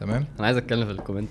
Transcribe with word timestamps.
تمام؟ 0.00 0.24
أنا 0.38 0.46
عايز 0.46 0.56
أتكلم 0.56 0.84
في 0.86 0.90
ال 0.92 0.96
comment. 0.96 1.28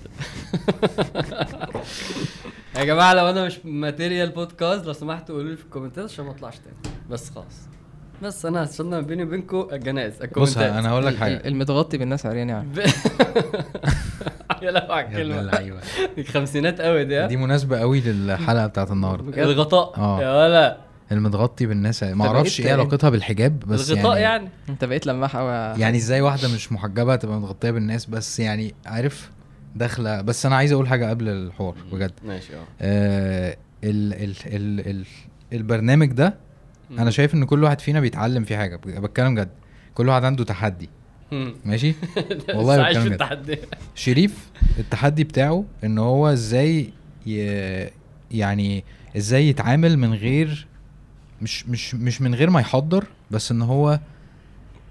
يا 2.76 2.84
جماعة 2.84 3.14
لو 3.14 3.30
أنا 3.30 3.44
مش 3.44 3.58
material 3.64 4.30
podcast 4.30 4.86
لو 4.86 4.92
سمحتوا 4.92 5.34
قولوا 5.34 5.50
لي 5.50 5.56
في 5.56 5.64
ال 5.64 5.68
comments 5.68 6.04
عشان 6.04 6.24
ما 6.24 6.30
أطلعش 6.30 6.54
تاني. 6.58 6.96
بس 7.10 7.30
خلاص. 7.30 7.68
بس 8.22 8.46
أنا 8.46 8.64
هستنى 8.64 8.90
ما 8.90 9.00
بيني 9.00 9.22
وبينكم 9.22 9.68
الجنائز 9.72 10.14
بص 10.36 10.56
أنا 10.58 10.88
هقول 10.90 11.06
لك 11.06 11.16
حاجة. 11.16 11.42
المتغطي 11.48 11.98
بالناس 11.98 12.26
عريان 12.26 12.48
يعني. 12.48 12.68
يا 14.62 14.70
لهوي 14.70 14.92
على 14.92 15.06
الكلمة. 15.06 15.80
دي 16.16 16.24
خمسينات 16.24 16.80
قوي 16.80 17.04
دي؟ 17.04 17.26
دي 17.26 17.36
مناسبة 17.36 17.78
قوي 17.78 18.00
للحلقة 18.00 18.66
بتاعت 18.66 18.90
النهارده. 18.90 19.42
الغطاء. 19.42 19.96
آه. 19.96 20.22
يا 20.22 20.44
ولا. 20.44 20.85
المتغطي 21.12 21.66
بالناس 21.66 22.02
ما 22.02 22.14
بقيت 22.24 22.34
أعرفش 22.34 22.60
إيه؟ 22.60 22.72
علاقتها 22.72 23.10
بالحجاب 23.10 23.58
بس 23.58 23.90
الغطاء 23.90 24.18
يعني 24.18 24.22
يعني. 24.44 24.48
انت 24.68 24.84
بقيت 24.84 25.06
لماح 25.06 25.36
قوي 25.36 25.52
يعني 25.80 25.98
إزاي 25.98 26.20
واحدة 26.20 26.48
مش 26.54 26.72
محجبة 26.72 27.16
تبقى 27.16 27.40
متغطية 27.40 27.70
بالناس؟ 27.70 28.06
بس 28.06 28.40
يعني 28.40 28.74
عارف 28.86 29.30
داخلة 29.76 30.20
بس 30.20 30.46
أنا 30.46 30.56
عايز 30.56 30.72
أقول 30.72 30.88
حاجة 30.88 31.10
قبل 31.10 31.28
الحوار 31.28 31.74
بجد. 31.92 32.12
ماشي 32.24 32.56
آه. 32.56 32.64
آه 32.80 33.56
ال 33.84 34.14
ال 34.14 34.34
ال 34.46 34.88
ال 34.90 35.04
البرنامج 35.52 36.12
ده 36.12 36.34
أنا 36.98 37.10
شايف 37.10 37.34
إن 37.34 37.44
كل 37.44 37.64
واحد 37.64 37.80
فينا 37.80 38.00
بيتعلم 38.00 38.44
فيه 38.44 38.56
حاجة. 38.56 38.76
بتكلم 38.76 39.34
جد. 39.34 39.48
كل 39.94 40.08
واحد 40.08 40.24
عنده 40.24 40.44
تحدي. 40.44 40.88
ماشي؟ 41.64 41.94
والله 42.54 42.88
بتكلم 42.88 43.04
جد. 43.04 43.12
التحدي. 43.12 43.58
شريف 43.94 44.50
التحدي 44.78 45.24
بتاعه 45.24 45.64
إن 45.84 45.98
هو 45.98 46.28
إزاي 46.32 46.90
ي... 47.26 47.36
يعني 48.30 48.84
إزاي 49.16 49.48
يتعامل 49.48 49.98
من 49.98 50.14
غير 50.14 50.66
مش 51.42 51.68
مش 51.68 51.94
مش 51.94 52.20
من 52.20 52.34
غير 52.34 52.50
ما 52.50 52.60
يحضر 52.60 53.04
بس 53.30 53.50
إن 53.50 53.62
هو 53.62 54.00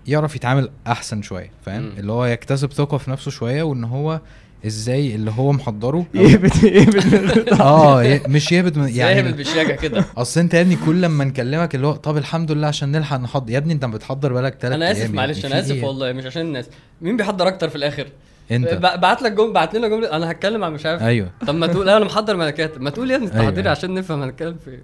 يعرف 0.08 0.35
يتعامل 0.35 0.70
أحسن 0.88 1.21
شوية 1.21 1.52
فاهم. 1.66 1.91
اللي 1.98 2.12
هو 2.12 2.26
يكتسب 2.26 2.73
ثقة 2.73 2.98
في 2.98 3.12
نفسه 3.12 3.31
شوية 3.31 3.63
وإن 3.63 3.84
هو 3.84 4.20
إزاي 4.66 5.16
اللي 5.16 5.31
هو 5.31 5.52
محضره. 5.52 6.05
من 6.13 6.21
غير 6.63 7.54
آه 7.62 8.21
مش 8.27 8.52
يهبط 8.52 8.77
من 8.77 8.90
يعني 8.90 9.20
يعني 9.20 9.32
بالشياكه 9.32 9.76
كده. 9.76 10.05
أصل 10.18 10.40
أنت 10.40 10.54
يا 10.54 10.62
ابني 10.62 10.76
كل 10.85 11.02
لما 11.02 11.24
نكلمك 11.24 11.76
اللي 11.76 11.87
هو 11.87 11.96
طب 11.96 12.18
الحمد 12.18 12.52
لله 12.52 12.68
عشان 12.68 12.91
نلحق 12.91 13.18
نحضر. 13.18 13.54
يا 13.54 13.57
ابني 13.57 13.74
أنت 13.74 13.85
بتحضر 13.85 14.34
بالك 14.34 14.57
ثلاث 14.62 14.74
أنا 14.74 14.91
آسف 14.91 15.12
معلش 15.12 15.46
أنا 15.46 15.59
آسف 15.59 15.84
والله 15.84 16.12
مش 16.13 16.26
عشان 16.26 16.41
الناس. 16.41 16.70
مين 17.02 17.18
بيحضر 17.18 17.48
أكتر 17.48 17.70
في 17.70 17.76
الآخر؟ 17.76 18.07
أنت. 18.52 18.74
بعت 18.74 19.21
لك 19.21 19.32
جمله 19.32 19.54
بعت 19.54 19.76
لنا 19.76 19.87
جملة 19.87 20.12
أنا 20.12 20.32
هتكلم 20.32 20.63
عن 20.63 20.74
مش 20.74 20.85
عارف. 20.85 21.02
أيوه. 21.02 21.32
طب 21.48 21.55
ما 21.55 21.68
تقول 21.68 21.90
أنا 21.90 22.05
محضر 22.05 22.49
كاتب 22.49 22.82
ما 22.82 22.90
تقول 22.90 23.12
يا 23.12 23.15
ابني 23.15 23.27
أيوة، 23.27 23.40
التحضير 23.41 23.63
أيوة. 23.63 23.71
عشان 23.71 23.93
نفهم 23.93 24.21
هنتكلم 24.21 24.57
في 24.65 24.71
إيه. 24.71 24.84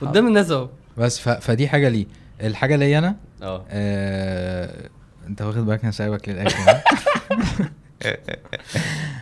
قدام 0.00 0.26
الناس 0.26 0.50
أهو. 0.50 0.68
بس 0.98 1.18
ف... 1.18 1.28
فدي 1.28 1.68
حاجة 1.68 1.88
ليه 1.88 2.06
الحاجة 2.40 2.76
ليا 2.76 2.98
أنا 2.98 3.16
آه. 3.42 3.64
آه... 3.70 4.88
أنت 5.26 5.42
واخد 5.42 5.66
بالك 5.66 5.82
أنا 5.82 5.92
سايبك 5.92 6.28
للآخر؟ 6.28 6.80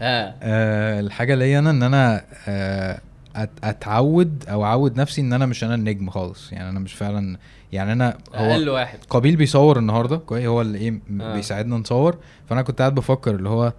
آه. 0.03 0.35
آه... 0.43 1.01
الحاجة 1.01 1.35
ليا 1.35 1.59
أنا 1.59 1.71
إن 1.71 1.83
أنا 1.83 2.25
آه... 2.49 3.01
أت... 3.37 3.51
أتعود 3.65 4.45
أو 4.49 4.65
أعود 4.65 5.01
نفسي 5.01 5.21
إن 5.21 5.33
أنا 5.33 5.47
مش 5.47 5.65
أنا 5.65 5.75
النجم 5.75 6.11
خالص. 6.11 6.53
يعني 6.53 6.69
أنا 6.69 6.81
مش 6.81 6.95
فعلا 6.95 7.39
يعني 7.73 7.93
أنا 7.93 8.19
أقل 8.35 8.69
هو 8.69 8.75
واحد. 8.75 8.99
قبيل 9.11 9.37
بيصور 9.37 9.79
النهارده 9.79 10.17
كويس 10.17 10.47
هو 10.47 10.61
اللي 10.61 10.79
إيه 10.79 11.01
آه. 11.21 11.35
بيساعدنا 11.35 11.77
نصور. 11.77 12.19
فأنا 12.49 12.63
كنت 12.63 12.79
قاعد 12.79 12.95
بفكر 12.95 13.35
اللي 13.35 13.49
هو 13.49 13.73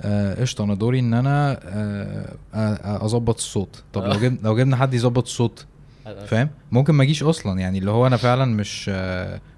آه، 0.00 0.40
قشطة 0.40 0.64
أنا 0.64 0.74
دوري 0.74 0.98
إن 0.98 1.14
أنا 1.14 1.60
آه، 1.64 2.34
آه، 2.54 3.04
أظبط 3.04 3.36
الصوت. 3.36 3.82
طب 3.92 4.04
لو 4.04 4.12
آه. 4.12 4.16
جبنا 4.16 4.38
لو 4.42 4.56
جبنا 4.56 4.76
حد 4.76 4.94
يظبط 4.94 5.24
الصوت 5.24 5.66
فاهم؟ 6.26 6.48
ممكن 6.72 6.94
ما 6.94 7.02
اجيش 7.02 7.22
أصلا 7.22 7.60
يعني 7.60 7.78
اللي 7.78 7.90
هو 7.90 8.06
أنا 8.06 8.16
فعلا 8.16 8.44
مش 8.44 8.88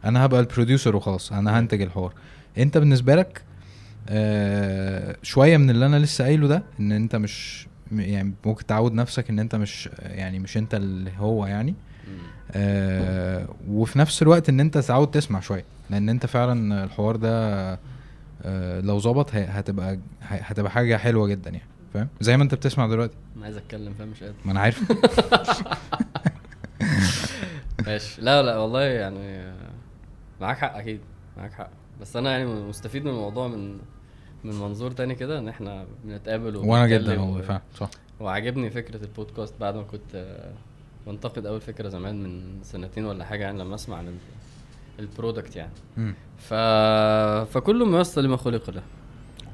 أنا 0.04 0.24
هبقى 0.24 0.40
البروديوسر 0.40 0.96
وخلاص 0.96 1.32
أنا 1.32 1.58
هنتج 1.58 1.82
الحوار. 1.82 2.12
أنت 2.58 2.78
بالنسبة 2.78 3.14
لك 3.14 3.42
آه، 4.08 5.16
شوية 5.22 5.56
من 5.56 5.70
اللي 5.70 5.86
أنا 5.86 5.98
لسه 5.98 6.24
قايله 6.24 6.48
ده 6.48 6.62
إن 6.80 6.92
أنت 6.92 7.16
مش 7.16 7.66
يعني 7.92 8.34
ممكن 8.46 8.66
تعود 8.66 8.92
نفسك 8.92 9.30
إن 9.30 9.38
أنت 9.38 9.54
مش 9.54 9.88
يعني 10.00 10.38
مش 10.38 10.56
أنت 10.56 10.74
اللي 10.74 11.10
هو 11.18 11.46
يعني. 11.46 11.74
آه 12.52 13.48
وفي 13.68 13.98
نفس 13.98 14.22
الوقت 14.22 14.48
إن 14.48 14.60
أنت 14.60 14.78
تعود 14.78 15.10
تسمع 15.10 15.40
شوية 15.40 15.64
لأن 15.90 16.08
أنت 16.08 16.26
فعلا 16.26 16.84
الحوار 16.84 17.16
ده 17.16 17.72
آه 18.42 18.80
لو 18.80 18.98
ظبط 18.98 19.30
هتبقى 19.34 19.98
هتبقى 20.22 20.70
حاجة 20.70 20.96
حلوة 20.96 21.26
جدا 21.28 21.50
يعني 21.50 21.64
فاهم؟ 21.94 22.08
زي 22.20 22.36
ما 22.36 22.42
أنت 22.42 22.54
بتسمع 22.54 22.86
دلوقتي. 22.86 23.14
أنا 23.36 23.44
عايز 23.44 23.56
أتكلم 23.56 23.94
فاهم؟ 23.98 24.08
مش 24.08 24.22
قادر. 24.22 24.34
ما 24.44 24.52
أنا 24.52 24.60
عارف. 24.60 24.82
ماشي. 27.88 28.22
لا 28.22 28.42
لا 28.42 28.56
والله 28.58 28.80
يعني 28.82 29.52
معاك 30.40 30.56
حق 30.56 30.76
أكيد 30.76 31.00
معاك 31.36 31.52
حق. 31.52 31.70
بس 32.00 32.16
أنا 32.16 32.30
يعني 32.30 32.44
مستفيد 32.46 33.04
من 33.04 33.10
الموضوع 33.10 33.48
من 33.48 33.78
من 34.44 34.54
منظور 34.54 34.90
تاني 34.90 35.14
كده 35.14 35.38
إن 35.38 35.48
إحنا 35.48 35.84
بنتقابل 36.04 36.56
وأنا 36.56 36.86
جدا 36.86 37.20
والله 37.20 37.42
فعلا 37.42 37.60
صح. 37.76 37.90
وعجبني 38.20 38.70
فكرة 38.70 39.02
البودكاست 39.04 39.54
بعد 39.60 39.74
ما 39.76 39.82
كنت 39.82 40.38
بنتقد 41.06 41.46
أول 41.46 41.60
فكرة 41.60 41.88
زمان 41.88 42.22
من 42.22 42.58
سنتين 42.62 43.04
ولا 43.04 43.24
حاجة 43.24 43.42
يعني 43.42 43.58
لما 43.58 43.74
أسمع 43.74 43.96
عن 43.96 44.08
ال- 44.08 44.14
البرودكت 44.98 45.56
يعني. 45.56 45.72
ف... 46.38 46.54
فكله 47.52 47.86
ميسر 47.86 48.20
لما 48.22 48.36
خلق 48.36 48.70
له. 48.70 48.82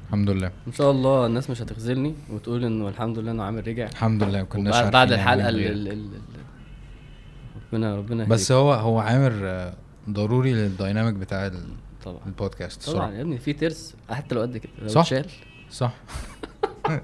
الحمد 0.07 0.29
لله. 0.29 0.51
إن 0.67 0.71
شاء 0.71 0.91
الله 0.91 1.25
الناس 1.25 1.49
مش 1.49 1.61
هتخذلني 1.61 2.13
وتقول 2.29 2.65
إنه 2.65 2.87
الحمد 2.89 3.19
لله 3.19 3.31
إنه 3.31 3.43
عامل 3.43 3.67
رجع. 3.67 3.85
الحمد 3.85 4.23
لله 4.23 4.37
عارفين 4.39 4.89
بعد 4.91 5.11
الحلقة 5.11 5.49
ربنا 7.73 7.95
ربنا 7.95 8.23
بس 8.25 8.51
يهديك. 8.51 8.61
هو 8.63 8.73
هو 8.73 8.99
عامر 8.99 9.31
آه، 9.43 9.73
ضروري 10.09 10.53
للدايناميك 10.53 11.13
بتاع 11.13 11.47
ال- 11.47 11.65
طبعا. 12.05 12.19
البودكاست. 12.25 12.89
طبعا 12.89 13.11
يا 13.13 13.21
ابني 13.21 13.37
في 13.37 13.53
ترس 13.53 13.95
حتى 14.09 14.35
لو 14.35 14.41
قد 14.41 14.57
كده 14.57 14.71
لو 14.81 14.87
صح. 14.87 15.01
اتشال 15.01 15.25
صح. 15.71 15.93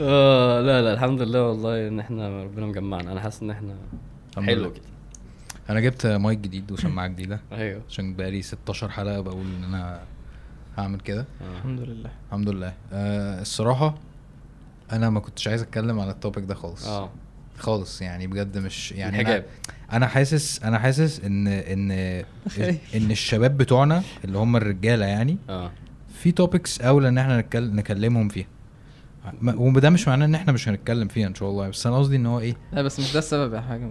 آه 0.00 0.60
لا 0.60 0.82
لا 0.82 0.92
الحمد 0.94 1.22
لله 1.22 1.42
والله 1.48 1.88
إن 1.88 2.00
إحنا 2.00 2.42
ربنا 2.44 2.66
مجمعنا. 2.66 3.12
أنا 3.12 3.20
حاسس 3.20 3.42
إن 3.42 3.50
إحنا 3.50 3.74
حلو. 4.36 4.72
كده. 4.72 4.82
أنا 5.70 5.80
جبت 5.80 6.06
مايك 6.06 6.38
جديد 6.38 6.72
وسماعه 6.72 7.08
جديدة. 7.08 7.40
أيوه. 7.52 7.82
عشان 7.88 8.14
بقالي 8.14 8.42
16 8.42 8.88
حلقة 8.88 9.20
بقول 9.20 9.46
إن 9.58 9.64
أنا 9.64 10.00
هعمل 10.78 11.00
كده. 11.00 11.20
آه. 11.40 11.56
الحمد 11.58 11.80
لله. 11.80 12.10
الحمد 12.26 12.48
لله. 12.48 12.72
آه 12.92 13.40
الصراحة 13.40 13.94
أنا 14.92 15.10
ما 15.10 15.20
كنتش 15.20 15.48
عايز 15.48 15.62
أتكلم 15.62 16.00
على 16.00 16.10
ال 16.10 16.16
topic 16.16 16.44
ده 16.44 16.54
خالص. 16.54 16.86
آه. 16.86 17.10
خالص 17.58 18.02
يعني 18.02 18.26
بجد 18.26 18.58
مش 18.58 18.92
يعني 18.92 19.20
الحجاب. 19.20 19.44
أنا, 19.88 19.96
أنا 19.96 20.06
حاسس 20.06 20.62
أنا 20.62 20.78
حاسس 20.78 21.20
إن 21.24 21.46
إن 21.48 21.90
إن 22.96 23.10
الشباب 23.10 23.56
بتوعنا 23.56 24.02
اللي 24.24 24.38
هم 24.38 24.56
الرجالة 24.56 25.06
يعني 25.06 25.38
آه. 25.48 25.70
في 26.14 26.32
topics 26.32 26.80
أولى 26.80 27.08
إن 27.08 27.18
إحنا 27.18 27.40
نتكلم 27.40 27.76
نكلمهم 27.76 28.28
فيها. 28.28 28.46
وده 29.42 29.90
مش 29.90 30.08
معناه 30.08 30.26
إن 30.26 30.34
إحنا 30.34 30.52
مش 30.52 30.68
هنتكلم 30.68 31.08
فيها 31.08 31.26
إن 31.26 31.34
شاء 31.34 31.50
الله 31.50 31.68
بس 31.68 31.86
أنا 31.86 31.98
قصدي 31.98 32.16
إن 32.16 32.26
هو 32.26 32.40
إيه؟ 32.40 32.56
لا 32.72 32.82
بس 32.82 33.00
مش 33.00 33.12
ده 33.12 33.18
السبب 33.18 33.54
يا 33.54 33.60
حاجة. 33.60 33.88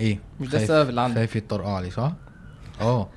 إيه؟ 0.00 0.18
مش 0.40 0.48
ده 0.48 0.62
السبب 0.62 0.88
اللي 0.88 1.00
عندك. 1.00 1.16
خايف 1.16 1.36
يتطرقع 1.36 1.80
لي 1.80 1.90
صح؟ 1.90 2.12
آه. 2.80 3.08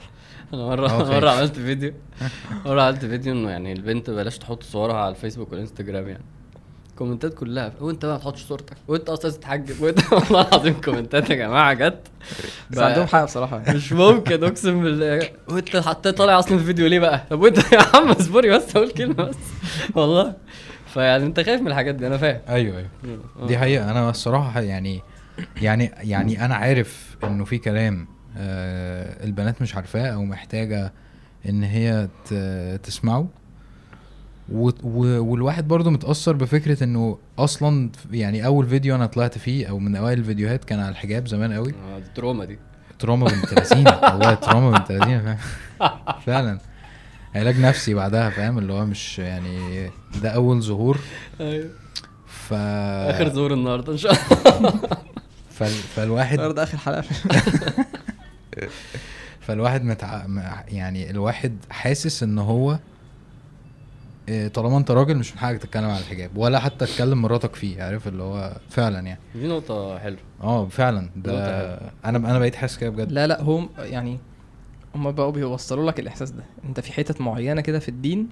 أنا 0.53 0.65
مرة 0.65 0.89
آه،. 0.89 1.19
مرة 1.19 1.29
عملت 1.29 1.55
فيديو. 1.55 1.94
مرة 2.65 2.81
عملت 2.81 3.05
فيديو 3.05 3.33
إنه 3.33 3.49
يعني 3.49 3.73
البنت 3.73 4.09
بلاش 4.09 4.38
تحط 4.38 4.63
صورها 4.63 4.95
على 4.97 5.09
الفيسبوك 5.09 5.51
والإنستجرام 5.51 6.07
يعني. 6.07 6.23
comments 6.97 7.33
كلها. 7.33 7.72
وانت 7.81 8.06
بقى 8.06 8.13
ما 8.16 8.19
تحطش 8.22 8.44
صورتك. 8.44 8.78
وانت 8.88 9.09
أصلا 9.09 9.31
تتحجب 9.31 9.81
وانت 9.81 10.00
والله 10.13 10.47
العظيم 10.47 10.73
comments 10.81 11.29
يا 11.29 11.35
جماعة 11.35 11.73
جت. 11.73 12.00
بس 12.69 12.78
عندهم 12.78 13.07
حق 13.07 13.23
بصراحة. 13.23 13.59
يعني. 13.61 13.78
مش 13.78 13.94
ممكن 13.94 14.44
أقسم 14.44 14.83
بالله. 14.83 15.29
وانت 15.50 15.78
حطيت 15.78 16.17
طالع 16.17 16.39
أصلا 16.39 16.57
في 16.57 16.61
الفيديو 16.61 16.88
ليه 16.88 17.00
بقى؟ 17.00 17.23
طب 17.29 17.41
وانت 17.41 17.57
يا 17.73 17.79
عم 17.95 18.09
اصبري 18.09 18.50
بس 18.50 18.75
أقول 18.75 18.91
كلمة 18.91 19.13
بس. 19.23 19.35
والله. 19.95 20.33
فيعني 20.94 21.25
أنت 21.25 21.39
خايف 21.39 21.61
من 21.61 21.67
الحاجات 21.67 21.95
دي 21.95 22.07
أنا 22.07 22.17
فاهم. 22.17 22.41
أيوه 22.50 22.78
أيوه. 22.78 22.89
آه. 23.41 23.47
دي 23.47 23.57
حقيقة. 23.57 23.91
أنا 23.91 24.09
الصراحة 24.09 24.62
يعني 24.62 25.01
يعني 25.62 25.91
يعني 26.01 26.45
أنا 26.45 26.56
عارف 26.56 27.16
إنه 27.23 27.45
في 27.45 27.57
كلام 27.57 28.07
آه 28.38 29.23
البنات 29.25 29.62
مش 29.62 29.75
عارفاه 29.75 30.07
أو 30.07 30.25
محتاجة 30.25 30.94
إن 31.50 31.63
هي 31.63 32.07
تسمعه. 32.83 33.27
و 34.51 34.69
و 34.83 35.24
والواحد 35.24 35.68
برضو 35.68 35.89
متأثر 35.89 36.33
بفكرة 36.33 36.83
إنه 36.83 37.18
أصلا 37.39 37.89
يعني 38.12 38.45
أول 38.45 38.68
فيديو 38.68 38.95
أنا 38.95 39.06
طلعت 39.06 39.38
فيه 39.38 39.68
أو 39.68 39.80
من 39.80 39.95
أوائل 39.95 40.19
الفيديوهات 40.19 40.65
كان 40.65 40.80
على 40.80 40.89
الحجاب 40.89 41.27
زمان 41.27 41.53
قوي. 41.53 41.74
آه، 41.74 42.00
دي 42.00 42.06
trauma 42.15 42.45
دي. 42.45 42.59
تروما 43.00 43.27
بنت 43.27 43.53
لذينة. 43.53 44.00
والله 44.12 44.33
trauma 44.33 44.77
بنت 44.77 44.92
لذينة 44.92 45.38
فاهم؟ 45.80 45.89
فعلا. 46.25 46.59
علاج 47.36 47.59
نفسي 47.59 47.94
بعدها 47.94 48.30
فاهم؟ 48.30 48.57
اللي 48.57 48.74
هو 48.74 48.86
مش 48.86 49.19
يعني 49.19 49.89
ده 50.21 50.30
أول 50.30 50.62
ظهور. 50.62 51.00
أيوه. 51.42 51.69
ف 52.27 52.53
آخر 52.53 53.30
ظهور 53.30 53.53
النهارده 53.53 53.94
إن 53.94 53.97
شاء 53.97 54.12
الله. 54.12 54.74
فال... 55.57 55.68
فالواحد 55.68 56.33
النهارده 56.33 56.63
آخر 56.63 56.77
حلقة. 56.77 57.03
فالواحد 59.42 59.83
متع... 59.83 60.25
يعني 60.68 61.09
الواحد 61.12 61.57
حاسس 61.69 62.24
إن 62.24 62.39
هو 62.39 62.80
طالما 64.54 64.77
انت 64.77 64.92
راجل 64.92 65.18
مش 65.18 65.31
من 65.33 65.39
حقك 65.39 65.57
تتكلم 65.57 65.86
على 65.86 66.00
الحجاب 66.00 66.38
ولا 66.38 66.60
حتى 66.60 66.86
تكلم 66.86 67.22
مراتك 67.22 67.56
فيه 67.56 67.83
عارف؟ 67.83 68.07
اللي 68.07 68.24
هو 68.24 68.57
فعلا 68.69 69.00
يعني. 69.00 69.19
دي 69.36 69.48
نقطة 69.48 69.98
حلوة. 70.00 70.19
آه 70.42 70.68
فعلا. 70.68 71.10
ده 71.16 71.31
نقطة 71.31 71.92
أنا 72.06 72.18
أنا 72.18 72.39
بقيت 72.39 72.56
حاسس 72.56 72.77
كده 72.77 72.89
بجد. 72.89 73.12
لا 73.12 73.27
لا 73.27 73.42
هم 73.42 73.69
يعني 73.80 74.19
هم 74.95 75.12
بقوا 75.12 75.31
بيوصلوا 75.31 75.92
لك 75.92 76.00
الإحساس 76.00 76.31
ده. 76.31 76.44
أنت 76.69 76.80
في 76.80 76.94
حتت 76.94 77.22
معينة 77.22 77.62
كده 77.62 77.80
في 77.80 77.89
الدين 77.89 78.30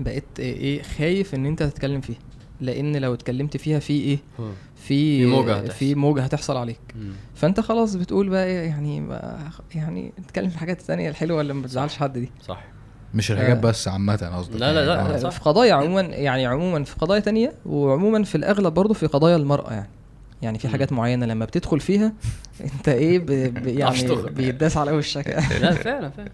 بقيت 0.00 0.24
إيه 0.38 0.82
خايف 0.82 1.34
إن 1.34 1.46
أنت 1.46 1.62
تتكلم 1.62 2.00
فيها. 2.00 2.18
لأن 2.60 2.96
لو 2.96 3.14
اتكلمت 3.14 3.56
فيها 3.56 3.78
في 3.78 3.92
إيه. 3.92 4.18
في 4.36 5.18
في 5.20 5.26
موجة 5.26 5.54
هتحصل. 5.56 5.74
في 5.78 5.94
موجة 5.94 6.22
هتحصل 6.22 6.56
عليك. 6.56 6.80
مم. 6.94 7.12
فأنت 7.34 7.60
خلاص 7.60 7.94
بتقول 7.94 8.28
بقى 8.28 8.46
إيه 8.46 8.68
يعني 8.68 9.00
ما 9.00 9.50
يعني 9.74 10.12
نتكلم 10.20 10.48
في 10.48 10.54
الحاجات 10.54 10.80
التانية 10.80 11.08
الحلوة 11.10 11.40
اللي 11.40 11.54
ما 11.54 11.66
تزعلش 11.66 11.96
حد 11.96 12.12
دي. 12.18 12.30
صح. 12.42 12.64
مش 13.16 13.32
الحاجات 13.32 13.56
آه. 13.56 13.60
بس 13.60 13.88
عامة 13.88 14.16
قصدك 14.36 14.60
لا، 14.60 14.72
لا، 14.72 14.86
لا، 14.86 14.94
يعني. 14.94 15.08
لا، 15.08 15.14
آه. 15.14 15.18
صح. 15.18 15.30
في 15.30 15.40
قضايا 15.40 15.74
عموما 15.74 16.00
يعني 16.00 16.46
عموما 16.46 16.84
في 16.84 16.96
قضايا 16.96 17.20
تانية 17.20 17.52
وعموما 17.66 18.24
في 18.24 18.34
الأغلب 18.34 18.74
برضه 18.74 18.94
في 18.94 19.06
قضايا 19.06 19.36
المرأة 19.36 19.72
يعني 19.72 19.88
يعني 20.42 20.58
في. 20.58 20.68
حاجات 20.68 20.92
معينة 20.92 21.26
لما 21.26 21.44
بتدخل 21.44 21.80
فيها 21.80 22.12
انت 22.74 22.88
إيه 22.88 23.18
ب... 23.18 23.26
ب... 23.26 23.66
يعني. 23.66 24.14
بيداس 24.30 24.76
على 24.76 24.92
وشك 24.92 25.28
لا 25.60 25.70
فعلا 25.70 26.08
فعلا 26.16 26.30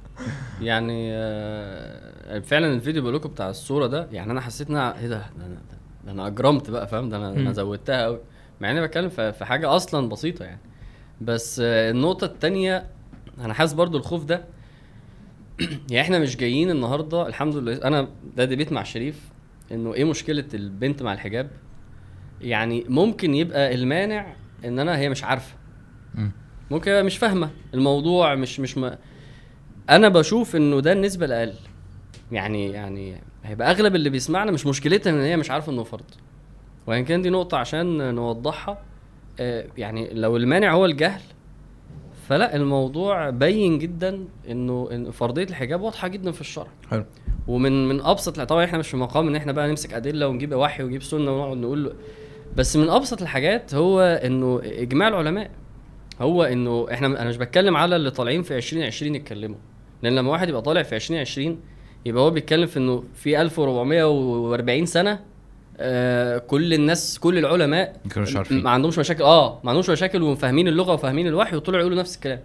يعني 0.60 1.08
آه، 1.12 2.38
فعلا 2.40 2.66
الفيديو 2.74 3.02
بقول 3.02 3.14
لكم 3.14 3.28
بتاع 3.28 3.50
الصورة 3.50 3.86
ده 3.86 4.06
يعني 4.12 4.32
أنا 4.32 4.40
حسيت 4.40 4.70
إن 4.70 4.76
أنا- 4.92 4.96
إيه 4.96 5.08
ده 5.08 5.22
ده 6.06 6.12
أنا 6.12 6.26
أجرمت 6.26 6.70
بقى 6.70 6.88
فاهم 6.88 7.08
ده 7.08 7.16
أنا 7.16 7.30
أنا. 7.30 7.52
زودتها 7.52 8.04
قوي 8.04 8.18
مع 8.60 8.70
إني 8.70 8.80
بتكلم 8.86 9.08
في 9.08 9.32
في 9.32 9.44
حاجة 9.44 9.76
أصلا 9.76 10.08
بسيطة 10.08 10.44
يعني 10.44 10.60
بس 11.20 11.60
آه، 11.64 11.90
النقطة 11.90 12.24
التانية 12.24 12.84
أنا 13.40 13.54
حاسس 13.54 13.72
برضو 13.72 13.98
الخوف 13.98 14.24
ده 14.24 14.44
يعني 15.90 16.00
إحنا 16.00 16.18
مش 16.18 16.36
جايين 16.36 16.70
النهارده 16.70 17.26
الحمد 17.26 17.56
لله 17.56 17.74
أنا 17.84 18.08
ده 18.36 18.44
ديبيت 18.44 18.72
مع 18.72 18.82
شريف 18.82 19.20
انه 19.72 19.94
إيه 19.94 20.04
مشكلة 20.04 20.44
البنت 20.54 21.02
مع 21.02 21.12
الحجاب. 21.12 21.50
يعني 22.40 22.84
ممكن 22.88 23.34
يبقى 23.34 23.74
المانع 23.74 24.34
ان 24.64 24.78
أنا 24.78 24.98
هي 24.98 25.08
مش 25.08 25.24
عارفة. 25.24 25.54
مم. 26.14 26.32
ممكن 26.70 27.04
مش 27.04 27.18
فاهمة 27.18 27.50
الموضوع 27.74 28.34
مش 28.34 28.60
مش 28.60 28.78
ما 28.78 28.98
أنا 29.90 30.08
بشوف 30.08 30.56
انه 30.56 30.80
ده 30.80 30.92
النسبة 30.92 31.26
الأقل. 31.26 31.54
يعني 32.32 32.70
يعني 32.70 33.16
هيبقى 33.44 33.70
اغلب 33.70 33.94
اللي 33.94 34.10
بيسمعنا 34.10 34.50
مش 34.50 34.66
مشكلتها 34.66 35.10
ان 35.10 35.20
هي 35.20 35.36
مش 35.36 35.50
عارفة 35.50 35.72
انه 35.72 35.84
فرض 35.84 36.04
وان 36.86 37.04
كان 37.04 37.22
دي 37.22 37.30
نقطة 37.30 37.58
عشان 37.58 38.14
نوضحها 38.14 38.78
آه، 39.40 39.66
يعني 39.78 40.10
لو 40.14 40.36
المانع 40.36 40.72
هو 40.72 40.84
الجهل 40.86 41.20
فلا 42.28 42.56
الموضوع 42.56 43.30
بين 43.30 43.78
جدا 43.78 44.24
إنه 44.50 44.88
إن 44.92 45.10
فرضية 45.10 45.44
الحجاب 45.44 45.80
واضحة 45.80 46.08
جدا 46.08 46.32
في 46.32 46.40
الشرع. 46.40 46.66
حلو. 46.90 47.04
ومن 47.48 47.88
من 47.88 48.00
أبسط 48.00 48.40
طبعا 48.40 48.64
إحنا 48.64 48.78
مش 48.78 48.88
في 48.90 48.96
مقام 48.96 49.28
إن 49.28 49.36
إحنا 49.36 49.52
بقى 49.52 49.68
نمسك 49.68 49.94
أدلة 49.94 50.28
ونجيب 50.28 50.54
وحي 50.54 50.82
ونجيب 50.82 51.02
سنة 51.02 51.32
ونقعد 51.36 51.56
نقول 51.56 51.84
له. 51.84 51.92
بس 52.56 52.76
من 52.76 52.88
أبسط 52.90 53.22
الحاجات 53.22 53.74
هو 53.74 54.00
إنه 54.00 54.60
إجماع 54.64 55.08
العلماء. 55.08 55.50
هو 56.20 56.42
إنه 56.42 56.86
إحنا 56.92 57.06
أنا 57.06 57.28
مش 57.28 57.36
بتكلم 57.36 57.76
على 57.76 57.96
اللي 57.96 58.10
طالعين 58.10 58.42
في 58.42 58.56
2020 58.56 59.14
يتكلموا. 59.14 59.56
لأن 60.02 60.14
لما 60.14 60.30
واحد 60.30 60.48
يبقى 60.48 60.62
طالع 60.62 60.82
في 60.82 60.96
2020 60.96 61.60
يبقى 62.06 62.22
هو 62.22 62.30
بيتكلم 62.30 62.66
في 62.66 62.76
إنه 62.78 63.04
في 63.14 63.40
1440 63.40 64.86
سنة 64.86 65.20
آه 65.82 66.38
كل 66.38 66.74
الناس 66.74 67.18
كل 67.18 67.38
العلماء 67.38 67.96
ما 68.04 68.10
كانوش 68.10 68.36
عارفين. 68.36 68.62
ما 68.62 68.70
عندهمش 68.70 68.98
مشاكل 68.98 69.22
آه 69.22 69.60
ما 69.64 69.70
عندهمش 69.70 69.90
مشاكل 69.90 70.22
وفاهمين 70.22 70.68
اللغة 70.68 70.92
وفاهمين 70.92 71.26
الوحي 71.26 71.56
وطلعوا 71.56 71.80
يقولوا 71.80 71.98
نفس 71.98 72.14
الكلام. 72.16 72.40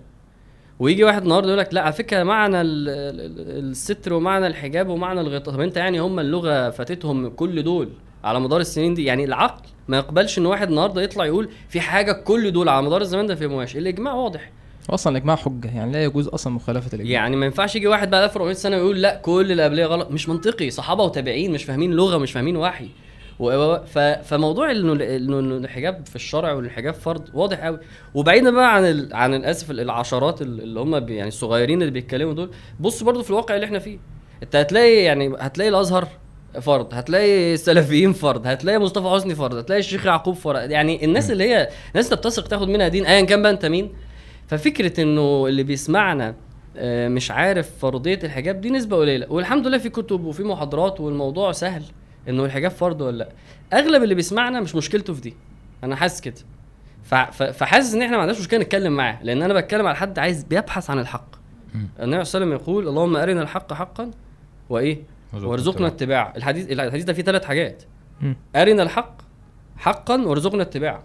ويجي 0.79 1.03
واحد 1.03 1.21
النهارده 1.21 1.47
يقول 1.47 1.59
لك 1.59 1.73
لا 1.73 1.81
على 1.81 1.93
فكرة 1.93 2.23
معنى 2.23 2.61
ال- 2.61 2.89
ال- 2.89 3.69
الستر 3.71 4.13
ومعنى 4.13 4.47
الحجاب 4.47 4.87
ومعنى 4.89 5.21
الغطاء. 5.21 5.53
طب 5.55 5.61
أنت 5.61 5.77
يعني 5.77 5.99
هم 5.99 6.19
اللغة 6.19 6.69
فاتتهم 6.69 7.29
كل 7.29 7.63
دول 7.63 7.89
على 8.23 8.39
مدار 8.39 8.59
السنين 8.59 8.93
دي؟ 8.93 9.03
يعني 9.05 9.23
العقل 9.25 9.67
ما 9.87 9.97
يقبلش 9.97 10.37
إن 10.39 10.45
واحد 10.45 10.69
النهارده 10.69 11.01
يطلع 11.01 11.25
يقول 11.25 11.49
في 11.69 11.81
حاجة 11.81 12.11
كل 12.11 12.51
دول 12.51 12.69
على 12.69 12.85
مدار 12.85 13.01
الزمان 13.01 13.27
ده 13.27 13.35
في 13.35 13.47
مواش 13.47 13.77
الإجماع 13.77 14.13
واضح. 14.13 14.51
أصلا 14.89 15.11
الإجماع 15.17 15.35
حجة 15.35 15.67
يعني 15.75 15.91
لا 15.91 16.03
يجوز 16.03 16.27
أصلا 16.27 16.53
مخالفة 16.53 16.87
الإجماع. 16.95 17.11
يعني 17.13 17.35
ما 17.35 17.45
ينفعش 17.45 17.75
يجي 17.75 17.87
واحد 17.87 18.09
بعد 18.09 18.23
1400 18.23 18.53
سنة 18.53 18.77
ويقول 18.77 19.01
لا 19.01 19.15
كل 19.15 19.51
اللي 19.51 19.63
قبليه 19.63 19.85
غلط. 19.85 20.11
مش 20.11 20.29
منطقي. 20.29 20.69
صحابة 20.69 21.03
وتابعين 21.03 21.51
مش 21.51 21.63
فاهمين 21.63 21.91
لغة 21.91 22.17
مش 22.17 22.31
فاهمين 22.31 22.57
وحي. 22.57 22.89
فموضوع 24.23 24.71
إنه 24.71 24.93
إنه 24.93 25.39
الحجاب 25.39 26.05
في 26.05 26.15
الشرع 26.15 26.53
والحجاب 26.53 26.93
فرض 26.93 27.29
واضح 27.33 27.59
قوي 27.59 27.79
وبعيدا 28.13 28.51
بقى 28.51 28.75
عن 28.75 28.85
ال... 28.85 29.13
عن 29.13 29.33
الأسف 29.33 29.71
العشرات 29.71 30.41
اللي 30.41 30.79
هم 30.79 30.99
بي... 30.99 31.15
يعني 31.15 31.27
الصغيرين 31.27 31.81
اللي 31.81 31.91
بيتكلموا 31.91 32.33
دول. 32.33 32.49
بص 32.79 33.03
برضو 33.03 33.23
في 33.23 33.29
الواقع 33.29 33.55
اللي 33.55 33.65
إحنا 33.65 33.79
فيه. 33.79 33.97
أنت 34.43 34.55
هتلاقي 34.55 35.03
يعني 35.03 35.33
هتلاقي 35.39 35.69
الأزهر 35.69 36.07
فرض 36.61 36.93
هتلاقي 36.93 37.53
السلفيين 37.53 38.13
فرض 38.13 38.47
هتلاقي 38.47 38.79
مصطفى 38.79 39.07
حسني 39.09 39.35
فرض 39.35 39.55
هتلاقي 39.55 39.79
الشيخ 39.79 40.05
يعقوب 40.05 40.35
فرض. 40.35 40.71
يعني 40.71 41.05
الناس 41.05 41.31
اللي 41.31 41.43
هي 41.43 41.69
الناس 41.91 42.05
اللي 42.05 42.17
بتثق 42.17 42.47
تاخد 42.47 42.67
منها 42.67 42.87
دين 42.87 43.05
ايا 43.05 43.25
كان 43.25 43.41
بقى 43.41 43.51
أنت 43.51 43.65
مين. 43.65 43.93
ففكرة 44.47 45.01
إنه 45.01 45.47
اللي 45.47 45.63
بيسمعنا 45.63 46.35
آه، 46.77 47.07
مش 47.07 47.31
عارف 47.31 47.69
فرضية 47.79 48.19
الحجاب 48.23 48.61
دي 48.61 48.69
نسبة 48.69 48.97
قليلة. 48.97 49.25
والحمد 49.31 49.67
لله 49.67 49.77
في 49.77 49.89
كتب 49.89 50.25
وفي 50.25 50.43
محاضرات 50.43 50.99
والموضوع 51.01 51.51
سهل. 51.51 51.83
إنه 52.29 52.45
الحجاب 52.45 52.71
فرض 52.71 53.01
ولا 53.01 53.17
لأ. 53.17 53.29
أغلب 53.79 54.03
اللي 54.03 54.15
بيسمعنا 54.15 54.61
مش 54.61 54.75
مشكلته 54.75 55.13
في 55.13 55.21
دي. 55.21 55.35
أنا 55.83 55.95
حاسس 55.95 56.21
كده. 56.21 56.35
فحاسس 57.31 57.93
إن 57.93 58.01
إحنا 58.01 58.15
ما 58.15 58.21
عندناش 58.21 58.39
مشكلة 58.39 58.59
نتكلم 58.59 58.93
معاه 58.95 59.23
لأن 59.23 59.41
أنا 59.41 59.53
بتكلم 59.53 59.87
على 59.87 59.95
حد 59.95 60.19
عايز 60.19 60.43
بيبحث 60.43 60.89
عن 60.89 60.99
الحق. 60.99 61.35
النبي 61.75 61.89
صلى 61.95 62.03
الله 62.03 62.15
عليه 62.15 62.21
وسلم 62.21 62.51
يقول 62.51 62.87
اللهم 62.87 63.15
أرنا 63.15 63.41
الحق 63.41 63.73
حقا 63.73 64.11
وإيه؟ 64.69 64.99
وارزقنا 65.33 65.87
اتباعه. 65.87 66.33
الحديث 66.37 66.71
الحديث 66.71 67.03
ده 67.03 67.13
فيه 67.13 67.23
ثلاث 67.23 67.45
حاجات. 67.45 67.83
أرنا 68.55 68.83
الحق 68.83 69.21
حقا 69.77 70.21
وارزقنا 70.21 70.61
اتباعه. 70.61 71.03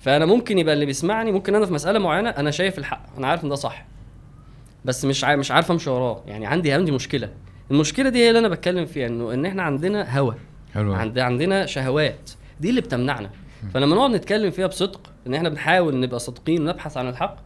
فأنا 0.00 0.26
ممكن 0.26 0.58
يبقى 0.58 0.74
اللي 0.74 0.86
بيسمعني 0.86 1.32
ممكن 1.32 1.54
أنا 1.54 1.66
في 1.66 1.72
مسألة 1.72 1.98
معينة 1.98 2.30
أنا 2.30 2.50
شايف 2.50 2.78
الحق 2.78 3.02
أنا 3.18 3.26
عارف 3.26 3.44
إن 3.44 3.48
ده 3.48 3.54
صح. 3.54 3.86
بس 4.84 5.04
مش 5.04 5.24
عارف 5.24 5.40
مش 5.40 5.50
عارف 5.50 5.70
أمشي 5.70 5.90
وراه. 5.90 6.22
يعني 6.26 6.46
عندي 6.46 6.72
عندي 6.72 6.92
مشكلة. 6.92 7.30
المشكلة 7.70 8.08
دي 8.08 8.18
هي 8.18 8.28
اللي 8.28 8.38
أنا 8.38 8.48
بتكلم 8.48 8.86
فيها 8.86 9.06
إنه 9.06 9.34
إن 9.34 9.46
إحنا 9.46 9.62
عندنا 9.62 10.18
هوى 10.18 10.34
حلو 10.74 10.94
عند 10.94 11.18
عندنا 11.18 11.66
شهوات. 11.66 12.30
دي 12.60 12.70
اللي 12.70 12.80
بتمنعنا. 12.80 13.30
فلما 13.74 13.96
نقعد 13.96 14.10
نتكلم 14.10 14.50
فيها 14.50 14.66
بصدق 14.66 15.00
إن 15.26 15.34
إحنا 15.34 15.48
بنحاول 15.48 16.00
نبقى 16.00 16.18
صادقين 16.18 16.62
ونبحث 16.62 16.96
عن 16.96 17.08
الحق 17.08 17.36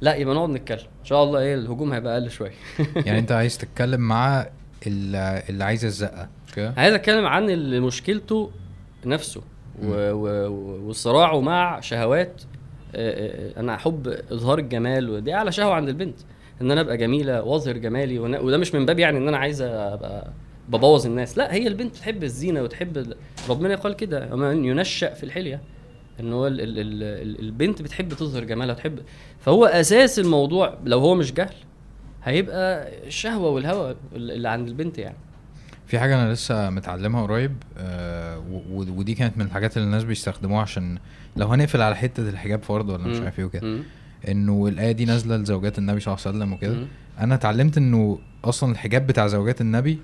لا 0.00 0.14
يبقى 0.14 0.34
نقعد 0.34 0.48
نتكلم. 0.50 0.78
إن 0.78 1.04
شاء 1.04 1.24
الله 1.24 1.40
إيه 1.40 1.54
الهجوم 1.54 1.92
هيبقى 1.92 2.12
أقل 2.14 2.30
شوية. 2.30 2.52
يعني 3.06 3.18
أنت 3.18 3.32
عايز 3.32 3.58
تتكلم 3.58 4.00
مع 4.00 4.46
اللي 4.86 5.64
عايز 5.64 5.84
الزقه 5.84 6.28
كده؟ 6.56 6.74
عايز 6.76 6.94
أتكلم 6.94 7.26
عن 7.26 7.50
اللي 7.50 7.80
مشكلته 7.80 8.50
نفسه. 9.06 9.42
وصراعه 9.82 11.40
مع 11.40 11.80
شهوات 11.80 12.42
آه، 12.94 13.56
آه، 13.56 13.60
أنا 13.60 13.74
أحب 13.74 14.08
إظهار 14.32 14.58
الجمال 14.58 15.10
ودي 15.10 15.34
أعلى 15.34 15.52
شهوة 15.52 15.74
عند 15.74 15.88
البنت. 15.88 16.16
إن 16.62 16.70
أنا 16.70 16.80
أبقى 16.80 16.96
جميلة 16.96 17.42
واظهر 17.42 17.76
جمالي. 17.76 18.18
وده 18.18 18.58
مش 18.58 18.74
من 18.74 18.86
باب 18.86 18.98
يعني 18.98 19.18
إن 19.18 19.28
أنا 19.28 19.36
عايز 19.36 19.62
أبقى 19.62 20.30
ببوظ 20.68 21.06
الناس 21.06 21.38
لا 21.38 21.54
هي 21.54 21.66
البنت 21.66 21.90
بتحب 21.96 22.22
الزينة 22.24 22.62
وتحب 22.62 22.98
ال... 22.98 23.14
ربنا 23.48 23.74
قال 23.74 23.92
كده 23.96 24.28
ومن 24.32 24.64
ينشأ 24.64 25.14
في 25.14 25.22
الحلية 25.24 25.60
إن 26.20 26.32
هو 26.32 26.46
ال... 26.46 26.60
ال... 26.60 26.78
ال... 26.78 27.02
ال- 27.02 27.40
البنت 27.40 27.82
بتحب 27.82 28.08
تظهر 28.08 28.44
جمالها 28.44 28.74
وتحب 28.74 28.98
فهو 29.40 29.64
أساس 29.64 30.18
الموضوع 30.18 30.78
لو 30.84 30.98
هو 30.98 31.14
مش 31.14 31.32
جهل 31.32 31.54
هيبقى 32.24 32.88
الشهوة 33.06 33.50
والهوى 33.50 33.96
اللي 34.14 34.48
عند 34.48 34.68
البنت 34.68 34.98
يعني 34.98 35.16
في 35.86 35.98
حاجة 35.98 36.22
أنا 36.22 36.32
لسه 36.32 36.70
متعلمها 36.70 37.22
قريب 37.22 37.52
آه 37.78 38.42
ودي 38.72 39.14
كانت 39.14 39.38
من 39.38 39.44
الحاجات 39.46 39.76
اللي 39.76 39.86
الناس 39.86 40.04
بيستخدموها 40.04 40.62
عشان 40.62 40.98
لو 41.36 41.46
هنقفل 41.46 41.82
على 41.82 41.96
حتة 41.96 42.28
الحجاب 42.28 42.62
فرض 42.62 42.88
ولا 42.88 42.98
مش. 43.08 43.20
عارف 43.20 43.38
إيه 43.38 43.44
وكده. 43.44 43.78
انه 44.28 44.66
الآية 44.66 44.92
دي 44.92 45.04
نازلة 45.04 45.36
لزوجات 45.36 45.78
النبي 45.78 46.00
صلى 46.00 46.14
الله 46.14 46.26
عليه 46.26 46.36
وسلم 46.38 46.52
وكده. 46.52 46.86
أنا 47.20 47.34
اتعلمت 47.34 47.78
إنه 47.78 48.18
أصلا 48.44 48.72
الحجاب 48.72 49.06
بتاع 49.06 49.26
زوجات 49.26 49.60
النبي 49.60 49.98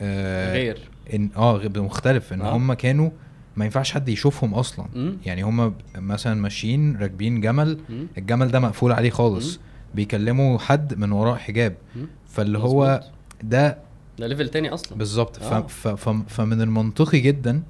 آه 0.00 0.52
غير 0.52 0.78
ان 1.14 1.30
آه 1.36 1.60
مختلف 1.76 2.32
إن 2.32 2.40
آه. 2.40 2.56
هم 2.56 2.72
كانوا 2.72 3.10
ما 3.56 3.64
ينفعش 3.64 3.92
حد 3.92 4.08
يشوفهم 4.08 4.54
أصلا 4.54 4.86
مم. 4.94 5.16
يعني 5.26 5.42
هم 5.42 5.74
مثلا 5.96 6.40
ماشيين 6.40 6.96
راكبين 6.96 7.40
جمل 7.40 7.78
مم. 7.88 8.06
الجمل 8.18 8.48
ده 8.48 8.60
مقفول 8.60 8.92
عليه 8.92 9.10
خالص 9.10 9.56
مم. 9.56 9.62
بيكلموا 9.94 10.58
حد 10.58 10.98
من 10.98 11.12
وراء 11.12 11.36
حجاب 11.36 11.74
مم. 11.96 12.06
فاللي 12.28 12.58
هو. 12.58 13.00
ده 13.42 13.78
ده 14.18 14.26
ليفل 14.26 14.48
تاني 14.48 14.68
أصلا 14.74 14.98
بالظبط. 14.98 15.42
آه. 15.42 15.66
ف... 15.66 15.88
ف... 15.88 16.08
فمن 16.08 16.60
المنطقي 16.60 17.20
جدا 17.20 17.62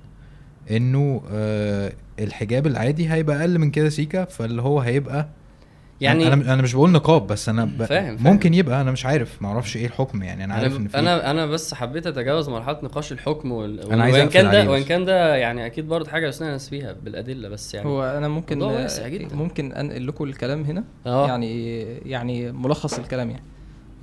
إنه 0.70 1.22
آه 1.30 1.92
الحجاب 2.20 2.66
العادي 2.66 3.10
هيبقى 3.12 3.40
أقل 3.40 3.58
من 3.58 3.70
كده 3.70 3.88
سيكا 3.88 4.24
فاللي 4.24 4.62
هو 4.62 4.80
هيبقى 4.80 5.28
يعني 6.00 6.26
أنا 6.32 6.54
أنا 6.54 6.62
مش 6.62 6.74
بقول 6.74 6.90
نقاب 6.90 7.26
بس 7.26 7.48
أنا 7.48 7.64
ب... 7.64 7.84
فاهم- 7.84 8.16
فاهم. 8.16 8.32
ممكن 8.32 8.54
يبقى 8.54 8.80
أنا 8.80 8.90
مش 8.90 9.06
عارف 9.06 9.42
ما 9.42 9.48
أعرفش 9.48 9.76
إيه 9.76 9.86
الحكم 9.86 10.22
يعني 10.22 10.44
أنا 10.44 10.54
عارف 10.54 10.72
إن 10.76 10.80
أنا 10.80 10.88
في 10.88 10.98
أنا 10.98 11.30
أنا 11.30 11.46
بس 11.46 11.74
حبيت 11.74 12.06
أتجاوز 12.06 12.48
مرحلة 12.48 12.78
نقاش 12.82 13.12
الحكم 13.12 13.52
وال... 13.52 13.90
أنا 13.92 14.02
عايز 14.02 14.14
وإن 14.16 14.28
كان 14.28 14.50
ده 14.50 14.70
وإن. 14.70 14.82
كان 14.82 15.04
ده 15.04 15.36
يعني 15.36 15.66
أكيد 15.66 15.88
برضه 15.88 16.10
حاجة 16.10 16.28
يستنى 16.28 16.48
ناس 16.48 16.68
فيها 16.68 16.92
بالأدلة 16.92 17.48
بس 17.48 17.74
يعني 17.74 17.88
هو 17.88 18.04
أنا 18.04 18.28
ممكن 18.28 18.58
جدا. 19.06 19.36
ممكن 19.36 19.72
أنقل 19.72 20.06
لكم 20.06 20.24
الكلام 20.24 20.62
هنا 20.62 20.84
آه 21.06 21.26
يعني 21.26 21.80
يعني 21.84 22.52
ملخص 22.52 22.98
الكلام 22.98 23.30
يعني 23.30 23.42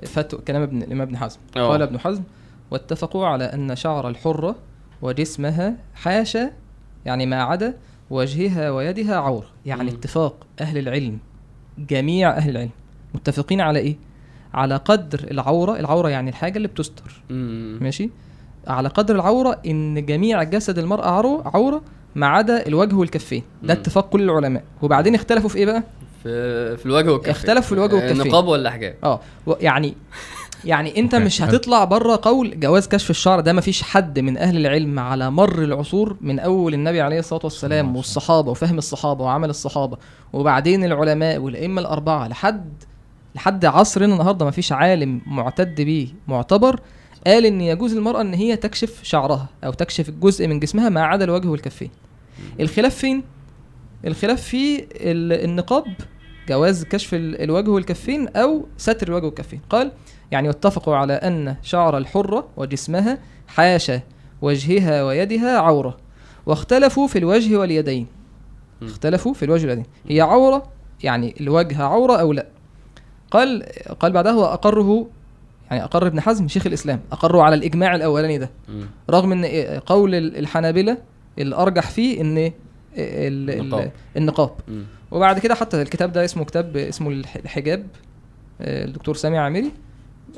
فتو 0.03 0.37
كلام 0.37 0.61
ابن 0.61 0.81
الإمام 0.81 1.01
ابن 1.01 1.17
حزم 1.17 1.39
آه. 1.57 1.67
قال 1.69 1.81
ابن 1.81 1.99
حزم 1.99 2.23
واتفقوا 2.71 3.25
على 3.27 3.43
أن 3.43 3.75
شعر 3.75 4.09
الحره 4.09 4.55
وجسمها 5.01 5.75
حاشا 5.95 6.51
يعني 7.05 7.25
ما 7.25 7.43
عدا 7.43 7.77
وجهها 8.09 8.71
ويدها 8.71 9.15
عوره 9.15 9.47
يعني 9.65 9.83
مم. 9.83 9.87
اتفاق 9.97 10.47
أهل 10.61 10.77
العلم 10.77 11.19
جميع 11.79 12.29
أهل 12.37 12.49
العلم. 12.49 12.69
متفقين 13.15 13.61
على 13.61 13.79
إيه؟ 13.79 13.95
على 14.53 14.75
قدر 14.75 15.19
العورة 15.31 15.79
العورة 15.79 16.09
يعني 16.09 16.29
الحاجة 16.29 16.57
اللي 16.57 16.67
بتستر. 16.67 17.21
مم. 17.29 17.77
ماشي؟ 17.81 18.09
على 18.67 18.89
قدر 18.89 19.15
العورة 19.15 19.59
إن 19.65 20.05
جميع 20.05 20.43
جسد 20.43 20.77
المرأة 20.77 21.07
عرو- 21.09 21.41
عورة 21.45 21.81
ما 22.15 22.27
عدا 22.27 22.67
الوجه 22.67 22.95
والكفين. 22.95 23.43
ده 23.63 23.73
مم. 23.73 23.79
اتفاق 23.79 24.09
كل 24.09 24.21
العلماء. 24.21 24.63
وبعدين 24.81 25.15
اختلفوا 25.15 25.49
في 25.49 25.57
إيه 25.57 25.65
بقى؟ 25.65 25.83
في 26.23 26.77
في 26.77 26.85
الوجه 26.85 27.11
والكفين. 27.11 27.31
اختلف 27.31 27.65
في 27.65 27.71
الوجه 27.71 27.95
والكفين. 27.95 28.21
النقاب 28.21 28.47
ولا 28.47 28.71
حجاب 28.71 28.95
آه. 29.03 29.19
يعني 29.61 29.93
يعني 30.65 30.99
انت 30.99 31.13
أوكي، 31.13 31.25
مش. 31.25 31.41
هتطلع 31.41 31.83
بره 31.83 32.19
قول 32.23 32.59
جواز 32.59 32.87
كشف 32.87 33.09
الشعر 33.09 33.39
ده 33.39 33.53
مفيش 33.53 33.83
حد 33.83 34.19
من 34.19 34.37
أهل 34.37 34.57
العلم 34.57 34.99
على 34.99 35.31
مر 35.31 35.63
العصور 35.63 36.17
من 36.21 36.39
أول 36.39 36.73
النبي 36.73 37.01
عليه 37.01 37.19
الصلاة 37.19 37.41
والسلام 37.43 37.95
والصحابة 37.95 38.51
وفهم 38.51 38.77
الصحابة 38.77 39.23
وعمل 39.23 39.49
الصحابة 39.49 39.97
وبعدين 40.33 40.83
العلماء 40.83 41.37
والأئمة 41.37 41.81
الأربعة 41.81 42.27
لحد 42.27 42.83
لحد 43.35 43.65
عصرنا 43.65 44.13
النهارده 44.13 44.45
مفيش 44.45 44.71
عالم 44.71 45.21
معتد 45.27 45.81
بيه 45.81 46.07
معتبر 46.27 46.79
قال 47.27 47.45
إن 47.45 47.61
يجوز 47.61 47.93
للمراه 47.95 48.21
إن 48.21 48.33
هي 48.33 48.55
تكشف 48.55 48.99
شعرها 49.03 49.47
أو 49.63 49.73
تكشف 49.73 50.09
الجزء 50.09 50.47
من 50.47 50.59
جسمها 50.59 50.89
ما 50.89 51.01
عدا 51.03 51.25
الوجه 51.25 51.47
والكفين. 51.47 51.89
الخلاف 52.59 52.95
فين؟ 52.95 53.23
الخلاف 54.07 54.41
في 54.41 54.79
ال- 54.83 55.43
النقاب 55.49 55.83
جواز 56.49 56.83
كشف 56.83 57.13
ال- 57.13 57.41
الوجه 57.41 57.69
والكفين 57.69 58.27
أو 58.27 58.65
ستر 58.77 59.07
الوجه 59.07 59.25
والكفين. 59.25 59.61
قال 59.69 59.91
يعني 60.31 60.49
اتفقوا 60.49 60.95
على 60.95 61.13
أن 61.13 61.55
شعر 61.61 61.97
الحره 61.97 62.47
وجسمها 62.57 63.17
حاشا 63.47 64.01
وجهها 64.41 65.03
ويدها 65.03 65.57
عورة 65.59 65.97
واختلفوا 66.45 67.07
في 67.07 67.17
الوجه 67.19 67.57
واليدين. 67.57 68.07
اختلفوا 68.81 69.33
في 69.33 69.45
الوجه 69.45 69.61
واليدين 69.67 69.85
هي 70.09 70.21
عورة 70.21 70.63
يعني 71.03 71.35
الوجه 71.41 71.83
عورة 71.83 72.15
أو 72.17 72.33
لا 72.33 72.45
قال 73.31 73.63
قال 73.99 74.11
بعدها 74.11 74.33
واقره 74.33 75.07
يعني 75.71 75.83
أقر 75.83 76.07
ابن 76.07 76.21
حزم 76.21 76.47
شيخ 76.47 76.67
الإسلام 76.67 76.99
اقروا 77.11 77.43
على 77.43 77.55
الإجماع 77.55 77.95
الأولاني 77.95 78.37
ده. 78.37 78.49
رغم 79.09 79.31
إن 79.31 79.45
قول 79.85 80.15
الحنابلة 80.15 80.97
الأرجح 81.39 81.89
فيه 81.89 82.21
ال- 82.21 82.53
النقاب. 82.97 83.91
النقاب. 84.17 84.51
وبعد 85.11 85.39
كده 85.39 85.55
حتى 85.55 85.81
الكتاب 85.81 86.11
ده 86.11 86.25
اسمه 86.25 86.45
كتاب 86.45 86.77
اسمه 86.77 87.09
الح- 87.09 87.35
الحجاب 87.35 87.87
آه، 88.61 88.85
الدكتور 88.85 89.15
سامي 89.15 89.37
عامري 89.37 89.71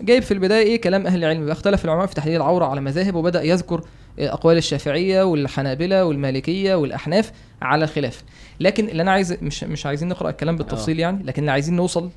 جايب 0.02 0.24
في 0.24 0.34
البداية 0.34 0.64
إيه 0.68 0.82
كلام 0.82 1.08
أهل 1.08 1.20
العلم؟ 1.24 1.50
اختلف 1.52 1.86
العلماء 1.86 2.06
في 2.06 2.16
تحديد 2.16 2.36
العورة 2.36 2.66
على 2.66 2.82
مذاهب 2.82 3.16
وبدأ 3.16 3.44
يذكر 3.44 3.82
آه، 4.20 4.34
أقوال 4.34 4.58
الشافعية 4.58 5.24
والحنابلة 5.24 6.06
والمالكية 6.06 6.76
والأحناف 6.76 7.32
على 7.62 7.84
الخلاف. 7.86 8.24
لكن 8.60 8.90
اللي 8.90 9.02
أنا 9.02 9.12
عايز 9.12 9.34
مش 9.42 9.64
مش 9.64 9.86
عايزين 9.86 10.08
نقرأ 10.10 10.30
الكلام 10.30 10.56
بالتفصيل 10.58 11.00
يعني 11.00 11.24
لكن 11.24 11.42
اللي 11.42 11.52
عايزين 11.52 11.76
نوصل 11.76 12.10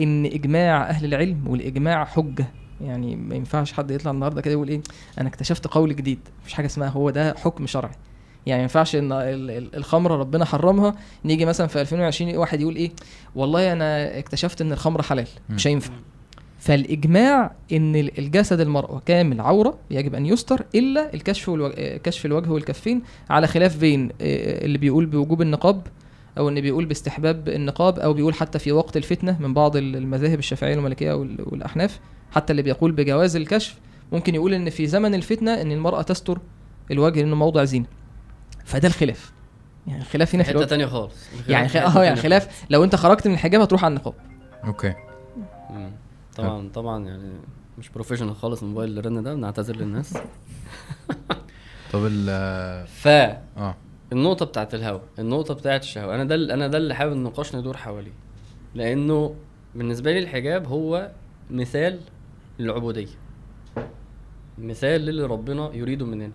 إن 0.00 0.24
إجماع 0.26 0.88
أهل 0.88 1.04
العلم 1.04 1.48
والإجماع 1.48 2.04
حجة. 2.04 2.46
يعني 2.80 3.16
ما 3.16 3.34
ينفعش 3.34 3.72
حد 3.72 3.90
يطلع 3.90 4.10
النهارده 4.10 4.40
كده 4.40 4.52
يقول 4.52 4.68
إيه 4.68 4.80
أنا 5.20 5.28
اكتشفت 5.28 5.66
قول 5.66 5.96
جديد 5.96 6.18
مفيش 6.42 6.54
حاجة 6.54 6.66
اسمها 6.66 6.88
هو 6.88 7.10
ده 7.10 7.34
حكم 7.34 7.66
شرعي. 7.66 7.92
يعني 8.46 8.58
ما 8.58 8.62
ينفعش 8.62 8.96
إن 8.96 9.12
ال- 9.12 9.50
ال- 9.50 9.76
الخمرة 9.76 10.16
ربنا 10.16 10.44
حرمها 10.44 10.94
نيجي 11.24 11.44
مثلا 11.44 11.66
في 11.66 11.80
2020 11.80 12.36
واحد 12.36 12.60
يقول 12.60 12.76
إيه 12.76 12.90
والله 13.34 13.72
أنا 13.72 14.18
اكتشفت 14.18 14.60
إن 14.60 14.72
الخمر 14.72 15.02
حلال 15.02 15.26
مش. 15.50 15.66
هينفع. 15.66 15.92
فالإجماع 16.58 17.52
إن 17.72 17.96
ال- 17.96 18.18
الجسد 18.18 18.60
المرأة 18.60 19.02
كامل 19.06 19.40
عورة 19.40 19.78
يجب 19.90 20.14
أن 20.14 20.26
يستر 20.26 20.64
إلا 20.74 21.14
الكشف. 21.14 21.50
آه، 21.50 21.96
كشف 21.96 22.26
الوجه 22.26 22.50
والكفين 22.50 23.02
على 23.30 23.46
خلاف 23.46 23.76
بين 23.76 24.08
آه، 24.20 24.64
اللي 24.64 24.78
بيقول 24.78 25.06
بوجوب 25.06 25.42
النقاب 25.42 25.82
أو 26.38 26.48
ان 26.48 26.60
بيقول 26.60 26.84
باستحباب 26.86 27.48
النقاب 27.48 27.98
أو 27.98 28.12
بيقول 28.12 28.34
حتى 28.34 28.58
في 28.58 28.72
وقت 28.72 28.96
الفتنة 28.96 29.36
من 29.40 29.54
بعض 29.54 29.76
ال- 29.76 29.96
المذاهب 29.96 30.38
الشافعية 30.38 30.74
والمالكيه 30.76 31.12
وال- 31.12 31.44
والأحناف 31.46 32.00
حتى 32.30 32.50
اللي 32.50 32.62
بيقول 32.62 32.92
بجواز 32.92 33.36
الكشف 33.36 33.74
ممكن 34.12 34.34
يقول 34.34 34.54
إن 34.54 34.70
في 34.70 34.86
زمن 34.86 35.14
الفتنة 35.14 35.60
إن 35.62 35.72
المرأة 35.72 36.02
تستر 36.02 36.38
الوجه 36.90 37.20
لأنه 37.20 37.36
موضع 37.36 37.64
زينة. 37.64 37.86
فده 38.64 38.88
الخلاف. 38.88 39.32
يعني 39.86 40.02
الخلاف 40.02 40.34
هنا 40.34 40.42
في 40.44 40.50
حتة 40.50 40.58
تانية 40.64 40.86
خالص. 40.86 41.14
يعني 41.48 41.68
آه 41.78 42.04
يعني 42.04 42.16
خلاف 42.16 42.64
لو 42.70 42.84
أنت 42.84 42.96
خرجت 42.96 43.26
من 43.28 43.34
الحجاب 43.34 43.60
هتروح 43.60 43.84
على 43.84 43.92
النقاب. 43.92 44.14
okay. 44.64 44.94
طبعا 46.38 46.68
طبعا 46.68 47.04
يعني 47.04 47.32
مش 47.78 47.88
professional 47.88 48.36
خالص 48.36 48.62
الموبايل 48.62 48.90
اللي 48.90 49.00
رن 49.00 49.22
ده 49.22 49.34
بنعتذر 49.34 49.76
للناس. 49.76 50.18
طب 51.92 52.06
ال 52.06 52.86
ف 52.86 53.08
آه. 53.08 53.76
النقطة 54.12 54.46
بتاعت 54.46 54.74
الهوا 54.74 55.00
النقطة 55.18 55.54
بتاعت 55.54 55.82
الشهوة. 55.82 56.14
أنا 56.14 56.24
ده 56.24 56.54
أنا 56.54 56.68
ده 56.68 56.78
اللي 56.78 56.94
حابب 56.94 57.12
النقاش 57.12 57.56
ندور 57.56 57.76
حواليه. 57.76 58.12
لأنه 58.74 59.34
بالنسبة 59.74 60.12
لي 60.12 60.18
الحجاب 60.18 60.66
هو 60.66 61.10
مثال 61.50 62.00
للعبودية. 62.58 63.06
مثال 64.58 65.00
للي 65.00 65.24
ربنا 65.26 65.70
يريده 65.74 66.06
مننا. 66.06 66.32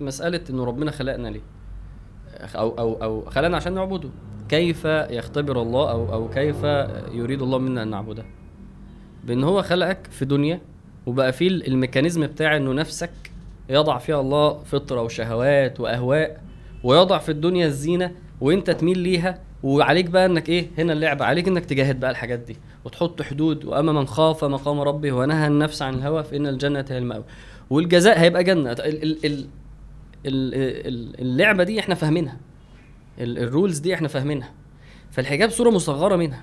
مسألة 0.00 0.40
إنه 0.50 0.64
ربنا 0.64 0.90
خلقنا 0.90 1.28
ليه؟ 1.28 1.42
أو 2.38 2.78
أو 2.78 3.02
أو 3.02 3.30
خلقنا 3.30 3.56
عشان 3.56 3.74
نعبده. 3.74 4.10
كيف 4.48 4.84
يختبر 4.84 5.62
الله 5.62 5.90
أو 5.90 6.12
أو 6.12 6.28
كيف 6.28 6.64
يريد 7.12 7.42
الله 7.42 7.58
منا 7.58 7.82
أن 7.82 7.90
نعبده؟ 7.90 8.24
بأن 9.24 9.44
هو 9.44 9.62
خلقك 9.62 10.06
في 10.10 10.24
دنيا 10.24 10.60
وبقى 11.06 11.32
فيه 11.32 11.48
الميكانيزم 11.48 12.26
بتاع 12.26 12.56
إنه 12.56 12.72
نفسك 12.72 13.10
يضع 13.68 13.98
فيها 13.98 14.20
الله 14.20 14.62
فطرة 14.64 15.02
وشهوات 15.02 15.80
وأهواء 15.80 16.40
ويضع 16.84 17.18
في 17.18 17.28
الدنيا 17.28 17.66
الزينة 17.66 18.12
وأنت 18.40 18.70
تميل 18.70 18.98
ليها 18.98 19.38
وعليك 19.62 20.06
بقى 20.10 20.26
إنك 20.26 20.48
إيه 20.48 20.66
هنا 20.78 20.92
اللعبة 20.92 21.24
عليك 21.24 21.48
إنك 21.48 21.64
تجاهد 21.64 22.00
بقى 22.00 22.10
الحاجات 22.10 22.38
دي 22.38 22.56
وتحط 22.84 23.22
حدود 23.22 23.64
واما 23.64 23.92
من 23.92 24.06
خاف 24.06 24.44
مقام 24.44 24.80
ربه 24.80 25.12
ونهى 25.12 25.46
النفس 25.46 25.82
عن 25.82 25.94
الهوى 25.94 26.24
فإن 26.24 26.46
الجنة 26.46 26.84
هي 26.90 26.98
المأوى. 26.98 27.24
والجزاء 27.70 28.20
هيبقى 28.20 28.44
جنة. 28.44 28.72
ال 28.72 28.80
ال 28.80 29.24
ال 29.24 29.46
ال 30.26 30.54
ال 30.86 31.20
اللعبة 31.20 31.64
دي 31.64 31.80
إحنا 31.80 31.94
فاهمينها. 31.94 32.36
ال- 33.18 33.38
الرولز 33.38 33.78
دي 33.78 33.94
إحنا 33.94 34.08
فاهمينها. 34.08 34.50
فالحجاب 35.10 35.50
صورة 35.50 35.70
مصغرة 35.70 36.16
منها. 36.16 36.42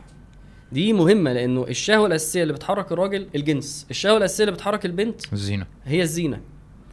دي 0.71 0.93
مهمة 0.93 1.33
لأنه 1.33 1.63
الشهوة 1.69 2.07
الأساسية 2.07 2.41
اللي 2.43 2.53
بتحرك 2.53 2.91
الراجل 2.91 3.27
الجنس. 3.35 3.87
الشهوة 3.89 4.17
الأساسية 4.17 4.43
اللي 4.43 4.55
بتحرك 4.55 4.85
البنت 4.85 5.33
الزينة. 5.33 5.65
هي 5.85 6.01
الزينة. 6.01 6.39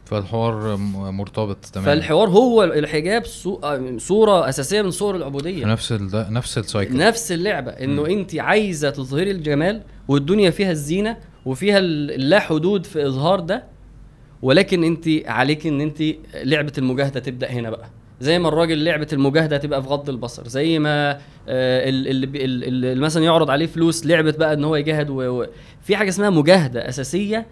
فالحوار 0.05 0.75
مرتبط 1.11 1.65
تماما. 1.65 1.91
فالحوار 1.91 2.29
هو 2.29 2.63
الحجاب 2.63 3.25
صو- 3.25 3.59
صورة 3.97 4.49
أساسية 4.49 4.81
من 4.81 4.91
صور 4.91 5.15
العبودية. 5.15 5.65
نفس 5.65 5.91
ال... 5.91 6.09
نفس 6.33 6.57
السايكل 6.57 6.97
نفس 6.97 7.31
اللعبة 7.31 7.71
إنه. 7.71 8.05
انت 8.07 8.35
عايزة 8.35 8.89
تظهري 8.89 9.31
الجمال 9.31 9.81
والدنيا 10.07 10.49
فيها 10.49 10.71
الزينة 10.71 11.17
وفيها 11.45 11.77
ال- 11.79 12.11
اللا 12.11 12.39
حدود 12.39 12.85
في 12.85 13.07
إظهار 13.07 13.39
ده 13.39 13.63
ولكن 14.41 14.83
انت 14.83 15.05
عليك 15.25 15.67
إن 15.67 15.81
انت 15.81 16.03
لعبة 16.35 16.73
المجاهدة 16.77 17.19
تبدأ 17.19 17.47
هنا 17.49 17.69
بقى. 17.69 17.89
زي 18.19 18.39
ما 18.39 18.47
الراجل 18.47 18.83
لعبة 18.83 19.07
المجاهدة 19.13 19.57
تبقى 19.57 19.81
في 19.83 19.87
غض 19.89 20.09
البصر 20.09 20.47
زي 20.47 20.79
ما 20.79 21.11
آه، 21.11 21.19
ال- 21.89 22.63
اللي 22.63 22.95
مثلا 23.01 23.23
يعرض 23.23 23.49
عليه 23.49 23.65
فلوس 23.65 24.05
لعبة 24.05 24.31
بقى 24.31 24.53
إن 24.53 24.63
هو 24.63 24.75
يجاهد 24.75 25.09
و... 25.09 25.45
في 25.81 25.95
حاجة 25.95 26.09
اسمها 26.09 26.29
مجاهدة 26.29 26.89
أساسية 26.89 27.45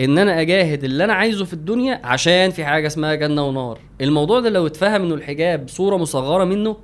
إن 0.00 0.18
أنا 0.18 0.40
أجاهد 0.40 0.84
اللي 0.84 1.04
أنا 1.04 1.12
عايزه 1.12 1.44
في 1.44 1.52
الدنيا 1.52 2.00
عشان 2.04 2.50
في 2.50 2.64
حاجة 2.64 2.86
اسمها 2.86 3.14
جنة 3.14 3.48
ونار. 3.48 3.78
الموضوع 4.00 4.40
ده 4.40 4.50
لو 4.50 4.66
اتفهم 4.66 5.02
إنه 5.02 5.14
الحجاب 5.14 5.68
صورة 5.68 5.96
مصغرة 5.96 6.44
منه 6.44 6.76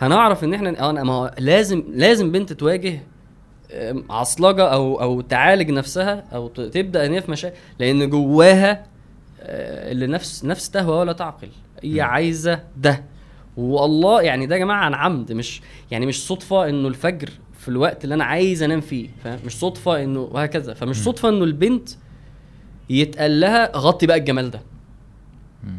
هنعرف 0.00 0.44
إن 0.44 0.54
إحنا 0.54 0.80
آه 0.88 0.92
ما 0.92 1.30
لازم 1.38 1.84
لازم 1.94 2.32
بنت 2.32 2.52
تواجه 2.52 3.00
عصلجة 4.10 4.62
أو 4.72 5.00
أو 5.00 5.20
تعالج 5.20 5.70
نفسها 5.70 6.24
أو 6.34 6.48
تبدأ 6.48 7.06
إن 7.06 7.12
هي 7.12 7.22
في 7.22 7.30
مشاكل 7.30 7.56
لأن 7.78 8.10
جواها 8.10 8.86
آه، 9.40 9.92
اللي 9.92 10.06
نفس 10.06 10.44
نفس 10.44 10.70
تهوى 10.70 10.96
ولا 10.98 11.12
تعقل. 11.12 11.48
هي. 11.84 12.00
عايزة 12.00 12.62
ده. 12.76 13.04
والله 13.56 14.22
يعني 14.22 14.46
ده 14.46 14.54
يا 14.54 14.60
جماعة 14.60 14.84
عن 14.84 14.94
عمد 14.94 15.32
مش 15.32 15.60
يعني 15.90 16.06
مش 16.06 16.26
صدفة 16.26 16.68
إنه 16.68 16.88
الفجر 16.88 17.28
في 17.58 17.68
الوقت 17.68 18.04
اللي 18.04 18.14
أنا 18.14 18.24
عايز 18.24 18.62
أنام 18.62 18.80
فيه 18.80 19.08
فاهم 19.24 19.38
مش 19.46 19.52
صدفة 19.58 20.02
إنه 20.04 20.20
وهكذا. 20.20 20.74
فمش. 20.74 20.96
صدفة 20.96 21.28
إنه 21.28 21.44
البنت 21.44 21.88
يتقال 22.90 23.40
لها 23.40 23.76
غطي 23.76 24.06
بقى 24.06 24.16
الجمال 24.16 24.50
ده. 24.50 24.60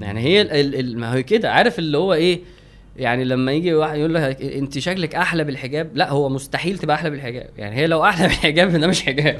يعني 0.02 0.20
هي 0.22 0.42
ال- 0.42 0.52
ال- 0.52 0.76
ال- 0.76 1.00
ما 1.00 1.18
هو 1.18 1.24
كده 1.24 1.52
عارف 1.52 1.80
اللي 1.80 1.98
هو 1.98 2.14
إيه؟ 2.14 2.40
يعني 2.98 3.24
لما 3.26 3.52
يجي 3.52 3.74
واحد 3.74 3.98
يقول 3.98 4.14
لها 4.14 4.58
أنت 4.58 4.80
شكلك 4.80 5.16
أحلى 5.16 5.44
بالحجاب؟ 5.44 5.92
لا 5.98 6.10
هو 6.12 6.30
مستحيل 6.30 6.78
تبقى 6.78 6.96
أحلى 6.96 7.10
بالحجاب. 7.10 7.50
يعني 7.58 7.76
هي 7.76 7.88
لو 7.88 8.04
أحلى 8.06 8.28
بالحجاب 8.30 8.72
ده 8.72 8.88
مش 8.88 9.04
حجاب. 9.04 9.40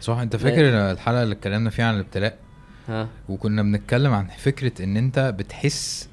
صح 0.00 0.16
أنت 0.18 0.36
فاكر 0.36 0.90
الحلقة 0.92 1.22
اللي 1.22 1.34
اتكلمنا 1.34 1.70
فيها 1.70 1.84
عن 1.84 1.94
الابتلاء؟ 1.94 2.38
ها 2.88 3.08
وكنا 3.28 3.62
بنتكلم 3.62 4.12
عن 4.12 4.26
فكرة 4.38 4.84
إن 4.84 4.96
أنت 4.96 5.34
بتحس 5.38 6.08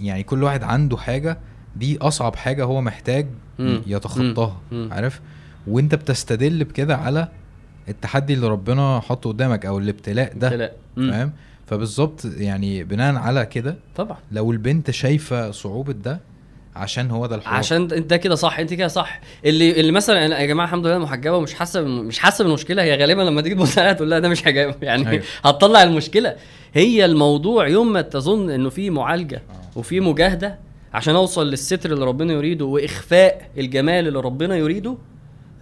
يعني 0.00 0.22
كل 0.22 0.42
واحد 0.42 0.62
عنده 0.62 0.96
حاجة 0.96 1.38
دي 1.76 1.98
أصعب 1.98 2.36
حاجة 2.36 2.64
هو 2.64 2.80
محتاج 2.80 3.26
مم. 3.58 3.82
يتخطاها 3.86 4.60
مم. 4.72 4.88
عارف 4.92 5.20
وأنت 5.66 5.94
بتستدل 5.94 6.64
بكده 6.64 6.96
على 6.96 7.28
التحدي 7.88 8.34
اللي 8.34 8.48
ربنا 8.48 9.00
حطه 9.00 9.30
قدامك 9.30 9.66
أو 9.66 9.78
الابتلاء 9.78 10.32
ده. 10.38 10.72
فاهم 10.96 11.32
فبالظبط 11.66 12.24
يعني 12.24 12.84
بناء 12.84 13.14
على 13.14 13.46
كده 13.46 13.76
طبعا 13.96 14.16
لو 14.32 14.52
البنت 14.52 14.90
شايفة 14.90 15.50
صعوبة 15.50 15.92
ده 15.92 16.20
عشان 16.78 17.10
هو 17.10 17.26
ده 17.26 17.36
الحوار. 17.36 17.56
عشان 17.56 17.92
انت 17.92 18.14
كده 18.14 18.34
صح 18.34 18.58
انت 18.58 18.74
كده 18.74 18.88
صح. 18.88 19.20
اللي 19.44 19.80
اللي 19.80 19.92
مثلا 19.92 20.40
يا 20.40 20.46
جماعة 20.46 20.66
الحمد 20.66 20.86
لله 20.86 20.98
محجبة 20.98 21.36
ومش 21.36 21.54
حاسة 21.54 21.80
مش 21.80 22.18
حاسة 22.18 22.44
بالمشكلة 22.44 22.82
هي 22.82 22.96
غالبا 22.96 23.22
لما 23.22 23.42
تيجي 23.42 23.54
تبص 23.54 23.78
عليها 23.78 23.92
تقول 23.92 24.10
لها 24.10 24.18
ده 24.18 24.28
مش 24.28 24.42
حجاب. 24.42 24.74
يعني 24.82 25.08
أيوة. 25.10 25.22
هتطلع 25.44 25.82
المشكلة. 25.82 26.36
هي 26.74 27.04
الموضوع 27.04 27.68
يوم 27.68 27.92
ما 27.92 28.02
تظن 28.02 28.50
إنه 28.50 28.68
في 28.68 28.90
معالجة 28.90 29.42
وفي 29.76 30.00
مجاهدة 30.00 30.58
عشان 30.94 31.14
أوصل 31.14 31.46
للستر 31.50 31.92
اللي 31.92 32.04
ربنا 32.04 32.32
يريده 32.32 32.64
وإخفاء 32.64 33.50
الجمال 33.58 34.08
اللي 34.08 34.20
ربنا 34.20 34.56
يريده 34.56 34.96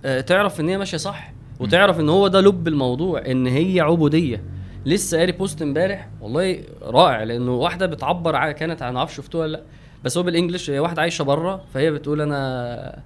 آه، 0.04 0.20
تعرف 0.20 0.60
إن 0.60 0.68
هي 0.68 0.78
ماشية 0.78 0.96
صح. 0.98 1.32
وتعرف 1.60 2.00
إن 2.00 2.08
هو 2.08 2.28
ده 2.28 2.40
لب 2.40 2.68
الموضوع 2.68 3.22
إن 3.26 3.46
هي 3.46 3.80
عبودية. 3.80 4.42
لسه 4.86 5.18
قاري 5.18 5.32
بوست 5.32 5.62
إمبارح 5.62 6.08
والله 6.20 6.58
رائع 6.82 7.22
لأنه 7.22 7.54
واحدة 7.54 7.86
بتعبر 7.86 8.52
كانت 8.52 8.82
عن 8.82 8.96
عارف 8.96 9.14
شفتوها 9.14 9.42
ولا 9.44 9.52
لأ. 9.52 9.62
بس 10.06 10.16
هو 10.16 10.22
بالإنجلش 10.22 10.70
هي 10.70 10.78
واحدة 10.78 11.02
عايشة 11.02 11.22
بره 11.22 11.64
فهي 11.74 11.90
بتقول 11.90 12.20
أنا 12.20 13.02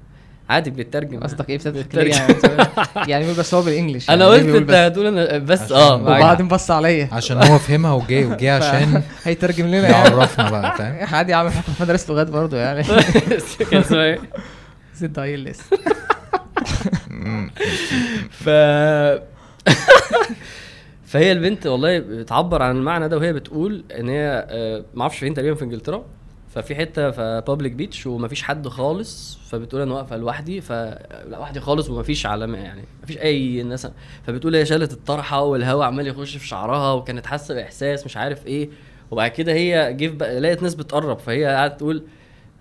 عادي 0.49 0.71
بتترجم 0.71 1.21
قصدك 1.21 1.51
إيه. 1.51 1.59
ليه 1.95 2.11
يعني 2.15 2.35
يعني 3.09 3.33
بس 3.35 3.55
هو 3.55 3.63
بال 3.63 3.73
English 3.73 4.11
أنا 4.11 4.25
يعني 4.25 4.37
قلت 4.37 4.45
بيقول 4.45 4.61
أنت 4.61 4.71
بس. 4.71 4.77
هتقول 4.77 5.07
أنا 5.07 5.39
بس 5.39 5.73
آه. 5.73 5.95
وبعدين 5.95 6.49
بص 6.49 6.71
عليا. 6.71 7.09
عشان 7.13 7.37
هو 7.43 7.59
فهمها 7.59 7.93
وجاي 7.93 8.25
وجاي 8.25 8.51
عشان 8.61 9.03
هيترجم 9.25 9.67
لنا 9.67 9.89
يعني. 9.89 10.09
يعرفنا 10.09 10.51
بقى 10.51 10.77
فاهم؟ 10.77 11.07
عادي 11.15 11.33
يا 11.33 11.37
عم 11.37 11.47
إحنا 11.47 11.63
في 11.63 11.83
مدرسه 11.83 12.15
لغات 12.15 12.31
برضه 12.31 12.57
يعني. 12.57 12.83
كان 13.71 13.81
اسمها 13.81 14.05
إيه؟ 14.05 14.21
Z 14.95 15.19
E 15.19 15.35
L 15.35 15.49
S 15.49 15.61
ف 18.31 18.49
فهي 21.07 21.33
البنت 21.33 21.67
والله 21.67 21.99
بتعبر 21.99 22.63
عن 22.63 22.77
المعنى 22.77 23.09
ده 23.09 23.17
وهي 23.17 23.33
بتقول 23.33 23.85
إن 23.99 24.09
هي 24.09 24.47
آه، 24.51 24.85
ما 24.95 25.03
أعرفش 25.03 25.19
فين 25.19 25.35
تقريبا 25.35 25.55
في 25.57 25.65
إنجلترا. 25.65 26.05
ففي 26.51 26.75
حتة 26.75 27.11
في 27.11 27.43
public 27.47 27.73
beach 27.73 28.07
ومفيش 28.07 28.43
حد 28.43 28.69
خالص 28.69 29.39
فبتقول 29.49 29.83
أنا 29.83 29.95
واقفة 29.95 30.17
لوحدي 30.17 30.61
فلا 30.61 31.25
لوحدي 31.29 31.61
خالص 31.61 31.91
ومفيش 31.91 32.27
علامة 32.27 32.59
يعني 32.59 32.85
مفيش 33.03 33.19
أي 33.19 33.63
ناس 33.63 33.89
فبتقول 34.27 34.57
هي 34.57 34.67
شالت 34.67 34.93
الطرحة 34.93 35.43
والهواء 35.43 35.87
عمال 35.87 36.07
يخش 36.07 36.37
في 36.37 36.47
شعرها 36.47 36.93
وكانت 36.93 37.27
حاسة 37.27 37.55
بإحساس 37.55 38.05
مش 38.07 38.17
عارف 38.17 38.47
إيه 38.47 38.71
وبعد 39.11 39.31
كده 39.31 39.53
هي 39.53 39.95
جه 39.95 40.39
لقيت 40.39 40.63
ناس 40.63 40.75
بتقرب 40.75 41.19
فهي 41.19 41.45
قعدت 41.47 41.79
تقول 41.79 42.03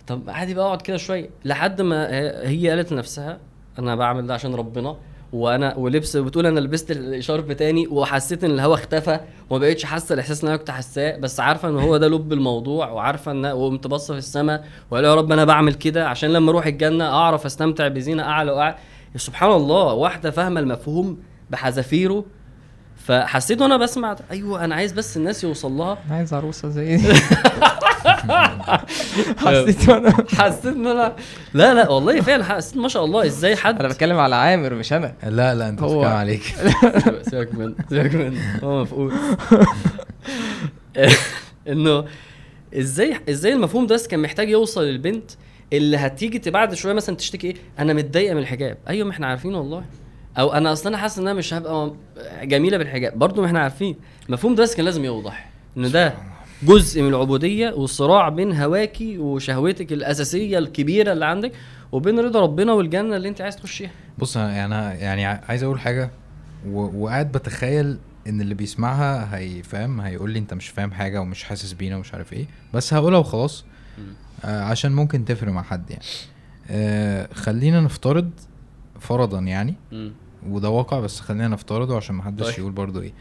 طب 0.07 0.21
عادي 0.29 0.53
بقى 0.53 0.65
أقعد 0.65 0.81
كده 0.81 0.97
شوية 0.97 1.29
لحد 1.45 1.81
ما 1.81 2.07
هي 2.49 2.69
قالت 2.69 2.91
لنفسها 2.91 3.39
أنا 3.79 3.95
بعمل 3.95 4.27
ده 4.27 4.33
عشان 4.33 4.55
ربنا 4.55 4.97
وأنا 5.33 5.75
ولبس 5.77 6.17
بتقول 6.17 6.45
أنا 6.45 6.59
لبست 6.59 6.91
الشارب 6.91 7.53
تاني 7.53 7.87
وحسيت 7.87 8.43
ان 8.43 8.51
الهوا 8.51 8.73
اختفى 8.75 9.19
وما 9.49 9.59
بقتش 9.59 9.85
حاسه 9.85 10.13
الاحساس 10.13 10.39
اللي 10.39 10.49
أنا 10.49 10.57
كنت 10.57 10.71
حاساه 10.71 11.17
بس 11.17 11.39
عارفه 11.39 11.69
ان 11.69 11.77
هو 11.79 11.97
ده 11.97 12.07
لب 12.07 12.33
الموضوع 12.33 12.89
وعارفه 12.91 13.31
ان 13.31 13.45
وقمت 13.45 13.87
باصه 13.87 14.13
في 14.13 14.17
السماء 14.17 14.65
وقال 14.91 15.05
يا 15.05 15.15
رب 15.15 15.31
أنا 15.31 15.45
بعمل 15.45 15.73
كده 15.73 16.07
عشان 16.07 16.29
لما 16.33 16.51
أروح 16.51 16.65
الجنه 16.65 17.05
اعرف 17.05 17.45
استمتع 17.45 17.87
بزينه 17.87 18.23
اعلى 18.23 18.51
واعلى. 18.51 18.75
سبحان 19.15 19.51
الله 19.51 19.93
واحدة 19.93 20.31
فاهمه 20.31 20.59
المفهوم 20.59 21.17
بحذافيره 21.49 22.25
فحسيت 23.09 23.61
وأنا 23.61 23.77
بسمع 23.77 24.15
أيوه 24.31 24.65
أنا 24.65 24.75
عايز 24.75 24.91
بس 24.91 25.17
الناس 25.17 25.43
يوصل 25.43 25.71
لها. 25.71 25.97
عايز 26.11 26.33
عروسة 26.33 26.69
زي 26.69 26.97
دي. 26.97 27.13
حسيت 29.37 29.89
وأنا 29.89 30.13
حسيت 30.39 30.65
إن 30.65 30.87
أنا 30.87 31.15
لا 31.53 31.73
لا 31.73 31.89
والله 31.89 32.21
فعلا 32.21 32.43
حسيت 32.43 32.77
ما 32.77 32.87
شاء 32.87 33.05
الله 33.05 33.25
إزاي 33.25 33.55
حد 33.55 33.79
أنا 33.79 33.87
بتكلم 33.87 34.17
على 34.19 34.35
عامر 34.35 34.73
مش 34.73 34.93
أنا. 34.93 35.13
لا 35.23 35.55
لا 35.55 35.69
أنت 35.69 35.81
هو- 35.81 35.87
بتتكلم 35.87 36.17
عليك. 36.17 36.41
سيبك 37.29 37.53
من 37.55 37.75
سيبك 37.89 38.15
من 38.15 38.37
هو 38.63 38.81
مفقود. 38.81 39.13
إنه 41.67 42.05
إزاي 42.77 43.15
إزاي 43.29 43.53
المفهوم 43.53 43.87
ده 43.87 43.99
كان 44.09 44.19
محتاج 44.19 44.49
يوصل 44.49 44.83
للبنت 44.83 45.31
اللي 45.73 45.97
هتيجي 45.97 46.51
بعد 46.51 46.73
شوية 46.73 46.93
مثلا 46.93 47.15
تشتكي 47.15 47.47
إيه؟ 47.47 47.55
أنا 47.79 47.93
متضايقة 47.93 48.33
من 48.33 48.41
الحجاب. 48.41 48.77
أيوه 48.87 49.05
ما 49.07 49.11
إحنا 49.13 49.27
عارفين 49.27 49.55
والله. 49.55 49.83
أو 50.39 50.53
أنا 50.53 50.71
أصلا 50.73 50.97
حاسس 50.97 51.19
ان 51.19 51.27
أنا 51.27 51.37
مش 51.37 51.53
هبقى 51.53 51.93
جميلة 52.43 52.77
بالحجاب. 52.77 53.19
برضه 53.19 53.41
ما 53.41 53.47
إحنا 53.47 53.59
عارفين 53.59 53.95
المفهوم 54.27 54.55
ده 54.55 54.69
كان 54.75 54.85
لازم 54.85 55.05
يوضح 55.05 55.49
إن 55.77 55.91
ده 55.91 56.13
جزء 56.63 57.01
من 57.01 57.07
العبودية 57.09 57.69
والصراع 57.69 58.29
بين 58.29 58.53
هواكي 58.61 59.17
وشهوتك 59.17 59.93
الأساسية 59.93 60.57
الكبيرة 60.57 61.13
اللي 61.13 61.25
عندك 61.25 61.51
وبين 61.91 62.19
رضا 62.19 62.39
ربنا 62.39 62.73
والجنة 62.73 63.15
اللي 63.15 63.29
أنت 63.29 63.41
عايز 63.41 63.55
تخشيها. 63.55 63.91
بص 64.17 64.37
أنا 64.37 64.53
يعني 64.55 64.75
أنا 64.75 64.93
يعني 64.93 65.25
عايز 65.25 65.63
أقول 65.63 65.79
حاجة 65.79 66.11
وقاعد 66.73 67.31
بتخيل 67.31 67.97
إن 68.27 68.41
اللي 68.41 68.53
بيسمعها 68.55 69.37
هيفهم 69.37 70.01
هيقول 70.01 70.31
لي 70.31 70.39
أنت 70.39 70.53
مش 70.53 70.67
فاهم 70.67 70.91
حاجة 70.91 71.21
ومش 71.21 71.43
حاسس 71.43 71.73
بينا 71.73 71.97
ومش 71.97 72.13
عارف 72.13 72.33
إيه 72.33 72.45
بس 72.73 72.93
هقولها 72.93 73.19
وخلاص. 73.19 73.65
آه 74.45 74.63
عشان 74.63 74.91
ممكن 74.91 75.25
تفرق 75.25 75.51
مع 75.51 75.63
حد 75.63 75.89
يعني. 75.91 76.03
آه 76.69 77.29
خلينا 77.33 77.81
نفترض 77.81 78.29
فرضا 78.99 79.39
يعني. 79.39 79.75
وده 80.47 80.69
واقع 80.69 80.99
بس 80.99 81.19
خلينا 81.19 81.47
نفترضه 81.47 81.97
عشان 81.97 82.15
محدش 82.15 82.45
طيب. 82.45 82.59
يقول 82.59 82.71
برضو 82.71 83.01
إيه. 83.01 83.13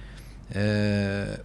آه 0.52 1.40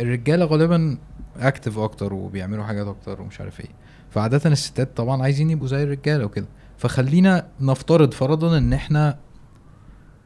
الرجالة 0.00 0.44
غالبا 0.44 0.98
اكتف 1.36 1.78
أكتر 1.78 2.14
وبيعملوا 2.14 2.64
حاجات 2.64 2.86
أكتر 2.86 3.20
ومش 3.22 3.40
عارف 3.40 3.60
إيه. 3.60 3.70
فعاده 4.10 4.50
الستات 4.50 4.96
طبعا 4.96 5.22
عايزين 5.22 5.50
يبقوا 5.50 5.68
زي 5.68 5.82
الرجالة 5.82 6.24
وكده. 6.24 6.46
فخلينا 6.78 7.46
نفترض 7.60 8.14
فرضا 8.14 8.58
إن 8.58 8.72
إحنا 8.72 9.18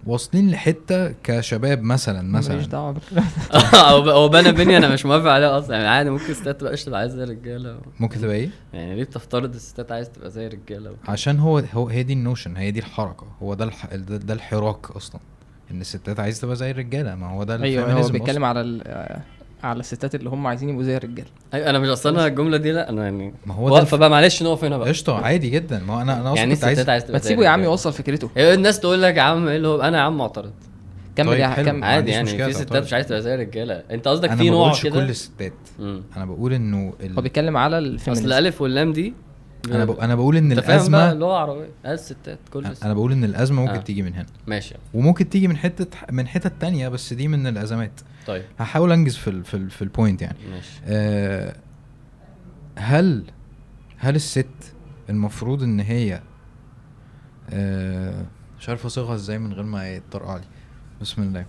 واصلين 0.06 0.50
لحتة 0.50 1.08
كشباب 1.24 1.82
مثلا 1.82 2.22
ماليش 2.22 2.48
مثلا. 2.48 2.66
دعوة 2.66 2.92
بالكلام 2.92 3.24
هو 3.92 4.10
هو 4.10 4.28
بنى 4.28 4.52
بني 4.52 4.76
أنا 4.76 4.88
مش 4.88 5.06
موافق 5.06 5.30
عليه 5.30 5.58
أصلا. 5.58 5.76
يعني 5.76 5.88
عادي 5.88 6.10
ممكن 6.10 6.24
الستات 6.30 6.60
تبقى 6.60 6.76
تبقى 6.76 7.00
عايزه 7.00 7.16
زي 7.16 7.24
الرجاله 7.24 7.78
ممكن 8.00 8.20
تبقى 8.20 8.36
إيه؟ 8.36 8.50
يعني 8.72 8.94
ليه 8.96 9.04
بتفترض 9.04 9.54
الستات 9.54 9.92
عايزه 9.92 10.10
تبقى 10.12 10.30
زي 10.30 10.46
الرجاله 10.46 10.92
عشان 11.08 11.38
هو 11.38 11.58
هو 11.74 11.88
هي 11.88 12.02
دي 12.02 12.12
النوشن 12.12 12.56
هي 12.56 12.70
دي 12.70 12.78
الحركة. 12.80 13.26
هو 13.42 13.54
ده 13.54 13.64
الح... 13.64 13.86
ده, 13.94 14.16
ده 14.16 14.34
الحراك 14.34 14.90
أصلا. 14.90 15.20
إن 15.70 15.80
الستات 15.80 16.20
عايزه 16.20 16.42
تبقى 16.42 16.56
زي 16.56 16.70
الرجالة 16.70 17.14
ما 17.14 17.30
هو 17.30 17.44
ده 17.44 17.62
أيوه 17.62 17.92
هو 17.92 18.08
بيتكلم 18.08 18.44
على 18.44 18.60
ال- 18.60 19.20
على 19.62 19.80
الستات 19.80 20.14
اللي 20.14 20.30
هم 20.30 20.46
عايزين 20.46 20.68
يبقوا 20.68 20.82
زي 20.82 20.96
الرجاله 20.96 21.28
أيوه 21.54 21.70
أنا 21.70 21.78
مش 21.78 21.88
أصلا 21.88 22.18
أنا 22.18 22.26
الجملة 22.26 22.56
دي 22.56 22.72
لا 22.72 22.88
أنا 22.88 23.04
يعني 23.04 23.34
ما 23.46 23.54
هو 23.54 23.68
ده 23.68 23.74
واقفه 23.74 23.96
بقى 23.96 24.10
معلش 24.10 24.42
نقف 24.42 24.64
هنا 24.64 24.78
بقى؟ 24.78 24.88
قشطة 24.88 25.18
عادي 25.24 25.50
جدا. 25.50 25.82
ما 25.86 25.94
هو 25.94 26.00
أنا 26.00 26.20
أنا 26.20 26.32
أصلا 26.32 26.36
يعني 26.36 26.54
كنت 26.54 26.64
عايز 26.64 26.78
الستات 26.78 26.90
عايزه 26.90 27.06
تبقى 27.06 27.18
ما 27.18 27.24
تسيبه 27.24 27.44
يا 27.44 27.48
عم. 27.48 27.62
يوصل 27.62 27.92
فكرته. 27.92 28.30
إيه 28.36 28.54
الناس 28.54 28.80
تقول 28.80 29.02
لك 29.02 29.16
يا 29.16 29.22
عم 29.22 29.48
إيه 29.48 29.56
اللي 29.56 29.68
هو 29.68 29.80
أنا 29.80 29.98
يا 29.98 30.02
عم 30.02 30.18
معترض. 30.18 30.52
كمل 31.16 31.28
طيب، 31.28 31.38
يا 31.38 31.48
حلو. 31.48 31.66
كمل. 31.66 31.84
عادي 31.84 32.10
يعني 32.10 32.26
في 32.26 32.52
ستات. 32.52 32.82
مش 32.82 32.92
عايزة 32.92 33.08
تبقى 33.08 33.22
زي 33.22 33.34
الرجالة. 33.34 33.74
أنت 33.90 34.08
قصدك 34.08 34.28
أنا 34.28 34.36
في 34.36 34.50
ما 34.50 34.56
نوع 34.56 34.66
بقولش 34.66 34.82
كده؟ 34.82 34.94
كل 34.94 35.10
الستات. 35.10 35.52
أنا 36.16 36.24
بقول 36.24 36.52
إنه 36.52 36.92
ال... 37.00 37.14
هو 37.16 37.22
بيتكلم 37.22 37.56
على 37.56 37.78
أصل 37.78 37.86
ال 37.86 37.90
feminism 37.90 38.26
الألف 38.26 38.62
واللام 38.62 38.92
دي 38.92 39.14
أنا 39.70 39.84
ب... 39.84 39.90
أنا 39.90 40.14
بقول 40.14 40.36
إن 40.36 40.52
الأزمة 40.52 41.12
اللي 41.12 41.24
هو 41.24 41.32
عربية 41.32 41.68
الستات 41.86 42.38
كل 42.52 42.66
الستات 42.66 42.84
أنا 42.84 42.94
بقول 42.94 43.12
إن 43.12 43.24
الأزمة 43.24 43.62
ممكن 43.62 43.74
آه. 43.74 43.80
تيجي 43.80 44.02
من 44.02 44.14
هنا. 44.14 44.26
ماشي. 44.46 44.74
وممكن 44.94 45.28
تيجي 45.28 45.48
من 45.48 45.56
حتة 45.56 45.86
من 46.10 46.28
حتت 46.28 46.52
تانية 46.60 46.88
بس 46.88 47.12
دي 47.12 47.28
من 47.28 47.46
الأزمات. 47.46 48.00
طيب. 48.26 48.42
هحاول 48.58 48.92
أنجز 48.92 49.16
في 49.16 49.30
ال... 49.30 49.44
في, 49.44 49.54
ال... 49.54 49.70
في 49.70 49.82
ال 49.82 49.89
point 49.89 50.22
يعني. 50.22 50.38
ماشي. 50.50 50.80
آه 50.86 51.56
هل 52.76 53.24
هل 53.98 54.14
الست 54.16 54.74
المفروض 55.10 55.62
إن 55.62 55.80
هي 55.80 56.20
آه 57.50 58.24
مش 58.60 58.68
عارف 58.68 58.86
اصيغها 58.86 59.14
إزاي 59.14 59.38
من 59.38 59.52
غير 59.52 59.64
ما 59.64 59.92
يتطرقع 59.94 60.36
لي. 60.36 60.44
بسم 61.00 61.22
الله. 61.22 61.46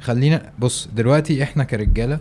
خلينا 0.00 0.52
بص 0.58 0.88
دلوقتي 0.94 1.42
إحنا 1.42 1.64
كرجالة 1.64 2.20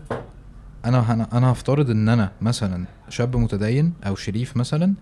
أنا 0.85 1.27
أنا 1.33 1.51
هفترض 1.51 1.89
إن 1.89 2.09
أنا 2.09 2.31
مثلا 2.41 2.85
شاب 3.09 3.35
متدين 3.35 3.93
أو 4.07 4.15
شريف 4.15 4.57
مثلا 4.57 4.93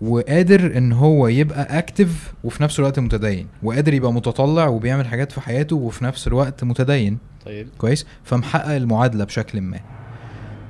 وقادر 0.00 0.76
إن 0.76 0.92
هو 0.92 1.28
يبقى 1.28 1.78
اكتف 1.78 2.34
وفي 2.44 2.62
نفس 2.62 2.78
الوقت 2.78 2.98
متدين 2.98 3.46
وقادر 3.62 3.94
يبقى 3.94 4.12
متطلع 4.12 4.66
وبيعمل 4.66 5.06
حاجات 5.06 5.32
في 5.32 5.40
حياته 5.40 5.76
وفي 5.76 6.04
نفس 6.04 6.26
الوقت 6.26 6.64
متدين. 6.64 7.18
طيب. 7.46 7.68
كويس؟ 7.78 8.06
فمحقق 8.24 8.74
المعادلة 8.74 9.24
بشكل 9.24 9.60
ما. 9.60 9.80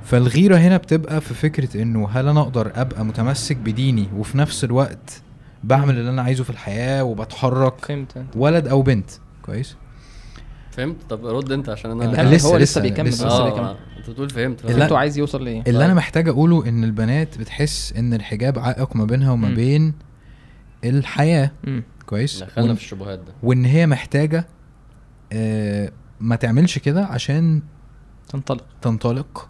فالغيرة 0.03 0.57
هنا 0.57 0.77
بتبقى 0.77 1.21
في 1.21 1.33
فكرة 1.33 1.81
إنه 1.81 2.09
هل 2.09 2.27
أنا 2.27 2.41
أقدر 2.41 2.71
أبقى 2.75 3.05
متمسك 3.05 3.55
بديني 3.57 4.07
وفي 4.17 4.37
نفس 4.37 4.63
الوقت 4.63 5.21
بعمل 5.63 5.97
اللي 5.97 6.09
أنا 6.09 6.21
عايزه 6.21 6.43
في 6.43 6.49
الحياة 6.49 7.03
وبتحرك 7.03 7.85
فهمت 7.85 8.25
ولد 8.35 8.67
أو 8.67 8.81
بنت؟ 8.81 9.09
كويس؟ 9.41 9.75
فهمت 10.75 10.95
طب 11.09 11.25
رد 11.25 11.51
انت 11.51 11.69
عشان 11.69 11.91
أنا 11.91 12.03
لا، 12.03 12.35
لسه- 12.35 12.49
هو 12.49 12.57
لسه- 12.57 12.63
لسه 12.63 12.81
بيكمل 12.81 13.09
لسه. 13.09 13.27
لسه 13.27 13.37
آه 13.37 13.49
بيكمل 13.49 13.65
آه، 13.65 13.77
انت 13.97 14.09
بتقول 14.09 14.29
فهمت 14.29 14.65
لا. 14.65 14.73
فهمتوا 14.73 14.97
عايز 14.97 15.17
يوصل 15.17 15.43
لإيه 15.43 15.59
اللي 15.61 15.71
طيب. 15.71 15.81
أنا 15.81 15.93
محتاج 15.93 16.29
أقوله 16.29 16.69
إن 16.69 16.83
البنات 16.83 17.37
بتحس 17.37 17.93
إن 17.97 18.13
الحجاب 18.13 18.59
عائق 18.59 18.95
ما 18.95 19.05
بينها 19.05 19.31
وما. 19.31 19.49
بين 19.49 19.93
الحياة. 20.83 21.51
كويس 22.05 22.43
دخلنا 22.43 22.73
في 22.73 22.81
الشبهات 22.81 23.19
ده 23.19 23.33
وإن 23.43 23.65
هي 23.65 23.87
محتاجة 23.87 24.47
آه 25.33 25.91
ما 26.19 26.35
تعملش 26.35 26.77
كده 26.77 27.05
عشان 27.05 27.61
تنطلق 28.29 28.65
تنطلق 28.81 29.49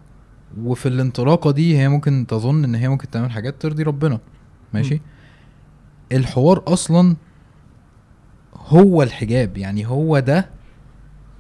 وفي 0.63 0.85
الانطلاقة 0.85 1.51
دي 1.51 1.77
هي 1.77 1.89
ممكن 1.89 2.25
تظن 2.27 2.63
إن 2.63 2.75
هي 2.75 2.87
ممكن 2.89 3.09
تعمل 3.09 3.31
حاجات 3.31 3.61
ترضي 3.61 3.83
ربنا 3.83 4.19
ماشي 4.73 4.93
مم. 4.95 4.99
الحوار 6.11 6.63
أصلا 6.67 7.15
هو 8.55 9.03
الحجاب 9.03 9.57
يعني 9.57 9.87
هو 9.87 10.19
ده 10.19 10.49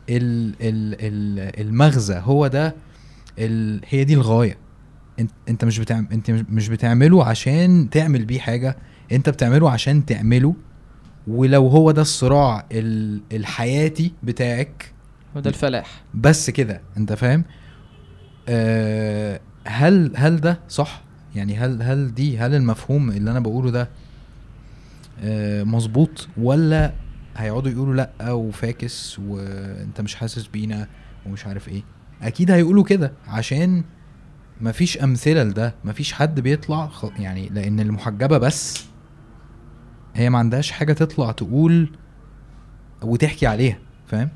ال 0.09 0.47
ال 0.61 0.95
ال 1.01 1.61
المغزى 1.67 2.21
هو 2.23 2.47
ده 2.47 2.75
ال 3.39 3.81
هي 3.89 4.03
دي 4.03 4.13
الغاية. 4.13 4.57
انت 5.19 5.31
أنت 5.49 5.65
مش 5.65 5.79
بتعمل 5.79 6.07
أنت 6.11 6.31
مش- 6.31 6.67
بتعمله 6.69 7.25
عشان 7.25 7.89
تعمل 7.91 8.25
بيه 8.25 8.39
حاجة. 8.39 8.77
أنت 9.11 9.29
بتعمله 9.29 9.69
عشان 9.71 10.05
تعمله. 10.05 10.55
ولو 11.27 11.67
هو 11.67 11.91
ده 11.91 12.01
الصراع 12.01 12.65
ال... 12.71 13.21
الحياتي 13.31 14.11
بتاعك. 14.23 14.91
وده 15.35 15.49
الفلاح. 15.49 16.03
بس 16.13 16.49
كده 16.49 16.81
أنت 16.97 17.13
فاهم؟ 17.13 17.43
آه 18.49 19.39
هل 19.67 20.11
هل 20.15 20.41
ده 20.41 20.59
صح؟ 20.69 21.01
يعني 21.35 21.55
هل 21.57 21.81
هل 21.81 22.13
دي 22.13 22.37
هل 22.37 22.55
المفهوم 22.55 23.09
اللي 23.11 23.31
أنا 23.31 23.39
بقوله 23.39 23.71
ده 23.71 23.89
آه 25.23 25.63
مظبوط؟ 25.63 26.27
ولا 26.37 26.91
هيقعدوا 27.37 27.71
يقولوا 27.71 27.93
لأ 27.95 28.31
وفاكس 28.31 29.19
وانت 29.19 30.01
مش 30.01 30.15
حاسس 30.15 30.47
بينا 30.47 30.87
ومش 31.25 31.45
عارف 31.47 31.69
إيه. 31.69 31.83
أكيد 32.21 32.51
هيقولوا 32.51 32.83
كده 32.83 33.13
عشان 33.27 33.83
مفيش 34.61 34.97
أمثلة 35.03 35.43
لده 35.43 35.75
مفيش 35.85 36.13
حد 36.13 36.39
بيطلع 36.39 36.89
يعني 37.19 37.49
لأن 37.49 37.79
المحجبة 37.79 38.37
بس 38.37 38.85
هي 40.15 40.29
ما 40.29 40.37
عندهاش 40.37 40.71
حاجة 40.71 40.93
تطلع 40.93 41.31
تقول 41.31 41.89
وتحكي 43.03 43.47
عليها 43.47 43.77
فاهم؟ 44.07 44.29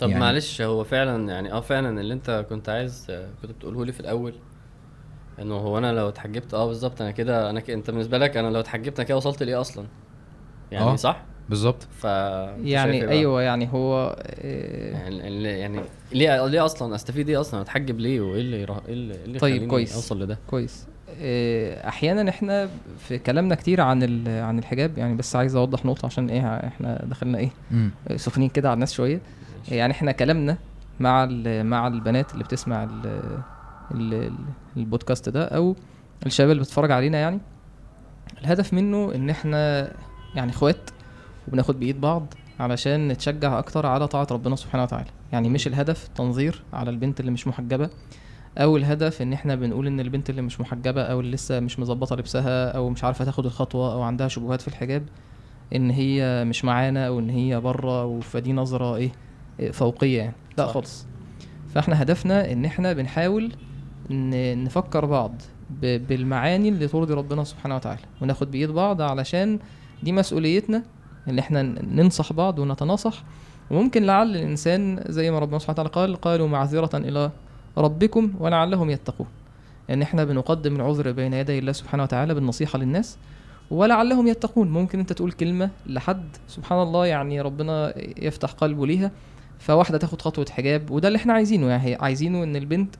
طب 0.00 0.08
يعني- 0.08 0.20
معلش 0.20 0.62
هو 0.62 0.84
فعلا 0.84 1.28
يعني 1.32 1.52
آه 1.52 1.60
فعلا 1.60 2.00
اللي 2.00 2.14
انت 2.14 2.46
كنت 2.48 2.68
عايز 2.68 3.06
كنت 3.42 3.50
بتقوله 3.50 3.84
لي 3.84 3.92
في 3.92 4.00
الأول 4.00 4.34
إنه 5.38 5.54
هو 5.54 5.78
أنا 5.78 5.92
لو 5.92 6.08
اتحجبت 6.08 6.54
آه 6.54 6.66
بالظبط 6.66 7.02
أنا 7.02 7.10
كده 7.10 7.50
أنا 7.50 7.60
ك... 7.60 7.70
أنت 7.70 7.90
بالنسبة 7.90 8.18
لك 8.18 8.36
أنا 8.36 8.48
لو 8.50 8.60
اتحجبت 8.60 8.98
أنا 9.00 9.08
كده 9.08 9.16
وصلت 9.16 9.42
لإيه 9.42 9.60
أصلا؟ 9.60 9.86
يعني 10.72 10.84
آه. 10.84 10.96
صح؟ 10.96 11.24
بالظبط. 11.48 11.82
ف 11.98 12.06
إيه 12.06 12.72
يعني 12.72 13.00
بقى؟ 13.00 13.10
أيوه 13.10 13.42
يعني 13.42 13.68
هو 13.72 14.16
آه، 14.22 14.92
يعني 14.92 15.28
ال- 15.28 15.46
يعني 15.46 15.80
ليه 16.12 16.46
ليه 16.46 16.64
أصلا؟ 16.64 16.94
أستفيد 16.94 17.28
إيه 17.28 17.40
أصلا؟ 17.40 17.60
أتحجب 17.60 18.00
ليه؟ 18.00 18.20
وإيه 18.20 18.40
اللي 18.40 18.60
يرا- 18.62 18.82
إيه 18.88 18.92
اللي, 18.94 19.14
إيه 19.14 19.38
طيب، 19.38 19.52
يخليني 19.54 19.66
كويس. 19.66 19.94
أوصل 19.94 20.22
لده؟ 20.22 20.38
كويس. 20.46 20.86
آه، 21.20 21.88
أحيانا 21.88 22.30
إحنا 22.30 22.68
في 22.98 23.18
كلامنا 23.18 23.54
كتير 23.54 23.80
عن 23.80 24.02
ال- 24.02 24.42
عن 24.44 24.58
الحجاب 24.58 24.98
يعني 24.98 25.14
بس 25.16 25.36
عايز 25.36 25.56
أوضح 25.56 25.84
نقطة 25.84 26.06
عشان 26.06 26.30
إيه 26.30 26.40
إحنا 26.66 27.04
دخلنا 27.04 27.38
إيه 27.38 27.50
سخنين 28.16 28.48
كده 28.48 28.68
على 28.68 28.74
الناس 28.74 28.92
شوية. 28.92 29.20
يعني 29.70 29.92
إحنا 29.92 30.12
كلامنا 30.12 30.56
مع 31.00 31.24
ال- 31.24 31.66
مع 31.66 31.86
البنات 31.86 32.32
اللي 32.32 32.44
بتسمع 32.44 32.84
ال 32.84 33.20
ال 33.94 34.32
البودكاست 34.76 35.28
ده 35.28 35.44
أو 35.44 35.76
الشباب 36.26 36.50
اللي 36.50 36.62
بتتفرج 36.62 36.90
علينا 36.90 37.18
يعني 37.18 37.38
الهدف 38.40 38.74
منه 38.74 39.14
إن 39.14 39.30
إحنا 39.30 39.90
يعني 40.34 40.50
إخوات 40.50 40.90
وبناخد 41.48 41.80
بإيد 41.80 42.00
بعض 42.00 42.34
علشان 42.60 43.08
نتشجع 43.08 43.58
أكتر 43.58 43.86
على 43.86 44.08
طاعة 44.08 44.26
ربنا 44.30 44.56
سبحانه 44.56 44.82
وتعالى. 44.82 45.06
يعني 45.32 45.48
مش 45.48 45.66
الهدف 45.66 46.08
تنظير 46.08 46.62
على 46.72 46.90
البنت 46.90 47.20
اللي 47.20 47.30
مش 47.30 47.46
محجبة 47.46 47.90
أو 48.58 48.76
الهدف 48.76 49.22
إن 49.22 49.32
إحنا 49.32 49.54
بنقول 49.54 49.86
إن 49.86 50.00
البنت 50.00 50.30
اللي 50.30 50.42
مش 50.42 50.60
محجبة 50.60 51.02
أو 51.02 51.20
اللي 51.20 51.30
لسه 51.32 51.60
مش 51.60 51.78
مظبطة 51.78 52.16
لبسها 52.16 52.70
أو 52.70 52.88
مش 52.90 53.04
عارفة 53.04 53.24
تاخد 53.24 53.46
الخطوة 53.46 53.92
أو 53.92 54.02
عندها 54.02 54.28
شبهات 54.28 54.60
في 54.60 54.68
الحجاب 54.68 55.02
إن 55.74 55.90
هي 55.90 56.44
مش 56.44 56.64
معانا 56.64 57.06
أو 57.06 57.18
ان 57.18 57.30
هي 57.30 57.60
بره 57.60 58.20
فدي 58.20 58.52
نظرة 58.52 58.96
إيه 58.96 59.10
إيه 59.60 59.70
فوقية 59.70 60.18
يعني. 60.18 60.34
لا. 60.58 60.66
خالص. 60.66 61.06
فإحنا 61.74 62.02
هدفنا 62.02 62.52
إن 62.52 62.64
إحنا 62.64 62.92
بنحاول 62.92 63.52
نفكر 64.10 65.04
بعض 65.04 65.42
بالمعاني 65.82 66.68
اللي 66.68 66.88
ترضي 66.88 67.14
ربنا 67.14 67.44
سبحانه 67.44 67.76
وتعالى. 67.76 68.00
وناخد 68.22 68.50
بإيد 68.50 68.70
بعض 68.70 69.02
علشان 69.02 69.58
دي 70.02 70.12
مسؤوليتنا 70.12 70.82
ان 71.28 71.38
إحنا 71.38 71.62
ننصح 71.62 72.32
بعض 72.32 72.58
ونتناصح. 72.58 73.22
وممكن 73.70 74.02
لعل 74.02 74.36
الإنسان 74.36 75.04
زي 75.08 75.30
ما 75.30 75.38
ربنا 75.38 75.58
سبحانه 75.58 75.80
وتعالى 75.80 75.88
قال 75.88 76.20
قالوا 76.20 76.48
معذرة 76.48 76.96
إلى 76.96 77.30
ربكم 77.78 78.32
ولعلهم 78.38 78.90
يتقون. 78.90 79.26
ان 79.90 80.02
إحنا 80.02 80.24
بنقدم 80.24 80.76
العذر 80.76 81.12
بين 81.12 81.32
يدي 81.32 81.58
الله 81.58 81.72
سبحانه 81.72 82.02
وتعالى 82.02 82.34
بالنصيحة 82.34 82.78
للناس 82.78 83.18
ولعلهم 83.70 84.26
يتقون. 84.26 84.70
ممكن 84.70 84.98
انت 84.98 85.12
تقول 85.12 85.32
كلمة 85.32 85.70
لحد 85.86 86.24
سبحان 86.48 86.82
الله 86.82 87.06
يعني 87.06 87.40
ربنا 87.40 87.92
يفتح 88.22 88.50
قلبه 88.52 88.86
ليها 88.86 89.10
فواحدة 89.58 89.98
تاخد 89.98 90.22
خطوة 90.22 90.46
حجاب 90.50 90.90
وده 90.90 91.08
اللي 91.08 91.16
إحنا 91.16 91.32
عايزينه. 91.32 91.66
يعني 91.66 91.94
عايزينه 91.94 92.42
إن 92.42 92.56
البنت 92.56 92.94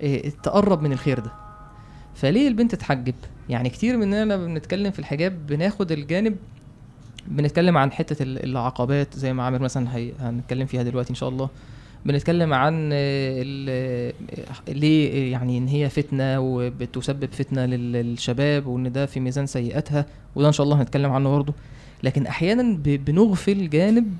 إيه، 0.00 0.30
تقرب 0.42 0.82
من 0.82 0.92
الخير 0.92 1.18
ده. 1.20 1.32
فليه 2.14 2.48
البنت 2.48 2.74
تحجب؟ 2.74 3.14
يعني 3.48 3.68
كتير 3.68 3.96
مننا 3.96 4.24
لما 4.24 4.46
بنتكلم 4.46 4.90
في 4.90 4.98
الحجاب 4.98 5.46
بناخد 5.46 5.92
الجانب 5.92 6.36
بنتكلم 7.28 7.78
عن 7.78 7.92
حتة 7.92 8.22
ال- 8.22 8.44
العقبات 8.44 9.14
زي 9.14 9.32
ما 9.32 9.42
عامر 9.42 9.62
مثلا 9.62 9.96
هي 9.96 10.12
هنتكلم 10.20 10.66
فيها 10.66 10.82
دلوقتي 10.82 11.10
إن 11.10 11.14
شاء 11.14 11.28
الله. 11.28 11.48
بنتكلم 12.06 12.52
عن 12.52 12.88
ليه 14.68 15.32
يعني 15.32 15.58
إن 15.58 15.68
هي 15.68 15.88
فتنة 15.88 16.40
وبتسبب 16.40 17.28
فتنة 17.32 17.66
لل- 17.66 17.92
للشباب 17.92 18.66
وإن 18.66 18.92
ده 18.92 19.06
في 19.06 19.20
ميزان 19.20 19.46
سيئاتها 19.46 20.06
وده 20.34 20.48
إن 20.48 20.52
شاء 20.52 20.64
الله 20.64 20.80
هنتكلم 20.82 21.12
عنه 21.12 21.30
برضه. 21.30 21.54
لكن 22.02 22.26
أحيانا 22.26 22.76
بنغفل 22.84 23.70
جانب 23.70 24.14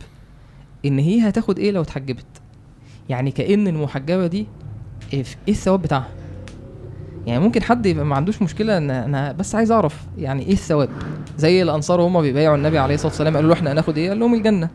إن 0.84 0.98
هي 0.98 1.28
هتاخد 1.28 1.58
إيه 1.58 1.70
لو 1.70 1.82
اتحجبت؟ 1.82 2.26
يعني 3.08 3.30
كأن 3.30 3.68
المحجبة 3.68 4.26
دي 4.26 4.46
إيه 5.12 5.24
إيه 5.48 5.54
الثواب 5.54 5.82
بتاعها؟ 5.82 6.08
يعني 7.26 7.40
ممكن 7.40 7.62
حد 7.62 7.86
يبقى 7.86 8.04
ما 8.04 8.16
عندوش 8.16 8.42
مشكلة 8.42 8.78
إن 8.78 8.90
أنا 8.90 9.32
بس 9.32 9.54
عايز 9.54 9.72
أعرف 9.72 9.96
يعني 10.18 10.42
إيه 10.46 10.52
الثواب. 10.52 10.88
زي 11.38 11.62
الأنصار 11.62 12.00
وهم 12.00 12.20
بيبايعوا 12.22 12.56
النبي 12.56 12.78
عليه 12.78 12.94
الصلاة 12.94 13.10
والسلام 13.10 13.34
قالوا 13.36 13.48
له 13.48 13.54
إحنا 13.54 13.72
هناخد 13.72 13.98
إيه؟ 13.98 14.08
قال 14.08 14.18
لهم 14.20 14.34
الجنة. 14.34 14.68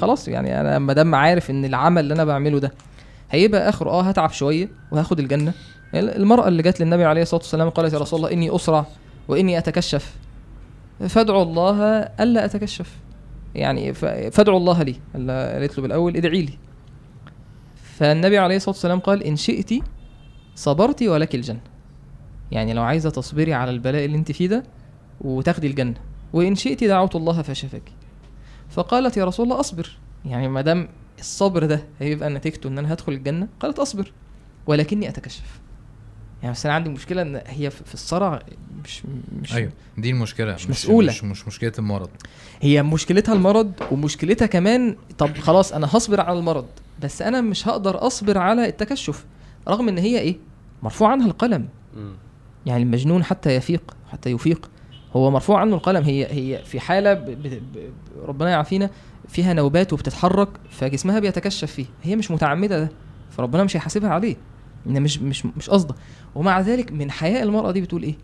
خلاص 0.00 0.28
يعني 0.28 0.60
أنا 0.60 0.78
ما 0.78 0.92
دام 0.92 1.14
عارف 1.14 1.50
إن 1.50 1.64
العمل 1.64 2.02
اللي 2.02 2.14
أنا 2.14 2.24
بعمله 2.24 2.58
ده 2.58 2.72
هيبقى 3.30 3.68
آخره 3.68 3.90
آه 3.90 4.02
هتعب 4.02 4.30
شوية 4.30 4.68
وهاخد 4.92 5.18
الجنة. 5.18 5.52
المرأة 5.94 6.48
اللي 6.48 6.62
جت 6.62 6.80
للنبي 6.80 7.04
عليه 7.04 7.22
الصلاة 7.22 7.40
والسلام 7.40 7.68
قالت 7.68 7.92
يا 7.92 7.98
رسول 7.98 8.18
الله 8.18 8.32
إني 8.32 8.56
اسرع 8.56 8.86
وإني 9.28 9.58
أتكشف. 9.58 10.14
فادعوا 11.08 11.42
الله 11.42 11.82
ألا 12.20 12.44
أتكشف. 12.44 12.90
يعني 13.54 13.94
فادعوا 14.30 14.58
الله 14.58 14.82
لي 14.82 14.94
قال- 15.14 15.30
قالت 15.30 15.76
له 15.78 15.82
بالأول 15.82 16.16
ادعي 16.16 16.42
لي. 16.42 16.52
فالنبي 17.98 18.38
عليه 18.38 18.56
الصلاة 18.56 18.70
والسلام 18.74 18.98
قال 18.98 19.22
إن 19.22 19.36
شئت 19.36 19.70
صبرت 20.54 21.02
ولك 21.02 21.34
الجنة. 21.34 21.60
يعني 22.52 22.72
لو 22.72 22.82
عايزة 22.82 23.10
تصبري 23.10 23.54
على 23.54 23.70
البلاء 23.70 24.04
اللي 24.04 24.16
انت 24.16 24.32
فيه 24.32 24.46
ده 24.48 24.62
وتاخدي 25.20 25.66
الجنة. 25.66 25.94
وإن 26.32 26.54
شئت 26.54 26.84
دعوت 26.84 27.16
الله 27.16 27.42
فشفاك 27.42 27.82
فقالت 28.70 29.16
يا 29.16 29.24
رسول 29.24 29.44
الله 29.46 29.60
اصبر. 29.60 29.98
يعني 30.24 30.48
ما 30.48 30.60
دام 30.60 30.88
الصبر 31.18 31.64
ده 31.66 31.84
هيبقى 32.00 32.30
نتيجته 32.30 32.68
إن 32.68 32.78
أنا 32.78 32.92
هدخل 32.92 33.12
الجنة 33.12 33.48
قالت 33.60 33.78
اصبر 33.78 34.12
ولكني 34.66 35.08
أتكشف. 35.08 35.60
يعني 36.42 36.54
بس 36.54 36.66
أنا 36.66 36.74
عندي 36.74 36.90
مشكلة 36.90 37.22
إن 37.22 37.42
هي 37.46 37.70
في 37.70 37.84
في 37.84 37.94
الصرع 37.94 38.42
مش 38.84 39.02
مش 39.42 39.54
أيوه 39.54 39.72
دي 39.98 40.10
المشكلة. 40.10 40.54
مش 40.54 40.70
مسؤولة. 40.70 41.12
مش, 41.12 41.24
مش 41.24 41.46
مشكلة 41.46 41.72
المرض. 41.78 42.10
هي 42.60 42.82
مشكلتها 42.82 43.34
المرض 43.34 43.72
ومشكلتها 43.92 44.46
كمان 44.46 44.96
طب 45.18 45.38
خلاص 45.38 45.72
أنا 45.72 45.86
هصبر 45.92 46.20
على 46.20 46.38
المرض 46.38 46.66
بس 47.02 47.22
أنا 47.22 47.40
مش 47.40 47.68
هقدر 47.68 48.06
أصبر 48.06 48.38
على 48.38 48.68
التكشف 48.68 49.24
رغم 49.68 49.88
إن 49.88 49.98
هي 49.98 50.18
إيه؟ 50.18 50.36
مرفوع 50.82 51.12
عنها 51.12 51.26
القلم. 51.26 51.68
يعني 52.66 52.82
المجنون 52.82 53.24
حتى 53.24 53.54
يفيق 53.54 53.96
حتى 54.12 54.30
يفيق. 54.30 54.70
هو 55.16 55.30
مرفوع 55.30 55.60
عنه 55.60 55.76
القلم 55.76 56.04
هي 56.04 56.26
هي 56.30 56.64
في 56.64 56.80
حالة 56.80 57.14
ب 57.14 57.24
ب 57.24 57.42
ب 57.48 57.90
ربنا 58.26 58.50
يعافينا 58.50 58.90
فيها 59.28 59.52
نوبات 59.54 59.92
وبتتحرك 59.92 60.48
فجسمها 60.70 61.18
بيتكشف 61.18 61.72
فيه 61.72 61.86
هي 62.02 62.16
مش 62.16 62.30
متعمدة 62.30 62.80
ده 62.80 62.88
فربنا 63.30 63.64
مش 63.64 63.76
هيحاسبها 63.76 64.10
عليه. 64.10 64.36
إن 64.86 65.02
مش 65.02 65.18
مش 65.18 65.46
مش 65.46 65.70
قصده. 65.70 65.94
ومع 66.34 66.60
ذلك 66.60 66.92
من 66.92 67.10
حياء 67.10 67.42
المرأة 67.42 67.70
دي 67.72 67.80
بتقول 67.80 68.02
إيه؟ 68.02 68.14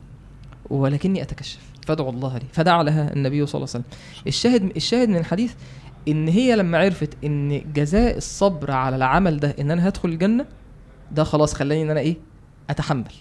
ولكني 0.71 1.23
أتكشف 1.23 1.61
فادعوا 1.87 2.11
الله 2.11 2.39
لي. 2.39 2.45
فدعا 2.53 2.83
لها 2.83 3.13
النبي 3.13 3.47
صلى 3.47 3.59
الله 3.59 3.69
عليه 3.75 3.85
وسلم. 3.85 3.99
الشاهد 4.27 4.73
الشاهد 4.77 5.09
من 5.09 5.17
الحديث 5.17 5.55
إن 6.09 6.29
هي 6.29 6.57
لما 6.57 6.79
عرفت 6.79 7.25
إن 7.25 7.73
جزاء 7.73 8.17
الصبر 8.17 8.71
على 8.71 8.97
العمل 8.97 9.41
ده 9.41 9.55
إن 9.61 9.71
أنا 9.71 9.89
هدخل 9.89 10.09
الجنة 10.09 10.47
ده 11.13 11.25
خلاص 11.25 11.55
خلاني 11.55 11.83
إن 11.83 11.91
أنا 11.91 12.01
إيه؟ 12.01 12.17
أتحمل. 12.71 13.13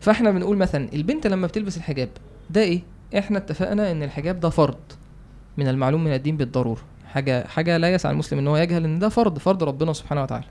فاحنا 0.00 0.30
بنقول 0.30 0.56
مثلا 0.56 0.88
البنت 0.92 1.26
لما 1.26 1.46
بتلبس 1.46 1.76
الحجاب 1.76 2.08
ده 2.50 2.60
إيه؟ 2.60 2.82
إحنا 3.18 3.38
اتفقنا 3.38 3.90
إن 3.90 4.02
الحجاب 4.02 4.40
ده 4.40 4.48
فرض. 4.50 4.76
من 5.56 5.68
المعلوم 5.68 6.04
من 6.04 6.12
الدين 6.14 6.36
بالضروره 6.36 6.80
حاجة 7.06 7.46
حاجة 7.46 7.76
لا 7.76 7.94
يسع 7.94 8.10
المسلم 8.10 8.38
إن 8.38 8.48
هو 8.48 8.56
يجهل 8.56 8.84
إن 8.84 8.98
ده 8.98 9.08
فرض 9.08 9.38
فرض 9.38 9.64
ربنا 9.64 9.92
سبحانه 9.92 10.22
وتعالى. 10.22 10.44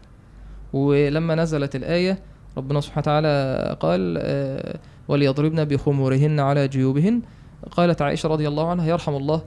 ولما 0.73 1.35
نزلت 1.35 1.75
الآية 1.75 2.19
ربنا 2.57 2.81
سبحانه 2.81 2.99
وتعالى 3.01 3.77
قال 3.79 4.17
آه، 4.21 4.79
وليضربن 5.07 5.65
بخمورهن 5.65 6.39
على 6.39 6.67
جيوبهن 6.67 7.21
قالت 7.71 8.01
عائشة 8.01 8.29
رضي 8.29 8.47
الله 8.47 8.69
عنها 8.69 8.87
يرحم 8.87 9.15
الله 9.15 9.41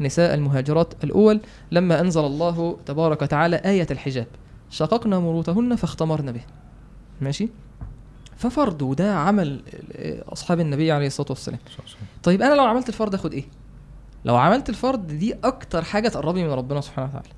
نساء 0.00 0.34
المهاجرات 0.34 1.04
الأول. 1.04 1.40
لما 1.72 2.00
أنزل 2.00 2.24
الله 2.24 2.76
تبارك 2.86 3.22
وتعالى 3.22 3.56
آية 3.56 3.86
الحجاب 3.90 4.26
شققنا 4.70 5.18
مروتهن 5.18 5.76
فاختمرن 5.76 6.32
به 6.32 6.40
ماشي؟ 7.20 7.48
ففرض 8.36 8.82
وده 8.82 9.14
عمل 9.14 9.62
أصحاب 10.32 10.60
النبي 10.60 10.92
عليه 10.92 11.06
الصلاة 11.06 11.28
والسلام. 11.30 11.58
طيب 12.22 12.42
أنا 12.42 12.54
لو 12.54 12.64
عملت 12.64 12.88
الفرض 12.88 13.14
آخد 13.14 13.32
إيه؟ 13.32 13.44
لو 14.24 14.36
عملت 14.36 14.68
الفرض 14.68 15.06
دي 15.06 15.34
أكتر 15.44 15.82
حاجة 15.82 16.08
تقربني 16.08 16.44
من 16.44 16.50
ربنا 16.52 16.80
سبحانه 16.80 17.08
وتعالى. 17.08 17.28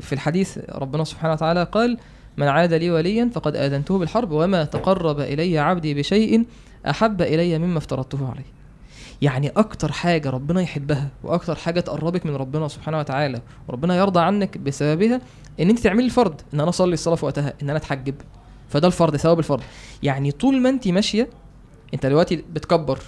في 0.00 0.12
الحديث 0.12 0.58
ربنا 0.72 1.04
سبحانه 1.04 1.32
وتعالى 1.32 1.64
قال 1.64 1.98
من 2.36 2.48
عاد 2.48 2.72
لي 2.72 2.90
وليا 2.90 3.30
فقد 3.34 3.56
آذنته 3.56 3.98
بالحرب 3.98 4.30
وما 4.30 4.64
تقرب 4.64 5.20
إلي 5.20 5.58
عبدي 5.58 5.94
بشيء 5.94 6.46
أحب 6.90 7.22
إلي 7.22 7.58
مما 7.58 7.78
افترضته 7.78 8.30
عليه. 8.30 8.44
يعني 9.22 9.48
أكتر 9.48 9.92
حاجة 9.92 10.30
ربنا 10.30 10.60
يحبها 10.60 11.08
وأكتر 11.24 11.54
حاجة 11.54 11.80
تقربك 11.80 12.26
من 12.26 12.36
ربنا 12.36 12.68
سبحانه 12.68 12.98
وتعالى 12.98 13.40
وربنا 13.68 13.96
يرضى 13.96 14.20
عنك 14.20 14.58
بسببها 14.58 15.20
إن 15.60 15.70
أنت 15.70 15.78
تعملي 15.78 16.04
الفرض 16.04 16.40
إن 16.54 16.60
أنا 16.60 16.68
أصلي 16.68 16.94
الصلاة 16.94 17.16
في 17.16 17.24
وقتها 17.24 17.54
إن 17.62 17.70
أنا 17.70 17.78
أتحجب. 17.78 18.14
فده 18.72 18.86
الفرض 18.86 19.16
ثواب 19.16 19.38
الفرض. 19.38 19.62
يعني 20.02 20.32
طول 20.32 20.60
ما 20.60 20.68
أنت 20.68 20.88
ماشية 20.88 21.28
أنت 21.94 22.06
دلوقتي 22.06 22.36
بتكبر 22.36 22.98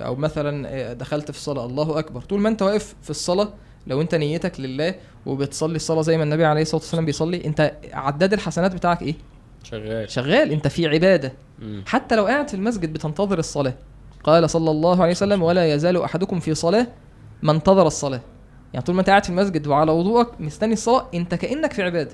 أو 0.00 0.16
مثلا 0.16 0.68
آه، 0.68 0.92
دخلت 0.92 1.30
في 1.30 1.36
الصلاة 1.36 1.66
الله 1.66 1.98
أكبر. 1.98 2.20
طول 2.20 2.40
ما 2.40 2.48
أنت 2.48 2.62
واقف 2.62 2.94
في 3.02 3.10
الصلاة 3.10 3.48
لو 3.86 4.00
انت 4.00 4.14
نيتك 4.14 4.60
لله 4.60 4.94
وبتصلي 5.26 5.76
الصلاة 5.76 6.02
زي 6.02 6.16
ما 6.16 6.22
النبي 6.22 6.44
عليه 6.44 6.62
الصلاة 6.62 6.80
والسلام 6.80 7.04
بيصلي 7.04 7.44
انت 7.44 7.72
عداد 7.92 8.32
الحسنات 8.32 8.74
بتاعك 8.74 9.02
إيه؟ 9.02 9.14
شغال. 9.62 10.10
شغال. 10.10 10.52
انت 10.52 10.68
في 10.68 10.86
عبادة. 10.86 11.32
مم. 11.58 11.82
حتى 11.86 12.16
لو 12.16 12.26
قاعد 12.26 12.48
في 12.48 12.54
المسجد 12.54 12.92
بتنتظر 12.92 13.38
الصلاة. 13.38 13.74
قال 14.24 14.50
صلى 14.50 14.70
الله 14.70 15.02
عليه 15.02 15.10
وسلم 15.10 15.42
ولا 15.42 15.74
يزال 15.74 16.02
أحدكم 16.02 16.40
في 16.40 16.54
صلاة 16.54 16.86
ما 17.42 17.52
انتظر 17.52 17.86
الصلاة. 17.86 18.20
يعني 18.72 18.86
طول 18.86 18.94
ما 18.94 19.00
انت 19.00 19.08
قاعد 19.10 19.24
في 19.24 19.30
المسجد 19.30 19.66
وعلى 19.66 19.92
وضوءك 19.92 20.40
مستني 20.40 20.72
الصلاة 20.72 21.06
انت 21.14 21.34
كأنك 21.34 21.72
في 21.72 21.82
عبادة. 21.82 22.10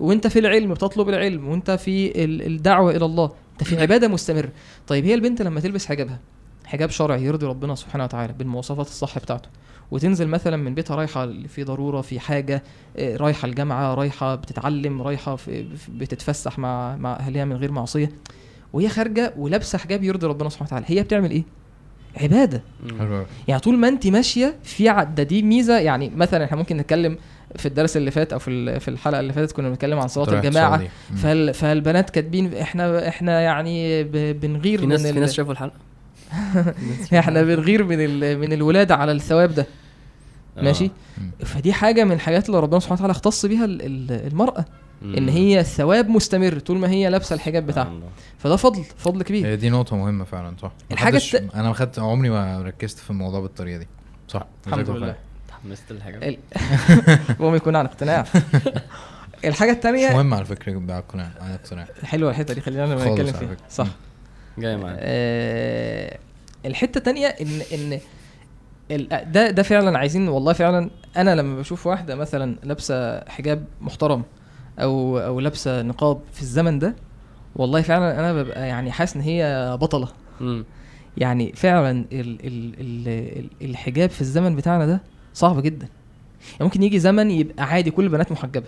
وانت 0.00 0.26
في 0.26 0.38
العلم 0.38 0.74
بتطلب 0.74 1.08
العلم 1.08 1.48
وانت 1.48 1.70
في 1.70 2.24
ال- 2.24 2.42
الدعوة 2.46 2.96
إلى 2.96 3.04
الله 3.04 3.30
انت 3.52 3.64
في 3.64 3.80
عبادة 3.80 4.08
مستمرة. 4.08 4.48
طيب 4.86 5.04
هي 5.04 5.14
البنت 5.14 5.42
لما 5.42 5.60
تلبس 5.60 5.86
حجابها 5.86 6.20
حجاب 6.64 6.90
شرعي 6.90 7.24
يرضي 7.24 7.46
ربنا 7.46 7.74
سبحانه 7.74 8.04
وتعالى 8.04 8.32
بالمواصفات 8.32 8.86
الصح 8.86 9.18
بتاعته 9.18 9.48
وتنزل 9.90 10.28
مثلا 10.28 10.56
من 10.56 10.74
بيتها 10.74 10.94
رايحة 10.96 11.32
في 11.48 11.64
ضرورة 11.64 12.00
في 12.00 12.20
حاجة 12.20 12.62
آه، 12.96 13.16
رايحة 13.16 13.46
الجامعة 13.48 13.94
رايحة 13.94 14.34
بتتعلم 14.34 15.02
رايحة 15.02 15.36
بتتفسح 15.88 16.58
مع 16.58 16.96
مع 16.96 17.12
أهلها 17.12 17.44
من 17.44 17.56
غير 17.56 17.72
معصية 17.72 18.10
وهي 18.72 18.88
خارجة 18.88 19.34
ولابسة 19.36 19.78
حجاب 19.78 20.02
يرضي 20.04 20.26
ربنا 20.26 20.48
سبحانه 20.48 20.68
وتعالى 20.68 20.84
هي 20.88 21.02
بتعمل 21.02 21.30
إيه؟ 21.30 21.44
عبادة. 22.20 22.62
يعني 23.48 23.60
طول 23.60 23.76
ما 23.78 23.88
انت 23.88 24.06
ماشية 24.06 24.56
في 24.62 24.88
ده 25.16 25.22
دي 25.22 25.42
ميزة 25.42 25.78
يعني 25.78 26.10
مثلا 26.16 26.44
إحنا 26.44 26.56
ممكن 26.56 26.76
نتكلم 26.76 27.18
في 27.56 27.66
الدرس 27.66 27.96
اللي 27.96 28.10
فات 28.10 28.32
أو 28.32 28.38
في 28.38 28.50
ال- 28.50 28.80
في 28.80 28.88
الحلقة 28.88 29.20
اللي 29.20 29.32
فاتت 29.32 29.52
كنا 29.52 29.68
بنتكلم 29.68 29.98
عن 29.98 30.08
صلاة 30.08 30.24
الجماعة. 30.34 30.88
فال 31.16 31.54
فالبنات 31.54 32.10
كاتبين 32.10 32.54
إحنا 32.54 33.08
إحنا 33.08 33.40
يعني 33.40 34.04
بنغير 34.32 34.78
في 34.80 34.86
ناس 34.86 35.00
من 35.04 35.12
في 35.12 35.20
ناس 35.20 35.32
شافوا 35.32 35.52
الحلقة. 35.52 35.74
إحنا 37.18 37.42
بنغير 37.42 37.84
من 37.84 37.96
ال- 38.00 38.38
من 38.38 38.52
الولادة 38.52 38.94
على 38.96 39.12
الثواب 39.12 39.54
ده. 39.54 39.66
آه. 40.58 40.62
ماشي؟ 40.62 40.90
مم. 41.18 41.30
فدي 41.44 41.72
حاجة 41.72 42.04
من 42.04 42.12
الحاجات 42.12 42.46
اللي 42.48 42.60
ربنا 42.60 42.80
سبحانه 42.80 42.96
وتعالى 42.98 43.10
اختص 43.10 43.46
بيها 43.46 43.64
ال- 43.64 43.82
ال- 43.82 44.26
المرأة. 44.32 44.64
مم. 45.02 45.14
إن 45.14 45.28
هي 45.28 45.60
الثواب 45.60 46.08
مستمر 46.08 46.58
طول 46.58 46.78
ما 46.78 46.90
هي 46.90 47.10
لابسة 47.10 47.34
الحجاب 47.34 47.66
بتاعها. 47.66 47.92
فده 48.38 48.56
فضل 48.56 48.84
فضل 48.96 49.22
كبير. 49.22 49.46
هي 49.46 49.56
دي 49.56 49.70
نقطة 49.70 49.96
مهمة 49.96 50.24
فعلا 50.24 50.54
صح. 50.62 50.72
الحاجة 50.92 51.14
محدش- 51.16 51.34
الت- 51.34 51.54
أنا 51.54 51.68
ما 51.68 51.74
خدت 51.74 51.98
عمري 51.98 52.30
ما 52.30 52.62
ركزت 52.62 52.98
في 52.98 53.10
الموضوع 53.10 53.40
بالطريقة 53.40 53.78
دي. 53.78 53.86
صح. 54.28 54.46
الحمد 54.66 54.90
لله. 54.90 55.14
تحمست 55.64 55.90
الحاجة. 55.90 56.28
ال- 56.28 56.38
المهم 57.40 57.54
يكون 57.54 57.76
عن 57.76 57.84
اقتناع. 57.86 58.24
الحاجة 59.44 59.70
مش 59.70 59.76
الثانية 59.76 60.08
مهم 60.10 60.34
على 60.34 60.44
فكرة 60.44 60.72
يبقى 60.72 60.98
اقتناع 60.98 61.30
عن 61.40 61.50
اقتناع. 61.52 61.86
حلوة 62.04 62.30
الحتة 62.30 62.54
دي 62.54 62.60
خلينا 62.60 62.94
نتكلم 62.94 63.32
فيها. 63.32 63.56
صح. 63.70 63.86
جاي 64.58 64.76
معاك. 64.76 64.96
آه 65.00 66.18
الحتة 66.66 66.98
الثانية 66.98 67.26
ان 67.26 67.60
إن 67.74 68.00
ال- 68.90 69.32
ده 69.32 69.50
ده 69.50 69.62
فعلا 69.62 69.98
عايزين 69.98 70.28
والله 70.28 70.52
فعلا 70.52 70.90
أنا 71.16 71.34
لما 71.34 71.58
بشوف 71.58 71.86
واحدة 71.86 72.14
مثلا 72.14 72.56
لابسة 72.62 73.20
حجاب 73.28 73.64
محترم 73.80 74.22
أو 74.78 75.18
أو 75.18 75.40
لابسة 75.40 75.82
نقاب 75.82 76.20
في 76.32 76.42
الزمن 76.42 76.78
ده 76.78 76.96
والله 77.56 77.82
فعلا 77.82 78.18
أنا 78.18 78.32
ببقى 78.32 78.68
يعني 78.68 78.92
حاسس 78.92 79.16
إن 79.16 79.22
هي 79.22 79.76
بطلة. 79.80 80.08
مم. 80.40 80.64
يعني 81.16 81.52
فعلا 81.52 81.90
ال 81.90 82.06
ال 82.12 82.40
ال 82.80 83.08
ال 83.38 83.70
الحجاب 83.70 84.10
في 84.10 84.20
الزمن 84.20 84.56
بتاعنا 84.56 84.86
ده 84.86 85.00
صعب 85.34 85.62
جدا. 85.62 85.88
يعني 86.52 86.64
ممكن 86.64 86.82
يجي 86.82 86.98
زمن 86.98 87.30
يبقى 87.30 87.64
عادي 87.64 87.90
كل 87.90 88.04
البنات 88.04 88.32
محجبة. 88.32 88.66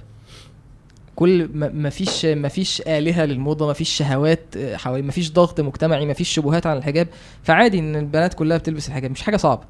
كل 1.17 1.49
ما 1.55 1.91
فيش 1.91 2.25
ما 2.27 2.49
فيش 2.49 2.83
آلهة 2.87 3.25
للموضة 3.25 3.67
ما 3.67 3.73
فيش 3.73 3.91
شهوات 3.91 4.57
آه، 4.57 4.77
حوالي 4.77 5.03
ما 5.03 5.13
فيش 5.13 5.33
ضغط 5.33 5.61
مجتمعي 5.61 6.07
ما 6.07 6.13
فيش 6.13 6.29
شبهات 6.29 6.67
على 6.67 6.79
الحجاب. 6.79 7.09
فعادي 7.43 7.79
إن 7.79 7.97
البنات 7.97 8.35
كلها 8.35 8.57
بتلبس 8.57 8.89
الحجاب 8.89 9.11
مش 9.11 9.23
حاجة 9.23 9.37
صعبة. 9.37 9.63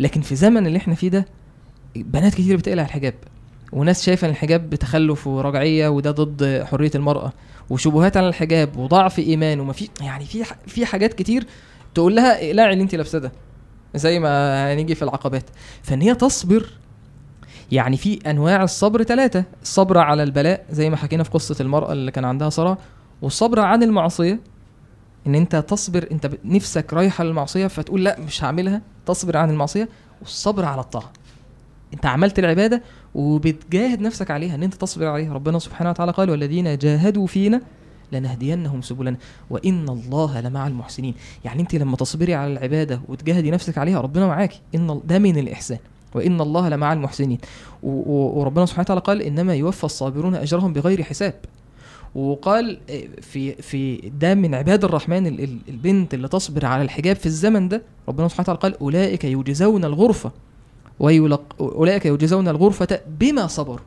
لكن 0.00 0.20
في 0.20 0.36
زمن 0.36 0.66
اللي 0.66 0.78
إحنا 0.78 0.94
فيه 0.94 1.08
ده 1.08 1.26
بنات 1.96 2.34
كتير 2.34 2.56
بتقلع 2.56 2.82
الحجاب. 2.82 3.14
وناس 3.72 4.04
شايفة 4.06 4.26
إن 4.26 4.30
الحجاب 4.30 4.70
بتخلف 4.70 5.26
ورجعية 5.26 5.88
وده 5.88 6.10
ضد 6.10 6.62
حرية 6.70 6.90
المرأة. 6.94 7.32
وشبهات 7.70 8.16
على 8.16 8.28
الحجاب 8.28 8.76
وضعف 8.76 9.18
إيمان 9.18 9.60
وما 9.60 9.72
في 9.72 9.88
يعني 10.00 10.24
في 10.24 10.44
في 10.66 10.86
حاجات 10.86 11.14
كتير 11.14 11.46
تقول 11.94 12.16
لها 12.16 12.46
اقلعي 12.46 12.72
اللي 12.72 12.82
انت 12.82 12.94
لابساه 12.94 13.18
ده. 13.18 13.32
زي 13.94 14.18
ما 14.18 14.72
هنيجي 14.74 14.94
في 14.94 15.02
العقبات. 15.02 15.44
فإن 15.82 16.00
هي 16.02 16.14
تصبر 16.14 16.66
يعني 17.72 17.96
في 17.96 18.18
أنواع 18.30 18.62
الصبر 18.62 19.02
ثلاثة. 19.02 19.44
الصبر 19.62 19.98
على 19.98 20.22
البلاء 20.22 20.64
زي 20.70 20.90
ما 20.90 20.96
حكينا 20.96 21.22
في 21.22 21.30
قصة 21.30 21.56
المرأة 21.60 21.92
اللي 21.92 22.10
كان 22.10 22.24
عندها 22.24 22.48
صرع 22.48 22.78
والصبر 23.22 23.60
عن 23.60 23.82
المعصية 23.82 24.40
إن 25.26 25.34
أنت 25.34 25.56
تصبر 25.56 26.08
أنت 26.12 26.30
نفسك 26.44 26.92
رايحة 26.92 27.24
للمعصية 27.24 27.66
فتقول 27.66 28.04
لأ 28.04 28.20
مش 28.20 28.44
هعملها. 28.44 28.82
تصبر 29.06 29.36
عن 29.36 29.50
المعصية 29.50 29.88
والصبر 30.20 30.64
على 30.64 30.80
الطاعة. 30.80 31.12
أنت 31.94 32.06
عملت 32.06 32.38
العبادة 32.38 32.82
وبتجاهد 33.14 34.00
نفسك 34.00 34.30
عليها 34.30 34.54
إن 34.54 34.62
أنت 34.62 34.74
تصبر 34.74 35.06
عليها. 35.06 35.34
ربنا 35.34 35.58
سبحانه 35.58 35.90
وتعالى 35.90 36.12
قال 36.12 36.30
والذين 36.30 36.78
جاهدوا 36.78 37.26
فينا 37.26 37.60
لنهدينهم 38.12 38.82
سبلنا. 38.82 39.16
وإن 39.50 39.88
الله 39.88 40.40
لمع 40.40 40.66
المحسنين. 40.66 41.14
يعني 41.44 41.62
أنت 41.62 41.74
لما 41.74 41.96
تصبري 41.96 42.34
على 42.34 42.52
العبادة 42.52 43.00
وتجاهدي 43.08 43.50
نفسك 43.50 43.78
عليها 43.78 44.00
ربنا 44.00 44.26
معاكي. 44.26 44.60
ال- 44.74 45.00
ده 45.06 45.18
من 45.18 45.38
الإحسان. 45.38 45.78
وإن 46.14 46.40
الله 46.40 46.68
لمع 46.68 46.92
المحسنين. 46.92 47.38
وربنا 47.82 48.66
سبحانه 48.66 48.82
وتعالى 48.84 49.00
قال 49.00 49.22
إنما 49.22 49.54
يوفى 49.54 49.84
الصابرون 49.84 50.34
أجرهم 50.34 50.72
بغير 50.72 51.02
حساب. 51.02 51.34
وقال 52.14 52.78
في 53.20 53.52
في 53.54 53.96
ده 54.20 54.34
من 54.34 54.54
عباد 54.54 54.84
الرحمن 54.84 55.26
ال- 55.26 55.40
ال- 55.44 55.58
البنت 55.68 56.14
اللي 56.14 56.28
تصبر 56.28 56.66
على 56.66 56.82
الحجاب 56.82 57.16
في 57.16 57.26
الزمن 57.26 57.68
ده 57.68 57.82
ربنا 58.08 58.28
سبحانه 58.28 58.42
وتعالى 58.50 58.60
قال 58.60 58.80
أولئك 58.80 59.24
يجزون 59.24 59.84
الغرفة. 59.84 60.30
ويلق 61.00 61.42
أولئك 61.60 62.06
يجزون 62.06 62.48
الغرفة 62.48 63.00
بما 63.20 63.46
صبروا. 63.46 63.78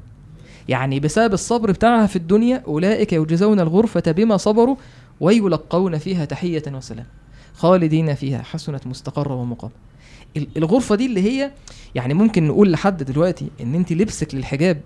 يعني 0.70 1.00
بسبب 1.00 1.34
الصبر 1.34 1.72
بتاعها 1.72 2.08
في 2.08 2.16
الدنيا 2.16 2.64
أولئك 2.68 3.14
يجزون 3.14 3.60
الغرفة 3.60 4.12
بما 4.12 4.38
صبروا 4.38 4.76
ويلقون 5.20 5.98
فيها 5.98 6.26
تحية 6.26 6.64
وسلام 6.74 7.06
خالدين 7.54 8.16
فيها 8.16 8.42
حسنت 8.42 8.88
مستقرا 8.88 9.34
ومقام. 9.34 9.72
ال- 10.38 10.48
الغرفة 10.58 10.96
دي 10.96 11.06
اللي 11.06 11.22
هي 11.22 11.52
يعني 11.96 12.14
ممكن 12.14 12.48
نقول 12.48 12.72
لحد 12.72 13.04
دلوقتي 13.04 13.48
إن 13.62 13.76
انت 13.76 13.94
لبسك 13.94 14.36
للحجاب 14.36 14.82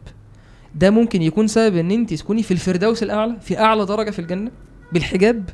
ده 0.76 0.90
ممكن 0.90 1.22
يكون 1.22 1.48
سبب 1.48 1.76
إن 1.76 1.92
انت 1.92 2.14
تكوني 2.14 2.44
في 2.44 2.52
الفردوس 2.52 3.04
الأعلى 3.04 3.36
في 3.42 3.60
أعلى 3.60 3.86
درجة 3.86 4.10
في 4.12 4.20
الجنة 4.20 4.52
بالحجاب. 4.94 5.50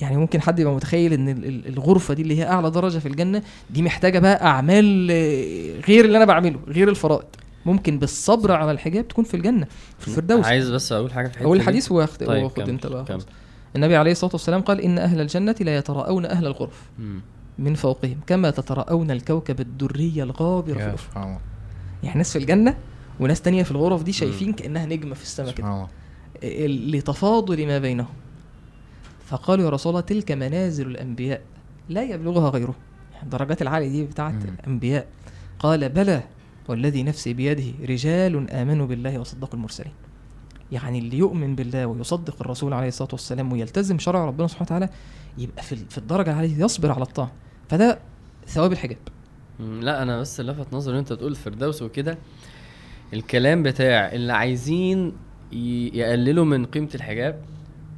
يعني 0.00 0.16
ممكن 0.16 0.40
حد 0.40 0.58
يبقى 0.58 0.74
متخيل 0.74 1.12
إن 1.12 1.28
ال- 1.28 1.44
ال- 1.44 1.66
الغرفة 1.68 2.14
دي 2.14 2.22
اللي 2.22 2.38
هي 2.38 2.44
أعلى 2.48 2.70
درجة 2.70 2.98
في 2.98 3.08
الجنة 3.08 3.42
دي 3.70 3.82
محتاجة 3.82 4.18
بقى 4.18 4.44
أعمال 4.46 5.10
غير 5.88 6.04
اللي 6.04 6.16
أنا 6.16 6.24
بعمله 6.24 6.60
غير 6.68 6.88
الفرائض. 6.88 7.24
ممكن 7.66 7.98
بالصبر 7.98 8.52
على 8.52 8.70
الحجاب 8.70 9.08
تكون 9.08 9.24
في 9.24 9.34
الجنة 9.36 9.66
في 9.98 10.08
الفردوس. 10.08 10.46
عايز 10.46 10.70
بس 10.70 10.92
أقول 10.92 11.12
حاجة 11.12 11.28
في 11.28 11.40
أقول 11.44 11.58
دي. 11.58 11.62
الحديث 11.62 11.92
واخد 11.92 12.26
طيب 12.26 12.42
وأخد 12.44 12.68
أنت 12.68 12.86
بقى. 12.86 13.04
كمل. 13.04 13.22
النبي 13.76 13.96
عليه 13.96 14.12
الصلاة 14.12 14.32
والسلام 14.32 14.60
قال 14.60 14.80
إن 14.80 14.98
أهل 14.98 15.20
الجنة 15.20 15.54
لا 15.60 15.76
يتراءون 15.76 16.26
أهل 16.26 16.46
الغرف. 16.46 16.82
من 17.58 17.74
فوقهم 17.74 18.20
كما 18.26 18.50
تتراءون 18.50 19.10
الكوكب 19.10 19.60
الدري 19.60 20.22
الغابر 20.22 20.74
في 20.74 20.86
الافق 20.86 21.18
يعني 22.02 22.18
ناس 22.18 22.32
في 22.32 22.38
الجنة 22.38 22.76
وناس 23.20 23.42
تانية 23.42 23.62
في 23.62 23.70
الغرف 23.70 24.02
دي 24.02 24.12
شايفين 24.12 24.52
كأنها 24.52 24.86
نجمة 24.86 25.14
في 25.14 25.22
السماء 25.22 25.50
كده. 25.52 25.56
سبحان 25.66 25.72
الله. 25.72 25.88
ال- 26.42 26.90
لتفاضل 26.90 27.66
ما 27.66 27.78
بينهم. 27.78 28.06
فقالوا 29.26 29.64
يا 29.64 29.70
رسول 29.70 29.90
الله 29.90 30.00
تلك 30.00 30.32
منازل 30.32 30.86
الأنبياء 30.86 31.40
لا 31.88 32.02
يبلغها 32.02 32.50
غيره. 32.50 32.74
يعني 33.12 33.24
الدرجات 33.24 33.62
العاليه 33.62 33.88
دي 33.88 34.04
بتاعت. 34.04 34.34
الأنبياء. 34.44 35.06
قال 35.58 35.88
بلى. 35.88 36.22
والذي 36.68 37.02
نفسي 37.02 37.32
بيده 37.32 37.64
رجال 37.88 38.50
آمنوا 38.50 38.86
بالله 38.86 39.18
وصدقوا 39.18 39.54
المرسلين. 39.54 39.92
يعني 40.72 40.98
اللي 40.98 41.18
يؤمن 41.18 41.54
بالله 41.56 41.86
ويصدق 41.86 42.36
الرسول 42.40 42.72
عليه 42.72 42.88
الصلاة 42.88 43.08
والسلام 43.12 43.52
ويلتزم 43.52 43.98
شرع 43.98 44.24
ربنا 44.24 44.46
سبحانه 44.46 44.66
وتعالى 44.66 44.88
يبقى 45.38 45.62
في 45.62 45.76
في 45.76 45.98
الدرجة 45.98 46.30
العالية 46.30 46.54
دي 46.54 46.62
يصبر 46.62 46.92
على 46.92 47.02
الطاعة. 47.02 47.32
فده 47.68 47.98
ثواب 48.46 48.72
الحجاب. 48.72 48.98
لا 49.60 50.02
أنا 50.02 50.20
بس 50.20 50.40
لفت 50.40 50.72
نظري 50.74 50.98
أنت 50.98 51.12
تقول 51.12 51.30
الفردوس 51.30 51.82
وكده. 51.82 52.18
الكلام 53.12 53.62
بتاع 53.62 54.12
اللي 54.12 54.32
عايزين 54.32 55.12
يقللوا 55.52 56.44
من 56.44 56.66
قيمة 56.66 56.88
الحجاب 56.94 57.40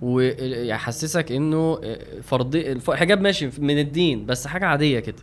ويحسسك 0.02 1.32
إنه 1.32 1.78
فرضي 2.22 2.72
الف- 2.72 2.90
الحجاب 2.90 3.20
ماشي 3.20 3.50
من 3.58 3.78
الدين 3.78 4.26
بس 4.26 4.46
حاجة 4.46 4.66
عادية 4.66 5.00
كده. 5.00 5.22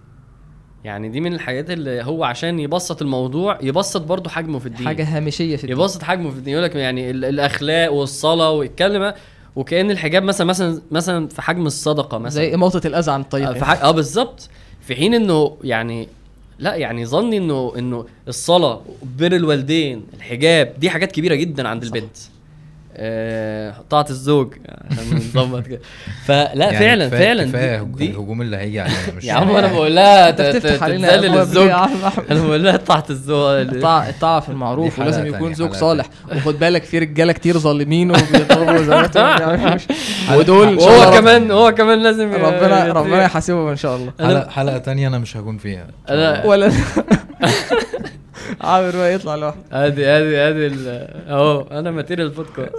يعني 0.84 1.10
دي 1.10 1.22
من 1.22 1.34
الحاجات 1.34 1.70
اللي 1.70 2.04
هو 2.04 2.24
عشان 2.24 2.60
يبسط 2.60 3.02
الموضوع 3.02 3.60
يبسط 3.62 4.02
برضه 4.02 4.30
حجمه 4.30 4.60
في 4.60 4.66
الدين. 4.66 4.88
حاجة 4.88 5.18
هامشية 5.18 5.56
في 5.56 5.64
الدين. 5.64 5.78
يبسط 5.78 6.04
حجمه 6.04 6.32
في 6.32 6.38
الدين. 6.38 6.54
يقول 6.54 6.64
لك 6.66 6.76
يعني 6.76 7.10
ال- 7.12 7.26
الأخلاق 7.26 7.94
والصلاة 7.94 8.52
ويتكلم 8.52 9.14
وكأن 9.56 9.92
الحجاب 9.92 10.24
مثلا 10.24 10.48
مثلا 10.48 10.82
مثلا 10.92 11.28
في 11.28 11.42
حجم 11.42 11.66
الصدقة 11.66 12.18
مثلا. 12.18 12.30
زي 12.36 12.54
اماطه 12.56 12.88
الأذى 12.88 13.12
عن 13.12 13.22
الطريق 13.22 13.50
آه، 13.50 13.64
حق 13.64 13.84
آه 13.86 13.92
بالظبط. 13.92 14.50
في 14.82 14.96
حين 14.96 15.14
إنه 15.14 15.58
يعني 15.64 16.08
لا 16.60 16.76
يعني 16.76 17.06
ظني 17.06 17.38
انه 17.38 17.74
إنه 17.78 18.06
الصلاة 18.28 18.82
بر 19.20 19.32
الوالدين 19.36 20.04
الحجاب 20.14 20.74
دي 20.80 20.90
حاجات 20.90 21.12
كبيرة 21.12 21.36
جدا 21.36 21.68
عند 21.68 21.84
البنت. 21.84 22.04
آه 22.18 22.33
طاعه 23.90 24.06
الزوج. 24.10 24.54
عشان 24.92 25.16
نظبط 25.36 25.68
كده. 25.68 25.80
فلا 26.28 26.54
يعني 26.72 26.78
فعلا 26.80 27.10
كفاية- 27.10 27.14
فعلا. 27.14 27.44
كفاية 27.44 27.82
دي, 27.82 28.10
الهجوم 28.10 28.42
اللي 28.42 28.58
هيجي 28.58 28.80
علينا 28.80 28.98
مش 29.18 29.24
يا 29.24 29.34
عم 29.34 29.56
أنا 29.56 29.68
بقول 29.74 29.96
لها 29.96 30.32
ت- 30.32 30.42
أنت 30.42 30.56
ت- 30.56 30.66
بتفتح 30.66 30.84
علينا 30.84 31.08
تتذلل 31.08 31.26
أبواب 31.26 31.42
الزوج. 31.42 31.70
أنا 32.32 32.42
بقول 32.42 32.64
لها 32.64 32.78
طاعه 32.78 33.04
الزوج. 33.10 33.68
الطاعة 33.76 34.10
الطاعة 34.10 34.40
في 34.40 34.50
المعروف 34.50 34.96
حلقة 34.96 35.02
ولازم 35.08 35.26
يكون 35.28 35.54
زوج 35.54 35.68
حلقة 35.68 35.80
صالح. 35.80 36.06
وخد 36.36 36.60
بالك 36.60 36.84
في 36.84 37.00
رجالة 37.00 37.34
كتير 37.34 37.58
ظالمين 37.58 38.12
وبيضربوا 38.12 38.78
زوجاتهم 38.84 39.76
مش- 39.76 39.88
ودول 40.38 40.78
رب- 40.78 41.14
كمان 41.14 41.52
هو 41.52 41.72
كمان 41.72 42.04
لازم 42.04 42.34
ربنا 42.34 42.94
ربنا 42.94 43.24
يحاسبهم 43.24 43.68
إن 43.68 43.76
شاء 43.76 43.96
الله. 43.96 44.12
حلقه 44.20 44.50
حلقة 44.50 44.78
تانية 44.78 45.08
أنا 45.08 45.18
مش 45.18 45.38
هكون 45.38 45.58
فيها. 45.58 45.88
ولا 46.46 46.72
عامر 48.62 48.92
بقى 48.92 49.14
يطلع 49.14 49.36
لوحده. 49.36 49.62
ادي 49.72 50.06
ادي 50.08 50.38
ادي 50.38 50.68
ال- 50.68 50.88
اهو 51.30 51.62
أنا 51.62 51.92
ماتيريال 51.92 52.30
بودكاست. 52.30 52.76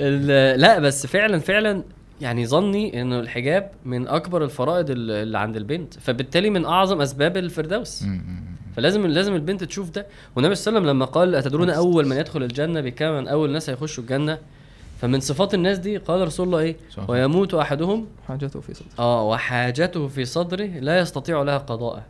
ال- 0.00 0.60
لا 0.60 0.78
بس 0.78 1.06
فعلا 1.06 1.38
فعلا 1.38 1.82
يعني 2.20 2.46
ظني 2.46 3.00
إنه 3.00 3.20
الحجاب 3.20 3.70
من 3.84 4.08
أكبر 4.08 4.44
الفرائض 4.44 4.90
ال- 4.90 5.10
اللي 5.10 5.38
عند 5.38 5.56
البنت. 5.56 5.94
فبالتالي 6.00 6.50
من 6.50 6.64
أعظم 6.64 7.00
أسباب 7.00 7.36
الفردوس. 7.36 8.04
فلازم 8.76 9.06
لازم 9.06 9.34
البنت 9.34 9.64
تشوف 9.64 9.90
ده. 9.90 10.06
والنبي 10.36 10.54
صلى 10.54 10.68
الله 10.70 10.80
عليه 10.80 10.88
وسلم 10.90 10.96
لما 10.96 11.04
قال 11.04 11.34
أتدرون 11.34 11.70
أول 11.70 12.06
من 12.06 12.16
يدخل 12.16 12.42
الجنة 12.42 12.80
بكام 12.80 13.14
من 13.16 13.28
أول 13.28 13.50
ناس 13.50 13.70
هيخشوا 13.70 14.02
الجنة. 14.02 14.38
فمن 15.00 15.20
صفات 15.20 15.54
الناس 15.54 15.78
دي 15.78 15.96
قال 15.96 16.26
رسول 16.26 16.46
الله 16.46 16.58
إيه؟ 16.58 16.76
صح. 16.96 17.10
ويموت 17.10 17.54
أحدهم. 17.54 18.06
حاجته 18.28 18.60
في 18.60 18.74
صدر 18.74 18.86
آه 18.98 19.22
وحاجته 19.28 20.08
في 20.08 20.24
صدره 20.24 20.64
لا 20.66 20.98
يستطيع 20.98 21.42
لها 21.42 21.58
قضاءه. 21.58 22.02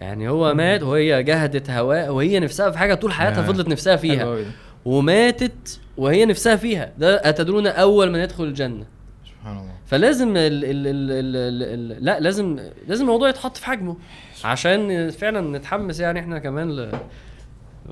يعني 0.00 0.28
هو 0.28 0.54
مات 0.54 0.82
وهي 0.82 1.22
جهدت 1.22 1.70
هواء 1.70 2.10
وهي 2.12 2.40
نفسها 2.40 2.70
في 2.70 2.78
حاجة 2.78 2.94
طول 2.94 3.12
حياتها 3.12 3.42
يا. 3.42 3.46
فضلت 3.46 3.68
نفسها 3.68 3.96
فيها. 3.96 4.44
وماتت 4.84 5.80
وهي 5.96 6.24
نفسها 6.24 6.56
فيها. 6.56 6.92
ده 6.98 7.28
أتدرون 7.28 7.66
أول 7.66 8.10
من 8.10 8.18
يدخل 8.18 8.44
الجنة. 8.44 8.84
سبحان 9.26 9.56
الله. 9.58 9.72
فلازم 9.86 10.36
ال 10.36 10.36
ال 10.36 10.64
ال 10.64 10.86
ال 10.86 11.36
ال 11.36 11.92
ال 11.92 12.04
لا 12.04 12.20
لازم 12.20 12.58
لازم 12.88 13.04
الموضوع 13.04 13.28
يتحط 13.28 13.56
في 13.56 13.66
حجمه 13.66 13.96
عشان 14.44 15.10
فعلا 15.10 15.58
نتحمس 15.58 16.00
يعني 16.00 16.20
إحنا 16.20 16.38
كمان 16.38 16.76
ل... 16.76 16.92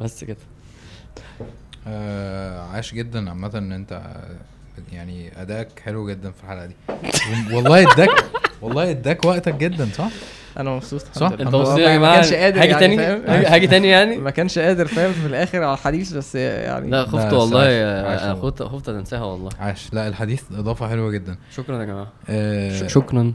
بس 0.01 0.25
كده. 0.25 0.37
آه 1.87 2.61
عاش 2.61 2.95
جدا 2.95 3.29
عامة 3.31 3.51
إن 3.55 3.73
أنت 3.73 4.03
يعني 4.93 5.43
ادائك 5.43 5.81
حلو 5.81 6.09
جدا 6.09 6.31
في 6.31 6.45
الحلقة 6.45 6.67
دي. 6.67 6.77
والله 7.53 7.93
اداك 7.93 8.25
والله 8.63 8.91
اداك 8.91 9.25
وقتك 9.25 9.55
جدا 9.55 9.89
صح؟ 9.95 10.11
أنا 10.57 10.71
مبسوط. 10.71 11.03
صح؟ 11.13 11.27
أنت 11.27 11.43
ما- 11.43 11.59
يا 11.81 11.89
ما 11.89 11.97
جماعة؟ 11.97 12.15
كانش 12.21 12.33
قادر 12.33 12.61
هاجي 12.63 12.71
يعني 12.73 12.97
تاني؟ 12.97 13.47
هاجي 13.47 13.67
تاني 13.77 13.89
يعني؟ 13.89 14.17
ما 14.17 14.31
كانش 14.31 14.59
قادر 14.59 14.87
فاهم؟ 14.87 15.13
في 15.13 15.27
الآخر 15.27 15.63
على 15.63 15.75
الحديث 15.75 16.13
بس 16.13 16.35
يعني 16.35 16.91
لا 16.91 17.05
خفت 17.07 17.33
والله. 17.33 18.35
خفت 18.35 18.63
خفت 18.63 18.89
انساها 18.89 19.23
والله. 19.25 19.51
عاش. 19.59 19.89
لا 19.95 20.09
الحديث 20.09 20.43
إضافة 20.53 20.89
حلوة 20.89 21.11
جدا. 21.11 21.37
شكرا 21.57 21.81
يا 21.81 21.85
جماعة. 21.85 22.13
آه 22.29 22.87
شكرا. 22.87 23.33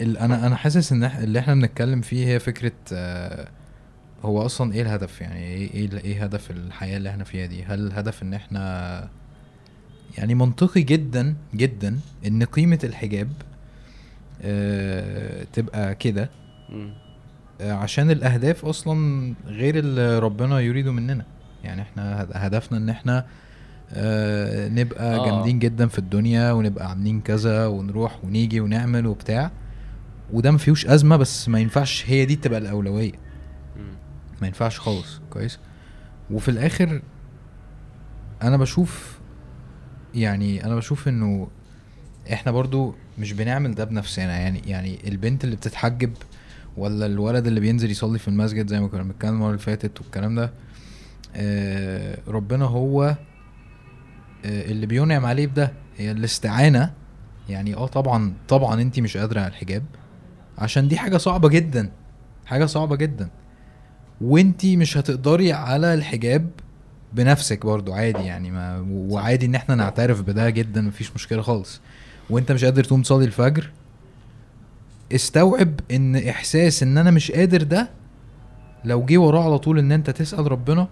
ال- 0.00 0.18
أنا 0.18 0.46
أنا 0.46 0.56
حاسس 0.56 0.92
إن 0.92 1.08
إح- 1.08 1.16
اللي 1.16 1.38
إحنا 1.38 1.54
بنتكلم 1.54 2.00
فيه 2.00 2.26
هي 2.26 2.38
فكرة 2.38 2.72
آه 2.92 3.48
هو 4.24 4.46
أصلا 4.46 4.72
إيه 4.74 4.82
الهدف؟ 4.82 5.20
يعني 5.20 5.44
إيه 5.44 5.74
إيه, 5.74 5.90
إيه 6.04 6.24
هدف 6.24 6.50
الحياة 6.50 6.96
اللي 6.96 7.08
إحنا 7.10 7.24
فيها 7.24 7.46
دي؟ 7.46 7.64
هل 7.64 7.86
الهدف 7.86 8.22
إن 8.22 8.34
إحنا 8.34 9.08
يعني 10.18 10.34
منطقي 10.34 10.82
جدا 10.82 11.34
جدا 11.54 11.98
إن 12.26 12.42
قيمة 12.44 12.78
الحجاب 12.84 13.28
آه 14.42 15.46
تبقى 15.52 15.94
كده 15.94 16.30
عشان 17.60 18.10
الأهداف 18.10 18.64
أصلا 18.64 19.34
غير 19.46 19.78
اللي 19.78 20.18
ربنا 20.18 20.60
يريده 20.60 20.92
مننا. 20.92 21.24
يعني 21.64 21.82
إحنا 21.82 22.22
هد- 22.22 22.30
هدفنا 22.34 22.78
إن 22.78 22.88
إحنا 22.88 23.26
آه 23.92 24.68
نبقى 24.68 25.16
آه. 25.16 25.24
جامدين 25.26 25.58
جدا 25.58 25.86
في 25.88 25.98
الدنيا 25.98 26.52
ونبقى 26.52 26.88
عاملين 26.88 27.20
كذا 27.20 27.66
ونروح 27.66 28.24
ونيجي 28.24 28.60
ونعمل 28.60 29.06
وبتاع. 29.06 29.50
وده 30.32 30.50
ما 30.50 30.58
فيهوش 30.58 30.86
أزمة 30.86 31.16
بس 31.16 31.48
ما 31.48 31.60
ينفعش 31.60 32.04
هي 32.06 32.24
دي 32.24 32.36
تبقى 32.36 32.58
الأولوية. 32.58 33.12
ما 34.40 34.46
ينفعش 34.46 34.78
خالص. 34.80 35.20
كويس؟ 35.30 35.58
وفي 36.30 36.50
الآخر 36.50 37.02
أنا 38.42 38.56
بشوف 38.56 39.18
يعني 40.14 40.64
أنا 40.64 40.76
بشوف 40.76 41.08
إنه 41.08 41.48
إحنا 42.32 42.52
برضو 42.52 42.94
مش 43.18 43.32
بنعمل 43.32 43.74
ده 43.74 43.84
بنفسنا. 43.84 44.36
يعني 44.38 44.62
يعني 44.66 45.08
البنت 45.08 45.44
اللي 45.44 45.56
بتتحجب 45.56 46.12
ولا 46.76 47.06
الولد 47.06 47.46
اللي 47.46 47.60
بينزل 47.60 47.90
يصلي 47.90 48.18
في 48.18 48.28
المسجد 48.28 48.66
زي 48.68 48.80
ما 48.80 48.88
كنا 48.88 49.02
بنتكلم 49.02 49.30
المرة 49.34 49.48
اللي 49.48 49.58
فاتت 49.58 50.00
والكلام 50.00 50.34
ده 50.34 50.52
آه 51.36 52.18
ربنا 52.28 52.64
هو 52.64 53.02
آه 53.04 53.16
اللي 54.44 54.86
بينعم 54.86 55.26
عليه 55.26 55.46
بده 55.46 55.72
هي 55.96 56.10
الاستعانة. 56.10 56.92
يعني 57.48 57.74
آه 57.74 57.86
طبعا 57.86 58.32
طبعا 58.48 58.82
انت 58.82 59.00
مش 59.00 59.16
قادرة 59.16 59.40
على 59.40 59.48
الحجاب 59.48 59.82
عشان 60.58 60.88
دي 60.88 60.96
حاجة 60.98 61.16
صعبة 61.16 61.48
جدا 61.48 61.90
حاجة 62.46 62.66
صعبة 62.66 62.96
جدا. 62.96 63.28
وانتي 64.20 64.76
مش 64.76 64.96
هتقدري 64.96 65.52
على 65.52 65.94
الحجاب 65.94 66.50
بنفسك 67.12 67.66
برضو 67.66 67.92
عادي 67.92 68.22
يعني 68.22 68.50
ما 68.50 68.86
وعادي 68.90 69.46
إن 69.46 69.54
إحنا 69.54 69.74
نعترف 69.74 70.20
بده 70.22 70.50
جدا 70.50 70.80
مفيش 70.80 71.14
مشكلة 71.14 71.42
خالص. 71.42 71.80
وأنت 72.30 72.52
مش 72.52 72.64
قادر 72.64 72.84
تقوم 72.84 73.02
تصلي 73.02 73.24
الفجر 73.24 73.70
استوعب 75.14 75.80
إن 75.90 76.16
إحساس 76.16 76.82
إن 76.82 76.98
أنا 76.98 77.10
مش 77.10 77.32
قادر 77.32 77.62
ده 77.62 77.90
لو 78.84 79.04
جه 79.04 79.18
وراه 79.18 79.44
على 79.44 79.58
طول 79.58 79.78
إن 79.78 79.92
أنت 79.92 80.10
تسأل 80.10 80.52
ربنا 80.52 80.88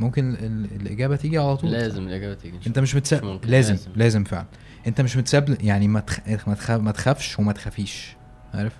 ممكن 0.00 0.30
ال- 0.30 0.44
ال- 0.44 0.80
الإجابة 0.80 1.16
تيجي 1.16 1.38
على 1.38 1.56
طول. 1.56 1.70
لازم 1.70 2.08
الإجابة 2.08 2.34
تيجي 2.34 2.58
أنت 2.66 2.78
مش 2.78 2.94
ممكن، 2.94 3.48
لازم 3.48 3.72
لازم. 3.74 3.90
لازم 3.96 4.24
فعلا. 4.24 4.46
أنت 4.86 5.00
مش 5.00 5.16
متساب 5.16 5.56
يعني 5.62 5.88
ما 5.88 6.00
تخ... 6.00 6.18
ما, 6.46 6.54
تخ... 6.54 6.70
ما 6.70 6.90
تخافش 6.92 7.38
وما 7.38 7.52
تخافيش 7.52 8.16
عارف؟ 8.54 8.72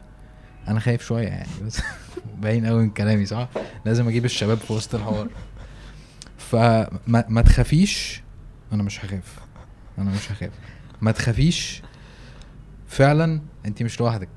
أنا 0.69 0.81
خايف 0.81 1.03
شوية 1.07 1.27
يعني 1.29 1.49
بس 1.67 1.81
باين 2.43 2.67
قوي 2.67 2.83
من 2.83 2.91
كلامي 2.91 3.27
صح؟ 3.27 3.49
لازم 3.85 4.09
أجيب 4.09 4.25
الشباب 4.25 4.59
في 4.59 4.73
وسط 4.73 4.95
الحوار. 4.95 5.29
فما 6.39 7.25
ما 7.29 7.43
تخافيش 7.43 8.23
أنا 8.73 8.83
مش 8.83 9.05
هخاف. 9.05 9.39
أنا 9.99 10.11
مش 10.11 10.33
هخاف. 10.33 10.51
ما 11.01 11.13
تخافيش 11.13 11.83
فعلا 12.87 13.41
أنت 13.67 13.83
مش 13.83 14.01
لوحدك. 14.01 14.29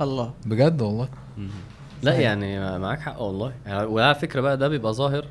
الله. 0.00 0.34
بجد 0.46 0.82
والله. 0.82 1.08
لا 2.02 2.14
يعني 2.20 2.78
معاك 2.78 3.00
حق 3.00 3.22
والله. 3.22 3.52
يعني 3.66 3.84
وعلى 3.84 4.14
فكرة 4.14 4.40
بقى 4.40 4.56
ده 4.56 4.68
بيبقى 4.68 4.92
ظاهر 4.92 5.24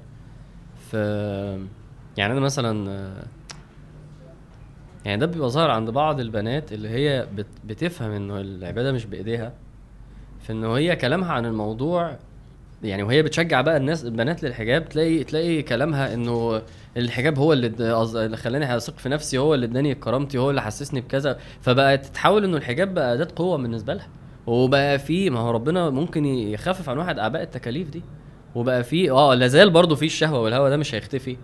في 0.91 0.97
يعني 2.17 2.33
أنا 2.33 2.39
مثلا 2.41 3.13
يعني 5.05 5.19
ده 5.19 5.25
بيبقى 5.25 5.49
ظاهر 5.49 5.71
عند 5.71 5.89
بعض 5.89 6.19
البنات 6.19 6.73
اللي 6.73 6.89
هي 6.89 7.27
بت 7.35 7.45
بتفهم 7.65 8.11
إنه 8.11 8.39
العبادة 8.41 8.91
مش 8.91 9.05
بإيديها. 9.05 9.53
في 10.41 10.51
إنه 10.53 10.73
هي 10.73 10.95
كلامها 10.95 11.31
عن 11.31 11.45
الموضوع 11.45 12.17
يعني 12.83 13.03
وهي 13.03 13.23
بتشجع 13.23 13.61
بقى 13.61 13.77
الناس 13.77 14.05
البنات 14.05 14.43
للحجاب 14.43 14.89
تلاقي 14.89 15.23
تلاقي 15.23 15.61
كلامها 15.61 16.13
إنه 16.13 16.61
الحجاب 16.97 17.39
هو 17.39 17.53
اللي 17.53 17.67
اللي 18.25 18.37
خلاني 18.37 18.75
أثق 18.77 18.97
في 18.97 19.09
نفسي 19.09 19.37
هو 19.37 19.53
اللي 19.53 19.65
اداني 19.65 19.95
كرامتي 19.95 20.37
هو 20.37 20.49
اللي 20.49 20.61
حسسني 20.61 21.01
بكذا. 21.01 21.37
فبقت 21.61 22.05
تتحول 22.05 22.43
إنه 22.43 22.57
الحجاب 22.57 22.93
بقى 22.93 23.13
اداه 23.13 23.27
قوة 23.35 23.57
بالنسبة 23.57 23.93
لها. 23.93 24.07
وبقى 24.47 24.99
في 24.99 25.29
ما 25.29 25.39
هو 25.39 25.51
ربنا 25.51 25.89
ممكن 25.89 26.25
يخفف 26.25 26.89
عن 26.89 26.97
واحد 26.97 27.19
أعباء 27.19 27.41
التكاليف 27.41 27.89
دي. 27.89 28.01
وبقى 28.55 28.83
في 28.83 29.11
آه 29.11 29.33
لازال 29.33 29.69
برضه 29.69 29.95
في 29.95 30.05
الشهوة 30.05 30.39
والهوى 30.39 30.69
ده 30.69 30.77
مش 30.77 30.95
هيختفي. 30.95 31.37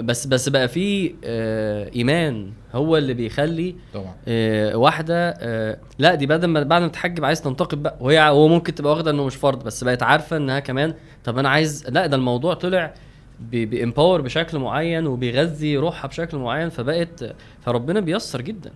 بس 0.00 0.26
بس 0.26 0.48
بقى 0.48 0.68
في 0.68 1.14
آه 1.24 1.90
إيمان 1.96 2.52
هو 2.74 2.96
اللي 2.96 3.14
بيخلي 3.14 3.76
طبعا. 3.94 4.14
آه 4.28 4.76
واحدة 4.76 5.30
آه 5.38 5.78
لا 5.98 6.14
دي 6.14 6.26
بعد 6.26 6.44
ما 6.44 6.62
بعد 6.62 6.82
ما 6.82 6.88
تحجب 6.88 7.24
عايز 7.24 7.42
تنتقد 7.42 7.82
بقى. 7.82 7.96
وهي 8.00 8.20
هو 8.28 8.48
ممكن 8.48 8.74
تبقى 8.74 8.92
واخدة 8.92 9.10
إنه 9.10 9.24
مش 9.26 9.36
فرض 9.36 9.64
بس 9.64 9.84
بقت 9.84 10.02
عارفة 10.02 10.36
إنها 10.36 10.60
كمان 10.60 10.94
طب 11.24 11.38
أنا 11.38 11.48
عايز 11.48 11.86
لا 11.88 12.06
ده 12.06 12.16
الموضوع 12.16 12.54
طلع 12.54 12.94
بيمباور 13.40 14.20
بشكل 14.20 14.58
معين 14.58 15.06
وبيغذي 15.06 15.76
روحها 15.76 16.08
بشكل 16.08 16.36
معين 16.36 16.68
فبقت 16.68 17.34
فربنا 17.60 18.00
بيسر 18.00 18.40
جدا. 18.40 18.70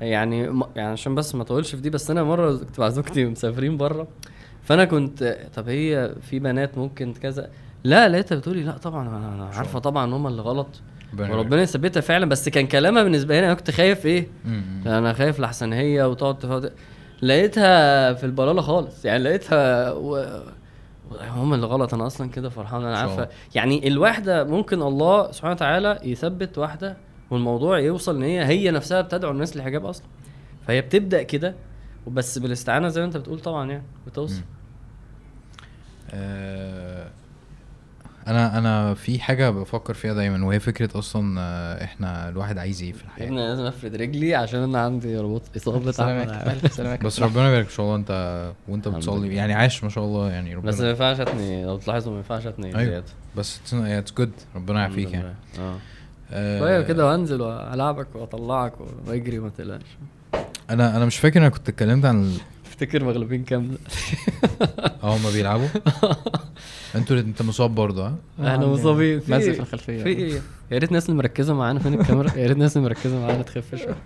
يعني 0.00 0.42
يعني 0.76 0.92
عشان 0.92 1.14
بس 1.14 1.34
ما 1.34 1.42
أطولش 1.42 1.74
في 1.74 1.80
دي 1.80 1.90
بس 1.90 2.10
أنا 2.10 2.22
مرة 2.22 2.56
كنت 2.56 2.80
مع 2.80 2.88
زوجتي 2.88 3.24
مسافرين 3.24 3.76
بره 3.76 4.08
فأنا 4.62 4.84
كنت 4.84 5.38
طب 5.54 5.68
هي 5.68 6.14
في 6.22 6.38
بنات 6.38 6.78
ممكن 6.78 7.12
كذا؟ 7.12 7.50
لا 7.84 8.08
لقيتها 8.08 8.36
بتقولي 8.36 8.62
لا 8.62 8.72
طبعا 8.78 9.08
أنا 9.08 9.50
عارفة 9.54 9.78
طبعا 9.78 10.04
إن 10.04 10.12
هم 10.12 10.26
اللي 10.26 10.42
غلط. 10.42 10.68
وربنا 11.18 11.62
يثبتها 11.62 12.00
فعلا 12.00 12.26
بس 12.26 12.48
كان 12.48 12.66
كلامها 12.66 13.02
بالنسبة 13.02 13.40
لي 13.40 13.46
أنا 13.46 13.54
كنت 13.54 13.70
خايف 13.70 14.06
إيه. 14.06 14.26
أنا 14.86 15.12
خايف 15.12 15.40
لحسن 15.40 15.72
هي 15.72 16.02
وتقعد 16.02 16.72
لقيتها 17.22 18.12
في 18.14 18.24
البلالة 18.26 18.62
خالص. 18.62 19.04
يعني 19.04 19.22
لقيتها 19.24 19.92
و... 19.92 20.40
هم 21.20 21.54
اللي 21.54 21.66
غلط 21.66 21.94
أنا 21.94 22.06
أصلا 22.06 22.30
كده 22.30 22.48
فرحان 22.48 22.84
أنا 22.84 22.98
عارفة. 22.98 23.28
يعني 23.54 23.88
الواحده 23.88 24.44
ممكن 24.44 24.82
الله 24.82 25.32
سبحانه 25.32 25.54
وتعالى 25.54 25.98
يثبت 26.02 26.58
واحدة 26.58 26.96
والموضوع 27.30 27.78
يوصل 27.78 28.16
إن 28.16 28.22
هي 28.22 28.44
هي 28.44 28.70
نفسها 28.70 29.00
بتدعو 29.00 29.30
الناس 29.30 29.56
للحجاب 29.56 29.84
أصلا 29.86 30.06
فهي 30.66 30.80
بتبدأ 30.80 31.22
كده 31.22 31.54
وبس 32.06 32.38
بالاستعانة 32.38 32.88
زي 32.88 33.00
ما 33.00 33.06
أنت 33.06 33.16
بتقول 33.16 33.40
طبعا 33.40 33.70
يعني 33.70 33.84
بتوصل. 34.06 34.42
آه، 36.10 37.10
أنا 38.26 38.58
أنا 38.58 38.94
في 38.94 39.18
حاجة 39.20 39.50
بفكر 39.50 39.94
فيها 39.94 40.14
دايما 40.14 40.46
وهي 40.46 40.60
فكرة 40.60 40.98
أصلا 40.98 41.40
آه، 41.40 41.84
إحنا 41.84 42.28
الواحد 42.28 42.58
عايز 42.58 42.82
إيه 42.82 42.92
في 42.92 42.98
يا 43.00 43.04
الحياة. 43.08 43.26
ابني 43.26 43.40
أنا 43.40 43.48
لازم 43.50 43.62
افرد 43.62 43.94
رجلي 43.94 44.34
عشان 44.34 44.60
أنا 44.62 44.80
عندي 44.80 45.16
رباط 45.16 45.42
إصابة 45.56 45.90
سلامك 45.92 47.04
بس 47.04 47.20
ربنا 47.20 47.48
يبارك 47.48 47.64
إن 47.64 47.70
شاء 47.72 47.86
الله 47.86 47.96
أنت 47.96 48.52
وأنت 48.68 48.88
بتصلي. 48.88 49.34
يعني 49.34 49.52
عاش 49.54 49.84
ما 49.84 49.90
شاء 49.90 50.04
الله 50.04 50.30
يعني 50.30 50.54
ربنا. 50.54 50.70
بس 50.70 50.80
ما 50.80 50.88
ينفعش 50.88 51.20
أتني 51.20 51.64
لو 51.64 51.76
تلاحظوا 51.76 52.12
ما 52.12 52.18
ينفعش 52.18 52.46
أتني 52.46 52.66
أيوة. 52.66 52.84
زيادة. 52.90 53.04
بس 53.36 53.60
it's 53.74 54.12
good 54.12 54.30
ربنا 54.56 54.80
يعافيك 54.80 55.12
يعني. 55.12 55.34
آه. 55.58 56.58
شوية 56.58 56.80
كده 56.80 57.06
وأنزل 57.06 57.40
وألعبك 57.42 58.06
وأطلعك 58.14 58.72
وأجري 59.06 59.38
ما 59.38 59.48
تقلقش. 59.48 59.86
أنا 60.70 60.96
أنا 60.96 61.04
مش 61.04 61.16
فاكر 61.18 61.40
أنا 61.40 61.48
كنت 61.48 61.68
اتكلمت 61.68 62.04
عن 62.04 62.32
افتكر 62.74 63.04
مغلوبين 63.04 63.44
كام؟ 63.44 63.78
آه 65.02 65.16
هما 65.16 65.30
بيلعبوا؟ 65.30 65.68
أنتوا 66.94 67.20
انت 67.20 67.42
مصاب 67.42 67.74
برضه 67.74 68.06
ها؟ 68.06 68.16
إحنا 68.38 68.50
عندي 68.52 68.66
مصابين. 68.66 69.20
في 69.20 69.32
مزق 69.32 69.44
إيه؟ 69.44 69.52
في 69.52 69.60
الخلفية. 69.60 70.02
في 70.02 70.08
إيه؟ 70.08 70.40
يا 70.70 70.78
ريت 70.78 70.88
الناس 70.88 71.08
اللي 71.08 71.18
مركزة 71.18 71.54
معانا 71.54 71.78
فين 71.78 71.94
الكاميرا؟ 71.94 72.30
يا 72.36 72.46
ريت 72.46 72.56
الناس 72.56 72.76
اللي 72.76 72.88
مركزة 72.88 73.20
معانا 73.20 73.42
تخف 73.42 73.74
شوية. 73.74 73.96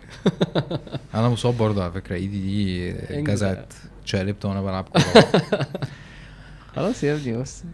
أنا 1.15 1.29
مصاب 1.29 1.59
برضه 1.59 1.83
على 1.83 1.93
فكرة. 1.93 2.17
ايدي 2.17 2.41
دي 2.41 2.91
انجز. 3.19 3.35
جزعت. 3.35 3.73
اتشقلبت 4.03 4.45
وأنا 4.45 4.63
بلعب 4.63 4.85
كورة. 4.85 5.27
خلاص 6.77 7.05
يا 7.05 7.15
ابني 7.15 7.37
بس. 7.37 7.65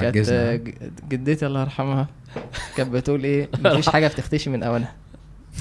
كانت 0.00 0.60
جدتي 1.08 1.46
الله 1.46 1.60
يرحمها. 1.60 2.08
كانت 2.76 2.90
بتقول 2.90 3.24
إيه؟ 3.24 3.48
مفيش 3.64 3.88
حاجة 3.88 4.06
بتختشي 4.08 4.50
من 4.50 4.62
اونها 4.62 4.94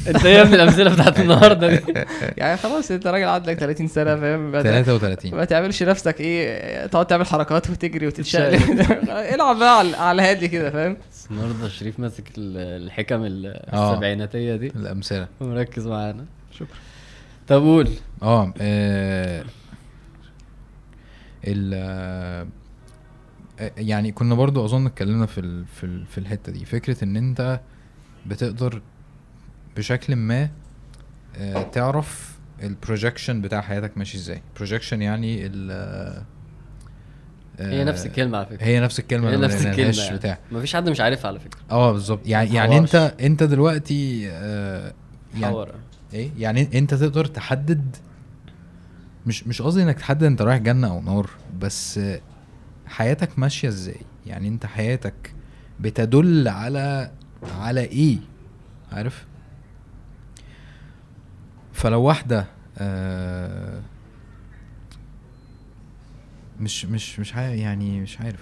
انت 0.07 0.25
يا 0.25 0.41
ابني 0.41 0.55
الأمثلة 0.55 0.93
بتاعت 0.93 1.19
النهارده 1.23 1.75
دي. 1.75 1.93
يعني 2.37 2.57
خلاص 2.57 2.91
انت 2.91 3.07
راجل 3.07 3.27
عندك 3.27 3.53
30 3.59 3.87
سنة 3.87 4.15
فاهم؟ 4.15 4.51
ما 4.51 4.61
ت- 4.61 4.63
33 4.63 5.31
ما 5.35 5.45
تعملش 5.45 5.83
نفسك 5.83 6.21
إيه 6.21 6.85
تقعد 6.85 7.05
تعمل 7.07 7.25
حركات 7.25 7.69
وتجري 7.69 8.07
وتتشقلب. 8.07 8.61
العب 9.35 9.59
بقى 9.59 9.79
على 9.79 10.11
الهادي 10.21 10.47
كده 10.47 10.69
فاهم؟ 10.71 10.97
النهارده 11.31 11.67
شريف 11.69 11.99
ماسك 11.99 12.23
ال- 12.37 12.83
الحكم 12.83 13.23
ال- 13.23 13.45
آه. 13.73 13.91
السبعيناتية 13.91 14.55
دي. 14.55 14.67
الأمثلة. 14.67 15.27
ومركز 15.39 15.87
معانا. 15.87 16.25
شكرا. 16.51 16.67
طب 17.47 17.61
قول. 17.61 17.89
آه 18.23 18.53
آه، 18.61 19.43
ال 21.47 21.71
آه، 21.73 23.71
يعني 23.77 24.11
كنا 24.11 24.35
برضو 24.35 24.65
أظن 24.65 24.85
اتكلمنا 24.85 25.25
في 25.25 25.37
ال 25.39 25.65
في 25.65 25.83
ال 25.85 26.05
في 26.05 26.17
الحتة 26.17 26.51
دي. 26.51 26.65
فكرة 26.65 27.03
إن 27.03 27.15
أنت 27.17 27.59
بتقدر 28.25 28.81
بشكل 29.77 30.15
ما 30.15 30.49
آه، 31.37 31.61
تعرف 31.63 32.37
ال 32.63 32.70
projection 32.70 33.41
بتاع 33.41 33.61
حياتك 33.61 33.97
ماشي 33.97 34.17
إزاي. 34.17 34.41
projection 34.55 35.01
يعني 35.01 35.45
ال 35.45 35.71
آه، 37.59 37.71
هي 37.71 37.83
نفس 37.83 38.05
الكلمة 38.05 38.37
على 38.37 38.45
فكرة. 38.45 38.63
هي 38.65 38.79
نفس 38.79 38.99
الكلمة 38.99 39.29
هي 39.29 39.37
نفس 39.37 39.65
الكلمة 39.65 40.03
يعني. 40.03 40.17
بتاع. 40.17 40.39
مفيش 40.51 40.75
حد 40.75 40.89
مش 40.89 41.01
عارفها 41.01 41.27
على 41.27 41.39
فكرة. 41.39 41.59
آه 41.71 41.91
بالظبط. 41.91 42.27
يعني 42.27 42.53
يعني. 42.53 42.77
انت 42.77 42.95
انت 43.21 43.43
دلوقتي 43.43 44.29
آه، 44.31 44.93
يعني 45.39 45.65
إيه؟ 46.13 46.31
يعني 46.37 46.69
انت 46.79 46.93
تقدر 46.93 47.25
تحدد 47.25 47.95
مش 49.25 49.47
مش 49.47 49.61
قصدي 49.61 49.83
انك 49.83 49.97
تحدد 49.99 50.23
انت 50.23 50.41
رايح 50.41 50.57
جنة 50.57 50.87
أو 50.87 51.01
نار 51.01 51.29
بس 51.59 51.99
حياتك 52.87 53.39
ماشية 53.39 53.67
إزاي. 53.67 54.01
يعني 54.25 54.47
انت 54.47 54.65
حياتك 54.65 55.33
بتدل 55.79 56.47
على 56.47 57.11
على 57.59 57.81
إيه؟ 57.81 58.17
عارف؟ 58.91 59.25
فلو 61.77 62.01
واحدة 62.01 62.45
آه 62.77 63.79
مش 66.59 66.85
مش 66.85 67.19
مش 67.19 67.35
عارف 67.35 67.59
يعني 67.59 68.01
مش 68.01 68.19
عارف. 68.19 68.39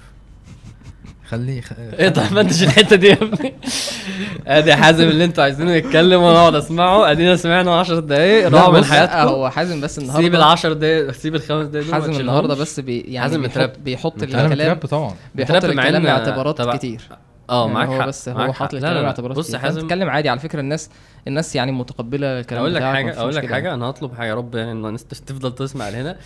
خلي 1.30 1.62
خ... 1.62 1.72
إيه 1.80 2.10
طب 2.10 2.34
ما 2.34 2.42
أنتش 2.42 2.64
الحتة 2.64 2.96
دي 2.96 3.08
يا 3.08 3.14
ابني. 3.14 3.54
أدي 4.48 4.76
حازم 4.76 5.08
اللي 5.08 5.26
أنتوا 5.26 5.44
عايزينه 5.44 5.72
يتكلم 5.72 6.22
وأنا 6.22 6.40
أقعد 6.40 6.56
أسمعه. 6.56 7.12
أدينا 7.12 7.36
سمعنا 7.36 7.80
10 7.80 8.00
دقايق 8.00 8.48
راحوا 8.48 8.74
من 8.74 8.86
حياتكم. 8.86 9.18
هو 9.18 9.50
حازم 9.50 9.82
بس 9.82 10.00
النهارده 10.00 10.24
سيب 10.24 10.36
ال 10.36 10.42
10 10.42 10.74
دقايق 10.74 11.12
سيب 11.12 11.36
الخمس 11.36 11.68
دقايق 11.68 11.92
حازم. 11.92 12.12
النهارده 12.12 12.56
بس 12.56 12.80
بي 12.80 13.00
يعني 13.00 13.20
حازم 13.20 13.42
بيحط. 13.42 13.80
بيحط 13.80 14.24
الكلام 14.24 14.78
طبعا. 14.80 15.14
بيحط 15.36 15.64
الكلام 15.66 16.08
اعتبارات 16.08 16.76
كتير. 16.76 17.02
آه 17.50 17.62
يعني 17.62 17.74
معاك 17.74 17.88
هو 17.88 18.02
حق. 18.02 18.08
بس 18.08 18.30
هو 18.30 18.54
حاطط 18.54 18.74
الكلام 18.74 18.94
لا 18.94 19.02
لا 19.02 19.08
اعتبارات 19.08 19.38
بص 19.38 19.56
حازم. 19.56 19.82
تتكلم 19.82 20.10
عادي 20.10 20.30
على 20.30 20.40
فكرة 20.40 20.60
الناس 20.60 20.90
الناس 21.28 21.56
يعني 21.56 21.72
متقبلة 21.72 22.40
الكلام 22.40 22.62
أقول 22.62 22.76
لك 22.76 22.84
حاجة 22.84 23.20
أقول 23.20 23.36
لك 23.36 23.46
حاجة 23.46 23.74
أنا 23.74 23.86
هطلب 23.86 24.14
حاجة 24.14 24.30
يا 24.30 24.36
رب 24.36 24.56
يعني 24.56 24.72
الناس 24.72 25.06
تفضل 25.06 25.56
تسمع 25.56 25.90
لهنا. 25.90 26.18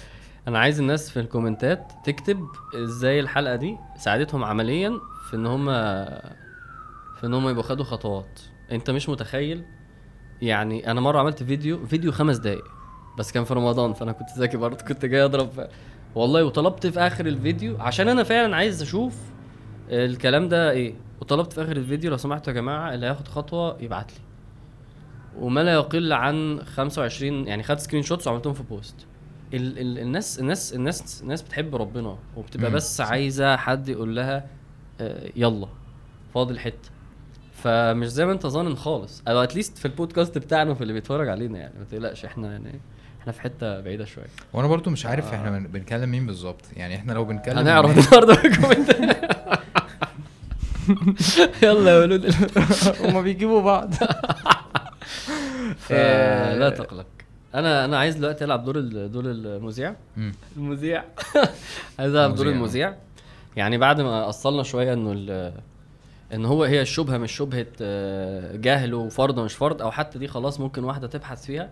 أنا 0.47 0.59
عايز 0.59 0.79
الناس 0.79 1.09
في 1.09 1.19
الكومنتات 1.19 1.91
تكتب 2.05 2.47
إزاي 2.75 3.19
الحلقة 3.19 3.55
دي 3.55 3.77
ساعدتهم 3.97 4.43
عمليا 4.43 4.99
في 5.29 5.35
إن 5.35 5.45
هم 5.45 5.65
في 7.15 7.23
إن 7.23 7.33
هم 7.33 7.49
يبقوا 7.49 7.63
خدوا 7.63 7.85
خطوات. 7.85 8.39
أنت 8.71 8.89
مش 8.89 9.09
متخيل؟ 9.09 9.63
يعني 10.41 10.91
أنا 10.91 11.01
مرة 11.01 11.19
عملت 11.19 11.43
فيديو 11.43 11.85
فيديو 11.85 12.11
خمس 12.11 12.37
دقايق 12.37 12.63
بس 13.17 13.31
كان 13.31 13.43
في 13.43 13.53
رمضان 13.53 13.93
فأنا 13.93 14.11
كنت 14.11 14.29
ذكي 14.37 14.57
برضه 14.57 14.85
كنت 14.85 15.05
جاي 15.05 15.25
أضرب 15.25 15.67
والله 16.15 16.43
وطلبت 16.43 16.87
في 16.87 16.99
آخر 16.99 17.25
الفيديو 17.25 17.77
عشان 17.79 18.07
أنا 18.07 18.23
فعلا 18.23 18.55
عايز 18.55 18.81
أشوف 18.81 19.15
الكلام 19.89 20.49
ده 20.49 20.71
إيه. 20.71 20.93
وطلبت 21.21 21.53
في 21.53 21.63
آخر 21.63 21.77
الفيديو 21.77 22.11
لو 22.11 22.17
سمحتوا 22.17 22.53
يا 22.53 22.57
جماعة 22.59 22.93
اللي 22.93 23.05
هياخد 23.05 23.27
خطوة 23.27 23.77
يبعت 23.81 24.11
لي 24.11 24.19
وما 25.39 25.59
لا 25.63 25.73
يقل 25.73 26.13
عن 26.13 26.59
25 26.65 27.47
يعني 27.47 27.63
خدت 27.63 27.79
screenshots 27.79 28.27
وعملتهم 28.27 28.53
في 28.53 28.63
post 28.63 28.95
ال 29.53 29.79
ال 29.79 29.99
الناس 29.99 30.39
الناس 30.39 30.73
الناس 30.73 31.21
الناس 31.23 31.41
بتحب 31.41 31.75
ربنا 31.75 32.17
وبتبقى 32.37 32.69
مم. 32.69 32.75
بس 32.75 33.01
عايزة 33.01 33.55
حد 33.55 33.89
يقول 33.89 34.15
لها 34.15 34.45
آه، 35.01 35.29
يلا 35.35 35.67
فاضل 36.33 36.59
حتة 36.59 36.89
فمش 37.53 38.07
زي 38.07 38.25
ما 38.25 38.31
انت 38.31 38.47
ظانن 38.47 38.75
خالص. 38.75 39.23
أو 39.27 39.37
at 39.43 39.53
least 39.53 39.77
في 39.77 39.85
البودكاست 39.85 40.37
بتاعنا 40.37 40.71
وفي 40.71 40.81
اللي 40.81 40.93
بيتفرج 40.93 41.29
علينا 41.29 41.59
يعني. 41.59 41.73
ما 41.79 41.85
تقلقش 41.91 42.25
إحنا 42.25 42.51
يعني 42.51 42.79
إحنا 43.21 43.31
في 43.31 43.41
حتة 43.41 43.79
بعيدة 43.81 44.05
شوية. 44.05 44.25
وأنا 44.53 44.67
برضو 44.67 44.89
مش 44.89 45.05
عارف 45.05 45.33
آه. 45.33 45.35
إحنا 45.35 45.51
بن- 45.59 45.67
بنكلم 45.67 46.09
مين 46.09 46.25
بالظبط. 46.25 46.61
يعني 46.75 46.95
إحنا 46.95 47.13
لو 47.13 47.25
بنكلم 47.25 47.57
هنعرف 47.57 47.91
النهارده 47.97 48.33
في 48.35 48.47
ال 48.47 48.56
comments 48.56 49.29
يلا 51.63 51.91
يا 51.91 51.99
ولود 51.99 52.35
هما 53.05 53.21
بيجيبوا 53.21 53.61
بعض. 53.61 53.93
فلا 55.79 56.69
تقلق. 56.69 57.05
أنا 57.55 57.85
أنا 57.85 57.97
عايز 57.97 58.15
دلوقتي 58.15 58.45
ألعب 58.45 58.63
دور 58.63 58.77
ال- 58.79 59.11
دور 59.11 59.23
المذيع. 59.25 59.95
المذيع. 60.57 61.03
عايز 61.99 62.15
ألعب 62.15 62.35
دور 62.35 62.47
المذيع. 62.49 62.95
يعني 63.55 63.77
بعد 63.77 64.01
ما 64.01 64.29
أصلنا 64.29 64.63
شوية 64.63 64.93
إنه 64.93 65.11
ال- 65.11 65.53
إن 66.33 66.45
هو 66.45 66.63
هي 66.63 66.81
الشبهه 66.81 67.17
مش 67.17 67.31
شبهة 67.31 67.65
آه، 67.81 68.55
جهل 68.55 68.93
وفرض 68.93 69.39
مش 69.39 69.53
فرض 69.53 69.81
أو 69.81 69.91
حتى 69.91 70.19
دي 70.19 70.27
خلاص 70.27 70.59
ممكن 70.59 70.83
واحدة 70.83 71.07
تبحث 71.07 71.45
فيها 71.45 71.69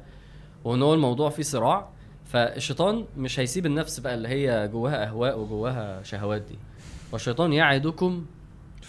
وإن 0.64 0.82
هو 0.82 0.94
الموضوع 0.94 1.30
فيه 1.30 1.44
صراع 1.44 1.90
فالشيطان 2.26 3.06
مش 3.18 3.40
هيسيب 3.40 3.66
النفس 3.66 4.00
بقى 4.00 4.14
اللي 4.14 4.28
هي 4.28 4.68
جواها 4.68 5.08
أهواء 5.08 5.40
وجواها 5.40 6.04
شهوات 6.04 6.42
دي. 6.42 6.56
والشيطان 7.12 7.54
يعدكم 7.54 8.26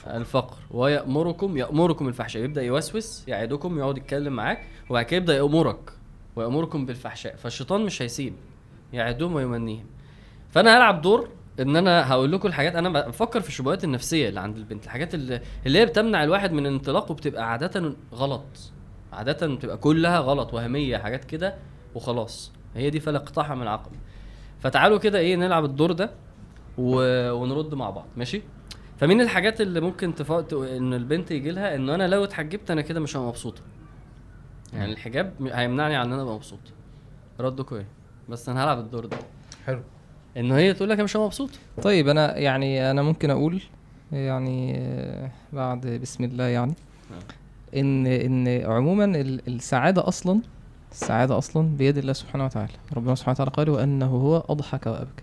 الفقر. 0.06 0.56
ويأمركم 0.70 1.56
يأمركم 1.56 2.08
الفحشاء 2.08 2.44
يبدأ 2.44 2.62
يوسوس 2.62 3.28
يعدكم 3.28 3.78
يقعد 3.78 3.96
يتكلم 3.96 4.32
معاك 4.32 4.64
وبعد 4.90 5.04
كده 5.04 5.16
يبدأ 5.16 5.36
يأمرك 5.36 5.92
ويأمركم 6.36 6.86
بالفحشاء. 6.86 7.36
فالشيطان 7.36 7.80
مش 7.84 8.02
هيسيب 8.02 8.34
يعدهم 8.92 9.34
ويمنيهم. 9.34 9.86
فأنا 10.50 10.76
هلعب 10.78 11.00
دور 11.00 11.28
إن 11.60 11.76
أنا 11.76 12.12
هقول 12.12 12.32
لكم 12.32 12.48
الحاجات. 12.48 12.74
أنا 12.74 12.88
بفكر 13.08 13.40
في 13.40 13.48
الشبهات 13.48 13.84
النفسية 13.84 14.28
اللي 14.28 14.40
عند 14.40 14.56
البنت. 14.56 14.84
الحاجات 14.84 15.14
اللي, 15.14 15.40
اللي 15.66 15.78
هي 15.78 15.86
بتمنع 15.86 16.24
الواحد 16.24 16.52
من 16.52 16.66
الانطلاق 16.66 17.10
وبتبقى 17.10 17.50
عادة 17.52 17.94
غلط. 18.14 18.72
عادة 19.12 19.46
بتبقى 19.46 19.76
كلها 19.76 20.18
غلط 20.18 20.54
وهمية 20.54 20.96
حاجات 20.96 21.24
كده 21.24 21.54
وخلاص. 21.94 22.52
هي 22.76 22.90
دي 22.90 23.00
فلا 23.00 23.18
اقتحم 23.18 23.56
من 23.56 23.62
العقل. 23.62 23.90
فتعالوا 24.60 24.98
كده 24.98 25.18
إيه 25.18 25.36
نلعب 25.36 25.64
الدور 25.64 25.92
ده 25.92 26.10
و... 26.78 27.00
ونرد 27.32 27.74
مع 27.74 27.90
بعض. 27.90 28.06
ماشي؟ 28.16 28.42
فمن 28.98 29.20
الحاجات 29.20 29.60
اللي 29.60 29.80
ممكن 29.80 30.14
تفوت 30.14 30.52
إن 30.52 30.94
البنت 30.94 31.30
يجي 31.30 31.50
لها 31.50 31.74
إن 31.74 31.90
أنا 31.90 32.08
لو 32.08 32.24
اتحجبت 32.24 32.70
أنا 32.70 32.80
كده 32.80 33.00
مش 33.00 33.16
هبقى 33.16 33.28
مبسوطة. 33.28 33.62
يعني 34.72 34.92
الحجاب 34.92 35.32
هيمنعني 35.52 35.96
عن 35.96 36.06
إن 36.06 36.12
أنا 36.12 36.22
أبقى 36.22 36.34
مبسوط. 36.34 36.58
ردكم 37.40 37.76
إيه؟ 37.76 37.86
بس 38.28 38.48
أنا 38.48 38.64
هلعب 38.64 38.78
الدور 38.78 39.06
ده. 39.06 39.16
حلو. 39.66 39.80
إن 40.36 40.52
هي 40.52 40.72
تقول 40.74 40.88
لك 40.88 40.94
أنا 40.94 41.04
مش 41.04 41.16
مبسوط. 41.16 41.50
طيب 41.82 42.08
أنا 42.08 42.36
يعني 42.38 42.90
أنا 42.90 43.02
ممكن 43.02 43.30
أقول 43.30 43.62
يعني 44.12 44.74
آه، 44.78 45.30
بعد 45.52 45.86
بسم 45.86 46.24
الله 46.24 46.44
يعني 46.44 46.74
إن 47.76 48.06
إن 48.06 48.48
عموما 48.70 49.04
ال- 49.04 49.48
السعادة 49.48 50.08
أصلا 50.08 50.40
السعادة 50.92 51.38
أصلا 51.38 51.76
بيد 51.76 51.98
الله 51.98 52.12
سبحانه 52.12 52.44
وتعالى. 52.44 52.72
ربنا 52.96 53.14
سبحانه 53.14 53.32
وتعالى 53.34 53.50
قال 53.50 53.70
وأنه 53.70 54.06
هو 54.06 54.44
أضحك 54.48 54.86
وأبكى. 54.86 55.22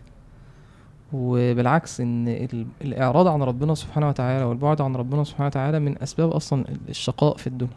وبالعكس 1.13 2.01
إن 2.01 2.27
ال- 2.27 2.65
الإعراض 2.81 3.27
عن 3.27 3.43
ربنا 3.43 3.75
سبحانه 3.75 4.09
وتعالى 4.09 4.43
والبعد 4.45 4.81
عن 4.81 4.95
ربنا 4.95 5.23
سبحانه 5.23 5.47
وتعالى 5.47 5.79
من 5.79 6.01
أسباب 6.03 6.31
أصلا 6.31 6.65
الشقاء 6.89 7.37
في 7.37 7.47
الدنيا 7.47 7.71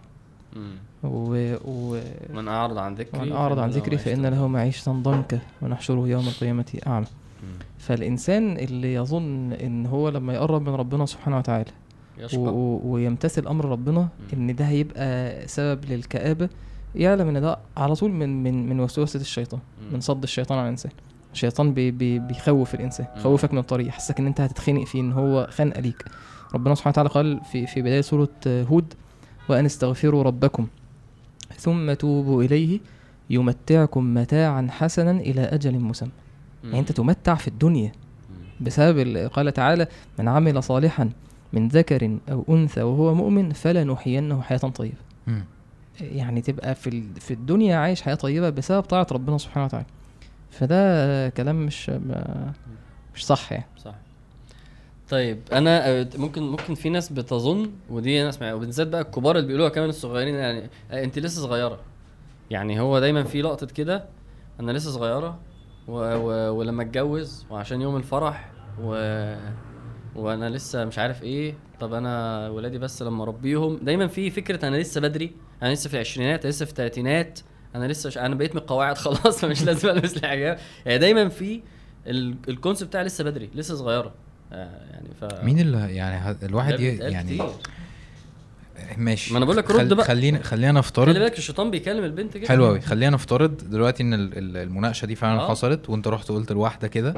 مم. 0.57 0.70
و... 1.05 1.55
و... 1.64 2.01
من 2.35 2.49
أعرض 2.49 2.79
عن 2.79 2.95
ذكري 2.95 3.20
ومن 3.20 3.33
أعرض 3.33 3.59
عن 3.59 3.70
ذكري 3.70 3.99
فإن 3.99 4.26
له 4.26 4.47
معيشة 4.49 4.93
ضنكا 4.93 5.39
ونحشره 5.62 6.09
يوم 6.09 6.26
القيامة 6.29 6.64
أعمى 6.87 7.07
مم. 7.43 7.49
فالإنسان 7.79 8.57
اللي 8.59 8.95
يظن 8.95 9.53
إن 9.53 9.87
هو 9.87 10.09
لما 10.09 10.35
يقرب 10.35 10.68
من 10.68 10.74
ربنا 10.74 11.07
سبحانه 11.07 11.39
وتعالى 11.39 11.70
و- 12.39 12.49
و- 12.49 12.81
ويمتثل 12.85 13.47
أمر 13.47 13.64
ربنا 13.64 14.09
إن 14.33 14.55
ده 14.57 14.64
هيبقى 14.64 15.35
سبب 15.49 15.85
للكآبة 15.85 16.49
يعلم 16.95 17.29
إن 17.29 17.41
ده 17.41 17.59
على 17.76 17.95
طول 17.95 18.11
من 18.12 18.43
من 18.43 18.68
من 18.68 18.81
وسوسة 18.81 19.20
الشيطان 19.20 19.61
مم. 19.83 19.93
من 19.95 20.01
صد 20.01 20.22
الشيطان 20.22 20.59
على 20.59 20.64
الإنسان 20.66 20.93
الشيطان 21.33 21.74
بي 21.74 21.91
بي 21.91 22.18
بيخوف 22.18 22.74
الإنسان. 22.74 23.07
يخوفك 23.16 23.53
من 23.53 23.59
الطريق 23.59 23.87
يحسسك 23.89 24.18
إن 24.20 24.26
أنت 24.26 24.41
هتتخنق 24.41 24.85
فيه 24.85 25.01
إن 25.01 25.12
هو 25.12 25.49
خنقه 25.51 25.81
ليك 25.81 26.05
ربنا 26.55 26.74
سبحانه 26.74 26.93
وتعالى 26.93 27.09
قال 27.09 27.41
في 27.53 27.66
في 27.66 27.83
بداية 27.83 28.01
سورة 28.01 28.29
هود 28.47 28.95
وأن 29.49 29.64
استغفروا 29.64 30.22
ربكم 30.22 30.66
ثم 31.57 31.93
توبوا 31.93 32.43
إليه 32.43 32.81
يمتعكم 33.31 34.14
متاعا 34.14 34.66
حسنا 34.70 35.11
إلى 35.11 35.41
أجل 35.41 35.79
مسمى 35.79 36.11
يعني 36.64 36.79
أنت 36.79 36.93
تمتع 36.93 37.35
في 37.35 37.49
الدنيا. 37.49 37.93
بسبب 38.61 38.99
ال- 38.99 39.29
قال 39.31 39.53
تعالى 39.53 39.87
من 40.18 40.29
عمل 40.29 40.62
صالحا 40.62 41.11
من 41.53 41.68
ذكر 41.68 42.18
أو 42.31 42.45
أنثى 42.49 42.83
وهو 42.83 43.14
مؤمن 43.14 43.53
فلنحيينه 43.53 44.43
حياة 44.43 44.59
طيبة. 44.59 44.95
يعني 46.01 46.41
تبقى 46.41 46.74
في 46.74 47.03
في 47.20 47.35
الدنيا 47.35 47.76
عايش 47.76 48.03
حياة 48.03 48.14
طيبة 48.14 48.51
بسبب 48.51 48.83
طاعة 48.83 49.07
ربنا 49.12 49.39
سبحانه 49.39 49.66
وتعالى 49.66 49.87
فده 50.59 51.29
كلام 51.29 51.67
مش 51.67 51.91
مش 53.15 53.27
صح 53.27 53.53
يعني. 53.53 53.67
صح. 53.85 53.95
طيب 55.11 55.39
أنا 55.53 56.07
ممكن 56.17 56.43
ممكن 56.43 56.75
في 56.75 56.89
ناس 56.89 57.13
بتظن 57.13 57.71
ودي 57.91 58.23
ناس 58.23 58.43
مع- 58.43 58.53
وبالذات 58.53 58.87
بقى 58.87 59.01
الكبار 59.01 59.37
اللي 59.37 59.47
بيقولوها 59.47 59.69
كمان 59.69 59.89
الصغيرين 59.89 60.35
يعني 60.35 60.71
أنت 60.93 61.19
لسه 61.19 61.43
صغيرة. 61.43 61.81
يعني 62.51 62.81
هو 62.81 62.99
دايما 62.99 63.25
في 63.25 63.43
لقطة 63.43 63.67
كده 63.67 64.05
أنا 64.61 64.73
لسه 64.73 64.91
صغيرة 64.91 65.39
و... 65.89 65.93
و... 65.99 66.55
ولما 66.59 66.83
أتجوز 66.83 67.47
وعشان 67.51 67.81
يوم 67.83 67.97
الفرح 67.97 68.51
و... 68.83 68.89
وأنا 70.17 70.51
لسه 70.51 70.85
مش 70.85 70.99
عارف 70.99 71.23
إيه 71.23 71.55
طب 71.81 71.93
أنا 71.95 72.49
ولادي 72.49 72.79
بس 72.79 73.03
لما 73.03 73.23
أربيهم. 73.23 73.77
دايما 73.83 74.07
في 74.07 74.31
فكرة 74.31 74.69
أنا 74.69 74.77
لسه 74.77 75.01
بدري 75.01 75.33
أنا 75.63 75.73
لسه 75.73 75.89
في 75.89 75.95
العشرينات 75.95 76.47
لسه 76.47 76.65
في 76.65 76.71
الثلاثينات 76.71 77.41
أنا 77.79 77.93
لسه 77.93 78.11
ش... 78.11 78.18
أنا 78.18 78.35
بقيت 78.35 78.55
من 78.55 78.61
القواعد 78.61 78.99
خلاص 79.05 79.41
فمش 79.41 79.62
لازم 79.62 79.89
البس 79.89 80.16
الحجاب 80.16 80.59
يعني 80.87 80.99
دايما 80.99 81.29
في 81.29 81.61
ال... 82.07 82.35
الكونسيبت 82.49 82.89
بتاعي 82.91 83.05
لسه 83.05 83.24
بدري 83.24 83.51
لسه 83.55 83.74
صغيرة 83.74 84.12
آه 84.53 84.70
يعني 84.93 85.09
ف 85.20 85.24
مين 85.45 85.59
اللي 85.61 85.95
يعني 85.97 86.37
الواحد 86.43 86.81
ي- 86.81 86.97
يعني 86.97 87.35
كتير. 87.35 87.47
ماشي 88.97 89.33
ما 89.33 89.37
أنا 89.39 89.45
بقول 89.45 89.57
لك 89.57 89.70
رد 89.70 89.93
بقى. 89.93 90.05
خلينا 90.07 90.43
خلينا 90.43 90.66
خلي 90.68 90.79
نفترض 90.79 91.14
بالك 91.18 91.39
الشيطان 91.39 91.70
بيكلم 91.70 92.05
البنت 92.05 92.37
كده 92.37 92.49
حلو 92.49 92.66
قوي 92.66 92.81
خلينا 92.81 93.11
نفترض 93.11 93.57
دلوقتي 93.70 94.03
إن 94.03 94.14
ال- 94.14 94.39
ال- 94.39 94.57
المناقشة 94.57 95.07
دي 95.07 95.14
فعلا 95.14 95.41
آه. 95.41 95.49
حصلت 95.49 95.91
وأنت 95.91 96.09
رحت 96.09 96.29
قلت 96.29 96.53
لواحدة 96.53 96.89
كده. 96.89 97.14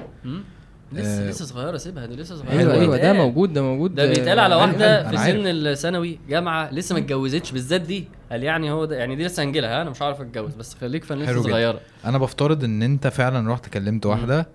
لسه 0.93 1.27
آه. 1.27 1.31
لسه 1.31 1.45
صغيرة 1.45 1.77
سيبها 1.77 2.07
دي 2.07 2.17
لسه 2.17 2.37
صغيرة 2.37 2.51
أيوه 2.53 2.75
أيوه 2.75 2.85
ده 2.87 2.91
بيتقال. 2.97 3.17
موجود 3.17 3.53
ده 3.53 3.63
موجود 3.63 3.95
ده 3.95 4.07
بيتقال 4.07 4.39
على 4.39 4.55
آه، 4.55 4.59
واحدة 4.59 5.11
في. 5.11 5.17
سن 5.17 5.47
الثانوي 5.47 6.19
جامعة 6.29 6.71
لسه 6.73 6.93
ما 6.93 6.99
اتجوزتش 7.01 7.53
بالذات 7.53 7.81
دي 7.81 8.09
قال 8.31 8.43
يعني 8.43 8.71
هو 8.71 8.85
ده 8.85 8.97
يعني 8.97 9.17
دي 9.17 9.25
لسه 9.25 9.43
هنجيلها 9.43 9.79
ها؟ 9.79 9.83
أنا 9.83 9.91
مش 9.91 10.03
عارف 10.03 10.21
أتجوز 10.21 10.55
بس 10.55 10.75
خليك 10.75 11.05
فانا 11.05 11.25
لسه. 11.25 11.43
صغيرة 11.43 11.81
أنا 12.05 12.19
بفترض 12.19 12.65
إن 12.65 12.83
أنت 12.83 13.07
فعلا 13.07 13.53
رحت 13.53 13.69
كلمت 13.69 14.07
واحدة 14.07 14.47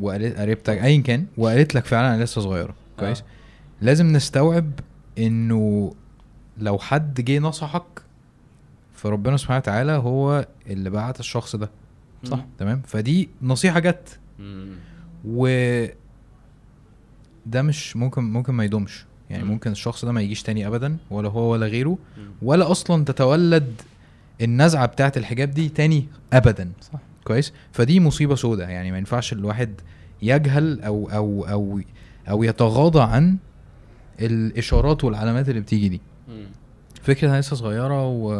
وقالت 0.00 0.38
قريبتك 0.38 0.78
ايا 0.82 1.02
كان 1.02 1.26
وقالت 1.36 1.74
لك 1.74 1.84
فعلا 1.84 2.14
أنا 2.14 2.24
لسه 2.24 2.40
صغيرة 2.40 2.74
كويس 2.98 3.20
آه. 3.20 3.24
لازم 3.80 4.06
نستوعب 4.06 4.70
إنه 5.18 5.94
لو 6.58 6.78
حد 6.78 7.20
جه 7.20 7.38
نصحك 7.38 8.02
فربنا 8.94 9.36
سبحانه 9.36 9.58
وتعالى 9.58 9.92
هو 9.92 10.46
اللي 10.66 10.90
بعت 10.90 11.20
الشخص 11.20 11.56
ده 11.56 11.70
صح 12.24 12.44
تمام 12.58 12.82
فدي 12.86 13.28
نصيحة 13.42 13.80
جت 13.80 14.18
مم. 14.38 14.74
و 15.24 15.46
ده 17.46 17.62
مش 17.62 17.96
ممكن 17.96 18.22
ممكن 18.22 18.54
ما 18.54 18.64
يدومش. 18.64 19.04
يعني 19.30 19.44
مم. 19.44 19.50
ممكن 19.50 19.70
الشخص 19.70 20.04
ده 20.04 20.12
ما 20.12 20.20
يجيش 20.20 20.42
تاني 20.42 20.66
ابدا 20.66 20.96
ولا 21.10 21.28
هو 21.28 21.52
ولا 21.52 21.66
غيره. 21.66 21.98
ولا 22.42 22.70
أصلا 22.70 23.04
تتولد 23.04 23.82
النزعة 24.40 24.86
بتاعه 24.86 25.12
الحجاب 25.16 25.50
دي 25.50 25.68
تاني 25.68 26.06
ابدا. 26.32 26.72
صح. 26.80 26.98
كويس؟ 27.24 27.52
فدي 27.72 28.00
مصيبة 28.00 28.34
سوداء 28.34 28.68
يعني 28.68 28.90
ما 28.92 28.98
ينفعش 28.98 29.32
الواحد 29.32 29.80
يجهل 30.22 30.80
أو 30.80 31.10
أو 31.12 31.44
أو 31.44 31.80
أو 32.30 32.42
يتغاضى 32.42 33.00
عن 33.02 33.36
الإشارات 34.20 35.04
والعلامات 35.04 35.48
اللي 35.48 35.60
بتيجي 35.60 35.88
دي. 35.88 36.00
فكرة 37.02 37.38
لسه 37.38 37.56
صغيرة 37.56 38.06
و... 38.06 38.32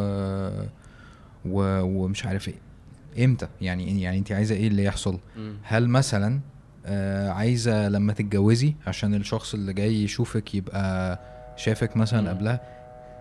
و... 1.45 1.81
ومش 1.81 2.25
عارف 2.25 2.47
إيه. 2.47 3.25
إمتى؟ 3.25 3.47
يعني 3.61 4.01
يعني 4.01 4.17
انت 4.17 4.31
عايزة 4.31 4.55
إيه 4.55 4.67
اللي 4.67 4.83
يحصل. 4.83 5.19
هل 5.63 5.89
مثلا 5.89 6.39
آه 6.85 7.29
عايزة 7.29 7.89
لما 7.89 8.13
تتجوزي 8.13 8.75
عشان 8.87 9.15
الشخص 9.15 9.53
اللي 9.53 9.73
جاي 9.73 10.03
يشوفك 10.03 10.55
يبقى 10.55 11.19
شافك 11.57 11.97
مثلا. 11.97 12.29
قبلها. 12.29 12.61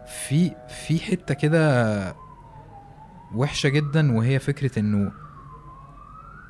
في 0.07 0.51
في 0.69 0.99
حتة 0.99 1.35
كده 1.35 2.15
وحشة 3.35 3.69
جدا 3.69 4.17
وهي 4.17 4.39
فكرة 4.39 4.79
إنه 4.79 5.13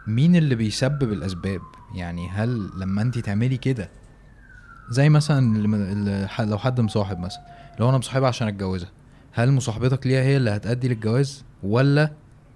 مين 0.06 0.36
اللي 0.36 0.54
بيسبب 0.54 1.12
الأسباب؟ 1.12 1.60
يعني 1.94 2.28
هل 2.28 2.70
لما 2.80 3.02
انت 3.02 3.18
تعملي 3.18 3.56
كده 3.56 3.88
زي 4.90 5.08
مثلا 5.08 5.56
لو 6.40 6.58
حد 6.58 6.80
مصاحب 6.80 7.18
مثلا 7.20 7.42
لو 7.80 7.88
أنا 7.88 7.98
مصاحبها 7.98 8.28
عشان 8.28 8.48
أتجوزها 8.48 8.90
هل 9.32 9.52
مصاحبتك 9.52 10.06
ليها 10.06 10.22
هي 10.22 10.36
اللي 10.36 10.50
هتأدي 10.50 10.88
للجواز؟ 10.88 11.44
ولا 11.62 12.12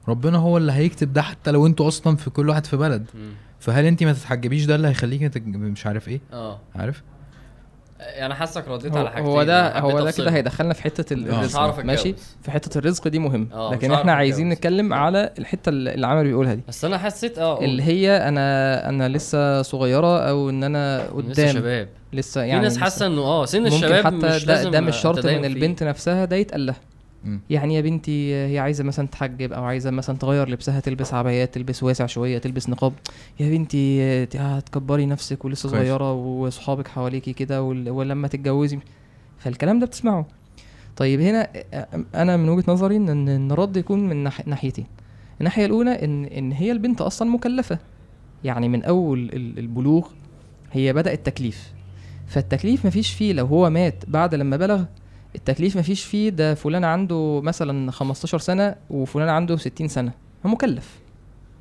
ربنا 0.08 0.38
هو 0.38 0.56
اللي 0.56 0.72
هيكتب 0.72 1.12
ده 1.12 1.22
حتى 1.22 1.50
لو 1.50 1.66
أنتوا 1.66 1.88
أصلا 1.88 2.16
في 2.16 2.30
كل 2.30 2.48
واحد 2.48 2.66
في 2.66 2.76
بلد. 2.76 3.06
مم. 3.14 3.30
فهل 3.60 3.84
انت 3.84 4.02
ما 4.02 4.12
تتحجبيش 4.12 4.64
ده 4.64 4.74
اللي 4.74 4.88
هيخليك 4.88 5.36
مش 5.46 5.86
عارف 5.86 6.08
إيه؟ 6.08 6.20
آه. 6.32 6.58
عارف؟ 6.76 7.02
أنا 8.00 8.34
حاسك 8.34 8.68
رديت 8.68 8.96
على 8.96 9.10
حاجتين. 9.10 9.30
هو 9.32 9.42
ده 9.42 9.78
هو 9.78 10.00
ده. 10.00 10.10
كده 10.10 10.30
هيدخلنا 10.30 10.74
في 10.74 10.82
حتة 10.82 11.14
ال- 11.14 11.30
آه. 11.30 11.38
الرزق. 11.40 11.84
ماشي. 11.84 12.14
في 12.42 12.50
حتة 12.50 12.78
الرزق 12.78 13.08
دي 13.08 13.18
مهم. 13.18 13.48
آه، 13.52 13.72
لكن 13.72 13.92
إحنا 13.92 14.12
عايزين. 14.12 14.48
نتكلم 14.48 14.92
على 14.94 15.32
الحتة 15.38 15.68
اللي 15.68 16.06
عمرو 16.06 16.22
بيقولها 16.22 16.54
دي. 16.54 16.62
بس 16.68 16.84
أنا 16.84 16.98
حسيت 16.98 17.38
آه 17.38 17.60
اللي 17.64 17.82
هي 17.82 18.16
أنا 18.28 18.88
أنا 18.88 19.08
لسه 19.08 19.62
صغيرة 19.62 20.18
أو 20.18 20.50
إن 20.50 20.64
أنا 20.64 20.98
لسه 20.98 21.12
قدام. 21.16 21.54
شباب. 21.54 21.88
لسه 22.12 22.40
في 22.40 22.46
يعني 22.48 22.62
ناس 22.62 22.72
لسه- 22.72 22.80
حاسه 22.80 23.06
إنه 23.06 23.20
آه 23.22 23.44
سن 23.44 23.62
ممكن 23.62 23.74
الشباب 23.74 24.04
حتى 24.04 24.16
مش 24.16 24.44
ده, 24.44 24.54
لازم 24.54 24.70
ده 24.70 24.80
مش 24.80 24.96
شرط 24.96 25.18
فيه. 25.26 25.46
البنت 25.46 25.82
نفسها 25.82 26.24
ده 26.24 26.36
يتقال 26.36 26.66
لها. 26.66 26.76
يعني 27.50 27.74
يا 27.74 27.80
بنتي 27.80 28.34
هي 28.34 28.58
عايزة 28.58 28.84
مثلا 28.84 29.06
تحجب 29.06 29.52
أو 29.52 29.64
عايزة 29.64 29.90
مثلا 29.90 30.16
تغير 30.16 30.48
لبسها 30.48 30.80
تلبس 30.80 31.14
عبايات 31.14 31.54
تلبس 31.54 31.82
واسع 31.82 32.06
شوية 32.06 32.38
تلبس 32.38 32.68
نقاب. 32.68 32.92
يا 33.40 33.48
بنتي 33.50 34.02
هتكبري 34.38 35.06
نفسك 35.06 35.44
ولسه. 35.44 35.68
صغيرة 35.68 36.12
واصحابك 36.12 36.88
حواليكي 36.88 37.32
كده 37.32 37.62
ولما 37.62 38.28
تتجوزي. 38.28 38.78
فالكلام 39.38 39.78
ده 39.80 39.86
بتسمعه. 39.86 40.26
طيب 40.96 41.20
هنا 41.20 41.48
أنا 42.14 42.36
من 42.36 42.48
وجهة 42.48 42.64
نظري 42.72 42.96
إن 42.96 43.50
الرد 43.52 43.76
يكون 43.76 44.08
من 44.08 44.16
ناح- 44.24 44.48
ناحيتين. 44.48 44.86
الناحية 45.40 45.66
الأولى 45.66 46.04
ان 46.04 46.24
إن 46.24 46.52
هي 46.52 46.72
البنت 46.72 47.00
أصلا 47.00 47.30
مكلفة. 47.30 47.78
يعني 48.44 48.68
من 48.68 48.84
أول 48.84 49.18
ال- 49.32 49.58
البلوغ 49.58 50.06
هي 50.72 50.92
بدأت 50.92 51.26
تكليف. 51.26 51.72
فالتكليف 52.26 52.86
مفيش 52.86 53.12
فيه 53.12 53.32
لو 53.32 53.46
هو 53.46 53.70
مات 53.70 54.04
بعد 54.08 54.34
لما 54.34 54.56
بلغ 54.56 54.84
التكليف 55.36 55.76
مفيش 55.76 56.04
فيه 56.04 56.28
ده 56.30 56.54
فلان 56.54 56.84
عنده 56.84 57.40
مثلا 57.44 57.90
15 57.90 58.38
سنة 58.38 58.74
وفلان 58.90 59.28
عنده 59.28 59.56
60 59.56 59.88
سنة. 59.88 60.12
هو 60.46 60.50
مكلف. 60.50 60.98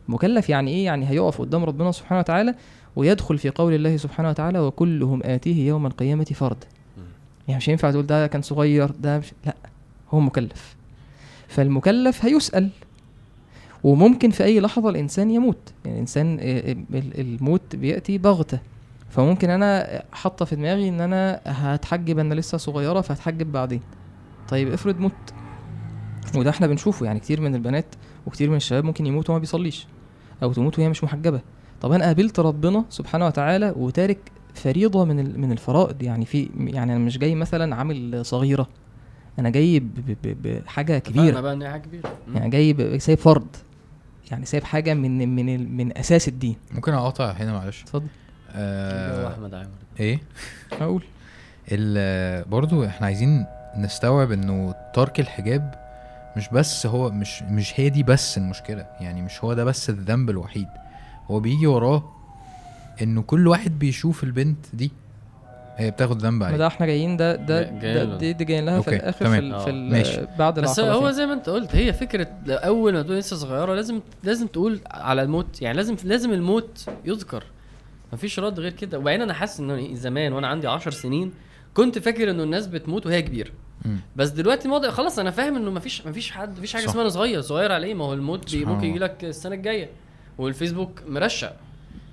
مكلف 0.08 0.50
يعني 0.50 0.72
إيه؟ 0.72 0.86
يعني 0.86 1.10
هيقف 1.10 1.42
قدام 1.42 1.64
ربنا 1.64 1.92
سبحانه 1.92 2.20
وتعالى 2.20 2.56
ويدخل 2.96 3.38
في 3.38 3.50
قول 3.50 3.74
الله 3.74 3.98
سبحانه 3.98 4.30
وتعالى 4.30 4.60
وكلهم 4.60 5.22
آتيه 5.24 5.68
يوم 5.68 5.86
القيامة 5.86 6.24
فرد. 6.26 6.64
يعني 7.48 7.58
مش 7.58 7.68
ينفع 7.68 7.92
تقول 7.92 8.06
ده 8.08 8.28
كان 8.28 8.42
صغير 8.42 8.92
ده 8.92 9.20
مش 9.20 9.26
لا 9.46 9.56
هو 10.14 10.20
مكلف. 10.20 10.76
فالمكلف 11.48 12.26
هيسأل. 12.26 12.70
وممكن 13.84 14.30
في 14.32 14.44
أي 14.44 14.60
لحظة 14.60 14.90
الإنسان 14.90 15.32
يموت. 15.32 15.58
يعني 15.86 15.96
الإنسان 15.98 16.38
آه، 16.42 16.72
ال- 16.72 17.20
الموت 17.20 17.76
بيأتي 17.76 18.18
بغتة. 18.18 18.60
فممكن 19.10 19.50
أنا 19.50 20.04
حاطة 20.12 20.46
في 20.46 20.56
دماغي 20.56 20.90
إن 20.90 21.02
أنا 21.02 21.42
هتحجب 21.46 22.20
أنا 22.20 22.34
لسه 22.34 22.58
صغيرة 22.58 23.02
فهتحجب 23.02 23.52
بعدين. 23.52 23.82
طيب 24.50 24.72
افرض 24.74 25.00
مت 25.00 25.34
وده 26.36 26.50
إحنا 26.50 26.68
بنشوفه 26.68 27.06
يعني 27.06 27.20
كتير 27.20 27.42
من 27.42 27.56
البنات 27.56 27.86
وكتير 28.28 28.50
من 28.50 28.56
الشباب 28.56 28.84
ممكن 28.84 29.06
يموت 29.06 29.30
وما 29.30 29.40
بيصليش 29.40 29.88
أو 30.44 30.54
تموت 30.54 30.80
وهي 30.80 30.90
مش 30.90 31.04
محجبة. 31.04 31.42
طب 31.82 31.92
أنا 31.92 32.06
قابلت 32.06 32.40
ربنا 32.40 32.86
سبحانه 32.90 33.26
وتعالى 33.26 33.74
وتارك 33.78 34.18
فريضة 34.54 35.06
من 35.06 35.20
ال- 35.20 35.40
من 35.40 35.52
الفرائض. 35.52 36.04
يعني 36.04 36.26
في 36.26 36.50
يعني 36.58 36.92
أنا 36.96 37.00
مش 37.06 37.18
جاي 37.18 37.36
مثلا 37.36 37.76
عامل 37.76 38.26
صغيرة. 38.26 38.68
أنا 39.40 39.50
جاي 39.50 39.80
ب- 39.80 39.94
ب- 39.96 40.18
ب- 40.24 40.64
بحاجه 40.64 40.98
كبيرة. 40.98 41.40
بقى 41.42 41.54
إن 41.54 41.62
هي 41.62 41.70
حاجة 41.72 41.82
كبيرة. 41.82 42.10
يعني 42.36 42.50
جاي 42.50 42.74
ب- 42.74 42.98
سايب 42.98 43.18
فرض. 43.18 43.48
يعني 44.32 44.46
سايب 44.46 44.64
حاجة 44.64 44.94
من 44.94 45.36
من 45.36 45.56
ال- 45.56 45.72
من 45.72 45.98
أساس 45.98 46.28
الدين. 46.28 46.56
ممكن 46.72 46.94
أقاطع 46.94 47.32
هنا 47.32 47.54
معلش. 47.54 47.82
اتفضل. 47.84 48.08
آه 48.56 49.28
أحمد 49.34 49.54
عامر 49.54 49.68
إيه 50.00 50.20
أقول 50.82 51.04
ال- 51.72 52.46
برضو 52.50 52.86
إحنا 52.86 53.06
عايزين 53.08 53.46
نستوعب 53.78 54.32
إنه 54.32 54.76
ترك 54.94 55.20
الحجاب 55.20 55.76
مش 56.38 56.50
بس 56.50 56.86
هو 56.86 57.10
مش 57.10 57.44
مش 57.44 57.80
هي 57.80 57.90
دي 57.90 58.04
بس 58.04 58.38
المشكلة 58.38 58.86
يعني 59.00 59.22
مش 59.22 59.44
هو 59.44 59.54
ده 59.54 59.64
بس 59.64 59.90
الذنب 59.90 60.30
الوحيد 60.30 60.68
هو 61.32 61.40
بيجي 61.40 61.68
وراه 61.68 62.04
إنه 63.02 63.22
كل 63.22 63.48
واحد 63.48 63.80
بيشوف 63.80 64.24
البنت 64.24 64.66
دي 64.74 64.92
هي 65.78 65.92
بتاخد 65.92 66.22
ذنب 66.22 66.34
ما 66.40 66.46
عليه 66.46 66.58
ده 66.58 66.68
إحنا 66.68 66.86
جايين 66.86 67.18
ده 67.18 67.36
ده, 67.36 67.62
جاي 67.64 67.94
ده. 68.06 68.18
دي, 68.18 68.34
دي 68.34 68.46
جايين 68.46 68.66
لها 68.66 68.82
في 68.82 68.96
الآخر 68.96 69.26
تمام. 69.26 69.34
في, 69.34 69.40
ال- 69.40 69.60
في 69.60 69.66
آه، 69.68 69.70
ال- 69.70 69.92
ماشي. 69.92 70.22
بعد 70.40 70.60
بس 70.60 70.80
هو. 70.80 71.12
زي 71.12 71.26
ما 71.26 71.34
أنت 71.34 71.50
قلت 71.50 71.76
هي 71.76 71.94
فكرة 71.94 72.28
اول 72.50 72.94
ما 72.94 73.02
تكون 73.02 73.16
لسه 73.18 73.36
صغيرة 73.36 73.74
لازم 73.76 74.00
لازم 74.24 74.48
تقول 74.48 74.80
على 74.92 75.22
الموت 75.22 75.62
يعني 75.62 75.78
لازم 75.78 75.96
لازم 76.04 76.32
الموت 76.34 76.86
يذكر 77.06 77.44
مفيش 78.14 78.40
رد 78.40 78.60
غير 78.60 78.72
كده. 78.72 79.00
وبعدين 79.00 79.22
أنا 79.22 79.34
حاسس 79.34 79.60
ان 79.60 79.96
زمان 79.96 80.34
وأنا 80.34 80.48
عندي 80.48 80.68
10 80.68 80.92
سنين 80.92 81.34
كنت 81.74 82.00
فاكر 82.00 82.32
إنه 82.32 82.44
الناس 82.44 82.68
بتموت 82.68 83.06
وهي 83.06 83.22
كبيرة. 83.22 83.52
بس 84.16 84.30
دلوقتي 84.30 84.66
الموضوع 84.66 84.90
خلاص 84.90 85.20
أنا 85.20 85.32
فاهم 85.32 85.56
إنه 85.56 85.72
مفيش 85.72 86.08
مفيش 86.08 86.32
حد 86.32 86.58
مفيش 86.58 86.74
حاجة. 86.74 86.86
اسمها 86.86 87.10
صغير 87.10 87.42
صغير 87.42 87.72
على 87.72 87.88
إيه 87.88 87.94
ما 87.94 88.06
هو 88.06 88.14
الموت 88.14 88.56
ممكن. 88.56 88.84
يجي 88.88 89.00
لك 89.00 89.24
السنة 89.24 89.56
الجاية. 89.56 89.90
والفيسبوك 90.38 91.02
مرشق. 91.08 91.54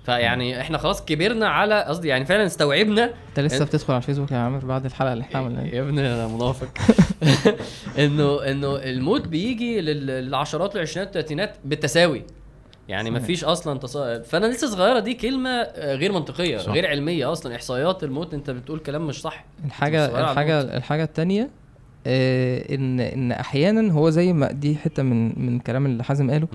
فيعني 0.07 0.61
إحنا 0.61 0.79
خلاص 0.79 1.05
كبرنا 1.05 1.49
على 1.49 1.83
قصدي 1.83 2.09
يعني 2.09 2.25
فعلا 2.25 2.47
استوعبنا. 2.47 3.05
أنت 3.29 3.41
لسه 3.41 3.65
بتدخل 3.65 3.93
على 3.93 4.01
الفيسبوك 4.03 4.31
يا 4.33 4.37
عامر 4.37 4.65
بعد 4.65 4.85
الحلقة 4.85 5.13
اللي 5.13 5.25
إحنا 5.25 5.39
عملناها 5.41 5.65
يا 5.65 5.81
ابني 5.83 6.01
أنا 6.15 6.27
منافق. 6.29 6.69
إنه 7.99 8.45
إنه 8.51 8.77
الموت 8.77 9.29
بيجي 9.29 9.81
لل- 9.81 10.07
للعشرات 10.07 10.75
والعشرينات 10.75 11.07
والثلاثينات 11.09 11.57
بالتساوي. 11.65 12.23
يعني 12.89 13.11
صحيح. 13.11 13.23
مفيش 13.23 13.45
أصلا 13.45 13.79
تص... 13.79 13.97
فأنا 13.97 14.47
لسه 14.47 14.67
صغيرة 14.67 14.99
دي 15.01 15.15
كلمة 15.15 15.51
آه، 15.51 15.95
غير 15.95 16.13
منطقية 16.13 16.59
صح. 16.59 16.73
غير 16.73 16.87
علمية 16.87 17.33
أصلا 17.33 17.55
إحصائيات 17.57 18.05
الموت 18.05 18.35
أنت 18.35 18.51
بتقول 18.51 18.79
كلام 18.79 19.07
مش 19.07 19.21
صح 19.21 19.45
الحاجة 19.65 20.21
الحاجة 20.21 20.61
الموت. 20.61 20.75
الحاجة 20.75 21.05
التانية 21.05 21.51
آه 22.07 22.75
إن 22.75 23.01
إن 23.01 23.33
أحيانا 23.33 23.93
هو 23.93 24.11
زي 24.11 24.33
ما 24.33 24.53
دي 24.53 24.77
حتة 24.77 25.03
من 25.03 25.47
من 25.47 25.59
كلام 25.59 25.87
اللي 25.87 26.05
حازم 26.05 26.31
قاله 26.31 26.49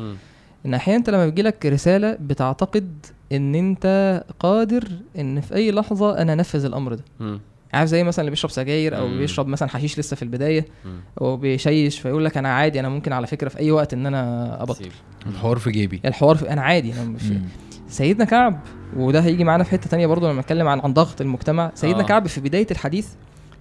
إن 0.66 0.74
أحيانا 0.74 1.00
أنت 1.00 1.10
لما 1.10 1.26
بيجيلك 1.26 1.66
رسالة 1.66 2.18
بتعتقد 2.22 3.06
إن 3.32 3.56
أنت 3.56 4.24
قادر 4.40 4.84
إن 5.20 5.42
في 5.42 5.56
أي 5.56 5.72
لحظة 5.72 6.18
أنا 6.22 6.34
أنفذ 6.34 6.66
الأمر 6.66 6.94
ده 6.94 7.04
مم. 7.20 7.40
عارف 7.74 7.90
زي 7.90 8.04
مثلا 8.04 8.22
اللي 8.22 8.30
بيشرب 8.32 8.52
سجاير 8.52 8.98
أو 8.98 9.08
مم. 9.08 9.18
بيشرب 9.18 9.48
مثلا 9.48 9.70
حشيش 9.70 10.00
لسه 10.00 10.16
في 10.16 10.22
البداية 10.24 10.66
مم. 10.86 11.00
أو 11.22 11.38
بيشيش 11.38 12.00
فيقول 12.00 12.26
لك 12.26 12.38
أنا 12.38 12.54
عادي 12.54 12.80
أنا 12.80 12.90
ممكن 12.90 13.14
على 13.14 13.28
فكرة 13.28 13.50
في 13.50 13.60
أي 13.60 13.72
وقت 13.72 13.94
إن 13.94 14.06
أنا 14.06 14.62
أبطل. 14.64 14.90
الحوار 15.28 15.58
في 15.58 15.72
جيبي 15.72 16.02
الحوار 16.06 16.36
في 16.36 16.50
أنا 16.50 16.62
عادي 16.62 16.94
أنا 16.94 17.04
مش 17.04 17.24
مم. 17.24 17.42
سيدنا 17.90 18.26
كعب 18.26 18.60
وده 18.96 19.20
هيجي 19.20 19.44
معانا 19.44 19.64
في 19.64 19.72
حتة 19.72 19.90
تانية 19.90 20.08
برضو 20.08 20.30
لما 20.30 20.42
نتكلم 20.42 20.68
عن 20.68 20.80
عن 20.80 20.94
ضغط 20.94 21.22
المجتمع 21.22 21.72
سيدنا 21.76 22.04
آه. 22.04 22.06
كعب 22.06 22.28
في 22.28 22.42
بداية 22.42 22.68
الحديث 22.72 23.08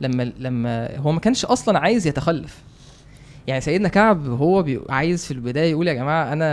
لما 0.01 0.33
لما 0.39 0.97
هو 0.97 1.13
ما 1.13 1.21
كانش 1.21 1.45
أصلا 1.45 1.79
عايز 1.79 2.07
يتخلف 2.07 2.59
يعني 3.47 3.61
سيدنا 3.61 3.89
كعب 3.89 4.29
هو 4.29 4.63
بي- 4.63 4.81
عايز 4.89 5.25
في 5.25 5.31
البداية 5.31 5.71
يقول 5.71 5.89
يا 5.89 5.93
جماعة 5.95 6.33
أنا 6.33 6.51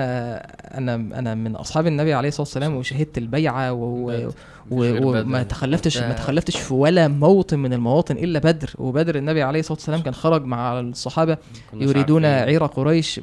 أنا 0.77 0.95
أنا 0.95 1.35
من 1.35 1.55
أصحاب 1.55 1.87
النبي 1.87 2.13
عليه 2.13 2.27
الصلاة 2.29 2.41
والسلام 2.41 2.75
وشهدت 2.75 3.17
البيعة 3.17 3.73
و- 3.73 4.09
و- 4.09 4.31
وما. 4.71 5.43
تخلفتش 5.43 5.97
ما 5.97 6.13
تخلفتش 6.13 6.57
في 6.57 6.73
ولا 6.73 7.07
موطن 7.07 7.59
من 7.59 7.73
المواطن 7.73 8.17
إلا 8.17 8.39
بدر. 8.39 8.73
وبدر 8.77 9.15
النبي 9.15 9.43
عليه 9.43 9.59
الصلاة 9.59 9.77
والسلام 9.77 10.01
كان 10.01 10.13
خرج 10.13 10.45
مع 10.45 10.79
الصحابة 10.79 11.37
يريدون. 11.73 12.25
عير 12.25 12.65
قريش. 12.65 13.19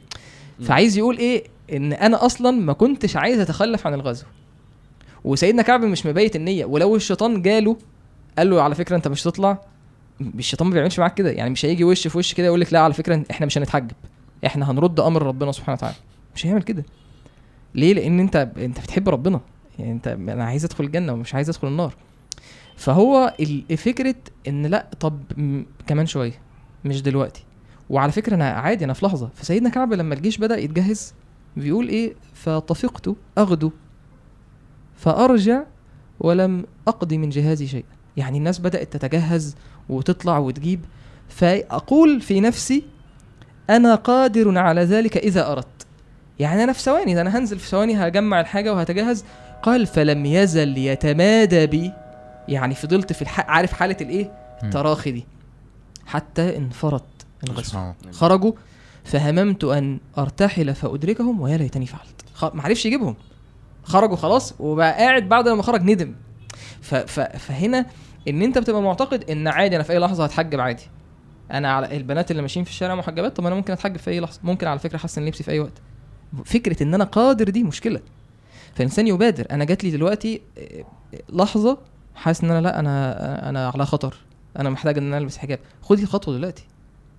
فعايز 0.62 0.98
يقول 0.98 1.18
إيه؟ 1.18 1.44
إن 1.72 1.92
أنا 1.92 2.26
أصلا 2.26 2.50
ما 2.50 2.72
كنتش 2.72 3.16
عايز 3.16 3.40
أتخلف 3.40 3.86
عن 3.86 3.94
الغزو. 3.94 4.24
وسيدنا 5.24 5.62
كعب 5.62 5.80
مش 5.84 6.06
مبيت 6.06 6.36
النية. 6.36 6.64
ولو 6.64 6.96
الشيطان 6.96 7.42
جاله 7.42 7.76
قال 8.38 8.50
له 8.50 8.62
على 8.62 8.74
فكرة 8.74 8.96
أنت 8.96 9.08
مش 9.08 9.22
هتطلع 9.22 9.58
الشيطان 10.20 10.68
ما 10.68 10.74
بيعملش 10.74 10.98
معاك 10.98 11.14
كده. 11.14 11.30
يعني 11.30 11.50
مش 11.50 11.64
هيجي 11.64 11.84
وش 11.84 12.08
في 12.08 12.18
وش 12.18 12.34
كده 12.34 12.46
يقول 12.46 12.60
لك 12.60 12.72
لا 12.72 12.80
على 12.80 12.94
فكرة 12.94 13.24
إحنا 13.30 13.46
مش 13.46 13.58
هنتحجب. 13.58 13.92
إحنا 14.46 14.70
هنرد 14.70 15.00
أمر 15.00 15.22
ربنا 15.22 15.52
سبحانه 15.52 15.76
وتعالى. 15.76 15.96
مش 16.34 16.46
هيعمل 16.46 16.62
كده. 16.62 16.84
ليه؟ 17.74 17.94
لأن 17.94 18.20
أنت 18.20 18.36
أنت 18.56 18.80
بتحب 18.80 19.08
ربنا. 19.08 19.40
يعني 19.78 19.92
أنت 19.92 20.08
أنا 20.08 20.44
عايز 20.44 20.64
أدخل 20.64 20.84
الجنة 20.84 21.12
ومش 21.12 21.34
عايز 21.34 21.48
أدخل 21.48 21.68
النار. 21.68 21.94
فهو 22.76 23.34
فكرة 23.76 24.14
إن 24.48 24.66
لا 24.66 24.90
طب 25.00 25.20
كمان 25.86 26.06
شوية. 26.06 26.40
مش 26.84 27.02
دلوقتي. 27.02 27.44
وعلى 27.90 28.12
فكرة 28.12 28.34
أنا 28.34 28.50
عادي 28.50 28.84
أنا 28.84 28.92
في 28.92 29.06
لحظة. 29.06 29.30
فسيدنا 29.34 29.68
كعب 29.68 29.92
لما 29.92 30.14
الجيش 30.14 30.38
بدأ 30.38 30.58
يتجهز 30.58 31.14
بيقول 31.56 31.88
إيه؟ 31.88 32.14
فطفقت 32.34 33.10
أغدو 33.38 33.70
فأرجع 34.96 35.62
ولم 36.20 36.66
أقضي 36.88 37.18
من 37.18 37.30
جهازي 37.30 37.66
شيئا. 37.66 37.84
يعني 38.16 38.38
الناس 38.38 38.58
بدأت 38.58 38.96
تتجهز 38.96 39.56
وتطلع 39.90 40.38
وتجيب. 40.38 40.80
فأقول 41.28 42.20
في 42.20 42.40
نفسي 42.40 42.84
أنا 43.70 43.94
قادر 43.94 44.58
على 44.58 44.84
ذلك 44.84 45.16
إذا 45.16 45.52
أردت. 45.52 45.86
يعني 46.38 46.64
أنا 46.64 46.72
في 46.72 46.82
ثواني 46.82 47.14
ده 47.14 47.20
أنا 47.20 47.38
هنزل 47.38 47.58
في 47.58 47.68
ثواني 47.68 47.96
هجمع 47.96 48.40
الحاجة 48.40 48.74
وهتجهز. 48.74 49.24
قال 49.62 49.86
فلم 49.86 50.26
يزل 50.26 50.78
يتمادى 50.78 51.66
بي. 51.66 51.92
يعني 52.48 52.74
فضلت 52.74 53.12
في 53.12 53.22
الح... 53.22 53.50
عارف 53.50 53.72
حالة 53.72 53.96
الإيه؟ 54.00 54.24
مم. 54.24 54.68
التراخي 54.68 55.10
دي. 55.10 55.24
حتى 56.06 56.56
انفرط 56.56 57.06
الغزو. 57.44 57.92
خرجوا. 58.12 58.52
فهممت 59.04 59.64
أن 59.64 59.98
أرتحل 60.18 60.74
فأدركهم 60.74 61.40
ويا 61.40 61.56
ليتني 61.56 61.86
فعلت. 61.86 62.24
خ... 62.34 62.44
ما 62.54 62.62
عرفش 62.62 62.86
يجيبهم. 62.86 63.16
خرجوا 63.84 64.16
خلاص 64.16 64.54
وبقى 64.60 64.92
قاعد 64.92 65.28
بعد 65.28 65.48
لما 65.48 65.62
خرج 65.62 65.82
ندم. 65.82 66.14
ف... 66.80 66.94
ف... 66.94 67.20
فهنا 67.20 67.86
إن 68.28 68.42
أنت 68.42 68.58
بتبقى 68.58 68.82
معتقد 68.82 69.30
إن 69.30 69.48
عادي 69.48 69.76
أنا 69.76 69.84
في 69.84 69.92
أي 69.92 69.98
لحظة 69.98 70.24
هتحجب 70.24 70.60
عادي. 70.60 70.82
أنا 71.52 71.72
على 71.72 71.96
البنات 71.96 72.30
اللي 72.30 72.42
ماشيين 72.42 72.64
في 72.64 72.70
الشارع 72.70 72.94
محجبات 72.94 73.36
طب 73.36 73.46
أنا 73.46 73.54
ممكن 73.54 73.72
أتحجب 73.72 73.96
في 73.96 74.10
أي 74.10 74.20
لحظة؟ 74.20 74.40
ممكن 74.42 74.66
على 74.66 74.78
فكرة 74.78 74.96
أحسن 74.96 75.24
لبسي 75.24 75.42
في 75.44 75.50
أي 75.50 75.60
وقت. 75.60 75.72
فكرة 76.44 76.82
إن 76.82 76.94
أنا 76.94 77.04
قادر 77.04 77.50
دي 77.50 77.62
مشكلة. 77.64 78.00
فالانسان 78.74 79.06
يبادر. 79.06 79.46
أنا 79.50 79.64
جات 79.64 79.84
لي 79.84 79.90
دلوقتي 79.90 80.40
آه، 80.58 80.84
لحظة 81.32 81.78
حاسس 82.14 82.44
إن 82.44 82.50
أنا 82.50 82.60
لأ 82.60 82.78
أنا 82.78 83.48
أنا 83.48 83.68
على 83.68 83.86
خطر. 83.86 84.14
أنا 84.58 84.70
محتاج 84.70 84.98
إن 84.98 85.06
أنا 85.06 85.18
ألبس 85.18 85.38
حجاب. 85.38 85.58
خدي 85.82 86.02
الخطوة 86.02 86.34
دلوقتي. 86.34 86.64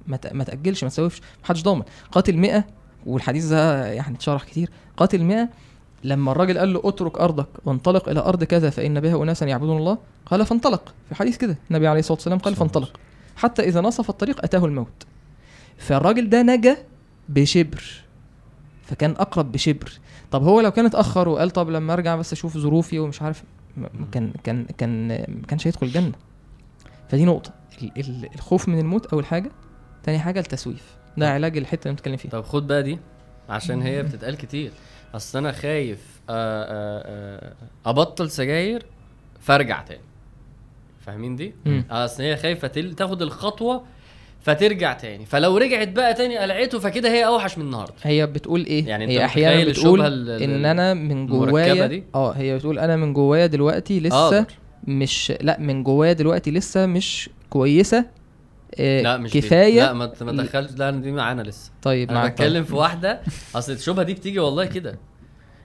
ما 0.07 0.43
تأجلش 0.43 0.83
ما 0.83 0.89
تسوفش 0.89 1.21
محدش 1.43 1.63
ضامن. 1.63 1.83
قاتل 2.11 2.37
100 2.37 2.65
والحديث 3.05 3.45
ده 3.45 3.85
يعني 3.85 4.15
اتشرح 4.15 4.43
كتير. 4.43 4.69
قاتل 4.97 5.23
100 5.23 5.49
لما 6.03 6.31
الراجل 6.31 6.57
قال 6.57 6.73
له 6.73 6.81
اترك 6.83 7.17
أرضك 7.19 7.47
وانطلق 7.65 8.09
إلى 8.09 8.19
أرض 8.19 8.43
كذا 8.43 8.69
فإن 8.69 8.99
بها 8.99 9.23
أناسا 9.23 9.45
يعبدون 9.45 9.77
الله 9.77 9.97
قال 10.25 10.45
فانطلق. 10.45 10.93
في 11.09 11.15
حديث 11.15 11.37
كده 11.37 11.57
النبي 11.71 11.87
عليه 11.87 11.99
الصلاة 11.99 12.17
والسلام 12.17 12.37
قال 12.39 12.55
فانطلق. 12.55 12.99
حتى 13.35 13.61
إذا 13.63 13.81
نصف 13.81 14.09
الطريق 14.09 14.43
أتاه 14.43 14.65
الموت. 14.65 15.05
فالراجل 15.77 16.29
ده 16.29 16.41
نجا 16.41 16.77
بشبر 17.29 17.83
فكان 18.83 19.11
أقرب 19.11 19.51
بشبر. 19.51 19.91
طب 20.31 20.43
هو 20.43 20.61
لو 20.61 20.71
كان 20.71 20.85
اتاخر 20.85 21.29
وقال 21.29 21.49
طب 21.51 21.69
لما 21.69 21.93
أرجع 21.93 22.15
بس 22.15 22.33
أشوف 22.33 22.57
ظروفي 22.57 22.99
ومش 22.99 23.21
عارف 23.21 23.43
كان 24.11 24.31
كان 24.43 24.65
كان 24.77 25.07
ما 25.07 25.47
كانش 25.47 25.67
هيدخل 25.67 25.87
الجنة. 25.87 26.11
فدي 27.09 27.25
نقطة. 27.25 27.51
ال- 27.81 27.91
ال- 27.97 28.29
الخوف 28.35 28.67
من 28.67 28.79
الموت 28.79 29.05
أول 29.05 29.25
حاجة. 29.25 29.51
تاني 30.03 30.19
حاجة 30.19 30.39
التسويف. 30.39 30.95
ده 31.17 31.33
علاج 31.33 31.57
الحتة 31.57 31.83
اللي 31.83 31.95
بنتكلم 31.95 32.17
فيها. 32.17 32.31
طب 32.31 32.43
خد 32.43 32.67
بقى 32.67 32.83
دي 32.83 32.99
عشان 33.49 33.81
هي 33.81 34.03
بتتقال 34.03 34.37
كتير. 34.37 34.71
اصل 35.15 35.37
أنا 35.37 35.51
خايف 35.51 35.99
آه، 36.29 36.63
آه، 36.63 37.03
آه، 37.85 37.89
ابطل 37.89 38.29
سجاير 38.31 38.85
فارجع 39.41 39.81
تاني 39.81 40.01
فاهمين 41.05 41.35
دي؟ 41.35 41.53
اصل 41.89 42.23
هي 42.23 42.37
خايفة 42.37 42.67
تل- 42.67 42.93
تاخد 42.93 43.21
الخطوة 43.21 43.83
فترجع 44.41 44.93
تاني 44.93 45.25
فلو 45.25 45.57
رجعت 45.57 45.87
بقى 45.87 46.13
تاني 46.13 46.37
قلعته 46.37 46.79
فكده 46.79 47.09
هي 47.09 47.25
اوحش 47.25 47.57
من 47.57 47.65
النهارده 47.65 47.93
هي 48.03 48.27
بتقول 48.27 48.65
إيه 48.65 48.87
يعني 48.87 49.07
هي 49.07 49.25
أحيانا 49.25 49.55
بتقول 49.71 50.01
إن 50.43 50.65
أنا 50.65 50.93
من 50.93 51.27
جوايا؟ 51.27 51.75
آه 52.15 52.31
هي 52.31 52.55
بتقول 52.55 52.79
أنا 52.79 52.95
من 52.95 53.13
جوايا 53.13 53.45
دلوقتي 53.45 53.99
لسه 53.99 54.25
أقدر. 54.25 54.45
مش 54.87 55.33
لأ 55.41 55.59
من 55.59 55.83
جوايا 55.83 56.13
دلوقتي 56.13 56.51
لسه 56.51 56.85
مش 56.85 57.29
كويسة 57.49 58.05
آه 58.79 59.01
لا 59.01 59.17
مش 59.17 59.31
دي. 59.31 59.41
كفاية؟ 59.41 59.81
لا 59.81 59.93
ما 59.93 60.05
تدخلش 60.05 60.71
لا 60.77 60.91
دي 60.91 61.11
معانا 61.11 61.41
لسه. 61.41 61.71
طيب 61.81 62.09
أنا 62.11 62.27
بتكلم 62.27 62.63
في 62.63 62.75
واحدة. 62.75 63.21
أصل 63.55 63.71
الشبهه 63.71 64.03
دي 64.05 64.13
بتيجي 64.13 64.39
والله 64.39 64.65
كده. 64.65 64.97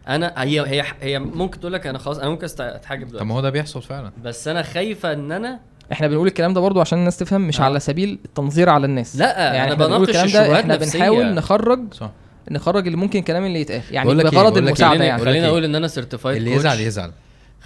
أنا 0.09 0.35
هي 0.37 0.61
هي 0.61 0.85
هي 1.01 1.19
ممكن 1.19 1.61
تقول 1.61 1.73
لك 1.73 1.87
أنا 1.87 1.99
خلاص 1.99 2.19
أنا 2.19 2.29
ممكن 2.29 2.49
أست- 2.49 2.53
أتحجب 2.61 3.03
طب 3.03 3.09
دلوقتي 3.09 3.29
ما 3.29 3.35
هو 3.35 3.41
ده 3.41 3.51
بيحصل 3.51 3.83
فعلا. 3.83 4.13
بس 4.25 4.49
أنا 4.49 4.63
خايفة 4.63 5.13
إن 5.13 5.33
أنا 5.33 5.61
إحنا 5.93 6.07
بنقول 6.07 6.27
الكلام 6.29 6.55
ده 6.55 6.61
برضو 6.61 6.81
عشان 6.81 6.99
الناس 6.99 7.17
تفهم 7.17 7.41
مش 7.49 7.61
آه. 7.61 7.65
على 7.65 7.81
سبيل 7.81 8.19
التنظير 8.25 8.69
على 8.69 8.87
الناس. 8.87 9.17
لا 9.17 9.55
يعني 9.55 9.73
أنا 9.73 9.75
بنقول 9.75 10.07
بناقش 10.07 10.09
الكلام 10.09 10.27
ده 10.33 10.41
الشبهات 10.43 10.61
إحنا 10.61 10.77
نفسية. 10.77 10.99
بنحاول 10.99 11.35
نخرج 11.35 11.95
صح. 11.95 12.11
نخرج 12.51 12.87
اللي 12.87 12.97
ممكن 12.99 13.19
الكلام 13.19 13.45
اللي 13.45 13.61
يتقال. 13.61 13.83
يعني 13.91 14.11
إيه، 14.11 14.17
بغرض 14.17 14.59
لك 14.59 14.63
المساعدة 14.67 15.05
يعني. 15.05 15.21
لك 15.23 15.29
خليني 15.29 15.45
إيه؟ 15.45 15.51
أقول 15.51 15.65
إن 15.65 15.75
أنا 15.75 15.89
سيرتيفايد 15.89 16.37
اللي 16.37 16.53
يزعل 16.53 16.81
يزعل. 16.81 17.13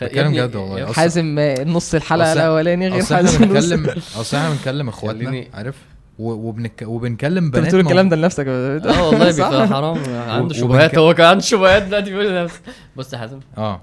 بتكلم 0.03 0.35
جد 0.35 0.57
والله 0.57 0.93
حازم 0.93 1.39
نص 1.67 1.95
الحلقة 1.95 2.33
الاولاني 2.33 2.89
غير 2.89 3.03
أصل 3.03 3.15
إحنا 3.15 3.29
حازم 3.31 3.47
بنتكلم 3.47 4.03
أصل 4.17 4.37
إحنا 4.37 4.51
بنتكلم 4.51 4.89
إخواتنا 4.95 5.45
عارف؟ 5.55 5.77
وبنك... 6.19 6.83
وبنكلم 6.87 7.45
أنت 7.45 7.55
بنات 7.55 7.67
بتقول 7.67 7.81
الكلام 7.81 8.09
ده 8.09 8.17
لنفسك 8.17 8.47
آه 8.49 9.09
والله؟ 9.09 9.31
بيبقى 9.37 9.69
حرام. 9.69 9.99
عنده 10.15 10.55
شبهات 10.55 10.99
هو 10.99 11.15
كان 11.15 11.27
عنده 11.27 11.43
شبهات 11.43 11.83
دلوقتي 11.83 12.11
بيقول 12.11 12.29
لنفسه. 12.29 12.61
بص 12.97 13.13
يا 13.13 13.19
حازم. 13.19 13.41
آه. 13.59 13.81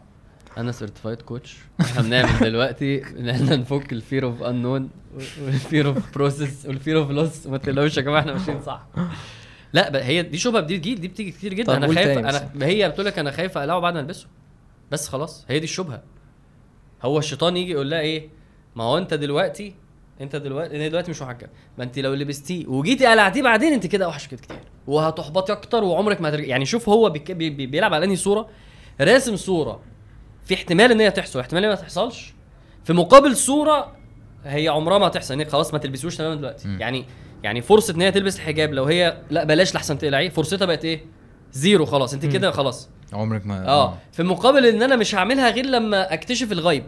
أنا 0.57 0.71
certified 0.71 1.21
coach 1.21 1.57
إحنا 1.81 2.01
بنعمل 2.01 2.39
دلوقتي 2.39 3.03
إن 3.19 3.29
إحنا 3.29 3.55
نفك 3.55 3.93
ال 3.93 3.99
fear 3.99 4.25
of 4.25 4.43
unknown 4.43 4.89
وال 5.45 5.59
fear 5.59 5.87
of 5.87 5.97
process 6.15 6.65
وال 6.65 6.76
fear 6.76 6.97
of 6.99 7.11
loss 7.11 7.47
ما 7.47 7.57
تقلقوش 7.57 7.97
يا 7.97 8.01
جماعة 8.01 8.19
إحنا 8.19 8.33
ماشيين 8.33 8.61
صح. 8.61 8.87
لا 9.73 10.05
هي 10.07 10.21
دي 10.21 10.37
شبهة 10.37 10.61
بتيجي 10.61 10.95
دي 10.95 11.07
بتيجي 11.07 11.31
كتير 11.31 11.53
جدا. 11.53 11.77
أنا 11.77 11.93
خايف. 11.93 12.17
أنا 12.17 12.49
هي 12.61 12.89
بتقول 12.89 13.05
لك 13.05 13.19
أنا 13.19 13.31
خايف 13.31 13.57
أقلعه 13.57 13.79
بعد 13.79 13.93
ما 13.93 13.99
ألبسه. 13.99 14.27
بس 14.91 15.07
خلاص 15.07 15.45
هي 15.49 15.59
دي 15.59 15.63
الشبهة. 15.63 16.03
هو 17.01 17.19
الشيطان 17.19 17.57
يجي 17.57 17.71
يقول 17.71 17.89
لها 17.89 17.99
إيه؟ 17.99 18.29
ما 18.75 18.83
هو 18.83 18.97
أنت 18.97 19.13
دلوقتي 19.13 19.75
أنت 20.21 20.35
دلوقتي 20.35 20.75
انت 20.75 20.91
دلوقتي 20.91 21.11
مش 21.11 21.21
محجب 21.21 21.49
ما 21.77 21.83
أنت 21.83 21.99
لو 21.99 22.13
لبستيه 22.13 22.67
وجيتي 22.67 23.05
قلعتيه 23.05 23.43
بعدين 23.43 23.73
أنت 23.73 23.87
كده 23.87 24.05
اوحش 24.05 24.27
كده 24.27 24.41
كتير. 24.41 24.59
وهتحبطي 24.87 25.53
أكتر 25.53 25.83
وعمرك 25.83 26.21
ما 26.21 26.29
هترجع. 26.29 26.47
يعني 26.47 26.65
شوف 26.65 26.89
هو 26.89 27.09
بيك... 27.09 27.31
بي... 27.31 27.49
بي... 27.49 27.65
بيلعب 27.65 27.93
على 27.93 28.05
أنهي 28.05 28.15
صورة؟ 28.15 28.49
راسم 29.01 29.35
صورة 29.35 29.81
في 30.45 30.53
احتمال 30.53 30.91
إن 30.91 30.99
هي 30.99 31.11
تحصل. 31.11 31.39
احتمال 31.39 31.63
إن 31.63 31.69
هي 31.69 31.75
ما 31.75 31.81
تحصلش. 31.81 32.33
في 32.83 32.93
مقابل 32.93 33.35
صورة 33.35 33.95
هي 34.43 34.67
عمرها 34.67 34.97
ما 34.97 35.07
هتحصل. 35.07 35.33
انك 35.33 35.49
خلاص 35.49 35.73
ما 35.73 35.79
تلبسوش 35.79 36.15
تماما 36.15 36.35
دلوقتي. 36.35 36.67
مم. 36.67 36.81
يعني 36.81 37.05
يعني 37.43 37.61
فرصة 37.61 37.95
إن 37.95 38.01
هي 38.01 38.11
تلبس 38.11 38.35
الحجاب 38.35 38.73
لو 38.73 38.83
هي 38.83 39.21
لا 39.29 39.43
بلاش 39.43 39.75
لحسن 39.75 39.97
تقلعيه. 39.97 40.29
فرصتها 40.29 40.65
بقت 40.65 40.85
إيه؟ 40.85 41.05
zero 41.51 41.85
خلاص. 41.85 42.13
أنت. 42.13 42.25
كده 42.25 42.51
خلاص. 42.51 42.89
عمرك 43.13 43.45
ما 43.45 43.67
آه 43.67 43.97
في 44.11 44.23
مقابل 44.23 44.65
إن 44.65 44.83
أنا 44.83 44.95
مش 44.95 45.15
هعملها 45.15 45.49
غير 45.49 45.65
لما 45.65 46.13
أكتشف 46.13 46.51
الغيب 46.51 46.83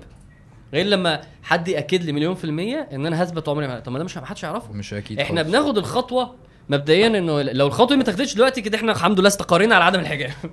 غير 0.73 0.85
لما 0.85 1.21
حد 1.43 1.67
يأكد 1.67 2.03
لي 2.03 2.11
مليون 2.11 2.35
في 2.35 2.43
المية 2.43 2.87
إن 2.93 3.05
أنا 3.05 3.23
هثبت 3.23 3.49
عمري 3.49 3.67
ما 3.67 3.79
طب 3.79 3.91
ما 3.91 3.97
ده 3.99 4.03
مش 4.05 4.17
محدش 4.17 4.43
يعرفه. 4.43 4.71
مش 4.73 4.93
أكيد 4.93 5.19
إحنا 5.19 5.43
خالص. 5.43 5.49
بناخد 5.55 5.77
الخطوة 5.77 6.35
مبدئيا 6.69 7.07
إنه 7.07 7.41
لو 7.41 7.67
الخطوة 7.67 7.87
دي 7.87 7.95
ما 7.95 8.01
اتاخدتش 8.01 8.35
دلوقتي 8.35 8.61
كده 8.61 8.77
إحنا 8.77 8.91
الحمد 8.91 9.19
لله 9.19 9.27
استقرينا 9.27 9.75
على 9.75 9.83
عدم 9.83 9.99
الحجاب. 9.99 10.31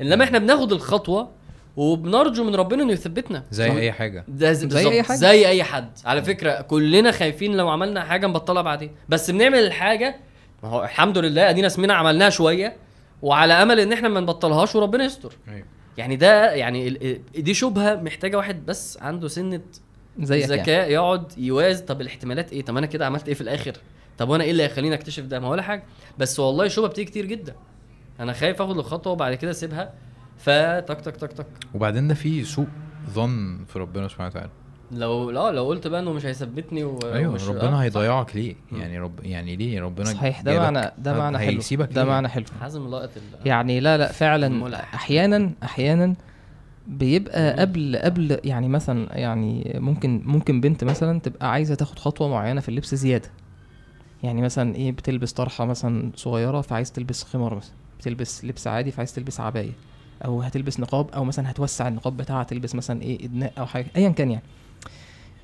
إنما 0.00 0.24
إحنا 0.24 0.38
بناخد 0.38 0.72
الخطوة 0.72 1.30
وبنرجو 1.76 2.44
من 2.44 2.54
ربنا 2.54 2.82
إنه 2.82 2.92
يثبتنا. 2.92 3.44
زي 3.50 3.68
صح؟ 3.68 3.74
أي 3.74 3.92
حاجة. 3.92 4.24
ده 4.28 4.52
زي, 4.52 4.68
زي 4.70 4.88
أي 4.88 4.92
أي 4.92 5.02
حاجة. 5.02 5.16
زي 5.16 5.48
أي 5.48 5.64
حد. 5.64 5.90
على 6.04 6.22
فكرة 6.22 6.60
كلنا 6.60 7.10
خايفين 7.12 7.56
لو 7.56 7.68
عملنا 7.68 8.04
حاجة 8.04 8.26
نبطلها 8.26 8.62
بعدين. 8.62 8.90
بس 9.08 9.30
بنعمل 9.30 9.58
الحاجة 9.58 10.16
ما 10.62 10.68
هو 10.68 10.84
الحمد 10.84 11.18
لله 11.18 11.50
أدينا 11.50 11.66
اسمنا 11.66 11.94
عملناها 11.94 12.30
شوية. 12.30 12.76
وعلى 13.22 13.52
أمل 13.52 13.80
إن 13.80 13.92
إحنا 13.92 14.08
ما 14.08 14.20
نبطلهاش 14.20 14.74
وربنا 14.76 15.04
يستر. 15.04 15.32
أيوة. 15.48 15.66
يعني 15.98 16.16
ده 16.16 16.52
يعني 16.52 16.88
ال- 16.88 17.20
دي 17.42 17.54
شبهة 17.54 17.94
محتاجة 17.94 18.36
واحد 18.36 18.66
بس 18.66 18.98
عنده 19.02 19.28
سنة 19.28 19.60
زيك 20.20 20.48
يعني. 20.50 20.62
ذكاء 20.62 20.90
يقعد 20.90 21.32
يوازن 21.38 21.84
طب 21.84 22.00
الاحتمالات 22.00 22.52
إيه؟ 22.52 22.62
طب 22.62 22.76
أنا 22.76 22.86
كده 22.86 23.06
عملت 23.06 23.28
إيه 23.28 23.34
في 23.34 23.40
الآخر؟ 23.40 23.72
طب 24.18 24.28
وأنا 24.28 24.44
إيه 24.44 24.50
اللي 24.50 24.62
هيخليني 24.62 24.94
أكتشف 24.94 25.24
ده؟ 25.24 25.40
ما 25.40 25.48
ولا 25.48 25.62
حاجة. 25.62 25.82
بس 26.18 26.40
والله 26.40 26.68
شبهه 26.68 26.88
بتيجي 26.88 27.10
كتير 27.10 27.26
جدا. 27.26 27.54
أنا 28.20 28.32
خايف 28.32 28.62
آخد 28.62 28.78
الخطوة 28.78 29.12
وبعد 29.12 29.34
كده 29.34 29.50
أسيبها. 29.50 29.94
فتك 30.38 31.00
تك 31.00 31.16
تك 31.16 31.32
تك. 31.32 31.46
وبعدين 31.74 32.08
ده 32.08 32.14
في 32.14 32.44
سوء 32.44 32.66
ظن 33.10 33.64
في 33.68 33.78
ربنا 33.78 34.08
سبحانه 34.08 34.28
وتعالى. 34.30 34.50
لو 34.92 35.30
لا 35.30 35.50
لو 35.50 35.66
قلت 35.66 35.86
بقى 35.86 36.00
إنه 36.00 36.12
مش 36.12 36.26
هيثبتني 36.26 36.84
و... 36.84 36.98
أيوه 37.04 37.32
ومش- 37.32 37.48
ربنا 37.48 37.72
آه، 37.78 37.82
هيضيعك 37.82 38.36
ليه. 38.36 38.54
يعني 38.72 38.98
رب 38.98 39.24
يعني 39.24 39.56
ليه 39.56 39.80
ربنا 39.80 40.04
صحيح 40.06 40.40
ده 40.40 40.58
معنى 40.70 40.92
ده 40.98 41.18
معنى 41.18 41.38
حلو. 41.38 41.48
هيسيبك 41.56 41.92
ده؟ 41.92 42.04
معنى 42.04 42.28
حلو. 42.28 42.44
حازم 42.60 42.90
لقط 42.90 43.10
ال... 43.16 43.46
يعني 43.46 43.80
لا 43.80 43.98
لا 43.98 44.12
فعلا 44.12 44.46
الملح. 44.46 44.94
أحيانا 44.94 45.50
أحيانا 45.62 46.14
بيبقى 46.86 47.60
قبل 47.60 47.96
قبل 47.96 48.38
يعني 48.44 48.68
مثلا 48.68 49.18
يعني 49.18 49.76
ممكن 49.80 50.22
ممكن 50.24 50.60
بنت 50.60 50.84
مثلا 50.84 51.20
تبقى 51.20 51.50
عايزة 51.52 51.74
تاخد 51.74 51.98
خطوة 51.98 52.28
معينة 52.28 52.60
في 52.60 52.68
اللبس 52.68 52.94
زيادة. 52.94 53.28
يعني 54.22 54.42
مثلا 54.42 54.74
إيه 54.74 54.92
بتلبس 54.92 55.32
طرحة 55.32 55.64
مثلا 55.64 56.10
صغيرة 56.16 56.60
فعايز 56.60 56.92
تلبس 56.92 57.24
خمار 57.24 57.54
مثلا 57.54 57.72
بتلبس 57.98 58.44
لبس 58.44 58.66
عادي 58.66 58.90
فعايز 58.90 59.14
تلبس 59.14 59.40
عباية. 59.40 59.72
أو 60.24 60.42
هتلبس 60.42 60.80
نقاب 60.80 61.10
أو 61.10 61.24
مثلا 61.24 61.50
هتوسع 61.50 61.88
النقاب 61.88 62.16
بتاعها 62.16 62.44
تلبس 62.44 62.74
مثلا 62.74 63.02
إيه 63.02 63.24
إدناء 63.24 63.52
أو 63.58 63.66
حاجة 63.66 63.86
ايا 63.96 64.08
كان 64.08 64.30
يعني. 64.30 64.42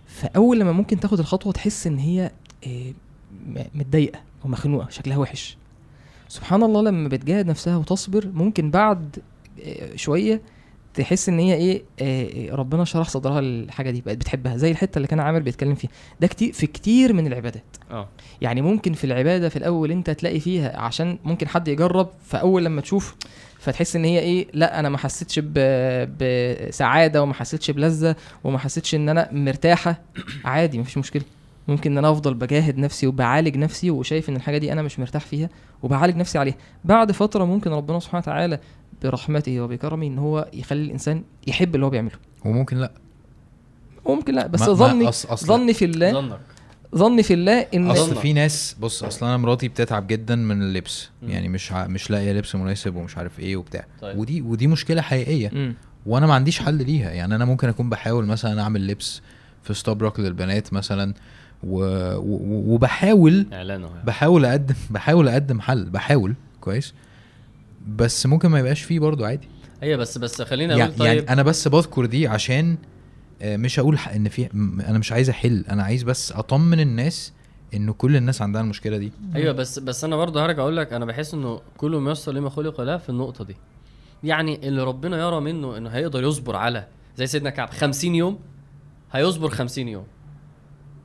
فأول 0.08 0.60
لما 0.60 0.72
ممكن 0.72 1.00
تاخد 1.00 1.18
الخطوة 1.18 1.52
تحس 1.52 1.86
إن 1.86 1.98
هي 1.98 2.30
م- 2.66 3.62
متضايقة 3.74 4.20
ومخنوقه 4.44 4.88
شكلها 4.90 5.16
وحش. 5.16 5.56
سبحان 6.28 6.62
الله 6.62 6.82
لما 6.82 7.08
بتجاهد 7.08 7.46
نفسها 7.46 7.76
وتصبر 7.76 8.26
ممكن 8.34 8.70
بعد 8.70 9.18
آه، 9.64 9.96
شوية 9.96 10.40
تحس 10.94 11.28
إن 11.28 11.38
هي 11.38 11.54
إيه 11.54 11.82
آه، 12.00 12.54
ربنا 12.54 12.84
شرح 12.84 13.08
صدرها 13.08 13.38
الحاجة 13.40 13.90
دي 13.90 14.00
بقت 14.00 14.16
بتحبها 14.16 14.56
زي 14.56 14.70
الحتة 14.70 14.96
اللي 14.96 15.08
كان 15.08 15.20
عامر 15.20 15.38
بيتكلم 15.40 15.74
فيها. 15.74 15.90
ده 16.20 16.26
كتير 16.26 16.52
في 16.52 16.66
كتير 16.66 17.12
من 17.12 17.26
العبادات. 17.26 17.64
آه. 17.90 18.08
يعني 18.40 18.62
ممكن 18.62 18.92
في 18.92 19.04
العبادة 19.04 19.48
في 19.48 19.56
الأول 19.56 19.90
أنت 19.90 20.10
تلاقي 20.10 20.40
فيها 20.40 20.78
عشان 20.80 21.18
ممكن 21.24 21.48
حد 21.48 21.68
يجرب 21.68 22.08
فأول 22.24 22.64
لما 22.64 22.80
تشوف 22.80 23.16
فتحس 23.58 23.96
إن 23.96 24.04
هي 24.04 24.18
إيه 24.18 24.46
لأ 24.52 24.80
أنا 24.80 24.88
ما 24.88 24.98
حسيتش 24.98 25.38
ب- 25.42 26.08
بسعادة 26.68 27.22
وما 27.22 27.34
حسيتش 27.34 27.70
بلذة 27.70 28.16
وما 28.44 28.58
حسيتش 28.58 28.94
إن 28.94 29.08
أنا 29.08 29.28
مرتاحة. 29.32 30.00
عادي 30.44 30.78
مفيش 30.78 30.98
مشكلة. 30.98 31.22
ممكن 31.68 31.92
إن 31.92 31.98
أنا 31.98 32.10
أفضل 32.10 32.34
بجاهد 32.34 32.78
نفسي 32.78 33.06
وبعالج 33.06 33.56
نفسي 33.56 33.90
وشايف 33.90 34.28
إن 34.28 34.36
الحاجة 34.36 34.58
دي 34.58 34.72
أنا 34.72 34.82
مش 34.82 34.98
مرتاح 34.98 35.22
فيها 35.24 35.48
وبعالج 35.82 36.16
نفسي 36.16 36.38
عليها. 36.38 36.54
بعد 36.84 37.12
فترة 37.12 37.44
ممكن 37.44 37.70
ربنا 37.70 38.00
سبحانه 38.00 38.22
وتعالى 38.22 38.58
برحمته 39.02 39.60
وبكرمه 39.60 40.06
إن 40.06 40.18
هو 40.18 40.48
يخلي 40.52 40.82
الإنسان 40.82 41.22
يحب 41.46 41.74
اللي 41.74 41.86
هو 41.86 41.90
بيعمله. 41.90 42.16
وممكن 42.44 42.76
لأ. 42.76 42.90
وممكن 44.04 44.34
لأ 44.34 44.46
بس 44.46 44.60
ظني 44.60 45.12
أص- 45.12 45.34
ظني 45.44 45.74
في 45.74 45.84
الله 45.84 46.12
ظنك. 46.12 46.40
ظني 46.96 47.22
في 47.22 47.34
الله 47.34 47.66
إن 47.74 47.90
أصل. 47.90 48.16
في 48.16 48.32
ناس 48.32 48.76
بص 48.80 49.04
أصل 49.04 49.26
أنا 49.26 49.36
مراتي 49.36 49.68
بتتعب 49.68 50.06
جدا 50.06 50.36
من 50.36 50.62
اللبس 50.62 51.08
مم. 51.22 51.30
يعني 51.30 51.48
مش 51.48 51.72
ع... 51.72 51.86
مش 51.86 52.10
لاقية 52.10 52.32
لبس 52.32 52.54
مناسب 52.54 52.96
ومش 52.96 53.18
عارف 53.18 53.40
إيه 53.40 53.56
وبتاع 53.56 53.86
طيب. 54.00 54.18
ودي 54.18 54.42
ودي 54.42 54.66
مشكلة 54.66 55.02
حقيقية 55.02 55.50
مم. 55.52 55.74
وأنا 56.06 56.26
ما 56.26 56.34
عنديش 56.34 56.58
حل 56.58 56.86
ليها 56.86 57.10
يعني 57.10 57.34
أنا 57.34 57.44
ممكن 57.44 57.68
أكون 57.68 57.90
بحاول 57.90 58.26
مثلا 58.26 58.62
أعمل 58.62 58.86
لبس 58.86 59.22
في 59.62 59.74
ستوبروك 59.74 60.20
للبنات 60.20 60.72
مثلا 60.72 61.14
و... 61.64 61.80
و... 62.16 62.74
وبحاول 62.74 63.46
إعلانه 63.52 63.86
يعني. 63.86 64.02
بحاول 64.04 64.44
أقدم 64.44 64.74
بحاول 64.90 65.28
أقدم 65.28 65.60
حل 65.60 65.84
بحاول 65.84 66.34
كويس 66.60 66.94
بس 67.96 68.26
ممكن 68.26 68.48
ما 68.48 68.58
يبقاش 68.58 68.82
فيه 68.82 69.00
برضو 69.00 69.24
عادي 69.24 69.48
أيوه 69.82 69.96
بس 69.96 70.18
بس 70.18 70.42
خلينا 70.42 70.76
يعني, 70.76 70.84
أقول 70.84 70.98
طيب 70.98 71.16
يعني 71.16 71.32
أنا 71.32 71.42
بس 71.42 71.68
بذكر 71.68 72.06
دي 72.06 72.26
عشان 72.28 72.76
مش 73.42 73.78
أقول 73.78 73.98
ح- 73.98 74.08
إن 74.08 74.28
في 74.28 74.48
أنا 74.88 74.98
مش 74.98 75.12
عايز 75.12 75.30
أحل 75.30 75.64
أنا 75.70 75.82
عايز 75.82 76.02
بس 76.02 76.32
أطمن 76.32 76.80
الناس 76.80 77.32
انه 77.74 77.92
كل 77.92 78.16
الناس 78.16 78.42
عندها 78.42 78.60
المشكلة 78.62 78.96
دي. 78.96 79.12
أيوه 79.34 79.52
بس 79.52 79.78
بس 79.78 80.04
أنا 80.04 80.16
برضه 80.16 80.44
هرجع 80.44 80.62
أقول 80.62 80.76
لك 80.76 80.92
أنا 80.92 81.04
بحس 81.04 81.34
إنه 81.34 81.60
كل 81.76 81.96
ميسر 81.96 82.32
لما 82.32 82.50
خلق 82.50 82.80
له 82.80 82.96
في 82.96 83.08
النقطة 83.08 83.44
دي. 83.44 83.56
يعني 84.24 84.68
اللي 84.68 84.82
ربنا 84.84 85.18
يرى 85.26 85.40
منه 85.40 85.76
إنه 85.76 85.90
هيقدر 85.90 86.22
يصبر 86.22 86.56
على 86.56 86.86
زي 87.16 87.26
سيدنا 87.26 87.50
كعب 87.50 87.70
50 87.70 88.14
يوم 88.14 88.38
هيصبر 89.12 89.48
50 89.48 89.88
يوم. 89.88 90.04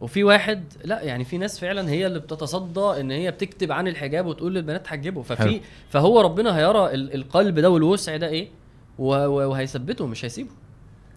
وفي 0.02 0.24
واحد 0.24 0.64
لا 0.84 1.02
يعني 1.02 1.24
في 1.24 1.38
ناس 1.38 1.60
فعلا 1.60 1.90
هي 1.90 2.08
اللي 2.08 2.20
بتتصدى 2.20 2.80
إن 3.02 3.12
هي 3.12 3.32
بتكتب 3.32 3.72
عن 3.72 3.88
الحجاب 3.88 4.26
وتقول 4.26 4.56
للبنات 4.56 4.88
حجبوا. 4.88 5.24
حلو. 5.24 5.36
ففي 5.38 5.62
فهو 5.90 6.22
ربنا 6.22 6.58
هيرى 6.58 6.94
ال- 6.94 7.14
القلب 7.16 7.60
ده 7.60 7.70
والوسع 7.70 8.18
ده 8.18 8.28
إيه؟ 8.28 8.48
وهيثبته 9.00 10.06
مش 10.08 10.26
هيسيبه. 10.26 10.50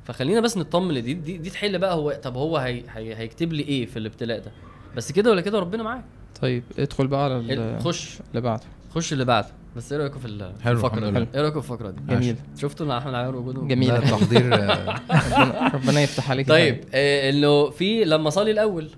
فخلينا 0.06 0.40
بس 0.40 0.56
نطمن 0.56 1.02
دي 1.02 1.14
دي, 1.14 1.36
دي 1.38 1.50
تحل 1.50 1.78
بقى 1.78 1.94
هو 1.94 2.18
طب 2.22 2.36
هو 2.36 2.56
هي 2.56 2.82
هي 2.94 3.14
هيكتب 3.16 3.52
لي 3.52 3.62
إيه 3.62 3.86
في 3.86 3.98
الابتلاء 3.98 4.38
ده؟ 4.38 4.52
بس 4.96 5.12
كده 5.12 5.30
ولا 5.30 5.40
كده 5.40 5.58
ربنا 5.58 5.82
معاك. 5.82 6.04
طيب 6.42 6.62
ادخل 6.78 7.06
بقى 7.06 7.24
على 7.24 7.36
ال- 7.38 7.80
خش. 7.80 8.18
اللي 8.30 8.40
بعده. 8.40 8.62
خش 8.94 9.12
اللي 9.12 9.24
بعده. 9.24 9.48
بس 9.76 9.92
إيه 9.92 9.98
رأيكم 10.00 10.18
في 10.18 10.26
الفقرة 10.26 11.10
دي. 11.10 11.18
إيه 11.34 11.40
رأيكم 11.42 11.60
في 11.60 11.72
الفقرة 11.72 11.90
دي؟ 11.90 12.00
جميل. 12.14 12.36
شفتوا 12.58 12.86
إن 12.86 12.90
أحمد 12.90 13.14
عيار 13.14 13.36
وجوده؟ 13.36 13.60
جميل. 13.62 13.88
لا، 13.88 14.00
تحضير 14.00 14.54
آه، 14.54 15.00
ربنا, 15.76 16.00
يفتح 16.00 16.30
عليك 16.30 16.48
طيب 16.48 16.84
آه 16.94 17.30
إنه 17.30 17.70
في 17.70 18.04
لما 18.04 18.30
صلي 18.30 18.50
الأول. 18.50 18.88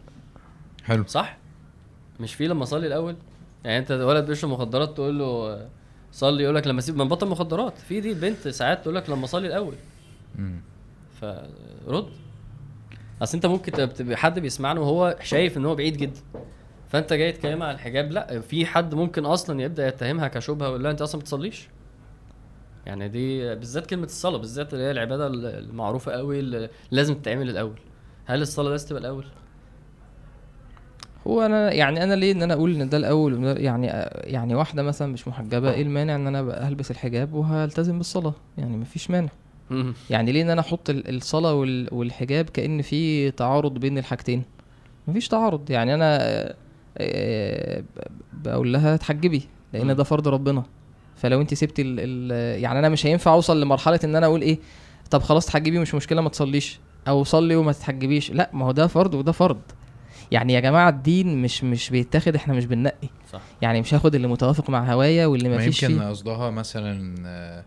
حلو. 0.84 1.04
صح؟ 1.06 1.38
مش 2.20 2.34
في 2.34 2.46
لما 2.48 2.64
صلي 2.64 2.86
الأول؟ 2.86 3.16
يعني 3.64 3.78
أنت 3.78 3.90
ولد 3.90 4.26
بيشرب 4.26 4.50
مخدرات 4.50 4.94
تقول 4.94 5.18
له 5.18 5.24
آه، 5.24 5.68
صلي 6.12 6.42
يقول 6.42 6.54
لك 6.54 6.66
لما 6.66 6.80
سيب 6.80 6.96
من 6.96 7.08
بطل 7.08 7.28
مخدرات. 7.28 7.78
في 7.78 8.00
دي 8.00 8.10
البنت 8.12 8.48
ساعات 8.48 8.82
تقول 8.82 8.94
لك 8.94 9.10
لما 9.10 9.26
صلي 9.26 9.46
الأول. 9.46 9.74
فرد. 11.20 12.06
أصل 13.22 13.34
أنت 13.34 13.46
ممكن 13.46 13.88
حد 14.16 14.38
بيسمعنا 14.38 14.80
وهو 14.80 15.16
شايف 15.22 15.56
إن 15.56 15.66
هو 15.66 15.74
بعيد 15.74 15.96
جدا. 15.96 16.20
فأنت 16.88 17.12
جاي 17.12 17.32
تكلم 17.32 17.62
على 17.62 17.74
الحجاب 17.74 18.12
لا 18.12 18.40
في 18.40 18.66
حد 18.66 18.94
ممكن 18.94 19.24
أصلا 19.24 19.62
يبدأ 19.62 19.88
يتهمها 19.88 20.28
كشبهة 20.28 20.76
لها 20.76 20.90
أنت 20.90 21.02
أصلا 21.02 21.16
ما 21.16 21.22
بتصليش. 21.22 21.68
يعني 22.86 23.08
دي 23.08 23.54
بالذات 23.54 23.86
كلمة 23.86 24.04
الصلاة 24.04 24.38
بالذات 24.38 24.74
اللي 24.74 24.84
هي 24.84 24.90
العبادة 24.90 25.26
المعروفة 25.58 26.12
قوي 26.12 26.38
اللي 26.38 26.70
لازم 26.90 27.14
تتعمل 27.14 27.50
الأول. 27.50 27.78
هل 28.26 28.42
الصلاة 28.42 28.70
لازم 28.70 28.88
تبقى 28.88 29.00
الأول؟ 29.00 29.24
هو 31.26 31.42
أنا 31.42 31.72
يعني 31.72 32.02
أنا 32.02 32.14
ليه 32.14 32.32
إن 32.32 32.42
أنا 32.42 32.54
أقول 32.54 32.74
إن 32.80 32.88
ده 32.88 32.96
الأول؟ 32.96 33.44
يعني 33.58 33.86
يعني 34.32 34.54
واحدة 34.54 34.82
مثلا 34.82 35.12
مش 35.12 35.28
محجبة 35.28 35.72
إيه 35.72 35.82
المانع 35.82 36.14
إن 36.14 36.26
أنا 36.26 36.68
هلبس 36.68 36.90
الحجاب 36.90 37.32
وهلتزم 37.32 37.98
بالصلاة؟ 37.98 38.34
يعني 38.58 38.76
مفيش 38.76 39.10
مانع. 39.10 39.28
يعني 40.10 40.32
ليه 40.32 40.42
إن 40.42 40.50
أنا 40.50 40.60
أحط 40.60 40.90
ال- 40.90 41.16
الصلاة 41.16 41.54
وال- 41.54 41.88
والحجاب 41.94 42.50
كأن 42.50 42.82
في 42.82 43.30
تعارض 43.30 43.74
بين 43.78 43.98
الحاجتين؟ 43.98 44.42
مفيش 45.08 45.28
تعارض. 45.28 45.70
يعني 45.70 45.94
أنا 45.94 46.18
آه، 46.98 47.80
ب- 47.80 48.42
بقول 48.42 48.72
لها 48.72 48.94
اتحجبي 48.94 49.42
لأن. 49.72 49.96
ده 49.96 50.04
فرض 50.04 50.28
ربنا. 50.28 50.62
فلو 51.16 51.40
أنت 51.40 51.54
سبتي 51.54 51.82
ال 51.82 51.96
ال 52.00 52.60
يعني 52.62 52.78
أنا 52.78 52.88
مش 52.88 53.06
هينفع 53.06 53.32
أوصل 53.32 53.60
لمرحلة 53.60 54.00
إن 54.04 54.16
أنا 54.16 54.26
أقول 54.26 54.42
إيه 54.42 54.58
طب 55.10 55.22
خلاص 55.22 55.46
تحجبي 55.46 55.78
مش 55.78 55.94
مشكلة 55.94 56.20
ما 56.20 56.28
تصليش. 56.28 56.80
أو 57.08 57.24
صلي 57.24 57.56
وما 57.56 57.72
تتحجبيش. 57.72 58.30
لا 58.30 58.50
ما 58.52 58.64
هو 58.66 58.72
ده 58.72 58.86
فرض 58.86 59.14
وده 59.14 59.32
فرض. 59.32 59.58
يعني 60.30 60.52
يا 60.52 60.60
جماعة 60.60 60.88
الدين 60.88 61.42
مش 61.42 61.64
مش 61.64 61.90
بيتاخد 61.90 62.34
إحنا 62.34 62.54
مش 62.54 62.64
بننقي. 62.66 63.08
صح. 63.32 63.40
يعني 63.62 63.80
مش 63.80 63.94
هاخد 63.94 64.14
اللي 64.14 64.28
متوافق 64.28 64.70
مع 64.70 64.92
هوايا 64.92 65.26
واللي 65.26 65.48
ما 65.48 65.56
ما 65.56 65.62
فيش 65.62 65.82
يمكن 65.82 66.02
قصدها 66.02 66.50
مثلا 66.50 67.14
آه، 67.26 67.64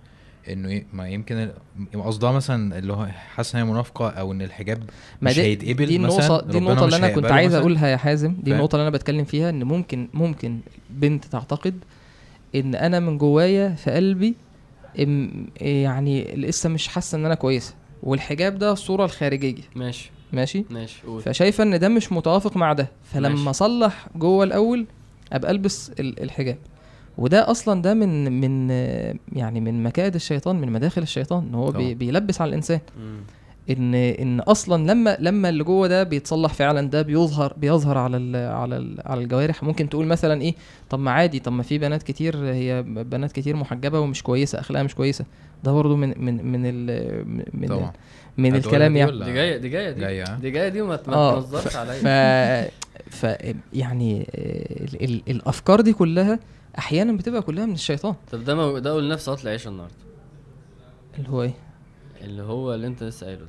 إنه 0.49 0.81
ما 0.93 1.09
يمكن 1.09 1.49
قصدها 1.93 2.31
مثلا 2.31 2.77
اللي 2.79 2.93
هو 2.93 3.05
حاسس 3.05 3.55
إن 3.55 3.61
هي 3.61 3.71
منافقة 3.71 4.09
أو 4.09 4.31
إن 4.31 4.41
الحجاب 4.41 4.77
ما 5.21 5.29
مش 5.29 5.35
دي- 5.35 5.41
هيتقبل 5.41 5.85
دي 5.85 5.99
مثلا 5.99 6.19
النقطة 6.25 6.47
دي 6.47 6.57
ربنا 6.57 6.71
النقطة 6.71 6.85
اللي 6.85 6.95
أنا 6.97 7.09
كنت 7.09 7.25
عايز 7.25 7.47
مثلاً. 7.47 7.59
أقولها 7.61 7.87
يا 7.87 7.97
حازم. 7.97 8.33
دي 8.33 8.41
فاهم؟ 8.45 8.53
النقطة 8.55 8.75
اللي 8.75 8.81
أنا 8.87 8.89
بتكلم 8.97 9.25
فيها 9.25 9.49
إن 9.49 9.63
ممكن 9.63 10.07
ممكن 10.13 10.59
بنت 10.89 11.25
تعتقد 11.25 11.75
إن 12.55 12.75
أنا 12.75 12.99
من 12.99 13.17
جوايا 13.17 13.69
في 13.69 13.91
قلبي 13.91 14.35
يعني 15.61 16.23
لسه 16.35 16.69
مش 16.69 16.87
حاسة 16.87 17.17
إن 17.17 17.25
أنا 17.25 17.35
كويسة. 17.35 17.73
والحجاب 18.03 18.59
ده 18.59 18.71
الصورة 18.71 19.05
الخارجية. 19.05 19.55
ماشي. 19.75 20.11
ماشي؟ 20.33 20.65
ماشي 20.69 21.01
قول. 21.07 21.21
فشايفة 21.21 21.63
إن 21.63 21.79
ده 21.79 21.89
مش 21.89 22.11
متوافق 22.11 22.57
مع 22.57 22.73
ده. 22.73 22.87
فلما 23.13 23.29
ماشي. 23.29 23.49
أصلح 23.49 24.07
جوه 24.15 24.43
الأول 24.43 24.85
أبقى 25.33 25.51
ألبس 25.51 25.91
ال- 25.99 26.23
الحجاب. 26.23 26.57
وده 27.21 27.51
أصلا 27.51 27.81
ده 27.81 27.93
من 27.93 28.41
من 28.41 28.69
يعني 29.33 29.59
من 29.61 29.83
مكائد 29.83 30.15
الشيطان 30.15 30.55
من 30.55 30.71
مداخل 30.71 31.01
الشيطان 31.01 31.43
إن 31.47 31.55
هو 31.55 31.65
بي 31.65 31.71
طبعا. 31.71 31.93
بيلبس 31.93 32.41
على 32.41 32.49
الإنسان 32.49 32.79
مم. 32.99 33.19
إن 33.69 33.95
إن 33.95 34.39
أصلا 34.39 34.91
لما 34.91 35.17
لما 35.19 35.49
اللي 35.49 35.63
جوه 35.63 35.87
ده 35.87 36.03
بيتصلح 36.03 36.53
فعلا 36.53 36.89
ده 36.89 37.01
بيظهر 37.01 37.53
بيظهر 37.57 37.97
على 37.97 38.17
ال 38.17 38.35
على 38.35 38.77
ال 38.77 39.01
على 39.05 39.21
الجوارح 39.21 39.63
ممكن 39.63 39.89
تقول 39.89 40.05
مثلا 40.05 40.41
إيه 40.41 40.55
طب 40.89 40.99
ما 40.99 41.11
عادي 41.11 41.39
طب 41.39 41.51
ما 41.51 41.63
في 41.63 41.77
بنات 41.77 42.03
كتير 42.03 42.37
هي 42.37 42.83
بنات 42.83 43.31
كتير 43.31 43.55
محجبة 43.55 43.99
ومش 43.99 44.23
كويسة 44.23 44.59
أخلاقها 44.59 44.83
مش 44.83 44.95
كويسة 44.95 45.25
ده 45.63 45.71
برضه 45.71 45.95
من 45.95 46.25
من 46.25 46.45
من 46.45 46.61
ال 46.65 47.25
من 47.53 47.67
طبعا 47.67 47.91
من 48.37 48.55
الكلام 48.55 48.95
يعني؟ 48.95 49.11
دي 49.11 49.33
جاية 49.33 49.57
دي 49.57 49.69
جاية 49.69 49.91
دي 49.91 49.99
جاية، 50.01 50.23
ها؟ 50.23 50.35
دي 50.41 50.51
جاية 50.51 50.69
دي 50.69 50.81
وما 50.81 50.99
ما 51.07 51.13
آه، 51.15 51.35
تنظرش 51.35 51.67
ف 51.67 51.77
عليا 51.77 52.69
ف 53.09 53.27
يعني 53.73 54.21
آه، 54.35 54.83
ال 54.83 55.03
ال 55.03 55.21
الأفكار 55.27 55.81
دي 55.81 55.93
كلها 55.93 56.39
أحيانا 56.77 57.13
بتبقى 57.17 57.41
كلها 57.41 57.65
من 57.65 57.73
الشيطان. 57.73 58.15
طب 58.31 58.43
ده 58.43 58.55
مو- 58.55 58.77
ده 58.79 58.91
قول 58.91 59.07
نفس 59.07 59.25
صلاه 59.25 59.43
العشاء 59.43 59.71
النهارده. 59.73 59.95
اللي 61.17 61.29
هو 61.29 61.41
إيه؟ 61.43 61.53
اللي 62.21 62.43
هو 62.43 62.73
اللي 62.73 62.87
أنت 62.87 63.03
لسه 63.03 63.25
قايله 63.25 63.41
ده. 63.41 63.47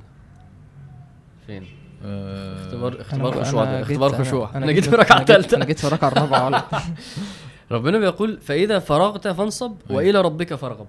فين؟ 1.47 1.67
آه، 2.05 2.67
اختبار 2.67 3.01
اختبار 3.01 3.35
أنا 3.35 3.45
خشوع 3.45 3.65
ده. 3.65 3.83
اختبار 3.83 4.25
خشوع. 4.25 4.51
أنا 4.55 4.67
جيت 4.67 4.75
جيت 4.85 4.91
في 4.91 4.97
ركعه 4.97 5.17
أنا 5.17 5.25
جيت- 5.41 5.55
أنا 5.55 5.65
جيت 5.65 5.79
في 5.79 5.87
الركعه 5.87 6.09
الرابعة 6.09 6.47
ولا 6.47 6.63
ربنا 7.73 7.99
بيقول 7.99 8.41
فإذا 8.41 8.79
فرغت 8.79 9.29
فانصب 9.29 9.77
أيوة. 9.91 9.97
وإلى 10.03 10.21
ربك 10.21 10.55
فارغب. 10.55 10.87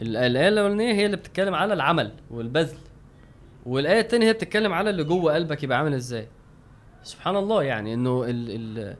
الآية 0.00 0.48
الاولانيه 0.48 0.92
هي 0.94 1.06
اللي 1.06 1.16
بتتكلم 1.16 1.54
على 1.54 1.74
العمل 1.74 2.12
والبذل. 2.30 2.76
والآية 3.66 4.00
الثانية 4.00 4.26
هي 4.28 4.32
بتتكلم 4.32 4.72
على 4.72 4.90
اللي 4.90 5.04
جوه 5.04 5.34
قلبك 5.34 5.62
يبقى 5.62 5.78
عامل 5.78 5.94
إزاي. 5.94 6.26
سبحان 7.02 7.36
الله 7.36 7.62
يعني 7.62 7.94
إنه 7.94 8.24
ال 8.24 8.50
ال 8.78 8.96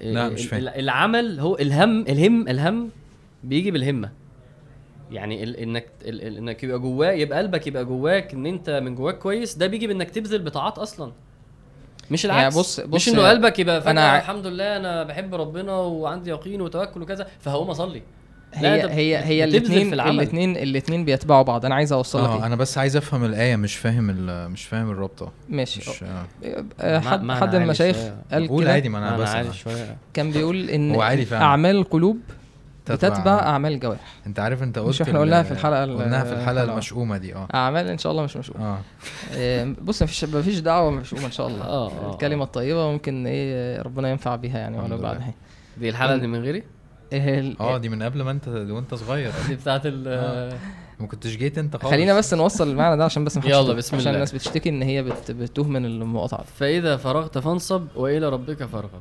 لا، 0.00 0.28
مش 0.28 0.46
فاهم. 0.46 0.60
ال- 0.60 0.68
العمل 0.68 1.40
هو 1.40 1.54
الهم 1.58 2.00
الهم 2.08 2.48
الهم 2.48 2.90
بيجي 3.44 3.70
بالهمة. 3.70 4.10
يعني 5.12 5.42
ال 5.42 5.56
إنك 5.56 5.86
ال 6.02 6.36
إنك 6.36 6.64
يبقى 6.64 6.78
جواه 6.78 7.10
يبقى 7.12 7.38
قلبك 7.38 7.66
يبقى 7.66 7.84
جواك 7.84 8.34
إن 8.34 8.46
أنت 8.46 8.70
من 8.70 8.94
جواك 8.94 9.18
كويس 9.18 9.54
ده 9.54 9.66
بيجي 9.66 9.86
بإنك 9.86 10.10
تبذل 10.10 10.42
بطاعات 10.42 10.78
أصلا. 10.78 11.12
مش 12.10 12.24
يعني 12.24 12.38
العكس. 12.40 12.56
بص- 12.58 12.80
مش 12.80 12.86
بص- 12.86 13.08
إنه 13.08 13.28
قلبك 13.28 13.58
يبقى 13.58 13.80
ع- 14.00 14.18
الحمد 14.18 14.46
لله 14.46 14.76
أنا 14.76 15.02
بحب 15.02 15.34
ربنا 15.34 15.72
وعندي 15.76 16.30
يقين 16.30 16.60
وتوكل 16.60 17.02
وكذا 17.02 17.26
فهقوم 17.40 17.70
أصلي. 17.70 18.02
هي 18.54 18.90
هي 18.90 19.16
هي 19.24 19.44
الاثنين 19.44 19.92
العمل. 19.92 20.10
الاثنين 20.14 20.56
الاثنين 20.56 21.04
بيتبعوا 21.04 21.42
بعض 21.42 21.64
أنا 21.64 21.74
عايز 21.74 21.92
أوصل 21.92 22.18
لك 22.24 22.28
آه 22.28 22.36
إيه؟ 22.38 22.46
أنا 22.46 22.56
بس 22.56 22.78
عايز 22.78 22.96
أفهم 22.96 23.24
الايه 23.24 23.56
مش 23.56 23.76
فاهم 23.76 24.10
ال- 24.10 24.50
مش 24.50 24.64
فاهم 24.64 24.90
الرابطة 24.90 25.32
ماشي 25.48 25.80
مش 25.90 26.02
آه. 26.02 26.24
آه، 26.80 26.98
حد 26.98 27.22
معنى 27.22 27.40
حد 27.40 27.54
المشايخ. 27.54 27.96
قال 28.32 28.48
قول 28.48 28.62
كده 28.64 28.72
عادي 28.72 28.88
ما 28.88 28.98
أنا 28.98 29.08
أنا 29.40 29.48
بس 29.48 29.64
كان 30.14 30.30
بيقول 30.30 30.70
إن. 30.70 31.00
أعمال 31.32 31.76
القلوب 31.76 32.18
تتبع- 32.86 33.08
بتتبع 33.08 33.32
أعمال 33.38 33.72
الجوارح 33.72 34.00
أنت 34.26 34.38
عارف 34.40 34.62
أنت 34.62 34.78
قلت 34.78 34.88
مش 34.88 35.02
إحنا 35.02 35.14
ال- 35.14 35.18
قلناها 35.20 35.42
في 35.42 35.50
الحلقة 35.52 35.84
ال- 35.84 35.98
قلناها 35.98 36.24
في 36.24 36.32
الحلقة. 36.32 36.64
المشؤومة 36.64 37.16
دي 37.16 37.34
آه 37.34 37.48
أعمال 37.54 37.88
إن 37.88 37.98
شاء 37.98 38.12
الله 38.12 38.22
مش 38.22 38.36
مشؤوم 38.36 38.62
آه 38.62 38.78
آه، 39.34 39.74
بص 39.82 40.02
مفيش 40.02 40.24
مفيش 40.24 40.58
دعوة 40.58 40.90
مش 40.90 41.12
إن 41.12 41.30
شاء 41.30 41.46
الله 41.46 41.64
آه، 41.64 41.90
آه، 41.90 42.12
الكلمة 42.12 42.42
آه. 42.42 42.46
الطيبة 42.46 42.90
ممكن 42.92 43.26
إيه 43.26 43.82
ربنا 43.82 44.10
ينفع 44.10 44.36
بيها 44.36 44.58
يعني 44.58 44.78
ولو. 44.78 44.98
بعدها 44.98 45.34
دي 45.80 45.88
الحلقة 45.88 46.16
دي 46.16 46.26
من 46.26 46.40
غيري 46.42 46.62
آه 47.12 47.78
دي 47.78 47.88
من 47.88 48.02
قبل 48.02 48.22
ما 48.22 48.30
انت 48.30 48.48
وانت 48.48 48.94
صغير 48.94 49.32
دي 49.48 49.54
بتاعت 49.54 49.86
ال 49.86 50.04
آه. 50.08 50.52
ما 51.00 51.06
كنتش 51.06 51.36
جيت 51.36 51.58
انت 51.58 51.76
خالص 51.76 51.90
خلينا 51.94 52.14
بس 52.18 52.34
نوصل 52.34 52.70
المعنى 52.70 52.96
ده 52.96 53.04
عشان 53.04 53.24
بس 53.24 53.36
محدش 53.36 53.50
يلا، 53.50 53.72
بسم 53.74 53.96
عشان 53.96 53.98
الله. 53.98 54.10
الناس 54.14 54.32
بتشتكي 54.34 54.68
إن 54.68 54.82
هي 54.82 55.02
بت... 55.02 55.30
بتهمن 55.30 55.84
المقاطعة 55.84 56.40
دي. 56.42 56.48
فإذا 56.56 56.96
فرغت 56.96 57.38
فانصب 57.38 57.86
وإلى 57.96 58.28
ربك 58.28 58.64
فارغب. 58.64 59.00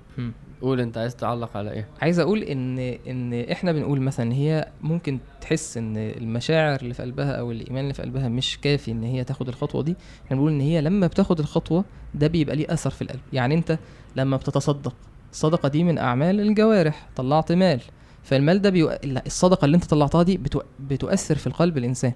قول 0.61 0.79
أنت 0.79 0.97
عايز 0.97 1.15
تعلق 1.15 1.57
على 1.57 1.71
إيه 1.71 1.87
عايز 2.01 2.19
أقول 2.19 2.43
إن 2.43 2.79
إن 2.79 3.33
إحنا 3.51 3.71
بنقول 3.71 4.01
مثلا 4.01 4.33
هي 4.33 4.67
ممكن 4.81 5.19
تحس 5.41 5.77
إن 5.77 5.97
المشاعر 5.97 6.79
اللي 6.81 6.93
في 6.93 7.01
قلبها 7.01 7.31
أو 7.31 7.51
الإيمان 7.51 7.83
اللي 7.83 7.93
في 7.93 8.01
قلبها 8.01 8.27
مش 8.29 8.59
كافي 8.61 8.91
إن 8.91 9.03
هي 9.03 9.23
تاخد 9.23 9.47
الخطوة 9.47 9.83
دي 9.83 9.95
إحنا 10.25 10.35
بنقول 10.37 10.51
إن 10.51 10.61
هي 10.61 10.81
لما 10.81 11.07
بتاخد 11.07 11.39
الخطوة 11.39 11.85
ده 12.13 12.27
بيبقى 12.27 12.55
ليه 12.55 12.73
أثر 12.73 12.89
في 12.89 13.01
القلب 13.01 13.19
يعني 13.33 13.55
أنت 13.55 13.77
لما 14.15 14.37
بتتصدق 14.37 14.93
الصدقة 15.35 15.69
دي 15.69 15.83
من 15.83 15.97
أعمال 15.97 16.39
الجوارح 16.39 17.07
طلعت 17.15 17.51
مال. 17.51 17.79
فالمال 18.23 18.61
ده 18.61 18.69
بيو... 18.69 18.91
الصدقة 19.03 19.65
اللي 19.65 19.75
أنت 19.75 19.85
طلعتها 19.85 20.23
دي 20.23 20.37
بتو... 20.37 20.61
بتؤثر 20.79 21.35
في 21.35 21.47
القلب 21.47 21.77
الإنسان. 21.77 22.11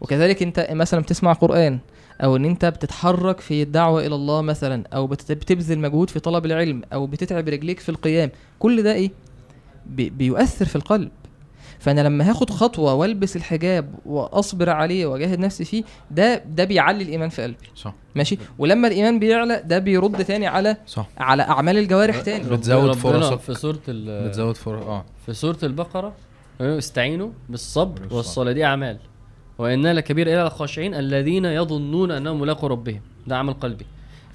وكذلك 0.00 0.42
أنت 0.42 0.66
مثلا 0.70 1.00
بتسمع 1.00 1.32
قرآن 1.32 1.78
أو 2.20 2.36
إن 2.36 2.44
أنت 2.44 2.64
بتتحرك 2.64 3.40
في 3.40 3.62
الدعوة 3.62 4.06
إلى 4.06 4.14
الله 4.14 4.40
مثلا 4.42 4.84
أو 4.94 5.06
بت- 5.06 5.32
بتبذل 5.32 5.78
مجهود 5.78 6.10
في 6.10 6.20
طلب 6.20 6.46
العلم 6.46 6.82
أو 6.92 7.06
بتتعب 7.06 7.48
رجليك 7.48 7.80
في 7.80 7.88
القيام 7.88 8.30
كل 8.58 8.82
ده 8.82 8.92
إيه؟ 8.92 9.10
بي 9.86 10.10
بيؤثر 10.10 10.64
في 10.64 10.76
القلب. 10.76 11.10
فأنا 11.84 12.00
لما 12.00 12.30
هاخد 12.30 12.50
خطوة 12.50 12.94
والبس 12.94 13.36
الحجاب 13.36 13.94
وأصبر 14.06 14.70
عليه 14.70 15.06
وأجاهد 15.06 15.38
نفسي 15.38 15.64
فيه 15.64 15.84
ده 16.10 16.36
ده 16.48 16.64
بيعلي 16.64 17.04
الإيمان 17.04 17.28
في 17.28 17.42
قلبي. 17.42 17.66
صح. 17.76 17.94
ماشي؟ 18.14 18.38
ولما 18.58 18.88
الإيمان 18.88 19.18
بيعلى 19.18 19.62
ده 19.66 19.78
بيرد 19.78 20.24
تاني 20.24 20.46
على 20.46 20.76
صح. 20.86 21.08
على 21.18 21.42
أعمال 21.42 21.78
الجوارح 21.78 22.20
تاني. 22.20 22.44
بتزود 22.50 22.92
فرصك. 22.92 23.40
في 23.40 23.54
سورة 23.54 23.78
ال- 23.88 24.28
بتزود 24.28 24.56
فرص 24.56 24.82
آه. 24.82 25.04
في 25.26 25.32
سورة 25.34 25.58
البقرة 25.62 26.12
آه، 26.60 26.78
استعينوا 26.78 27.28
بالصبر 27.48 27.92
بالصبر. 28.00 28.16
والصلاة 28.16 28.52
دي 28.52 28.64
أعمال. 28.64 28.98
وانها 29.58 29.92
لكبير 29.92 30.26
إلى 30.26 30.42
الخاشعين 30.42 30.94
الذين 30.94 31.44
يظنون 31.44 32.10
أنهم 32.10 32.40
ملاقوا 32.40 32.68
ربهم. 32.68 33.00
ده 33.26 33.36
عمل 33.36 33.52
قلبي. 33.54 33.86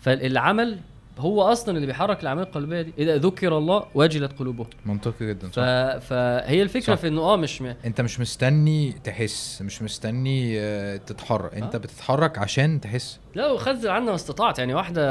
فالعمل 0.02 0.78
هو 1.20 1.42
أصلا 1.42 1.76
اللي 1.76 1.88
بيحرك 1.88 2.22
الاعمال 2.22 2.44
القلبية 2.44 2.82
دي 2.82 2.94
إذا 2.98 3.18
ذكر 3.18 3.58
الله 3.58 3.86
وجلت 3.96 4.40
قلوبهم 4.40 4.68
منطقي 4.86 5.28
جدا 5.28 5.48
ف... 5.48 5.54
صح 5.54 5.98
فهي 5.98 6.62
الفكرة 6.62 6.96
صح. 6.96 7.02
في 7.02 7.08
إنه 7.08 7.22
آه 7.22 7.36
مش 7.36 7.62
م... 7.62 7.74
أنت 7.86 8.02
مش 8.02 8.20
مستني 8.20 8.92
تحس 9.04 9.62
مش 9.62 9.82
مستني 9.82 10.60
آه، 10.60 10.98
تتحرك. 10.98 11.54
أنت 11.54 11.76
آه. 11.76 11.80
بتتحرك 11.80 12.38
عشان 12.38 12.82
تحس. 12.82 13.20
لا 13.36 13.52
وخذل 13.52 13.90
عنا 13.90 14.06
ما 14.06 14.16
استطعت 14.16 14.60
يعني 14.60 14.74
واحدة 14.74 15.04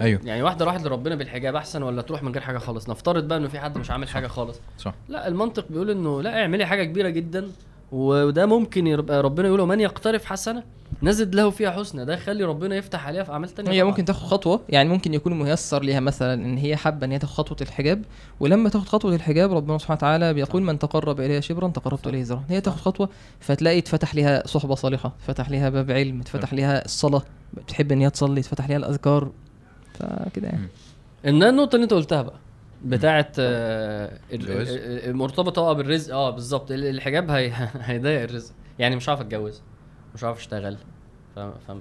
أيوه. 0.00 0.20
يعني 0.24 0.42
واحدة 0.42 0.64
راحت 0.64 0.84
لربنا 0.84 1.14
بالحجاب 1.14 1.56
أحسن 1.56 1.82
ولا 1.82 2.02
تروح 2.02 2.22
من 2.22 2.32
غير 2.32 2.42
حاجة 2.42 2.58
خالص؟ 2.58 2.88
نفترض 2.88 3.28
بقى 3.28 3.38
إنه 3.38 3.48
في 3.48 3.60
حد 3.60 3.78
مش 3.78 3.90
عامل 3.90 4.08
حاجة 4.08 4.26
خالص. 4.26 4.60
صح. 4.78 4.94
لا 5.08 5.28
المنطق 5.28 5.64
بيقول 5.70 5.90
إنه 5.90 6.22
لا 6.22 6.42
اعملي 6.42 6.66
حاجة 6.66 6.84
كبيرة 6.84 7.08
جدا 7.08 7.48
وده 7.92 8.46
ممكن 8.46 8.86
يبقى 8.86 9.22
ربنا 9.22 9.48
يقول 9.48 9.66
من 9.68 9.80
يقترف 9.80 10.24
حسنة 10.24 10.62
نزد 11.02 11.34
له 11.34 11.50
فيها 11.50 11.70
حسنى. 11.70 12.04
ده 12.04 12.14
يخلي 12.14 12.44
ربنا 12.44 12.76
يفتح 12.76 13.06
عليها 13.06 13.22
في 13.24 13.32
أعمال 13.32 13.48
تانية 13.48 13.70
هي 13.70 13.80
طبعاً. 13.80 13.90
ممكن 13.90 14.04
تاخد 14.04 14.26
خطوة 14.26 14.60
يعني 14.68 14.88
ممكن 14.88 15.14
يكون 15.14 15.38
ميسر 15.38 15.82
ليها 15.82 16.00
مثلا 16.00 16.34
إن 16.34 16.58
هي 16.58 16.76
حابة 16.76 17.06
إن 17.06 17.12
هي 17.12 17.18
تاخد 17.18 17.32
خطوة 17.34 17.56
الحجاب 17.60 18.02
ولما 18.40 18.68
تاخد 18.68 18.88
خطوة 18.88 19.14
الحجاب 19.14 19.52
ربنا 19.52 19.78
سبحانه 19.78 19.96
وتعالى 19.96 20.34
بيقول 20.34 20.62
من 20.62 20.78
تقرب 20.78 21.20
الي 21.20 21.42
شبرا 21.42 21.68
تقربت 21.68 22.06
إليه 22.06 22.22
ذرا 22.22 22.44
هي 22.48 22.60
تاخد 22.60 22.78
خطوة 22.80 23.08
فتلاقي 23.40 23.78
اتفتح 23.78 24.14
ليها 24.14 24.46
صحبة 24.46 24.74
صالحة 24.74 25.12
اتفتح 25.22 25.50
ليها 25.50 25.68
باب 25.68 25.90
علم 25.90 26.20
اتفتح 26.20 26.54
ليها 26.54 26.84
الصلاة 26.84 27.22
بتحب 27.54 27.92
إن 27.92 28.00
هي 28.00 28.10
تصلي 28.10 28.40
اتفتح 28.40 28.68
ليها 28.68 28.76
الأذكار. 28.76 29.30
فكده 29.94 30.48
يعني. 30.48 30.68
إن 31.26 31.42
النقطة 31.42 31.74
اللي 31.74 31.84
أنت 31.84 31.92
قلتها 31.94 32.22
بقى 32.22 32.34
بتاعت 32.84 33.36
آه، 33.38 34.18
مرتبطه 35.06 35.60
آه 35.62 35.72
بالرزق. 35.72 36.14
آه 36.14 36.30
بالظبط. 36.30 36.70
ال- 36.70 36.84
الحجاب 36.84 37.30
هي 37.30 37.52
هيضايق 37.80 38.22
الرزق. 38.22 38.52
يعني 38.78 38.96
مش 38.96 39.08
هعرف 39.08 39.20
اتجوز 39.20 39.62
مش 40.14 40.24
هعرف 40.24 40.38
اشتغل. 40.38 40.76
ف... 41.36 41.38
ف... 41.38 41.72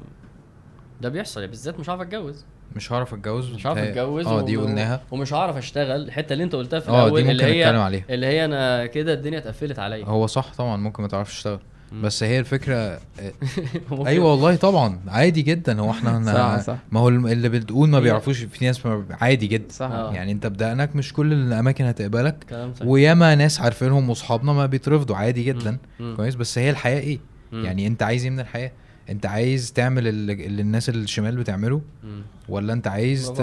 ده 1.01 1.09
بيحصل 1.09 1.39
يعني 1.39 1.51
بالذات 1.51 1.79
مش 1.79 1.89
هعرف 1.89 2.01
اتجوز. 2.01 2.45
مش 2.75 2.91
هعرف 2.93 3.13
اتجوز 3.13 3.53
مش 3.53 3.67
هعرف 3.67 3.77
اتجوز 3.77 4.27
آه 4.27 4.41
دي 4.41 4.55
قلناها. 4.57 5.01
ومش 5.11 5.33
هعرف 5.33 5.57
اشتغل. 5.57 6.01
الحتة 6.03 6.33
اللي 6.33 6.43
انت 6.43 6.55
قلتها 6.55 6.79
في 6.79 6.89
آه 6.89 7.03
الأول 7.05 7.23
دي 7.23 7.31
اللي 7.31 7.43
ممكن 7.43 7.55
هي 7.55 7.61
نتكلم 7.63 7.81
عليها. 7.81 8.03
اللي 8.09 8.25
هي 8.25 8.45
أنا 8.45 8.85
كده 8.85 9.13
الدنيا 9.13 9.37
اتقفلت 9.39 9.79
عليا. 9.79 10.05
هو 10.05 10.27
صح 10.27 10.53
طبعا 10.57 10.77
ممكن 10.77 11.03
ما 11.03 11.09
تعرفش 11.09 11.35
تشتغل. 11.37 11.59
بس 12.03 12.23
هي 12.23 12.39
الفكرة 12.39 12.99
أيوه 14.07 14.25
والله 14.31 14.55
طبعا 14.55 14.99
عادي 15.07 15.41
جدا. 15.41 15.79
هو 15.79 15.91
إحنا 15.91 16.23
صح 16.59 16.65
صح. 16.65 16.77
ما 16.91 16.99
هو 16.99 17.07
اللي 17.09 17.49
بتقول 17.49 17.89
ما 17.89 17.99
بيعرفوش 17.99 18.37
في 18.43 18.65
ناس 18.65 18.85
ما- 18.85 19.05
عادي 19.21 19.47
جدا. 19.47 19.71
صح. 19.73 19.91
آه. 19.91 20.13
يعني 20.13 20.31
انت 20.31 20.47
بدقنك 20.47 20.95
مش 20.95 21.13
كل 21.13 21.33
الأماكن 21.33 21.85
هتقبلك 21.85 22.43
كلام 22.49 22.73
صحيح. 22.73 22.87
وياما 22.87 23.35
ناس 23.35 23.61
عارفينهم 23.61 24.09
وأصحابنا 24.09 24.53
ما 24.53 24.65
بيترفضوا 24.65 25.15
عادي 25.15 25.43
جدا. 25.43 25.77
كويس. 26.15 26.35
بس 26.35 26.57
هي 26.57 26.69
الحياة 26.69 26.99
إيه؟ 26.99 27.19
مم. 27.51 27.65
يعني 27.65 27.87
انت 27.87 28.03
عايز 28.03 28.23
إيه 28.23 28.29
من 28.29 28.39
الحياة؟ 28.39 28.71
انت 29.09 29.25
عايز 29.25 29.73
تعمل 29.73 30.07
اللي, 30.07 30.33
اللي 30.33 30.61
الناس 30.61 30.89
الشمال 30.89 31.35
بتعمله؟ 31.37 31.81
مم. 32.03 32.21
ولا 32.49 32.73
انت 32.73 32.87
عايز 32.87 33.29
ت... 33.29 33.41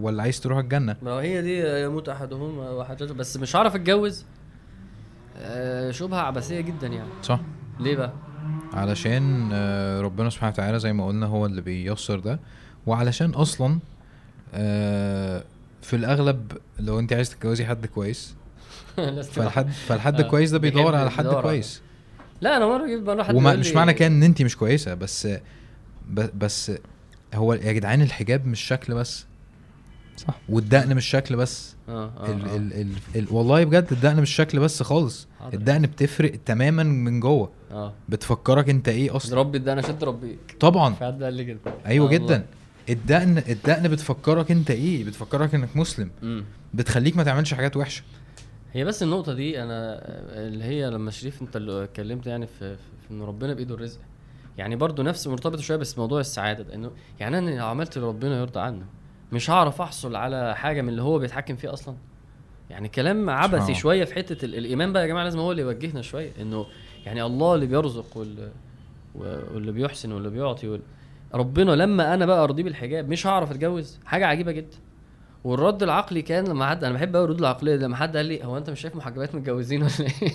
ولا 0.00 0.22
عايز 0.22 0.40
تروح 0.40 0.58
الجنة؟ 0.58 0.96
ما 1.02 1.10
هي 1.10 1.42
دي 1.42 1.82
يموت 1.84 2.08
أحدهم 2.08 2.58
وحاجته 2.58 3.14
بس 3.14 3.36
مش 3.36 3.56
هعرف 3.56 3.74
اتجوز. 3.74 4.24
آه، 5.38 5.90
شبهة 5.90 6.20
عبثية 6.20 6.60
جدا 6.60 6.86
يعني. 6.86 7.08
صح. 7.22 7.40
ليه 7.80 7.96
بقى؟ 7.96 8.12
علشان 8.72 9.50
آه، 9.52 10.00
ربنا 10.00 10.30
سبحانه 10.30 10.52
وتعالى 10.52 10.78
زي 10.78 10.92
ما 10.92 11.06
قلنا 11.06 11.26
هو 11.26 11.46
اللي 11.46 11.60
بييسر 11.60 12.18
ده. 12.20 12.40
وعلشان 12.86 13.30
أصلا 13.30 13.78
آه، 14.54 15.44
في 15.82 15.96
الأغلب 15.96 16.52
لو 16.78 16.98
انت 16.98 17.12
عايز 17.12 17.30
تتجوزي 17.30 17.66
حد 17.66 17.86
كويس. 17.86 18.36
فالحد 19.32 19.70
فالحد 19.70 20.22
كويس 20.22 20.50
ده 20.50 20.58
بيدور 20.58 20.94
على 20.96 21.10
حد 21.10 21.26
كويس. 21.26 21.82
لا 22.40 22.56
أنا 22.56 22.66
مرة 22.66 22.86
جيت 22.86 23.02
مره 23.02 23.22
حد 23.22 23.34
وما 23.34 23.50
يقول 23.50 23.60
مش 23.60 23.68
لي- 23.68 23.74
معنى 23.74 23.92
كده 23.94 24.08
إن 24.08 24.22
انت 24.22 24.42
مش 24.42 24.56
كويسة 24.56 24.94
بس 24.94 25.28
بس 26.14 26.72
هو 27.34 27.54
يا 27.54 27.72
جدعان 27.72 28.02
الحجاب 28.02 28.46
مش 28.46 28.60
شكل 28.60 28.94
بس. 28.94 29.26
صح. 30.16 30.34
والدقن 30.48 30.94
مش 30.96 31.06
شكل 31.06 31.36
بس. 31.36 31.76
آه 31.88 32.10
آه 32.18 32.26
ال 32.32 32.48
آه. 32.48 32.56
ال 32.56 32.72
ال 32.72 32.92
ال 33.16 33.26
والله 33.30 33.64
بجد 33.64 33.86
الدقن 33.92 34.20
مش 34.20 34.30
شكل 34.30 34.58
بس 34.60 34.82
خالص. 34.82 35.26
حاضر. 35.40 35.54
الدقن 35.54 35.82
بتفرق 35.82 36.32
تماما 36.46 36.82
من 36.82 37.20
جوه. 37.20 37.50
آه. 37.70 37.92
بتفكرك 38.08 38.68
أنت 38.68 38.88
إيه 38.88 39.16
أصلا؟ 39.16 39.38
ربي 39.38 39.58
ده 39.58 39.72
أنا 39.72 39.82
شد 39.82 40.04
ربيك 40.04 40.38
طبعا. 40.60 40.94
في 40.94 41.04
حد 41.04 41.22
قال 41.22 41.34
لي 41.34 41.44
كده. 41.44 41.58
أيوه 41.86 42.06
آه 42.06 42.10
جدا. 42.10 42.22
والله. 42.24 42.44
الدقن 42.88 43.38
الدقن 43.48 43.88
بتفكرك 43.88 44.50
أنت 44.50 44.70
إيه؟ 44.70 45.04
بتفكرك 45.04 45.54
إنك 45.54 45.76
مسلم. 45.76 46.10
مم. 46.22 46.44
بتخليك 46.74 47.16
ما 47.16 47.24
تعملش 47.24 47.54
حاجات 47.54 47.76
وحشة. 47.76 48.02
هي 48.76 48.84
بس 48.84 49.02
النقطة 49.02 49.32
دي 49.34 49.62
أنا 49.62 49.98
اللي 50.46 50.64
هي 50.64 50.90
لما 50.90 51.10
شريف 51.10 51.42
أنت 51.42 51.56
اللي 51.56 51.84
اتكلمت 51.84 52.26
يعني 52.26 52.46
في, 52.46 52.76
في 52.76 53.10
إن 53.10 53.22
ربنا 53.22 53.54
بإيده 53.54 53.74
الرزق. 53.74 54.00
يعني 54.58 54.76
برضو 54.76 55.02
نفس 55.02 55.26
مرتبطة 55.26 55.62
شوية 55.62 55.76
بس 55.76 55.98
موضوع 55.98 56.20
السعادة 56.20 56.62
ده 56.64 56.74
إنه 56.74 56.90
يعني 57.20 57.38
أنا 57.38 57.50
لو 57.50 57.66
عملت 57.66 57.96
اللي 57.96 58.08
ربنا 58.08 58.40
يرضى 58.40 58.60
عنه 58.60 58.84
مش 59.32 59.50
هعرف 59.50 59.80
أحصل 59.80 60.16
على 60.16 60.56
حاجة 60.56 60.82
من 60.82 60.88
اللي 60.88 61.02
هو 61.02 61.18
بيتحكم 61.18 61.56
فيه 61.56 61.72
أصلا؟ 61.72 61.94
يعني 62.70 62.88
كلام 62.88 63.30
عبثي. 63.30 63.74
شوية 63.74 64.04
في 64.04 64.14
حتة 64.14 64.44
ال- 64.44 64.54
الإيمان 64.54 64.92
بقى 64.92 65.02
يا 65.02 65.06
جماعة 65.08 65.24
لازم 65.24 65.38
هو 65.38 65.50
اللي 65.50 65.62
يوجهنا 65.62 66.02
شوية 66.02 66.30
إنه 66.40 66.66
يعني 67.06 67.22
الله 67.22 67.54
اللي 67.54 67.66
بيرزق 67.66 68.16
وال 68.16 68.50
واللي 69.14 69.72
بيحسن 69.72 70.12
واللي 70.12 70.30
بيعطي 70.30 70.68
وال... 70.68 70.80
ربنا 71.34 71.70
لما 71.72 72.14
أنا 72.14 72.26
بقى 72.26 72.44
أرضيه 72.44 72.62
بالحجاب 72.62 73.08
مش 73.08 73.26
هعرف 73.26 73.50
أتجوز؟ 73.50 73.98
حاجة 74.04 74.26
عجيبة 74.26 74.52
جدا. 74.52 74.76
والرد 75.46 75.82
العقلي 75.82 76.22
كان 76.22 76.44
لما 76.44 76.66
حد 76.66 76.84
أنا 76.84 76.94
بحب 76.94 77.16
قوي 77.16 77.24
الردود 77.24 77.40
العقلية 77.40 77.76
لما 77.76 77.96
حد 77.96 78.16
قال 78.16 78.26
لي 78.26 78.44
هو 78.44 78.56
أنت 78.58 78.70
مش 78.70 78.80
شايف 78.80 78.96
محجبات 78.96 79.34
متجوزين 79.34 79.82
ولا 79.82 79.92
إيه؟ 80.00 80.32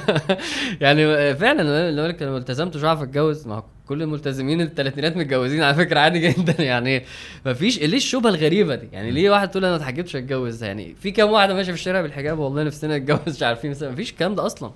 يعني 0.84 1.34
فعلا 1.34 1.90
لو 1.90 2.14
لما 2.20 2.36
التزمت 2.36 2.76
مش 2.76 2.84
هعرف 2.84 3.02
اتجوز 3.02 3.46
ما 3.46 3.62
كل 3.86 4.02
الملتزمين 4.02 4.60
الثلاثينات 4.60 5.16
متجوزين 5.16 5.62
على 5.62 5.74
فكرة 5.74 6.00
عادي 6.00 6.18
جدا 6.18 6.62
يعني 6.72 7.04
مفيش 7.46 7.78
ليه 7.78 7.96
الشبهة 7.96 8.30
الغريبة 8.30 8.74
دي؟ 8.74 8.88
يعني 8.92 9.10
ليه 9.10 9.30
واحد 9.30 9.50
تقول 9.50 9.64
أنا 9.64 9.76
ما 9.76 9.82
اتحجبتش 9.82 10.16
أتجوز 10.16 10.64
يعني 10.64 10.94
في 10.94 11.10
كام 11.10 11.30
واحدة 11.30 11.54
ماشية 11.54 11.72
في 11.72 11.78
الشارع 11.78 12.00
بالحجاب 12.00 12.38
والله 12.38 12.62
نفسنا 12.62 12.98
نتجوز 12.98 13.36
مش 13.36 13.42
عارفين 13.42 13.70
مفيش 13.70 14.10
الكلام 14.10 14.34
ده 14.34 14.46
أصلا 14.46 14.70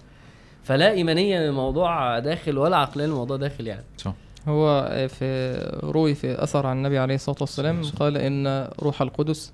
فلا 0.64 0.92
إيمانية 0.92 1.38
للموضوع 1.38 2.18
داخل 2.18 2.59
ولا 2.59 2.76
عقليه 2.76 3.07
للموضوع 3.07 3.36
داخل 3.36 3.66
يعني 3.66 3.84
صح 3.98 4.14
هو 4.49 4.88
في 5.09 5.53
روي 5.84 6.14
في 6.14 6.43
أثر 6.43 6.66
عن 6.66 6.76
النبي 6.76 6.99
عليه 6.99 7.14
الصلاة 7.14 7.36
والسلام 7.40 7.82
قال 7.82 8.16
إن 8.16 8.68
روح 8.82 9.03
القدس 9.03 9.53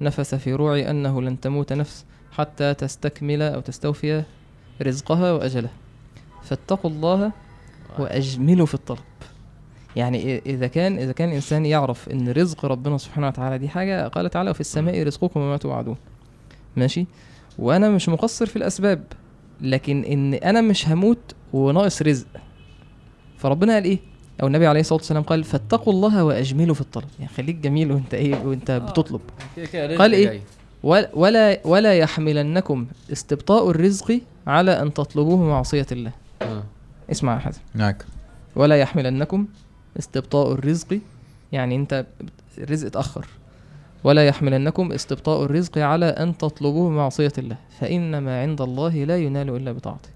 نفس 0.00 0.34
في 0.34 0.52
روعي 0.54 0.90
أنه 0.90 1.22
لن 1.22 1.40
تموت 1.40 1.72
نفس 1.72 2.04
حتى 2.32 2.74
تستكمل 2.74 3.42
أو 3.42 3.60
تستوفي 3.60 4.22
رزقها 4.82 5.32
واجلها 5.32 5.70
فاتقوا 6.42 6.90
الله 6.90 7.32
وأجملوا 7.98 8.66
في 8.66 8.74
الطلب. 8.74 8.98
يعني 9.96 10.40
إ- 10.40 10.42
إذا 10.46 10.66
كان 10.66 10.98
إذا 10.98 11.12
كان 11.12 11.28
الانسان 11.28 11.66
يعرف 11.66 12.08
إن 12.08 12.28
رزق 12.28 12.64
ربنا 12.66 12.98
سبحانه 12.98 13.26
وتعالى 13.26 13.58
دي 13.58 13.68
حاجة 13.68 14.08
قال 14.08 14.30
تعالى 14.30 14.50
وفي 14.50 14.60
السماء 14.60 15.02
رزقكم 15.02 15.40
وما 15.40 15.56
توعدون. 15.56 15.96
ماشي؟ 16.76 17.06
وأنا 17.58 17.88
مش 17.90 18.08
مقصر 18.08 18.46
في 18.46 18.56
الأسباب 18.56 19.04
لكن 19.60 20.04
إن 20.04 20.34
أنا 20.34 20.60
مش 20.60 20.88
هموت 20.88 21.34
وناقص 21.52 22.02
رزق 22.02 22.26
فربنا 23.38 23.72
قال 23.74 23.84
إيه؟ 23.84 23.98
أو 24.42 24.46
النبي 24.46 24.66
عليه 24.66 24.80
الصلاة 24.80 24.98
والسلام 24.98 25.22
قال 25.22 25.44
فاتقوا 25.44 25.92
الله 25.92 26.24
وأجملوا 26.24 26.74
في 26.74 26.80
الطلب 26.80 27.08
يعني 27.18 27.30
خليك 27.36 27.56
جميل 27.56 27.92
وأنت 27.92 28.14
إيه 28.14 28.44
وأنت 28.44 28.70
آه. 28.70 28.78
بتطلب 28.78 29.20
كده 29.56 29.66
كده 29.66 29.98
قال 29.98 30.12
إيه؟ 30.12 30.26
جاي. 30.26 30.40
ولا 31.14 31.60
ولا 31.64 31.98
يحملنكم 31.98 32.86
استبطاء 33.12 33.70
الرزق 33.70 34.20
على 34.46 34.70
أن 34.82 34.94
تطلبوه 34.94 35.36
معصية 35.36 35.86
الله 35.92 36.12
آه. 36.42 36.62
اسمع 37.10 37.34
يا 37.34 37.38
حسن 37.38 37.60
معاك 37.74 38.04
ولا 38.56 38.76
يحملنكم 38.76 39.46
استبطاء 39.98 40.52
الرزق 40.52 40.98
يعني 41.52 41.76
أنت 41.76 42.06
الرزق 42.58 42.86
اتأخر 42.86 43.26
ولا 44.04 44.26
يحملنكم 44.26 44.92
استبطاء 44.92 45.44
الرزق 45.44 45.78
على 45.78 46.06
أن 46.06 46.38
تطلبوه 46.38 46.90
معصية 46.90 47.32
الله 47.38 47.56
فان 47.80 48.18
ما 48.18 48.42
عند 48.42 48.60
الله 48.60 49.04
لا 49.04 49.16
ينال 49.16 49.56
إلا 49.56 49.72
بطاعته 49.72 50.08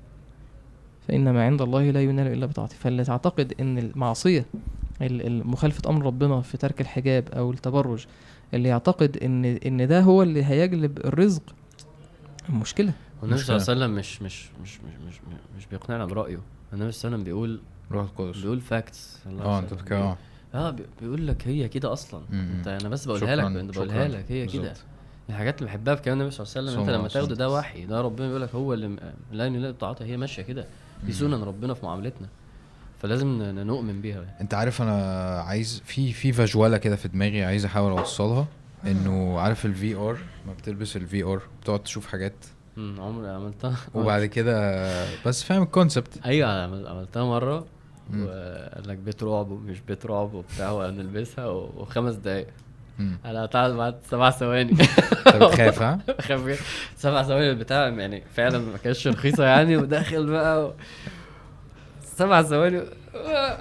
فإن 1.08 1.30
ما 1.30 1.46
عند 1.46 1.62
الله 1.62 1.90
لا 1.90 2.02
ينال 2.02 2.26
إلا 2.32 2.46
بطاعته. 2.46 2.74
فاللي 2.76 3.04
تعتقد 3.04 3.54
إن 3.60 3.78
المعصية 3.78 4.46
ال- 5.02 5.26
ال- 5.26 5.46
مخالفة 5.46 5.90
أمر 5.90 6.06
ربنا 6.06 6.40
في 6.40 6.56
ترك 6.56 6.80
الحجاب 6.80 7.28
أو 7.28 7.50
التبرج 7.50 8.04
اللي 8.54 8.68
يعتقد 8.68 9.16
ان 9.16 9.44
إن 9.44 9.86
ده 9.88 10.00
هو 10.00 10.22
اللي 10.22 10.44
هيجلب 10.44 10.98
الرزق 10.98 11.42
مشكلة. 12.50 12.92
والنبي 13.22 13.38
صلى 13.40 13.56
الله. 13.56 13.66
عليه 13.68 13.80
وسلم 13.80 13.94
مش 13.96 14.22
مش 14.22 14.48
مش 14.62 14.78
مش 14.80 14.80
مش, 15.08 15.14
مش 15.58 15.66
بيقنعنا 15.66 16.04
برأيه. 16.04 16.38
النبي 16.72 16.92
صلى 16.92 17.08
الله 17.08 17.16
عليه 17.16 17.16
وسلم 17.16 17.24
بيقول 17.24 17.60
روح 17.92 18.02
القدس. 18.04 18.40
بيقول 18.40 18.60
facts 18.60 19.18
آه 19.40 19.58
أنت 19.58 19.74
بتتكلم. 19.74 19.98
آه 19.98 20.16
آه 20.54 20.70
بي- 20.70 20.86
بيقول 21.02 21.26
لك 21.26 21.48
هي 21.48 21.68
كده 21.68 21.92
أصلا. 21.92 22.20
انت 22.32 22.68
أنا 22.68 22.88
بس 22.88 23.04
بقولها 23.04 23.36
لك 23.36 23.64
بقولها. 23.74 24.08
لك. 24.08 24.24
هي 24.28 24.46
كده. 24.46 24.72
الحاجات 25.28 25.58
اللي 25.58 25.66
بحبها 25.70 25.94
في 25.94 26.02
كلام 26.02 26.18
النبي 26.20 26.30
صلى 26.34 26.44
الله 26.46 26.56
عليه 26.56 26.68
وسلم 26.70 26.80
أنت 26.80 26.90
لما 26.90 27.08
تاخده 27.08 27.34
ده. 27.34 27.50
وحي 27.50 27.86
ده 27.86 28.00
ربنا 28.00 28.26
بيقول 28.26 28.42
لك 28.42 28.54
هو 28.54 28.74
اللي 28.74 28.96
لا 29.32 29.46
ينال 29.46 29.72
بطاعته. 29.72 30.04
هي 30.04 30.16
ماشية 30.16 30.42
كده. 30.42 30.66
دي 31.04 31.12
سنن 31.12 31.42
ربنا 31.42 31.74
في 31.74 31.86
معاملتنا. 31.86 32.28
فلازم 33.02 33.42
نؤمن 33.42 34.00
بيها. 34.00 34.22
يعني. 34.22 34.40
أنت 34.40 34.54
عارف 34.54 34.82
أنا 34.82 34.92
عايز 35.40 35.82
في 35.84 36.12
في 36.12 36.32
visual 36.32 36.76
كده 36.76 36.96
في 36.96 37.08
دماغي 37.08 37.44
عايز 37.44 37.64
أحاول 37.64 37.98
أوصلها. 37.98 38.46
إنه 38.86 39.38
عارف 39.40 39.66
ال 39.66 39.94
VR 39.94 40.18
ما 40.46 40.52
بتلبس 40.52 40.96
ال 40.96 41.22
VR 41.22 41.42
بتقعد 41.62 41.82
تشوف 41.82 42.06
حاجات. 42.06 42.34
امم 42.78 43.00
عمري 43.00 43.28
عملتها. 43.28 43.76
وبعد 43.94 44.24
كده 44.36 44.84
بس 45.26 45.42
فاهم 45.42 45.62
ال 45.62 45.69
concept 45.69 46.18
أيوه 46.26 46.62
عمل- 46.62 46.86
عملتها 46.86 47.24
مرة. 47.24 47.66
وقال 48.14 48.88
لك 48.88 48.96
بيت 48.98 49.22
رعب 49.22 49.50
ومش 49.50 49.80
بيت 49.80 50.06
رعب 50.06 50.34
وبتاع 50.34 50.70
ونلبسها 50.72 51.46
وخمس 51.46 52.14
دقايق. 52.14 52.46
أنا 53.24 53.42
قطعت 53.42 53.70
بعد 53.72 53.94
سبع 54.10 54.30
ثواني. 54.30 54.70
انت 55.26 55.36
بتخاف 55.36 55.82
ها؟ 55.82 55.98
خاف 56.20 56.46
جدا. 56.46 56.56
سبع 56.96 57.22
ثواني 57.22 57.50
البتاع 57.50 57.88
يعني 57.88 58.22
فعلا 58.34 58.58
ما 58.58 58.78
كانتش 58.84 59.08
رخيصة 59.08 59.44
يعني 59.44 59.76
وداخل 59.76 60.26
بقى 60.26 60.64
و... 60.66 60.72
سبع 62.16 62.42
ثواني. 62.42 62.80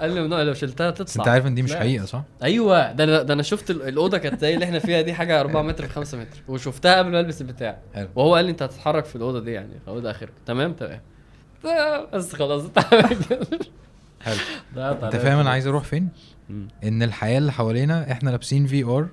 قال 0.00 0.14
لي 0.14 0.20
ممنوع 0.20 0.42
لو 0.42 0.54
شلتها 0.54 0.90
تطلع. 0.90 1.04
بس 1.04 1.16
أنت 1.16 1.28
عارف 1.28 1.46
إن 1.46 1.54
دي 1.54 1.62
مش 1.62 1.72
لا. 1.72 1.78
حقيقة 1.78 2.04
صح؟ 2.04 2.22
أيوه 2.42 2.92
ده 2.92 3.04
أنا 3.04 3.22
ده 3.22 3.34
أنا 3.34 3.42
شفت 3.42 3.70
ال- 3.70 3.82
الأوضة 3.82 4.18
كانت 4.18 4.40
زي 4.40 4.54
اللي 4.54 4.64
إحنا 4.64 4.78
فيها 4.78 5.00
دي 5.00 5.14
حاجة 5.14 5.40
4 5.40 5.62
متر 5.62 5.86
في 5.86 5.92
5 5.92 6.18
متر 6.18 6.38
وشفتها 6.48 6.98
قبل 6.98 7.10
ما 7.10 7.20
ألبس 7.20 7.40
البتاع. 7.40 7.78
حلو. 7.94 8.08
وهو 8.14 8.34
قال 8.34 8.44
لي 8.44 8.50
أنت 8.50 8.62
هتتحرك 8.62 9.04
في 9.04 9.16
الأوضة 9.16 9.40
دي 9.40 9.52
يعني 9.52 9.72
خلاص 9.86 10.00
ده 10.02 10.10
آخرك. 10.10 10.32
تمام 10.46 10.72
تمام. 10.72 11.00
بس 12.14 12.34
خلاص 12.34 12.62
حلو. 14.24 14.36
أنت 14.76 15.16
فاهم 15.16 15.38
أنا. 15.38 15.50
عايز 15.50 15.66
أروح 15.66 15.84
فين. 15.84 16.08
إن 16.84 17.02
الحياة 17.02 17.38
اللي 17.38 17.52
حوالينا 17.52 18.12
إحنا 18.12 18.30
لابسين 18.30 18.66
في 18.66 18.84
آر 18.84 19.08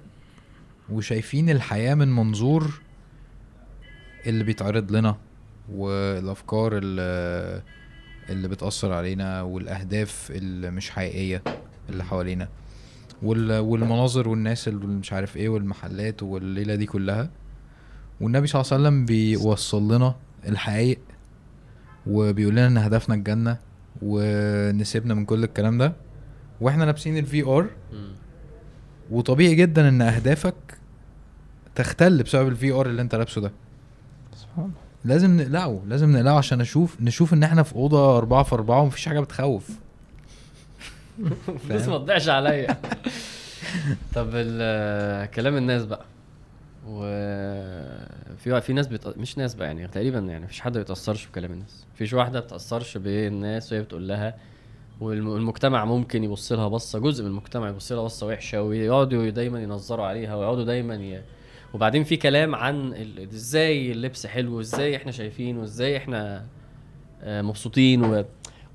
وشايفين 0.93 1.49
الحياة 1.49 1.95
من 1.95 2.07
منظور 2.15 2.81
اللي 4.25 4.43
بيتعرض 4.43 4.91
لنا 4.91 5.15
والأفكار 5.71 6.77
اللي, 6.77 7.61
اللي 8.29 8.47
بتأثر 8.47 8.93
علينا 8.93 9.41
والأهداف 9.41 10.31
اللي 10.35 10.71
مش 10.71 10.89
حقيقية 10.89 11.43
اللي 11.89 12.03
حوالينا. 12.03 12.47
وال- 13.23 13.59
والمناظر 13.59 14.29
والناس 14.29 14.67
اللي 14.67 14.87
مش 14.87 15.13
عارف 15.13 15.37
إيه 15.37 15.49
والمحلات 15.49 16.23
والليلة 16.23 16.75
دي 16.75 16.85
كلها. 16.85 17.29
والنبي 18.21 18.47
صلى 18.47 18.61
الله 18.61 18.73
عليه 18.73 18.83
وسلم 18.83 19.05
بيوصل 19.05 19.95
لنا 19.95 20.15
الحقائق 20.47 20.99
وبيقول 22.07 22.53
لنا 22.53 22.67
إن 22.67 22.77
هدفنا 22.77 23.15
الجنة 23.15 23.57
ونسيبنا 24.01 25.13
من 25.13 25.25
كل 25.25 25.43
الكلام 25.43 25.77
ده. 25.77 25.93
وإحنا 26.61 26.83
لابسين 26.83 27.17
ال 27.17 27.43
VR. 27.43 27.69
وطبيعي 29.11 29.55
جدا 29.55 29.89
إن 29.89 30.01
أهدافك 30.01 30.55
تختل 31.75 32.23
بسبب 32.23 32.47
ال 32.47 32.71
VR 32.71 32.85
اللي 32.85 33.01
انت 33.01 33.15
لابسه 33.15 33.41
ده. 33.41 33.51
سبحان 34.35 34.71
لازم 35.05 35.37
نقلعه 35.41 35.81
لازم 35.87 36.11
نقلعه 36.11 36.37
عشان 36.37 36.61
أشوف 36.61 37.01
نشوف 37.01 37.33
ان 37.33 37.43
إحنا 37.43 37.63
في 37.63 37.75
أوضة 37.75 38.17
أربعة 38.17 38.43
في 38.43 38.55
أربعة 38.55 38.81
ومفيش 38.81 39.05
حاجة 39.05 39.19
بتخوف. 39.19 39.69
بس 41.69 41.87
ما 41.87 41.97
تضيعش 41.97 42.29
عليا. 42.29 42.67
طب 44.15 44.31
كلام 45.35 45.57
الناس 45.57 45.85
بقى. 45.85 46.05
وفي 46.87 48.61
في 48.61 48.73
ناس 48.73 48.87
بت... 48.87 49.17
مش 49.17 49.37
ناس 49.37 49.55
بقى 49.55 49.67
يعني 49.67 49.87
تقريبا 49.87 50.19
يعني 50.19 50.45
مفيش 50.45 50.61
حد 50.61 50.77
بيتأثرش 50.77 51.27
بكلام 51.27 51.51
الناس. 51.51 51.85
مفيش 51.95 52.13
واحدة 52.13 52.39
بتأثرش 52.39 52.97
بالناس 52.97 53.73
وهي 53.73 53.81
بتقول 53.81 54.07
لها 54.07 54.35
والمجتمع 54.99 55.85
ممكن 55.85 56.23
يبص 56.23 56.51
لها 56.51 56.67
بصة 56.67 56.99
جزء 56.99 57.23
من 57.23 57.29
المجتمع 57.29 57.69
يبص 57.69 57.91
لها 57.91 58.03
بصة 58.03 58.27
وحشة 58.27 58.61
ويقعدوا 58.61 59.29
دايما 59.29 59.63
ينظروا 59.63 60.05
عليها 60.05 60.35
ويقعدوا 60.35 60.63
دايما 60.63 60.95
ي... 60.95 61.21
وبعدين 61.73 62.03
في 62.03 62.17
كلام 62.17 62.55
عن. 62.55 62.93
إزاي 63.33 63.91
اللبس 63.91 64.25
حلو 64.27 64.57
وإزاي 64.57 64.95
إحنا 64.95 65.11
شايفين 65.11 65.57
وإزاي 65.57 65.97
إحنا 65.97 66.45
آه، 67.21 67.41
مبسوطين 67.41 68.05
و... 68.05 68.25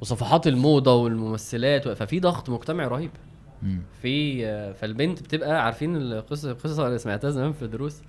وصفحات 0.01 0.47
الموضة 0.47 0.95
والممثلات 0.95 1.87
و... 1.87 1.95
ففي 1.95 2.21
ضغط 2.21 2.51
مجتمعي 2.51 2.87
رهيب. 2.87 3.11
في 4.03 4.47
آه، 4.47 4.73
فالبنت 4.73 5.23
بتبقى 5.23 5.65
عارفين 5.65 5.97
القصة 5.97 6.51
القصة 6.51 6.87
اللي 6.87 6.99
سمعتها 6.99 7.31
زمان 7.31 7.53
في 7.53 7.63
الدروس 7.63 8.03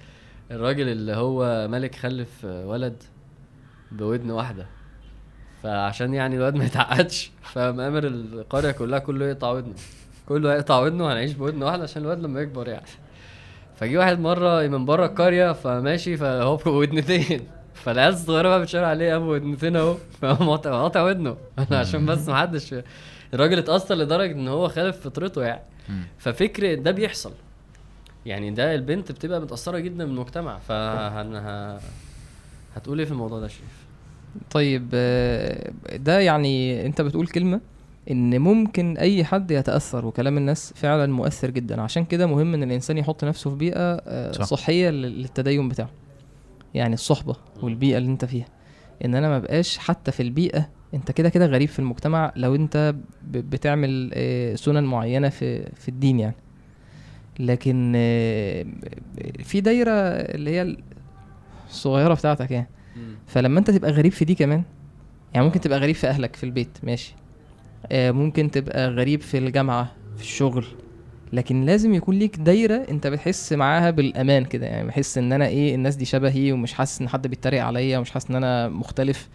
الراجل 0.51 0.89
اللي 0.89 1.13
هو 1.15 1.67
ملك 1.67 1.95
خلف 1.95 2.45
آه، 2.45 2.67
ولد 2.67 3.03
بودن 3.91 4.31
واحدة 4.31 4.65
فعشان 5.63 6.13
يعني 6.13 6.35
الواد 6.35 6.55
ما 6.55 6.65
يتعقدش 6.65 7.31
فمأمر 7.41 8.07
القرية 8.07 8.71
كلها 8.71 8.99
كله 8.99 9.25
يقطع 9.25 9.51
ودنه 9.51 9.73
كله 10.27 10.53
هيقطع 10.53 10.79
ودنه 10.79 11.05
وهنعيش 11.05 11.33
بودن 11.33 11.63
واحدة 11.63 11.83
عشان 11.83 12.01
الواد 12.01 12.19
لما 12.23 12.41
يكبر 12.41 12.67
يعني 12.67 12.85
فجي 13.79 13.97
واحد 13.97 14.19
مرة 14.19 14.67
من 14.67 14.85
بره 14.85 15.05
القرية 15.05 15.51
فماشي 15.51 16.17
فهو 16.17 16.55
بودنتين 16.65 17.41
فالعيال 17.73 18.13
الصغيرة 18.13 18.47
بقى 18.47 18.61
بتشاور 18.61 18.85
عليه 18.85 19.15
ابو 19.15 19.33
ودنتين 19.33 19.75
اهو. 19.75 19.95
فهو 20.21 20.55
قاطع 20.55 21.03
ودنه. 21.03 21.37
عشان 21.71 22.05
بس 22.05 22.27
ما 22.27 22.37
حدش 22.37 22.75
الراجل 23.33 23.57
اتأثر 23.57 23.95
لدرجة 23.95 24.31
إن 24.31 24.47
هو 24.47 24.67
خالف 24.67 24.99
فطرته 24.99 25.43
يعني. 25.43 25.61
ففكر 26.17 26.75
ده 26.75 26.91
بيحصل. 26.91 27.31
يعني 28.25 28.51
ده 28.51 28.75
البنت 28.75 29.11
بتبقى 29.11 29.41
متأثرة 29.41 29.79
جدا 29.79 30.05
من 30.05 30.11
المجتمع. 30.11 30.57
فهن 30.59 31.35
ه... 31.35 31.79
هتقول 32.75 32.99
إيه 32.99 33.05
في 33.05 33.11
الموضوع 33.11 33.39
ده 33.39 33.45
يا 33.45 33.49
شريف؟ 33.49 33.85
طيب 34.51 34.89
آه، 34.93 35.71
ده 35.95 36.19
يعني 36.19 36.85
أنت 36.85 37.01
بتقول 37.01 37.27
كلمة؟ 37.27 37.61
إن 38.11 38.39
ممكن 38.41 38.97
أي 38.97 39.23
حد 39.23 39.51
يتأثر 39.51 40.05
وكلام 40.05 40.37
الناس 40.37 40.73
فعلا 40.75 41.13
مؤثر 41.13 41.49
جدا. 41.49 41.81
عشان 41.81 42.05
كده 42.05 42.27
مهم 42.27 42.53
إن 42.53 42.63
الإنسان 42.63 42.97
يحط 42.97 43.23
نفسه 43.25 43.49
في 43.49 43.55
بيئة 43.55 43.77
آه، 43.79 44.31
صح. 44.31 44.43
صحية 44.43 44.89
لل- 44.89 45.21
للتدين 45.21 45.69
بتاعه. 45.69 45.89
يعني 46.73 46.93
الصحبة 46.93 47.35
والبيئة 47.61 47.97
اللي 47.97 48.09
أنت 48.11 48.25
فيها. 48.25 48.45
إن 49.05 49.15
أنا 49.15 49.29
ما 49.29 49.39
بقاش 49.39 49.77
حتى 49.77 50.11
في 50.11 50.23
البيئة 50.23 50.69
أنت 50.93 51.11
كده 51.11 51.29
كده 51.29 51.45
غريب 51.45 51.69
في 51.69 51.79
المجتمع 51.79 52.31
لو 52.35 52.55
أنت 52.55 52.95
بتعمل 53.31 54.11
آه، 54.13 54.55
سنن 54.55 54.83
معينة 54.83 55.29
في 55.29 55.69
في 55.75 55.89
الدين 55.89 56.19
يعني. 56.19 56.35
لكن 57.39 57.93
آه، 57.95 58.65
في 59.43 59.61
دايرة 59.61 59.91
اللي 59.91 60.49
هي 60.51 60.77
الصغيرة 61.69 62.13
بتاعتك 62.13 62.51
يعني. 62.51 62.69
فلما 63.27 63.59
أنت 63.59 63.71
تبقى 63.71 63.91
غريب 63.91 64.11
في 64.11 64.25
دي 64.25 64.35
كمان 64.35 64.63
يعني 65.33 65.45
ممكن 65.45 65.59
تبقى 65.59 65.79
غريب 65.79 65.95
في 65.95 66.07
أهلك 66.07 66.35
في 66.35 66.43
البيت 66.43 66.77
ماشي. 66.83 67.15
ممكن 67.91 68.51
تبقى 68.51 68.87
غريب 68.89 69.21
في 69.21 69.37
الجامعة 69.37 69.91
في 70.17 70.21
الشغل 70.23 70.65
لكن 71.33 71.65
لازم 71.65 71.93
يكون 71.93 72.19
ليك 72.19 72.35
دايرة 72.35 72.85
انت 72.89 73.07
بتحس 73.07 73.53
معاها 73.53 73.89
بالأمان 73.91 74.45
كده 74.45 74.65
يعني 74.65 74.87
بحس 74.87 75.17
إن 75.17 75.33
أنا 75.33 75.47
إيه 75.47 75.75
الناس 75.75 75.95
دي 75.95 76.05
شبهي 76.05 76.51
ومش 76.51 76.73
حاسس 76.73 77.01
إن 77.01 77.09
حد 77.09 77.27
بيتريق 77.27 77.63
عليا 77.63 77.97
ومش 77.97 78.11
حاسس 78.11 78.29
إن 78.29 78.35
أنا 78.35 78.69
مختلف 78.69 79.29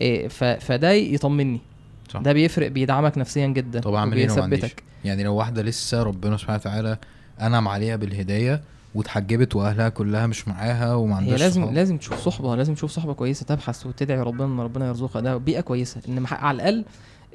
إيه. 0.00 0.28
فده 0.58 0.90
يطمني 0.92 1.60
صح. 2.08 2.20
ده 2.20 2.32
بيفرق 2.32 2.68
بيدعمك 2.68 3.18
نفسيا 3.18 3.46
جدا 3.46 3.80
طب 3.80 3.94
أعمل 3.94 4.16
إيه 4.16 4.26
لو. 4.26 4.58
يعني 5.04 5.24
لو 5.24 5.34
واحدة 5.34 5.62
لسه 5.62 6.02
ربنا 6.02 6.36
سبحانه 6.36 6.58
وتعالى 6.58 6.98
أنعم 7.40 7.68
عليها 7.68 7.96
بالهداية 7.96 8.60
واتحجبت 8.94 9.56
وأهلها 9.56 9.88
كلها 9.88 10.26
مش 10.26 10.48
معاها 10.48 10.94
وما 10.94 11.16
عندهاش 11.16 11.40
لازم 11.40 11.62
صحاب. 11.62 11.74
لازم 11.74 11.96
تشوف 11.98 12.20
صحبة 12.20 12.56
لازم 12.56 12.74
تشوف 12.74 12.90
صحبة 12.90 13.14
كويسة 13.14 13.46
تبحث 13.46 13.86
وتدعي 13.86 14.20
ربنا 14.20 14.44
إن 14.44 14.60
ربنا 14.60 14.88
يرزقها 14.88 15.22
ده 15.22 15.36
بيئة 15.36 15.60
كويسة 15.60 16.00
إن. 16.08 16.26
على 16.30 16.56
الأقل 16.56 16.84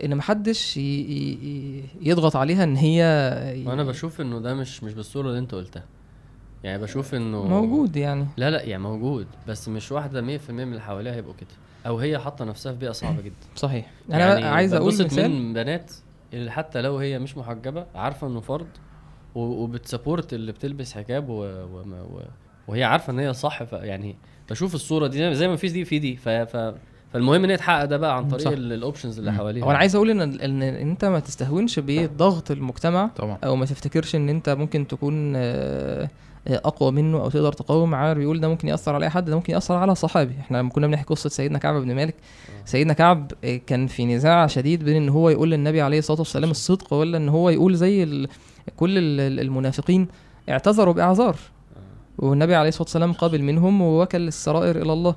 إن 0.06 0.16
محدش 0.16 0.78
ي... 0.78 0.82
ي... 0.82 1.32
ي- 1.34 1.84
يضغط 2.02 2.36
عليها 2.36 2.64
إن 2.64 2.76
هي 2.76 3.04
وأنا 3.66 3.84
بشوف 3.84 4.22
إنه 4.22 4.40
ده 4.40 4.54
مش 4.54 4.84
مش 4.84 4.94
بالصورة 4.94 5.28
اللي 5.28 5.40
أنت 5.40 5.56
قلتها. 5.56 5.84
يعني 6.64 6.82
بشوف 6.82 7.16
إنه 7.16 7.44
موجود 7.48 7.96
يعني. 7.96 8.26
لا 8.38 8.50
لا 8.50 8.62
يعني 8.64 8.84
موجود 8.84 9.28
بس 9.48 9.70
مش 9.70 9.92
واحدة 9.92 10.22
100% 10.22 10.50
من 10.50 10.62
اللي 10.62 10.82
حواليها 10.82 11.14
هيبقوا 11.16 11.34
كده. 11.34 11.50
أو 11.88 11.98
هي 12.00 12.20
حاطة 12.20 12.46
نفسها 12.46 12.72
في 12.74 12.78
بيئة 12.80 12.92
صعبة 12.92 13.22
جدا. 13.22 13.36
صحيح. 13.56 13.92
أنا 14.12 14.20
يعني 14.20 14.46
عايز 14.46 14.74
أقول 14.74 14.94
مثال. 15.06 15.32
من 15.32 15.54
بنات 15.54 15.92
اللي 16.34 16.52
حتى 16.52 16.82
لو 16.82 16.98
هي 16.98 17.20
مش 17.20 17.38
محجبة 17.38 17.86
عارفة 17.96 18.28
إنه 18.28 18.40
فرض 18.40 18.68
و- 19.36 19.40
وبتسابورت 19.64 20.34
اللي 20.34 20.52
بتلبس 20.52 20.94
حجاب 20.94 21.30
و... 21.30 21.34
و... 21.44 21.80
و... 21.92 22.22
وهي 22.68 22.84
عارفة 22.84 23.14
إن 23.14 23.20
هي 23.20 23.34
صح 23.34 23.64
ف... 23.64 23.72
يعني 23.74 24.16
بشوف 24.50 24.76
الصورة 24.76 25.08
دي 25.08 25.36
زي 25.36 25.48
ما 25.48 25.56
في 25.56 25.68
دي 25.68 25.86
في 25.86 26.00
دي 26.00 26.16
ف... 26.16 26.30
ف... 26.30 26.74
فالمهم 27.14 27.44
إن 27.44 27.50
هي 27.50 27.58
تحقق 27.58 27.86
ده 27.86 27.98
بقى 27.98 28.18
عن 28.18 28.28
طريق 28.28 28.48
الاوبشنز 28.48 29.20
اللي. 29.20 29.32
حواليها. 29.34 29.66
وأنا 29.66 29.78
عايز 29.78 29.96
أقول 29.96 30.10
إن 30.10 30.22
إن 30.22 30.62
أنت 30.64 31.06
ما 31.06 31.20
تستهونش 31.20 31.80
بضغط 31.80 32.52
المجتمع 32.52 33.10
طبعا. 33.18 33.38
أو 33.44 33.56
ما 33.56 33.66
تفتكرش 33.66 34.16
إن 34.16 34.30
أنت 34.30 34.50
ممكن 34.50 34.88
تكون 34.88 35.34
آه، 35.36 36.10
آه، 36.48 36.62
أقوى 36.66 36.92
منه 36.92 37.18
أو 37.18 37.30
تقدر 37.30 37.54
تقاوم 37.54 37.90
معاه. 37.90 38.14
بيقول 38.14 38.40
ده 38.40 38.48
ممكن 38.48 38.68
يأثر 38.68 38.94
على 38.96 39.06
أي 39.06 39.10
حد 39.10 39.26
ده 39.26 39.36
ممكن 39.36 39.54
يأثر 39.54 39.76
على 39.76 39.96
صحابي. 39.96 40.34
إحنا 40.40 40.58
لما 40.58 40.70
كنا 40.70 40.88
بنحكي 40.88 41.06
قصة 41.06 41.30
سيدنا 41.30 41.58
كعب 41.60 41.82
بن 41.82 41.96
مالك 41.96 42.16
سيدنا 42.66 42.94
كعب 42.94 43.32
آه، 43.44 43.60
كان 43.68 43.88
في 43.88 44.06
نزاع 44.06 44.48
شديد 44.48 44.84
بين 44.84 44.96
إن 44.96 45.10
هو 45.10 45.30
يقول 45.30 45.52
للنبي 45.52 45.82
عليه 45.82 46.00
الصلاة 46.00 46.20
والسلام 46.20 46.52
الصدق 46.52 46.94
ولا 46.94 47.18
إن 47.18 47.30
هو 47.30 47.50
يقول 47.50 47.76
زي 47.76 48.04
ال... 48.04 48.28
كل 48.78 48.98
ال- 48.98 49.20
ال- 49.20 49.40
المنافقين 49.40 50.08
اعتذروا 50.50 50.94
بأعذار. 50.94 51.36
والنبي 52.18 52.56
عليه 52.56 52.70
الصلاة 52.70 52.84
والسلام 52.84 53.14
قابل 53.14 53.42
منهم 53.44 53.82
ووكل 53.82 54.28
السرائر 54.28 54.82
إلى 54.82 54.94
الله. 54.94 55.16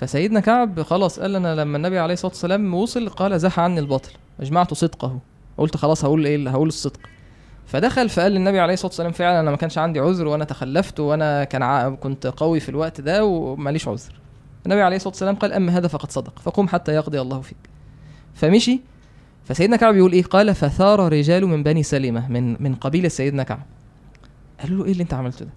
فسيدنا 0.00 0.40
كعب 0.40 0.82
خلاص 0.82 1.20
قال 1.20 1.36
أنا 1.36 1.54
لما 1.54 1.76
النبي 1.76 1.98
عليه 1.98 2.14
الصلاة 2.14 2.32
والسلام 2.32 2.74
وصل 2.74 3.08
قال 3.08 3.40
زح 3.40 3.60
عني 3.60 3.80
الباطل 3.80 4.12
اجمعت 4.40 4.74
صدقه 4.74 5.18
قلت 5.58 5.76
خلاص 5.76 6.04
هقول 6.04 6.26
إيه 6.26 6.50
هقول 6.50 6.68
الصدق. 6.68 7.00
فدخل 7.66 8.08
فقال 8.08 8.32
للنبي 8.32 8.60
عليه 8.60 8.74
الصلاة 8.74 8.88
والسلام 8.88 9.12
فعلا 9.12 9.40
أنا 9.40 9.50
ما 9.50 9.56
كانش 9.56 9.78
عندي 9.78 10.00
عذر 10.00 10.26
وأنا 10.26 10.44
تخلفت 10.44 11.00
وأنا 11.00 11.44
كان. 11.44 11.96
كنت 11.96 12.26
قوي 12.26 12.60
في 12.60 12.68
الوقت 12.68 13.00
ده 13.00 13.24
وماليش 13.24 13.88
عذر. 13.88 14.12
النبي 14.66 14.82
عليه 14.82 14.96
الصلاة 14.96 15.12
والسلام 15.12 15.34
قال 15.34 15.52
اما 15.52 15.78
هذا 15.78 15.88
فقد 15.88 16.10
صدق 16.10 16.38
فقم 16.38 16.68
حتى 16.68 16.94
يقضي 16.94 17.20
الله 17.20 17.40
فيك. 17.40 17.58
فمشي. 18.34 18.80
فسيدنا 19.44 19.76
كعب 19.76 19.96
يقول 19.96 20.12
إيه؟ 20.12 20.22
قال 20.22 20.54
فثار 20.54 21.12
رجال 21.12 21.46
من 21.46 21.62
بني 21.62 21.82
سلمة 21.82 22.28
من 22.28 22.62
من 22.62 22.74
قبيلة 22.74 23.08
سيدنا 23.08 23.42
كعب. 23.42 23.62
قالوا 24.60 24.78
له 24.78 24.84
إيه 24.84 24.92
اللي 24.92 25.02
أنت 25.02 25.14
عملته 25.14 25.44
ده؟ 25.44 25.52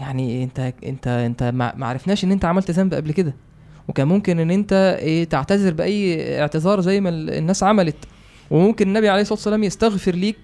يعني 0.00 0.44
انت 0.44 0.72
انت 0.84 1.08
أنت 1.08 1.42
ما 1.42 1.86
عرفناش 1.86 2.24
إن 2.24 2.32
أنت 2.32 2.44
عملت 2.44 2.70
ذنب 2.70 2.94
قبل 2.94 3.12
كده. 3.12 3.34
وكان 3.88 4.08
ممكن 4.08 4.38
إن 4.38 4.50
أنت 4.50 4.72
إيه 5.00 5.24
تعتذر 5.24 5.72
بأي 5.74 6.40
اعتذار 6.40 6.80
زي 6.80 7.00
ما 7.00 7.08
ال- 7.08 7.30
الناس 7.30 7.62
عملت. 7.62 7.96
وممكن 8.50 8.88
النبي 8.88 9.08
عليه 9.08 9.20
الصلاة 9.22 9.36
والسلام 9.38 9.64
يستغفر 9.64 10.14
ليك 10.14 10.38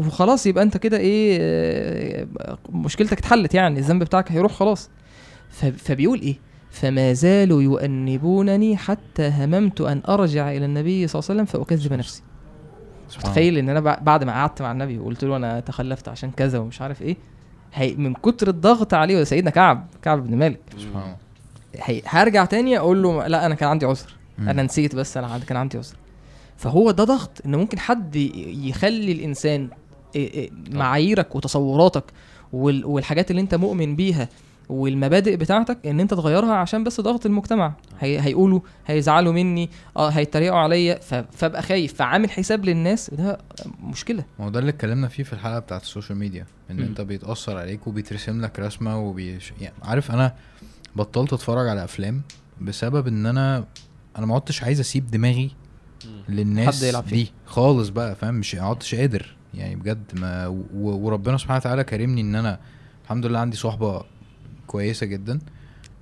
وخلاص 0.00 0.46
يبقى 0.46 0.64
أنت 0.64 0.76
كده 0.76 0.96
إيه 0.98 2.28
مشكلتك 2.72 3.18
اتحلت 3.18 3.54
يعني 3.54 3.78
الذنب 3.78 4.02
بتاعك 4.04 4.32
هيروح 4.32 4.52
خلاص. 4.52 4.90
فبيقول 5.76 6.20
إيه؟ 6.20 6.36
فما 6.70 7.12
زالوا 7.12 7.62
يؤنبونني 7.62 8.76
حتى 8.76 9.28
هممت 9.38 9.80
أن 9.80 10.02
أرجع 10.08 10.50
إلى 10.52 10.64
النبي 10.64 11.06
صلى 11.06 11.20
الله 11.20 11.30
عليه 11.30 11.42
وسلم 11.42 11.62
فأكذب 11.62 11.92
نفسي. 11.92 12.22
تخيل 13.22 13.58
إن 13.58 13.68
أنا 13.68 13.80
بع- 13.80 14.02
بعد 14.02 14.24
ما 14.24 14.32
قعدت 14.32 14.62
مع 14.62 14.72
النبي 14.72 14.98
وقلت 14.98 15.24
له 15.24 15.36
أنا 15.36 15.60
تخلفت 15.60 16.08
عشان 16.08 16.30
كذا 16.30 16.58
ومش 16.58 16.80
عارف 16.82 17.02
إيه 17.02 17.16
هي 17.74 17.94
من 17.94 18.14
كتر 18.14 18.48
الضغط 18.48 18.94
عليه 18.94 19.24
سيدنا 19.24 19.50
كعب 19.50 19.86
كعب 20.02 20.26
بن 20.26 20.36
مالك. 20.36 20.60
سبحان 20.78 21.16
هرجع 22.06 22.44
تاني 22.44 22.78
أقول 22.78 23.02
له 23.02 23.26
لا 23.26 23.46
أنا 23.46 23.54
كان 23.54 23.68
عندي 23.68 23.86
عذر. 23.86 24.16
أنا 24.38 24.62
نسيت 24.62 24.94
بس 24.94 25.16
أنا 25.16 25.38
كان 25.38 25.56
عندي 25.56 25.78
عذر. 25.78 25.94
فهو 26.56 26.90
ده 26.90 27.04
ضغط 27.04 27.30
ان 27.46 27.54
ممكن 27.56 27.78
حد 27.78 28.16
يخلي 28.64 29.12
الانسان 29.12 29.68
إيه 30.16 30.30
إيه 30.34 30.50
معاييرك 30.70 31.36
وتصوراتك 31.36 32.04
وال- 32.52 32.84
والحاجات 32.84 33.30
اللي 33.30 33.40
انت 33.42 33.54
مؤمن 33.54 33.96
بيها 33.96 34.28
والمبادئ 34.68 35.36
بتاعتك 35.36 35.86
ان 35.86 36.00
انت 36.00 36.14
تغيرها 36.14 36.54
عشان 36.54 36.84
بس 36.84 37.00
ضغط 37.00 37.26
المجتمع. 37.26 37.72
هي 38.00 38.20
هيقولوا 38.20 38.60
هيزعلوا 38.86 39.32
مني 39.32 39.70
آه 39.96 40.08
هيتريقوا 40.08 40.58
عليا 40.58 40.98
فابقى 41.32 41.62
خايف 41.62 41.94
فعامل 41.94 42.30
حساب 42.30 42.64
للناس 42.64 43.10
ده 43.14 43.38
مشكلة. 43.84 44.24
ما 44.38 44.44
هو 44.44 44.48
ده 44.48 44.58
اللي 44.60 44.70
اتكلمنا 44.70 45.08
فيه 45.08 45.22
في 45.22 45.32
الحلقة 45.32 45.58
بتاعت 45.58 45.82
ال 45.82 45.87
social 45.87 46.18
media 46.18 46.46
إن 46.70 46.76
مم. 46.76 46.82
أنت 46.82 47.00
بيتأثر 47.00 47.56
عليك 47.58 47.86
وبيترسم 47.86 48.40
لك 48.44 48.58
رسمة 48.60 48.98
وبيش... 49.00 49.52
يعني 49.60 49.74
عارف 49.82 50.10
أنا 50.10 50.34
بطلت 50.96 51.32
اتفرج 51.32 51.68
على 51.68 51.84
أفلام 51.84 52.22
بسبب 52.60 53.06
إن 53.06 53.26
أنا 53.26 53.64
أنا 54.18 54.26
ما 54.26 54.34
عدتش 54.34 54.62
عايز 54.62 54.80
أسيب 54.80 55.10
دماغي 55.10 55.50
للناس 56.28 56.76
حد 56.82 56.88
يلعب 56.88 57.04
فيه. 57.04 57.16
دي 57.24 57.32
خالص 57.46 57.88
بقى 57.88 58.14
فاهم؟ 58.16 58.34
مش 58.34 58.54
ما 58.54 58.62
عدتش 58.62 58.94
قادر. 58.94 59.36
يعني 59.54 59.76
بجد 59.76 60.04
ما 60.20 60.46
و... 60.46 60.64
وربنا 60.74 61.36
سبحانه 61.36 61.56
وتعالى 61.58 61.84
كرمني 61.84 62.20
إن 62.20 62.34
أنا 62.34 62.58
الحمد 63.04 63.26
لله 63.26 63.38
عندي 63.38 63.56
صحبة 63.56 64.04
كويسة 64.66 65.06
جدا. 65.06 65.38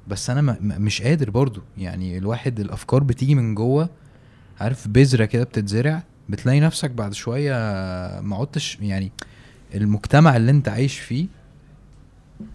بس 0.09 0.31
أنا 0.31 0.41
ما 0.41 0.57
ما- 0.61 0.79
مش 0.79 1.03
قادر 1.03 1.31
برضو. 1.31 1.61
يعني 1.79 2.19
الواحد 2.19 2.61
الأفكار 2.61 3.03
بتيجي 3.03 3.35
من 3.35 3.55
جوه 3.55 3.89
عارف 4.61 4.89
بذرة 4.89 5.25
كده 5.25 5.45
بتتزرع 5.45 6.03
بتلاقي 6.29 6.61
نفسك 6.61 6.91
بعد 6.91 7.13
شوية 7.15 7.53
ما 8.21 8.37
عدتش 8.37 8.79
يعني 8.81 9.13
المجتمع 9.75 10.37
اللي 10.37 10.51
أنت 10.51 10.69
عايش 10.69 10.99
فيه 10.99 11.27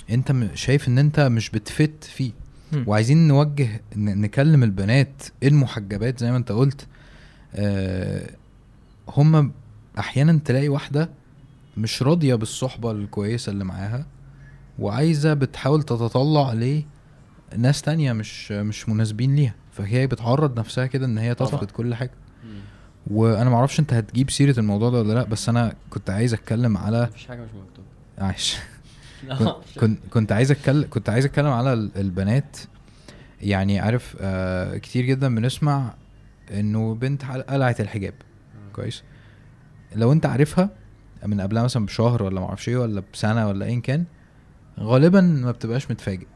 انت 0.09 0.31
م- 0.31 0.49
شايف 0.55 0.87
ان 0.87 0.97
انت 0.97 1.19
مش 1.19 1.49
بتفت 1.49 2.03
فيه 2.03 2.31
مم. 2.73 2.83
وعايزين 2.87 3.27
نوجه 3.27 3.81
ن- 3.95 4.21
نكلم 4.21 4.63
البنات 4.63 5.23
المحجبات 5.43 6.19
زي 6.19 6.31
ما 6.31 6.37
انت 6.37 6.51
قلت 6.51 6.87
آه 7.55 8.29
هم 9.07 9.51
أحيانا 9.99 10.39
تلاقي 10.45 10.69
واحدة 10.69 11.09
مش 11.77 12.03
راضية 12.03 12.35
بالصحبة 12.35 12.91
الكويسة 12.91 13.51
اللي 13.51 13.63
معاها 13.63 14.05
وعايزة 14.79 15.33
بتحاول 15.33 15.83
تتطلع 15.83 16.53
لناس 17.55 17.81
تانية 17.81 18.13
مش 18.13 18.51
مش 18.51 18.89
مناسبين 18.89 19.35
ليها 19.35 19.55
فهي 19.71 20.07
بتعرض 20.07 20.59
نفسها 20.59 20.85
كده 20.85 21.05
إن 21.05 21.17
هي. 21.17 21.35
تفقد 21.35 21.71
كل 21.71 21.95
حاجة 21.95 22.11
مم. 22.45 22.59
وأنا 23.07 23.49
معرفش 23.49 23.79
أنت 23.79 23.93
هتجيب 23.93 24.31
سيرة 24.31 24.59
الموضوع 24.59 24.89
ده 24.89 24.99
ولا 24.99 25.13
لأ 25.13 25.23
بس 25.23 25.49
أنا 25.49 25.73
كنت 25.89 26.09
عايز 26.09 26.33
أتكلم 26.33 26.77
على 26.77 27.03
مفيش 27.11 27.27
حاجة 27.27 27.41
مش 27.41 27.49
مكتوبة 27.49 27.87
عايش 28.17 28.57
كنت 29.79 29.99
كنت 30.09 30.31
عايز 30.31 30.51
اتكلم 30.51 30.87
كنت 30.89 31.09
عايز 31.09 31.25
أتكلم 31.25 31.47
على 31.47 31.73
ال- 31.73 31.91
البنات. 31.97 32.57
يعني 33.41 33.79
عارف 33.79 34.15
آه 34.19 34.77
كتير 34.77 35.05
جدا 35.05 35.35
بنسمع 35.35 35.93
إنه 36.51 36.95
بنت 36.95 37.25
قلعت 37.25 37.81
الحجاب. 37.81 38.13
كويس؟ 38.73 39.03
لو 39.95 40.11
أنت 40.11 40.25
عارفها 40.25 40.69
من 41.25 41.41
قبلها 41.41 41.63
مثلا 41.63 41.85
بشهر 41.85 42.23
ولا 42.23 42.41
معرفش 42.41 42.69
إيه 42.69 42.77
ولا 42.77 43.03
بسنة 43.13 43.47
ولا 43.47 43.65
ايا 43.65 43.79
كان 43.79 44.03
غالبا 44.79 45.21
ما 45.21 45.51
بتبقاش 45.51 45.91
متفاجئ. 45.91 46.27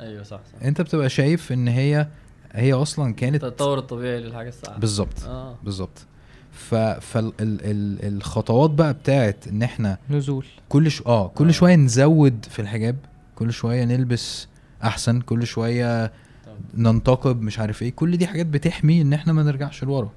أيوه 0.00 0.22
صح 0.22 0.40
صح. 0.52 0.64
أنت 0.66 0.80
بتبقى 0.80 1.08
شايف 1.08 1.52
إن 1.52 1.68
هي 1.68 2.08
هي 2.52 2.72
أصلا 2.72 3.14
كانت 3.14 3.44
التطور 3.44 3.78
الطبيعي 3.78 4.20
للحاجة 4.20 4.48
الساعة 4.48 4.78
بالظبط. 4.78 5.22
آه. 5.24 5.56
بالظبط. 5.64 6.06
فالخطوات 7.00 8.70
بقى 8.70 8.92
بتاعت 8.94 9.48
إن 9.48 9.62
إحنا 9.62 9.98
نزول 10.10 10.46
كل 10.68 10.90
شو 10.90 11.04
آه 11.06 11.28
كل 11.28 11.48
آه. 11.48 11.52
شوية 11.52 11.74
نزود 11.74 12.44
في 12.50 12.62
الحجاب 12.62 12.96
كل 13.34 13.52
شوية 13.52 13.84
نلبس 13.84 14.48
أحسن 14.84 15.20
كل 15.20 15.46
شوية. 15.46 16.12
ننتقب 16.74 17.40
مش 17.42 17.58
عارف 17.58 17.82
إيه 17.82 17.92
كل 17.92 18.16
دي 18.16 18.26
حاجات 18.26 18.46
بتحمي 18.46 19.02
إن 19.02 19.12
إحنا 19.12 19.32
ما 19.32 19.42
نرجعش 19.42 19.84
لورا. 19.84 20.10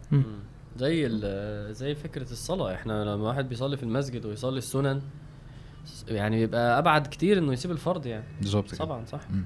زي 0.77 1.05
ال- 1.05 1.75
زي 1.75 1.95
فكرة 1.95 2.31
الصلاة 2.31 2.73
إحنا 2.73 3.03
لما 3.03 3.27
واحد 3.27 3.49
بيصلي 3.49 3.77
في 3.77 3.83
المسجد 3.83 4.25
ويصلي 4.25 4.57
السنن 4.57 5.01
يعني 6.07 6.35
بيبقى 6.37 6.79
أبعد 6.79 7.07
كتير 7.07 7.37
إنه 7.37 7.53
يسيب 7.53 7.71
الفرض 7.71 8.05
يعني 8.05 8.23
بالظبط 8.41 8.67
كده. 8.69 8.77
طبعا 8.77 9.05
صح 9.05 9.19
مم. 9.31 9.43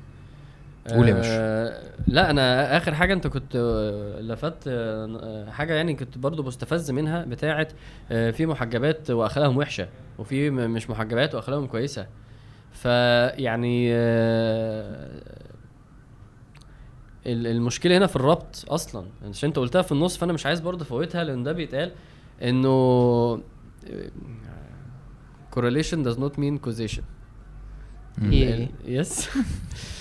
قول 0.95 1.07
يا 1.10 1.14
باشا. 1.14 1.30
آه 1.32 1.82
لا 2.07 2.30
أنا 2.30 2.78
آخر 2.78 2.94
حاجة 2.95 3.14
أنت 3.14 3.28
كنت 3.28 3.56
آه، 3.56 4.20
لفت 4.22 4.56
آه، 4.68 5.49
حاجة 5.52 5.74
يعني 5.74 5.94
كنت 5.95 6.18
برضو 6.18 6.44
مستفز 6.44 6.91
منها 6.91 7.26
بتاعه 7.26 7.68
في 8.10 8.45
محجبات 8.45 9.11
واخلاقهم 9.11 9.57
وحشة 9.57 9.88
وفي 10.18 10.49
مش 10.49 10.90
محجبات 10.90 11.36
واخلاقهم 11.36 11.68
كويسة 11.68 12.07
فيعني 12.72 13.94
ال- 17.26 17.48
المشكلة 17.48 17.98
هنا 17.98 18.07
في 18.07 18.16
الربط 18.16 18.66
أصلا 18.70 19.06
عشان 19.30 19.49
أنت 19.49 19.60
قلتها 19.60 19.82
في 19.82 19.91
النص 19.91 20.18
فأنا 20.18 20.34
مش 20.34 20.45
عايز 20.45 20.60
برضه 20.60 20.84
أفوتها 20.84 21.24
لأن 21.24 21.44
ده 21.44 21.52
بيتقال 21.52 21.91
إنه 22.44 23.36
correlation 25.56 25.98
does 26.06 26.18
not 26.18 26.34
mean 26.40 26.68
causation 26.68 27.02
مم. 28.18 28.32
إيه؟ 28.32 28.70
yes 28.86 29.30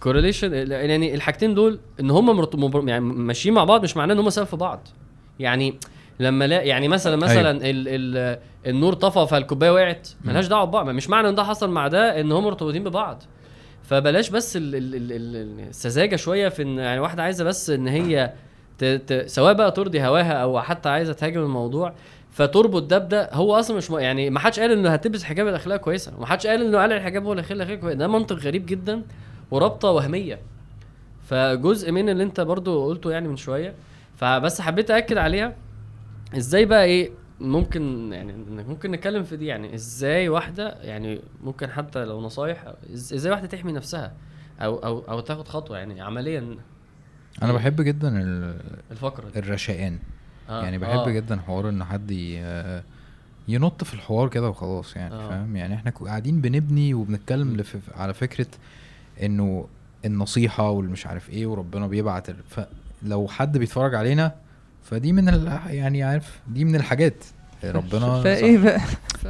correlation 0.00 0.52
يعني 0.72 1.14
الحاجتين 1.14 1.54
دول 1.54 1.78
إن 2.00 2.10
هم 2.10 2.48
يعني 2.88 3.04
ماشيين 3.04 3.54
مع 3.54 3.64
بعض 3.64 3.82
مش 3.82 3.96
معناه 3.96 4.14
إن 4.14 4.18
هم 4.18 4.30
سبب 4.30 4.46
في 4.46 4.56
بعض. 4.56 4.88
يعني 5.38 5.74
لما 6.20 6.46
لا 6.46 6.62
يعني 6.62 6.88
مثلا 6.88 7.16
مثلا 7.16 7.50
ال... 7.50 7.88
ال... 7.88 8.38
النور 8.66 8.94
طفى 8.94 9.26
فالكوباية 9.26 9.70
وقعت 9.70 10.08
ملهاش 10.24 10.46
دعوة 10.46 10.64
ببعض. 10.64 10.88
مش 10.88 11.10
معنى 11.10 11.28
إن 11.28 11.34
ده 11.34 11.44
حصل 11.44 11.70
مع 11.70 11.88
ده 11.88 12.20
إن 12.20 12.32
هم 12.32 12.44
مرتبطين 12.44 12.84
ببعض. 12.84 13.22
فبلاش 13.82 14.30
بس 14.30 14.56
ال... 14.56 14.74
ال... 14.74 14.94
ال... 14.94 15.12
ال... 15.12 15.60
السذاجة 15.68 16.16
شوية 16.16 16.48
في 16.48 16.62
إن 16.62 16.78
يعني 16.78 17.00
واحدة 17.00 17.22
عايزة 17.22 17.44
بس 17.44 17.70
إن 17.70 17.88
هي 17.88 18.32
ت... 18.78 18.84
ت... 18.84 19.26
سواء 19.26 19.52
بقى 19.52 19.70
ترضي 19.70 20.00
هواها 20.02 20.32
أو 20.32 20.60
حتى 20.60 20.88
عايزة 20.88 21.12
تهاجم 21.12 21.40
الموضوع 21.42 21.94
فتربط 22.30 22.82
ده 22.82 22.98
بده. 22.98 23.30
هو 23.32 23.54
أصلا 23.58 23.76
مش 23.76 23.90
م... 23.90 23.98
يعني 23.98 24.30
ما 24.30 24.40
حدش 24.40 24.60
قال 24.60 24.72
إنه 24.72 24.90
هتلبس 24.90 25.24
حجاب 25.24 25.48
الأخلاق 25.48 25.80
كويسة 25.80 26.12
وما 26.16 26.26
حدش 26.26 26.46
قال 26.46 26.62
إنه 26.62 26.82
قلع 26.82 26.96
الحجاب 26.96 27.24
هو 27.26 27.32
الاخلاق 27.32 27.56
الأخلاق 27.56 27.78
كويسة. 27.78 27.98
ده 27.98 28.08
منطق 28.08 28.36
غريب 28.36 28.66
جدا. 28.66 29.02
ورابطة 29.50 29.90
وهمية. 29.90 30.38
فجزء 31.24 31.92
من 31.92 32.08
اللي 32.08 32.22
انت 32.22 32.40
برضو 32.40 32.86
قلته 32.88 33.10
يعني 33.10 33.28
من 33.28 33.36
شوية 33.36 33.74
فبس 34.16 34.60
حبيت 34.60 34.90
أكد 34.90 35.16
عليها. 35.16 35.54
إزاي 36.36 36.64
بقى 36.64 36.84
إيه 36.84 37.10
ممكن 37.40 38.12
يعني 38.12 38.32
ممكن 38.68 38.90
نتكلم 38.90 39.22
في 39.24 39.36
دي؟ 39.36 39.46
يعني 39.46 39.74
إزاي 39.74 40.28
واحدة 40.28 40.68
يعني 40.82 41.20
ممكن 41.44 41.70
حتى 41.70 42.04
لو 42.04 42.20
نصايح 42.20 42.64
إزاي 42.92 43.32
واحدة 43.32 43.46
تحمي 43.46 43.72
نفسها 43.72 44.12
أو 44.60 44.76
أو 44.76 44.98
أو 45.00 45.20
تاخد 45.20 45.48
خطوة 45.48 45.78
يعني 45.78 46.00
عمليا؟ 46.00 46.56
أنا 47.42 47.52
بحب 47.52 47.80
جدا 47.80 48.22
ال- 48.22 48.60
الفقرة 48.90 49.28
دي. 49.28 49.38
الرشقان. 49.38 49.98
آه، 50.48 50.62
يعني 50.62 50.78
بحب 50.78 50.98
آه. 50.98 51.10
جدا 51.10 51.36
حوار 51.36 51.68
إن 51.68 51.84
حد 51.84 52.10
ينط 53.48 53.84
في 53.84 53.94
الحوار 53.94 54.28
كده 54.28 54.48
وخلاص 54.48 54.96
يعني 54.96 55.14
آه. 55.14 55.28
فاهم؟ 55.28 55.56
يعني 55.56 55.74
إحنا 55.74 55.90
قاعدين 55.90 56.40
بنبني 56.40 56.94
وبنتكلم. 56.94 57.62
على 57.94 58.14
فكرة 58.14 58.46
إنه 59.22 59.68
النصيحة 60.04 60.70
والمش 60.70 61.06
عارف 61.06 61.30
إيه 61.30 61.46
وربنا 61.46 61.86
بيبعت. 61.86 62.26
فلو 62.30 63.28
حد 63.28 63.58
بيتفرج 63.58 63.94
علينا 63.94 64.34
فدي 64.82 65.12
من. 65.12 65.46
يعني 65.66 66.02
عارف 66.02 66.40
دي 66.48 66.64
من 66.64 66.76
الحاجات 66.76 67.24
ربنا 67.64 68.22
فإيه 68.22 68.58
بقى؟ 68.58 68.80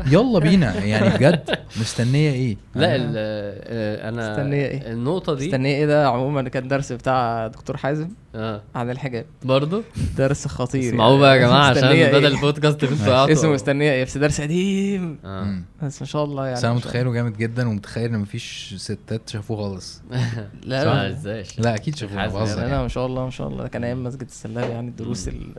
يلا 0.06 0.38
بينا. 0.38 0.84
يعني 0.84 1.08
بجد 1.16 1.58
مستنية 1.80 2.30
إيه؟ 2.32 2.56
لا 2.74 2.86
أنا- 2.86 3.00
ال- 3.00 3.14
آه، 3.16 4.08
أنا 4.08 4.30
مستنية 4.30 4.66
إيه؟ 4.66 4.92
النقطة 4.92 5.34
دي 5.34 5.46
استني 5.46 5.68
إيه 5.76 5.86
ده؟ 5.86 6.08
عموما 6.08 6.42
كان 6.48 6.68
درس 6.68 6.92
بتاع 6.92 7.46
دكتور 7.46 7.76
حازم 7.76 8.08
آه. 8.34 8.62
عن 8.74 8.90
الحجاب. 8.90 9.24
برضه؟ 9.42 9.82
درس 10.18 10.46
خطير. 10.46 10.88
اسمعوه 10.88 11.18
بقى 11.18 11.36
يا 11.36 11.40
جماعة 11.46 11.64
عشان 11.70 11.82
مستنية 11.84 12.06
بدل 12.06 12.26
إيه؟ 12.26 12.34
البودكاست 12.34 12.84
اللي 12.84 12.94
أنتوا 12.94 13.32
اسمه 13.32 13.52
مستنية 13.52 13.92
إيه؟ 13.92 14.04
بس 14.04 14.18
درس 14.18 14.40
قديم. 14.40 15.18
آه. 15.24 15.42
مم. 15.44 15.64
بس 15.82 16.02
ما 16.02 16.06
شاء 16.06 16.24
الله 16.24 16.44
يعني 16.46 16.56
بس 16.58 16.64
أنا 16.64 16.74
متخيله 16.74 17.12
جامد 17.12 17.36
جدا 17.36 17.68
ومتخيل 17.68 18.14
إن 18.14 18.18
مفيش 18.20 18.74
ستات 18.78 19.28
شافوه 19.28 19.56
خالص. 19.56 20.02
لا. 20.64 20.84
لا 20.84 21.08
إزاي؟ 21.08 21.44
لا 21.58 21.74
أكيد 21.74 21.96
شافوه 21.96 22.26
بهزر 22.26 22.56
لا, 22.56 22.60
لا 22.60 22.68
يعني. 22.68 22.82
ما 22.82 22.88
شاء 22.88 23.06
الله 23.06 23.24
ما 23.24 23.30
شاء 23.30 23.48
الله. 23.48 23.66
كان 23.68 23.84
أيام 23.84 24.04
مسجد 24.04 24.22
السلام 24.28 24.70
يعني 24.70 24.88
الدروس 24.88 25.28
ال 25.28 25.52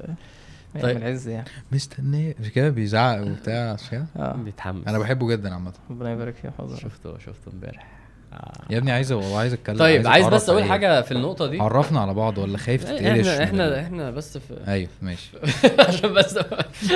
طيب. 0.74 0.84
طيب. 0.84 0.98
العز 0.98 1.28
يعني. 1.28 1.48
مستنيه 1.72 2.36
مش 2.40 2.50
كده 2.50 2.70
بيزعق 2.70 3.22
وبتاع 3.22 3.74
مش 3.74 3.90
كده. 3.90 4.06
آه. 4.18 4.36
بيتحمس. 4.36 4.88
أنا 4.88 5.00
بحبه 5.00 5.28
جدا 5.28 5.54
عامة. 5.54 5.74
ربنا 5.90 6.12
يبارك 6.12 6.36
فيه 6.36 6.50
حاضر 6.58 6.76
شفته 6.76 7.18
شفته 7.18 7.52
امبارح. 7.54 7.88
آه. 8.34 8.52
يا 8.70 8.78
ابني 8.78 8.92
عايز 8.92 9.12
والله 9.12 9.40
عايز 9.40 9.54
أتكلم 9.54 9.78
طيب 9.78 10.08
عايز 10.08 10.28
بس 10.28 10.50
أقول. 10.50 10.64
حاجة 10.64 11.02
في 11.02 11.12
النقطة 11.12 11.48
دي؟ 11.48 11.60
عرفنا 11.60 12.00
على 12.00 12.14
بعض 12.14 12.38
ولا 12.38 12.58
خايف 12.58 12.84
تتقلش 12.84 13.28
إحنا 13.28 13.44
إحنا 13.44 13.82
إحنا 13.82 14.12
بس 14.12 14.38
في 14.38 14.58
أيوه 14.68 14.90
ماشي. 15.02 15.32
عشان 15.88 16.14
بس 16.14 16.40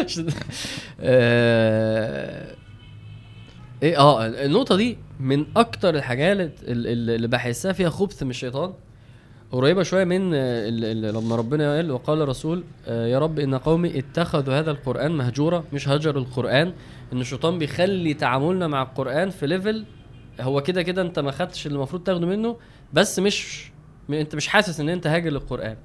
عشان 0.06 0.27
آه، 0.99 2.56
إيه 3.84 3.98
آه 3.99 4.27
النقطة 4.27 4.76
دي 4.76 4.98
من 5.19 5.45
أكتر 5.57 5.95
الحاجات 5.95 6.52
اللي 6.64 7.27
بحسها 7.27 7.73
فيها 7.73 7.89
خبث 7.89 8.23
من 8.23 8.30
الشيطان 8.30 8.73
قريبة 9.52 9.84
شوية 9.84 10.03
من 10.03 10.34
لما 11.02 11.36
ربنا 11.36 11.76
قال 11.76 11.91
وقال 11.91 12.22
الرسول 12.22 12.64
آه، 12.88 13.07
يا 13.07 13.19
رب 13.19 13.40
إن 13.40 13.56
قومي 13.56 13.99
اتخذوا 13.99 14.60
هذا 14.60 14.72
القرآن 14.72 15.11
مهجورا 15.11 15.64
مش 15.73 15.88
هجروا 15.90 16.22
القرآن 16.22 16.73
إن 17.14 17.22
الشيطان 17.22 17.60
بيخلي 17.60 18.14
تعاملنا 18.14 18.68
مع 18.68 18.82
القرآن 18.82 19.30
في 19.30 19.48
ليفل 19.48 19.86
هو 20.41 20.61
كده 20.61 20.82
كده 20.82 21.02
أنت 21.02 21.19
ما 21.19 21.32
خدتش 21.32 21.68
اللي 21.68 21.76
المفروض 21.76 22.03
تاخده 22.03 22.28
منه 22.28 22.57
بس 22.94 23.19
مش 23.19 23.72
أنت 24.10 24.36
مش 24.36 24.48
حاسس 24.48 24.80
إن 24.80 24.90
أنت 24.90 25.07
هاجر 25.07 25.30
للقرآن. 25.30 25.78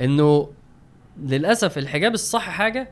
إنه 0.00 0.48
للأسف 1.22 1.78
الحجاب 1.78 2.14
الصح 2.14 2.50
حاجة 2.50 2.90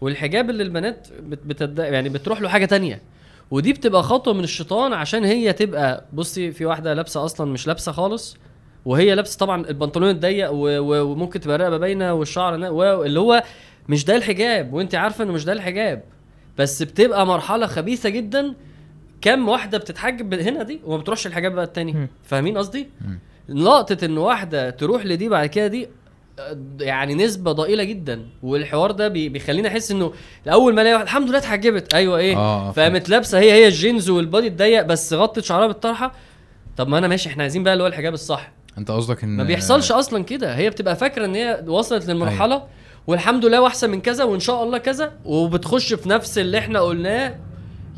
والحجاب 0.00 0.50
اللي 0.50 0.62
البنات 0.62 1.08
بت 1.22 1.38
بتد... 1.46 1.78
يعني 1.78 2.08
بتروح 2.08 2.40
له 2.40 2.48
حاجة 2.48 2.64
تانية. 2.64 3.02
ودي 3.50 3.72
بتبقى 3.72 4.02
خطوة 4.02 4.34
من 4.34 4.44
الشيطان 4.44 4.92
عشان 4.92 5.24
هي 5.24 5.52
تبقى 5.52 6.04
بصي 6.12 6.52
في 6.52 6.64
واحدة 6.66 6.94
لابسة 6.94 7.24
أصلا 7.24 7.52
مش 7.52 7.66
لابسة 7.66 7.92
خالص 7.92 8.36
وهي 8.84 9.14
لابسة 9.14 9.38
طبعا 9.38 9.66
البنطلون 9.68 10.10
الضيق. 10.10 10.48
وممكن 10.52 11.40
تبقى 11.40 11.56
الرقبه 11.56 11.76
باينة 11.76 12.12
والشعر. 12.14 12.54
اللي 13.04 13.20
هو 13.20 13.42
مش 13.88 14.04
ده 14.04 14.16
الحجاب 14.16 14.72
وانت 14.72 14.94
عارفة 14.94 15.24
انه 15.24 15.32
مش 15.32 15.44
ده 15.44 15.52
الحجاب 15.52 16.02
بس 16.58 16.82
بتبقى 16.82 17.26
مرحلة 17.26 17.66
خبيثة 17.66 18.08
جدا 18.08 18.54
كم 19.20 19.48
واحدة 19.48 19.78
بتتحجب 19.78 20.34
هنا 20.34 20.62
دي 20.62 20.80
وما 20.84 20.96
بتروحش 20.96 21.26
الحجاب 21.26 21.52
بقى 21.52 21.64
التاني. 21.64 22.08
فاهمين 22.24 22.58
قصدي. 22.58 22.88
لقطة 23.48 24.04
إن 24.04 24.18
واحدة 24.18 24.70
تروح 24.70 25.06
لدي 25.06 25.28
بعد 25.28 25.46
كده 25.48 25.66
دي 25.66 25.88
آه، 26.38 26.58
يعني 26.80 27.14
نسبة 27.14 27.52
ضئيلة 27.52 27.84
جدا 27.84 28.26
والحوار 28.42 28.90
ده 28.90 29.08
بي- 29.08 29.28
بيخليني 29.28 29.68
أحس 29.68 29.90
إنه 29.90 30.12
الأول 30.46 30.74
ما 30.74 30.82
ألاقي 30.82 30.94
واحد 30.94 31.04
الحمد 31.04 31.28
لله 31.28 31.38
اتحجبت 31.38 31.94
أيوه 31.94 32.18
إيه 32.18 32.36
آه 32.36 32.72
فقامت 32.72 33.08
لابسة 33.08 33.38
هي 33.38 33.52
هي 33.52 33.66
الجينز 33.66 34.10
وال 34.10 34.22
body 34.22 34.46
الضيق 34.46 34.82
بس 34.82 35.12
غطت 35.12 35.40
شعرها 35.40 35.66
بالطرحة 35.66 36.12
طب 36.76 36.88
ما 36.88 36.98
أنا 36.98 37.08
ماشي 37.08 37.28
إحنا 37.28 37.42
عايزين 37.42 37.62
بقى 37.62 37.72
اللي 37.72 37.82
هو 37.84 37.88
الحجاب 37.88 38.14
الصح 38.14 38.52
انت 38.78 38.90
قصدك 38.90 39.24
ان 39.24 39.30
ما 39.36 39.44
بيحصلش 39.44 39.92
أصلا 39.92 40.24
كده. 40.24 40.56
هي 40.56 40.70
بتبقى 40.70 40.96
فاكرة 40.96 41.24
إن 41.24 41.34
هي 41.34 41.64
وصلت 41.66 42.08
للمرحلة 42.08 42.62
والحمد 43.06 43.44
لله 43.44 43.60
واحسن 43.62 43.90
من 43.90 44.00
كذا 44.00 44.24
وإن 44.24 44.40
شاء 44.40 44.62
الله 44.64 44.78
كذا 44.78 45.12
وبتخش 45.24 45.92
في 45.94 46.08
نفس 46.08 46.38
اللي 46.38 46.58
إحنا 46.58 46.80
قلناه. 46.80 47.38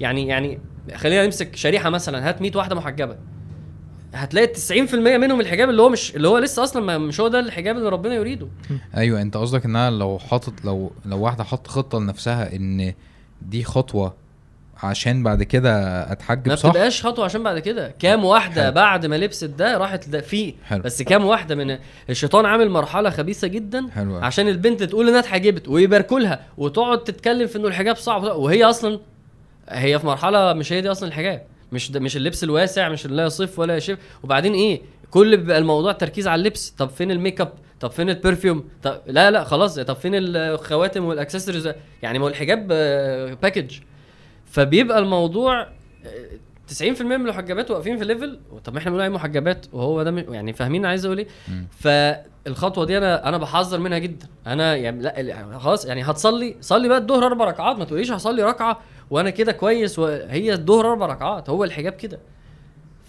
يعني 0.01 0.27
يعني 0.27 0.61
خلينا 0.95 1.25
نمسك 1.25 1.57
شريحة 1.57 1.91
مثلا 1.91 2.29
هات 2.29 2.43
100 2.43 2.53
واحدة 2.55 2.77
محجبة. 2.77 3.17
هتلاقي 4.15 4.55
90% 4.55 4.95
منهم 4.95 5.41
الحجاب 5.41 5.71
اللي 5.71 5.83
هو 5.83 5.89
مش 5.89 6.17
اللي 6.17 6.29
هو 6.29 6.39
لسه 6.39 6.65
أصلا 6.65 6.99
مش 6.99 7.21
هو 7.21 7.29
ده 7.29 7.41
الحجاب 7.41 7.77
اللي 7.77 7.89
ربنا 7.89 8.15
يريده. 8.15 8.49
أيوه 8.97 9.23
أنت 9.23 9.37
قصدك 9.37 9.65
ان 9.65 9.77
أنا 9.77 9.97
لو 9.97 10.19
حاطط 10.19 10.65
لو 10.65 10.93
لو 11.07 11.19
واحدة 11.19 11.45
حط 11.45 11.67
خطة 11.67 11.99
لنفسها 11.99 12.57
إن 12.57 12.95
دي 13.43 13.65
خطوة 13.65 14.15
عشان 14.85 15.23
بعد 15.23 15.43
كده 15.43 15.73
أتحجب 16.13 16.49
ما 16.49 16.57
صح؟ 16.57 16.69
بتبقاش 16.69 17.07
خطوة 17.07 17.25
عشان 17.25 17.43
بعد 17.43 17.59
كده. 17.59 17.95
كام 17.99 18.25
واحدة 18.25 18.63
حلو. 18.63 18.73
بعد 18.73 19.07
ما 19.07 19.15
لبست 19.19 19.45
ده 19.45 19.79
راحت 19.79 20.09
ده 20.09 20.21
فيه 20.21 20.55
حلو. 20.65 20.83
بس 20.83 21.03
كام 21.03 21.25
واحدة 21.25 21.55
من 21.55 21.79
الشيطان 22.11 22.47
عامل 22.47 22.71
مرحلة 22.71 23.11
خبيثة 23.11 23.49
جدا 23.49 23.87
حلو. 23.95 24.17
عشان 24.17 24.49
البنت 24.49 24.83
تقول 24.83 25.09
إنها 25.09 25.21
اتحجبت 25.21 25.69
ويباركوا 25.69 26.21
لها 26.21 26.41
وتقعد 26.59 27.05
تتكلم 27.05 27.47
في 27.47 27.59
إنه 27.59 27.69
الحجاب 27.69 27.97
صعب. 27.97 28.23
وهي 28.23 28.65
أصلا 28.65 29.01
هي 29.69 29.99
في 29.99 30.07
مرحلة 30.07 30.53
مش 30.53 30.73
هي 30.73 30.81
دي 30.81 30.91
أصلا 30.91 31.09
الحجاب. 31.09 31.43
مش 31.73 31.91
ده 31.91 32.01
مش 32.01 32.17
اللبس 32.17 32.45
الواسع 32.45 32.89
مش 32.89 33.07
لا 33.07 33.25
يصف 33.25 33.59
ولا 33.59 33.77
يشف. 33.77 33.99
وبعدين 34.23 34.55
إيه؟ 34.55 34.81
كل 35.11 35.37
بيبقى 35.37 35.59
الموضوع 35.59 35.93
تركيز 35.93 36.29
على 36.29 36.39
اللبس. 36.39 36.71
طب 36.79 36.89
فين 36.91 37.11
ال 37.11 37.17
make 37.17 37.41
up؟ 37.41 37.53
طب 37.81 37.91
فين 37.91 38.11
ال 38.11 38.17
perfume؟ 38.17 38.69
طب 38.83 39.01
لا 39.07 39.31
لا 39.31 39.45
خلاص. 39.45 39.79
طب 39.79 39.97
فين 39.97 40.13
الخواتم 40.15 41.05
والأكسسوارز؟ 41.05 41.69
يعني 42.03 42.19
ما 42.19 42.25
هو 42.25 42.29
الحجاب 42.29 42.69
package 43.43 43.79
فبيبقى 44.55 44.99
الموضوع 44.99 45.61
آه، 45.61 45.69
90% 46.83 47.03
من 47.03 47.13
المحجبات 47.13 47.71
واقفين 47.71 47.99
في 47.99 48.05
level 48.05 48.39
طب 48.65 48.73
ما 48.73 48.79
إحنا 48.79 48.91
بنقول 48.91 49.03
عليه 49.05 49.15
محجبات 49.15 49.67
وهو 49.73 50.03
ده 50.03 50.25
يعني 50.29 50.53
فاهمين 50.53 50.87
عايز 50.87 51.05
أقول 51.05 51.19
إيه. 51.19 51.27
فالخطوة 51.71 52.85
دي 52.85 52.99
أنا 52.99 53.29
أنا 53.29 53.39
بحذر 53.39 53.79
منها 53.79 53.99
جدا. 53.99 54.27
أنا 54.47 54.77
يعني 54.77 55.03
لا 55.03 55.59
خلاص 55.59 55.85
يعني 55.85 56.03
هتصلي 56.03 56.57
صلي 56.61 56.89
بقى 56.89 56.99
الظهر 56.99 57.27
أربع 57.27 57.45
ركعات 57.45 57.77
ما 57.77 57.85
تقوليش 57.85 58.13
هصلي 58.13 58.43
ركعة 58.43 58.81
وأنا 59.11 59.31
كده 59.31 59.53
كويس 59.53 59.99
وهي 59.99 60.53
الظهر 60.53 60.91
أربع 60.91 61.07
ركعات 61.07 61.51
هو 61.51 61.65
الحجاب 61.65 61.93
كده. 61.93 62.19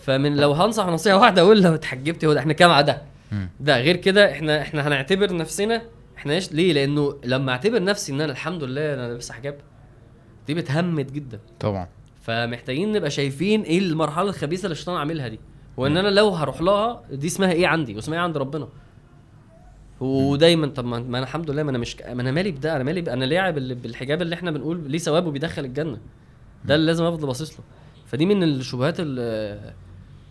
فمن 0.02 0.36
لو 0.36 0.52
هنصح 0.52 0.88
نصيحة 0.88 1.18
واحدة 1.18 1.42
أقول 1.42 1.62
لو 1.62 1.74
اتحجبتي 1.76 2.28
هو 2.28 2.34
ده 2.34 2.40
إحنا 2.40 2.54
كام 2.54 2.86
مم. 3.32 3.50
ده 3.60 3.80
غير 3.82 3.96
كده 3.96 4.32
إحنا 4.32 4.62
إحنا 4.62 4.88
هنعتبر 4.88 5.36
نفسنا 5.36 5.82
إحنا 6.18 6.40
ليه؟ 6.52 6.74
لأنه 6.74 7.16
لما 7.24 7.52
أعتبر 7.52 7.84
نفسي 7.84 8.12
إن 8.12 8.22
أنا 8.22 8.32
الحمد 8.32 8.64
لله 8.64 8.94
أنا 8.94 9.08
لابس 9.08 9.32
حجاب 9.32 9.56
دي 10.48 10.54
بتهمت 10.54 11.12
جدا. 11.12 11.40
طبعا. 11.60 11.88
فمحتاجين 12.22 12.92
نبقى 12.92 13.10
شايفين 13.10 13.62
إيه 13.62 13.80
المرحلة 13.80 14.30
الخبيثة 14.30 14.66
اللي 14.66 14.72
الشيطان 14.74 14.98
عاملها 14.98 15.28
دي. 15.28 15.40
وإن 15.78 15.98
أنا 15.98 16.08
لو 16.08 16.30
هروح 16.30 16.62
لها 16.62 17.02
دي 17.12 17.28
اسمها 17.28 17.52
إيه 17.52 17.68
عندي؟ 17.68 17.96
واسمها 17.96 18.18
إيه 18.18 18.24
عند 18.24 18.38
ربنا. 18.38 18.68
ودايما 20.00 20.68
طب 20.68 20.86
ما 20.86 20.98
أنا 20.98 21.20
الحمد 21.20 21.52
لله 21.52 21.64
ما 21.64 21.70
أنا 21.70 21.78
مش 21.78 21.98
ما 22.02 22.22
أنا 22.22 22.32
مالي 22.32 22.52
بده 22.52 22.76
أنا 22.76 22.84
مالي 22.84 23.02
ب... 23.02 23.10
أنا 23.10 23.26
لاعب 23.26 23.56
بال- 23.56 23.76
بالحجاب 23.76 24.22
اللي 24.22 24.36
إحنا 24.36 24.52
بنقول 24.52 24.92
ليه 24.92 24.98
ثواب 24.98 25.26
وبيدخل 25.28 25.66
الجنة. 25.66 25.98
ده 26.66 26.76
اللي 26.76 26.86
لازم 26.86 27.04
أفضل 27.04 27.28
باصص 27.28 27.52
له. 27.54 27.66
فدي 28.06 28.26
من 28.26 28.44
الشبهات 28.44 29.00
اللي 29.00 29.74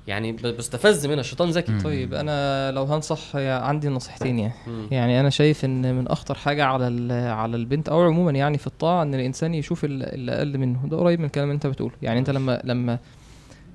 يعني 0.07 0.33
بستفز 0.33 1.07
منها 1.07 1.21
الشيطان 1.21 1.51
ذكي. 1.51 1.79
طيب 1.79 2.15
أنا 2.15 2.71
لو 2.71 2.83
هنصح 2.85 3.37
عندي 3.37 3.89
نصيحتين 3.89 4.39
يعني 4.39 4.53
مم. 4.67 4.87
يعني 4.91 5.21
أنا 5.21 5.31
شايف 5.31 5.65
إن 5.65 5.95
من 5.95 6.09
أخطر 6.09 6.35
حاجة 6.35 6.65
على 6.65 7.13
على 7.15 7.57
البنت 7.57 7.89
أو 7.89 8.03
عموما 8.03 8.31
يعني 8.31 8.59
في 8.59 8.67
الطاعة 8.67 9.03
إن 9.03 9.15
الإنسان 9.15 9.55
يشوف 9.55 9.85
ال- 9.85 10.03
اللي 10.15 10.33
أقل 10.33 10.59
منه 10.59 10.81
ده 10.89 10.97
قريب 10.97 11.19
من 11.21 11.25
الكلام 11.27 11.45
اللي 11.49 11.55
أنت 11.55 11.67
بتقوله 11.67 11.95
يعني 12.03 12.19
أنت 12.19 12.31
لما 12.31 12.61
لما 12.65 12.99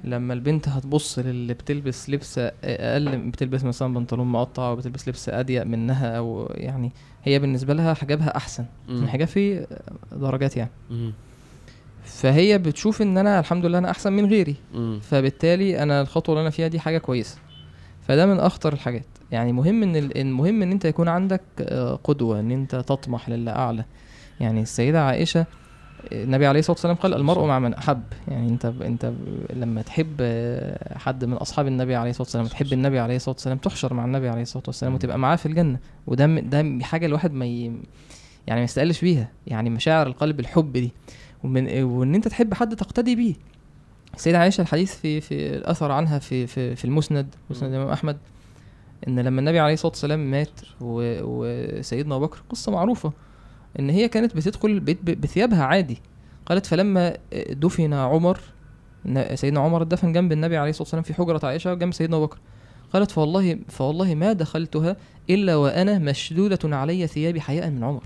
لما 0.04 0.34
البنت 0.34 0.68
هتبص 0.70 1.20
للي 1.20 1.54
بتلبس 1.54 2.10
لبس 2.10 2.40
أقل 2.64 3.18
بتلبس 3.18 3.64
مثلا 3.64 3.94
بنطلون 3.94 4.28
مقطع 4.28 4.68
أو 4.70 4.76
بتلبس 4.76 5.10
لبس 5.10 5.30
أضيق 5.30 5.64
منها 5.64 6.18
أو 6.18 6.52
يعني 6.56 6.92
هي 7.24 7.40
بالنسبة 7.40 7.74
لها 7.74 7.94
حجابها 7.94 8.38
أحسن 8.38 8.66
مم. 8.90 9.04
الحجاب 9.04 9.28
فيه 9.28 9.68
درجات 10.12 10.58
يعني 10.58 10.70
مم. 10.90 11.14
فهي 12.04 12.58
بتشوف 12.58 13.02
إن 13.02 13.18
أنا 13.18 13.40
الحمد 13.40 13.66
لله 13.66 13.78
أنا 13.78 13.92
أحسن 13.92 14.14
من 14.14 14.26
غيري. 14.26 14.56
مم. 14.74 15.00
فبالتالي 15.02 15.84
أنا 15.84 16.02
الخطوة 16.02 16.34
اللي 16.36 16.42
أنا 16.42 16.50
فيها 16.50 16.68
دي 16.68 16.80
حاجة 16.80 16.98
كويسة. 16.98 17.38
فده 18.08 18.26
من 18.26 18.40
أخطر 18.40 18.74
الحاجات. 18.74 19.06
يعني 19.32 19.54
مهم 19.54 19.84
إن 19.84 19.96
ال- 19.96 20.18
المهم 20.18 20.62
إن 20.62 20.72
أنت 20.72 20.86
يكون 20.86 21.08
عندك 21.08 21.42
آه، 21.62 22.00
قدوة 22.04 22.40
إن 22.40 22.52
أنت 22.52 22.76
تطمح 22.76 23.30
للي 23.30 23.52
اعلى 23.52 23.86
يعني 24.40 24.62
السيدة 24.62 25.02
عائشة 25.06 25.46
النبي 26.12 26.48
عليه 26.48 26.60
الصلاة 26.60 26.74
والسلام 26.76 26.96
قال 26.96 27.14
المرء 27.14 27.46
مع 27.46 27.60
من 27.60 27.74
أحب. 27.74 28.02
يعني 28.28 28.50
أنت 28.50 28.66
أنت 28.66 29.12
لما 29.54 29.82
تحب 29.82 30.16
آه، 30.22 30.98
حد 30.98 31.26
من 31.26 31.34
أصحاب 31.34 31.68
النبي 31.68 31.96
عليه 31.96 32.10
الصلاة 32.10 32.24
والسلام 32.26 32.46
تحب 32.48 32.74
النبي 32.74 33.00
عليه 33.00 33.16
الصلاة 33.16 33.36
والسلام 33.36 33.58
تحشر 33.58 33.94
مع 33.94 34.06
النبي 34.06 34.30
عليه 34.30 34.42
الصلاة 34.42 34.64
والسلام 34.68 34.94
وتبقى 34.96 35.20
معاه 35.20 35.36
في 35.36 35.46
الجنة. 35.46 35.80
وده 36.08 36.28
م- 36.28 36.40
ده 36.50 36.86
حاجة 36.86 37.06
الواحد 37.06 37.34
ما 37.34 37.46
ي... 37.46 37.64
يعني 38.48 38.60
ما 38.60 38.64
يستقلش 38.64 39.02
بيها. 39.02 39.30
يعني 39.48 39.70
مشاعر 39.70 40.08
القلب 40.08 40.40
الحب 40.40 40.74
دي. 40.74 40.92
ومن 41.44 41.84
وإن 41.84 42.16
أنت 42.16 42.28
تحب 42.28 42.54
حد 42.54 42.76
تقتدي 42.76 43.16
بيه. 43.16 43.34
السيدة 44.16 44.40
عائشة 44.40 44.62
الحديث 44.62 44.96
في 44.96 45.22
في 45.22 45.56
الأثر 45.56 45.92
عنها 45.92 46.20
في 46.20 46.48
في 46.48 46.76
في 46.76 46.86
المسند 46.86 47.36
مسند 47.50 47.70
الإمام 47.70 47.90
أحمد 47.90 48.18
إن 49.08 49.20
لما 49.20 49.40
النبي 49.40 49.60
عليه 49.60 49.74
الصلاة 49.74 49.92
والسلام 49.92 50.32
مات 50.32 50.50
وسيدنا 50.82 52.16
أبو 52.16 52.26
بكر 52.26 52.42
قصة 52.50 52.72
معروفة 52.72 53.14
إن 53.80 53.90
هي 53.90 54.08
كانت 54.08 54.36
بتدخل 54.36 54.70
البيت 54.70 55.04
بثيابها 55.04 55.64
عادي. 55.64 56.02
قالت 56.46 56.66
فلما 56.66 57.18
دفن 57.50 57.94
عمر 57.94 58.40
سيدنا 59.34 59.60
عمر 59.60 59.84
دفن 59.84 60.14
جنب 60.14 60.32
النبي 60.32 60.58
عليه 60.58 60.70
الصلاة 60.70 60.84
والسلام 60.84 61.04
في 61.04 61.14
حجرة 61.14 61.46
عائشة 61.48 61.74
جنب 61.74 61.94
سيدنا 61.94 62.18
أبو 62.18 62.26
بكر. 62.26 62.38
قالت 62.94 63.12
فوالله 63.12 63.60
فوالله 63.68 64.16
ما 64.16 64.34
دخلتها 64.34 64.96
إلا 65.30 65.56
وأنا 65.56 66.00
مشدودة 66.00 66.78
علي 66.78 67.08
ثيابي 67.08 67.42
حياء 67.42 67.70
من 67.70 67.84
عمر. 67.84 68.04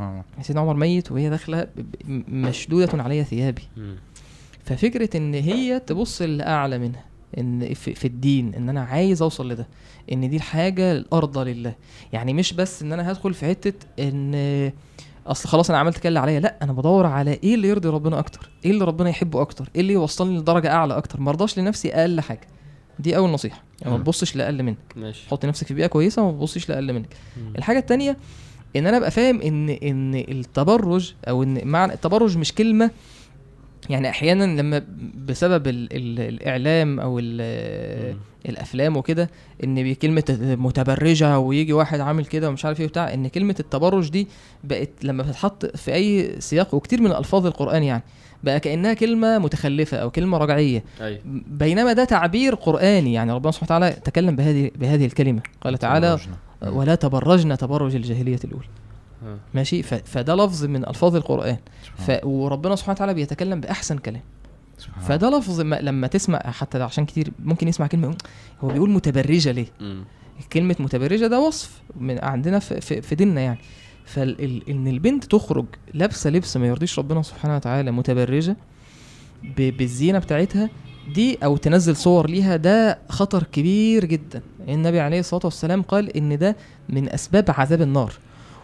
الله 0.00 0.22
سيدنا 0.42 0.60
عمر 0.62 0.74
ميت 0.74 1.12
وهي 1.12 1.30
ب- 1.30 1.70
مشدودة 2.28 3.02
علي 3.02 3.24
ثيابي. 3.24 3.62
ففكرة 4.64 5.16
إن 5.16 5.34
هي 5.34 5.80
تبص 5.80 6.22
لأعلى 6.22 6.78
منها 6.78 7.04
إن 7.38 7.74
في, 7.74 7.94
في 7.94 8.04
الدين 8.06 8.54
إن 8.54 8.68
أنا 8.68 8.80
عايز 8.82 9.22
أوصل 9.22 9.48
لده 9.52 9.66
إن 10.12 10.30
دي 10.30 10.36
الحاجة 10.36 10.92
الأرضى 10.92 11.52
لله. 11.54 11.74
يعني 12.12 12.34
مش 12.34 12.52
بس 12.52 12.82
إن 12.82 12.92
أنا 12.92 13.10
هدخل 13.10 13.34
في 13.34 13.46
حتة 13.46 13.86
إن 13.98 14.72
أصل 15.26 15.48
خلاص 15.48 15.70
أنا 15.70 15.78
عملت 15.78 15.98
كده 15.98 16.08
اللي 16.08 16.18
عليا 16.20 16.40
لأ 16.40 16.56
أنا 16.62 16.72
بدور 16.72 17.06
على 17.06 17.38
إيه 17.44 17.54
اللي 17.54 17.68
يرضي 17.68 17.88
ربنا 17.88 18.18
أكتر؟ 18.18 18.50
إيه 18.64 18.70
اللي 18.70 18.84
ربنا 18.84 19.10
يحبه 19.10 19.40
أكتر؟ 19.40 19.68
إيه 19.74 19.80
اللي 19.80 19.92
يوصلني 19.92 20.38
لدرجة 20.38 20.70
أعلى 20.72 20.96
أكتر؟ 20.96 21.20
ما 21.20 21.30
أرضاش 21.30 21.58
لنفسي 21.58 21.92
أقل 21.94 22.20
حاجة. 22.20 22.46
دي 22.98 23.16
أول 23.16 23.30
نصيحة 23.30 23.62
يعني 23.82 23.92
ما. 23.96 24.02
تبصش 24.02 24.36
لأقل 24.36 24.62
منك. 24.62 24.76
ماشي. 24.96 25.28
حط 25.28 25.44
نفسك 25.44 25.66
في 25.66 25.74
بيئة 25.74 25.86
كويسة 25.86 26.22
وما 26.22 26.38
تبصش 26.38 26.68
لأقل 26.68 26.92
منك. 26.92 27.08
مم. 27.36 27.52
الحاجة 27.58 27.78
التانية 27.78 28.16
إن 28.76 28.86
أنا 28.86 28.96
أبقى 28.96 29.10
فاهم 29.10 29.40
إن 29.42 29.68
إن 29.68 30.14
التبرج 30.14 31.14
أو 31.28 31.42
إن 31.42 31.60
معنى 31.68 31.92
التبرج 31.92 32.38
مش 32.38 32.52
كلمة 32.54 32.90
يعني 33.90 34.08
أحيانا 34.10 34.60
لما 34.60 34.82
بسبب 35.26 35.66
ال 35.66 35.88
ال 35.92 36.20
الإعلام 36.20 37.00
أو 37.00 37.18
ال 37.18 37.38
مم. 38.12 38.18
الأفلام 38.48 38.96
وكده 38.96 39.30
إن 39.64 39.82
بكلمه 39.82 40.22
متبرجة 40.40 41.38
ويجي 41.38 41.72
واحد 41.72 42.00
عامل 42.00 42.26
كده 42.26 42.48
ومش 42.48 42.64
عارف 42.64 42.80
إيه 42.80 42.86
بتاع 42.86 43.14
إن 43.14 43.28
كلمة 43.28 43.54
التبرج 43.60 44.10
دي 44.10 44.28
بقت 44.64 44.88
لما 45.02 45.22
بتتحط 45.22 45.66
في 45.76 45.94
أي 45.94 46.34
سياق 46.40 46.74
وكتير 46.74 47.02
من 47.02 47.12
ألفاظ 47.12 47.46
القرآن 47.46 47.82
يعني 47.82 48.02
بقى 48.44 48.60
كأنها 48.60 48.94
كلمة 48.94 49.38
متخلفة 49.38 49.96
أو 49.96 50.10
كلمة 50.10 50.38
رجعية 50.38 50.84
أيوه 51.00 51.18
بينما 51.48 51.92
ده 51.92 52.04
تعبير 52.04 52.54
قرآني 52.54 53.12
يعني 53.12 53.32
ربنا 53.32 53.52
سبحانه 53.52 53.66
وتعالى 53.76 53.96
تكلم 54.04 54.36
بهذه 54.36 54.70
بهذه 54.76 55.06
الكلمة 55.06 55.42
قال 55.60 55.78
تعالى. 55.78 56.18
ولا 56.66 56.94
تبرجن 56.94 57.56
تبرج 57.56 57.94
الجاهلية 57.94 58.38
الأولى 58.44 58.66
آه. 59.26 59.36
ماشي. 59.54 59.82
فده 59.82 60.34
لفظ 60.34 60.64
من 60.64 60.88
ألفاظ 60.88 61.16
القرآن. 61.16 61.56
وربنا 62.24 62.76
سبحانه 62.76 62.94
وتعالى 62.94 63.14
بيتكلم 63.14 63.60
بأحسن 63.60 63.98
كلام. 63.98 64.22
فده 65.00 65.38
لفظ 65.38 65.60
ما... 65.60 65.80
لما 65.80 66.06
تسمع 66.06 66.38
حتى 66.38 66.78
ده 66.78 66.84
عشان 66.84 67.06
كتير 67.06 67.30
ممكن 67.38 67.68
يسمع 67.68 67.86
كلمة 67.86 68.16
هو 68.60 68.68
بيقول 68.68 68.90
متبرجة 68.90 69.50
ليه. 69.50 69.66
كلمة 70.52 70.76
متبرجة 70.78 71.26
ده 71.26 71.40
وصف 71.40 71.82
من 71.96 72.24
عندنا 72.24 72.58
في, 72.58 72.80
في... 72.80 73.02
في 73.02 73.14
ديننا 73.14 73.40
يعني 73.40 73.58
فان 74.04 74.86
البنت 74.86 75.24
تخرج 75.24 75.66
لابسة 75.94 76.30
لبس 76.30 76.56
ما 76.56 76.66
يرضيش 76.66 76.98
ربنا 76.98 77.22
سبحانه 77.22 77.56
وتعالى 77.56 77.90
متبرجة. 77.90 78.56
بالزينة 79.58 80.18
بتاعتها 80.18 80.70
دي 81.14 81.38
أو 81.44 81.56
تنزل 81.56 81.96
صور 81.96 82.30
ليها 82.30 82.56
ده 82.56 82.98
خطر 83.08 83.42
كبير 83.42 84.04
جدا. 84.04 84.42
النبي 84.68 85.00
عليه 85.00 85.20
الصلاة 85.20 85.40
والسلام 85.44 85.82
قال 85.82 86.16
إن 86.16 86.38
ده 86.38 86.56
من 86.88 87.08
أسباب 87.12 87.44
عذاب 87.48 87.82
النار. 87.82 88.12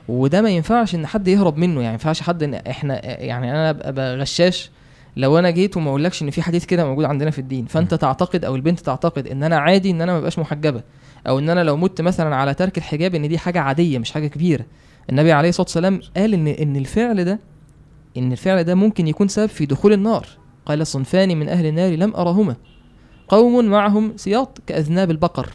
وده 0.08 0.42
ما 0.42 0.50
ينفعش 0.50 0.94
إن 0.94 1.06
حد 1.06 1.28
يهرب 1.28 1.56
منه 1.56 1.72
يعني 1.74 1.86
ما 1.86 1.92
ينفعش 1.92 2.20
حد 2.22 2.42
إن 2.42 2.54
إحنا 2.54 3.06
يعني 3.22 3.50
أنا 3.50 3.70
أبقى 3.70 4.16
غشاش 4.16 4.70
لو 5.16 5.38
أنا 5.38 5.50
جيت 5.50 5.76
وما 5.76 5.88
أقولكش 5.90 6.22
إن 6.22 6.30
في 6.30 6.42
حديث 6.42 6.64
كده 6.64 6.84
موجود 6.84 7.04
عندنا 7.04 7.30
في 7.30 7.38
الدين. 7.38 7.66
فأنت 7.66 7.94
تعتقد 7.94 8.44
أو 8.44 8.56
البنت 8.56 8.80
تعتقد 8.80 9.26
إن 9.26 9.42
أنا 9.42 9.58
عادي 9.58 9.90
إن 9.90 10.02
أنا 10.02 10.12
ما 10.12 10.18
ابقاش 10.18 10.38
محجبة 10.38 10.82
أو 11.28 11.38
إن 11.38 11.50
أنا 11.50 11.64
لو 11.64 11.76
مت 11.76 12.00
مثلا 12.00 12.36
على 12.36 12.54
ترك 12.54 12.78
الحجاب 12.78 13.14
إن 13.14 13.28
دي 13.28 13.38
حاجة 13.38 13.60
عادية 13.60 13.98
مش 13.98 14.10
حاجة 14.12 14.26
كبيرة. 14.26 14.64
النبي 15.10 15.32
عليه 15.32 15.48
الصلاة 15.48 15.64
والسلام 15.64 16.00
قال 16.16 16.34
إن 16.34 16.46
إن 16.46 16.76
الفعل 16.76 17.24
ده 17.24 17.38
إن 18.16 18.32
الفعل 18.32 18.64
ده 18.64 18.74
ممكن 18.74 19.06
يكون 19.08 19.28
سبب 19.28 19.46
في 19.46 19.66
دخول 19.66 19.92
النار. 19.92 20.26
قال 20.70 20.86
صنفان 20.86 21.36
من 21.36 21.48
أهل 21.48 21.66
النار 21.66 21.92
لم 21.92 22.14
أرهما. 22.16 22.56
قوم 23.28 23.64
معهم 23.64 24.16
سياط 24.16 24.58
كأذناب 24.66 25.10
البقر 25.10 25.52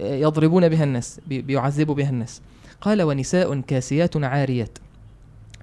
آه، 0.00 0.14
يضربون 0.16 0.68
بها 0.68 0.84
الناس 0.84 1.20
بي- 1.26 1.42
بيعذبوا 1.42 1.94
بها 1.94 2.10
الناس. 2.10 2.40
قال 2.80 3.02
ونساء 3.02 3.60
كاسيات 3.60 4.16
عاريات 4.16 4.78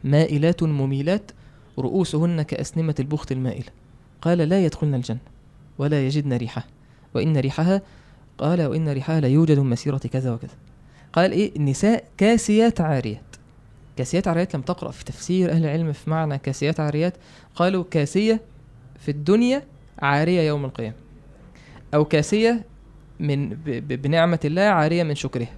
مائلات 0.04 0.64
مميلات 0.64 1.32
رؤوسهن 1.80 2.42
كأسنمة 2.42 2.96
البخت 3.00 3.32
المائلة 3.32 3.66
قال 4.22 4.38
لا 4.38 4.66
يدخلن 4.66 4.96
الجنة 4.96 5.20
ولا 5.78 6.08
يجدن 6.08 6.34
ريحها 6.34 6.64
وإن 7.16 7.38
ريحها 7.38 7.82
قال 8.38 8.62
وإن 8.66 8.90
ريحها 8.90 9.20
لا 9.20 9.28
يوجد 9.28 9.60
مسيرة 9.60 9.98
كذا 9.98 10.32
وكذا. 10.34 10.56
قال 11.14 11.32
إيه؟ 11.32 11.56
النساء 11.56 12.04
كاسيات 12.18 12.82
عاريات. 12.82 13.22
كاسيات 13.98 14.28
عاريات 14.28 14.56
لم 14.56 14.62
تقرأ 14.62 14.92
في 14.92 15.06
تفسير 15.06 15.52
أهل 15.52 15.64
العلم 15.66 15.92
في 15.92 16.10
معنى 16.10 16.38
كاسيات 16.38 16.80
عاريات؟ 16.80 17.14
قالوا 17.56 17.84
كاسية 17.92 18.42
في 19.02 19.12
الدنيا 19.12 19.64
عارية 20.00 20.42
يوم 20.42 20.66
القيامة 20.66 20.96
أو 21.94 22.06
كاسية 22.06 22.66
من 23.20 23.50
بنعمة 23.80 24.40
الله 24.46 24.62
عارية 24.62 25.04
من 25.04 25.16
شكرها 25.16 25.50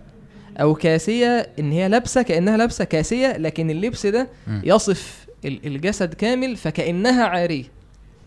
أو 0.57 0.73
كاسية 0.75 1.49
إن 1.59 1.71
هي 1.71 1.87
لابسة 1.87 2.21
كأنها 2.21 2.57
لابسة 2.57 2.83
كاسية 2.85 3.37
لكن 3.37 3.69
اللبس 3.69 4.05
ده. 4.05 4.27
يصف 4.63 5.25
ال- 5.45 5.65
الجسد 5.67 6.13
كامل 6.13 6.55
فكأنها 6.55 7.23
عارية 7.25 7.63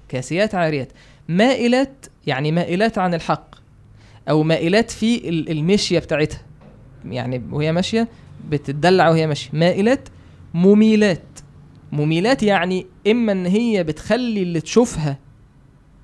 كاسيات 0.09 0.55
عاريات 0.55 0.89
مائلات 1.29 2.07
يعني 2.27 2.53
مائلات 2.53 2.99
عن 2.99 3.15
الحق 3.15 3.55
أو 4.29 4.43
مائلات 4.43 4.91
في 4.91 5.29
ال- 5.29 5.51
المشية 5.51 5.99
بتاعتها 5.99 6.41
يعني 7.09 7.43
وهي 7.53 7.73
ماشية 7.73 8.09
بتدلع 8.51 9.09
وهي 9.09 9.27
ماشية 9.27 9.51
مائلات 9.53 10.09
مميلات 10.55 11.23
مميلات 11.97 12.43
يعني 12.43 12.87
إما 13.07 13.33
إن 13.33 13.47
هي 13.47 13.85
بتخلي 13.85 14.43
اللي 14.43 14.61
تشوفها 14.61 15.19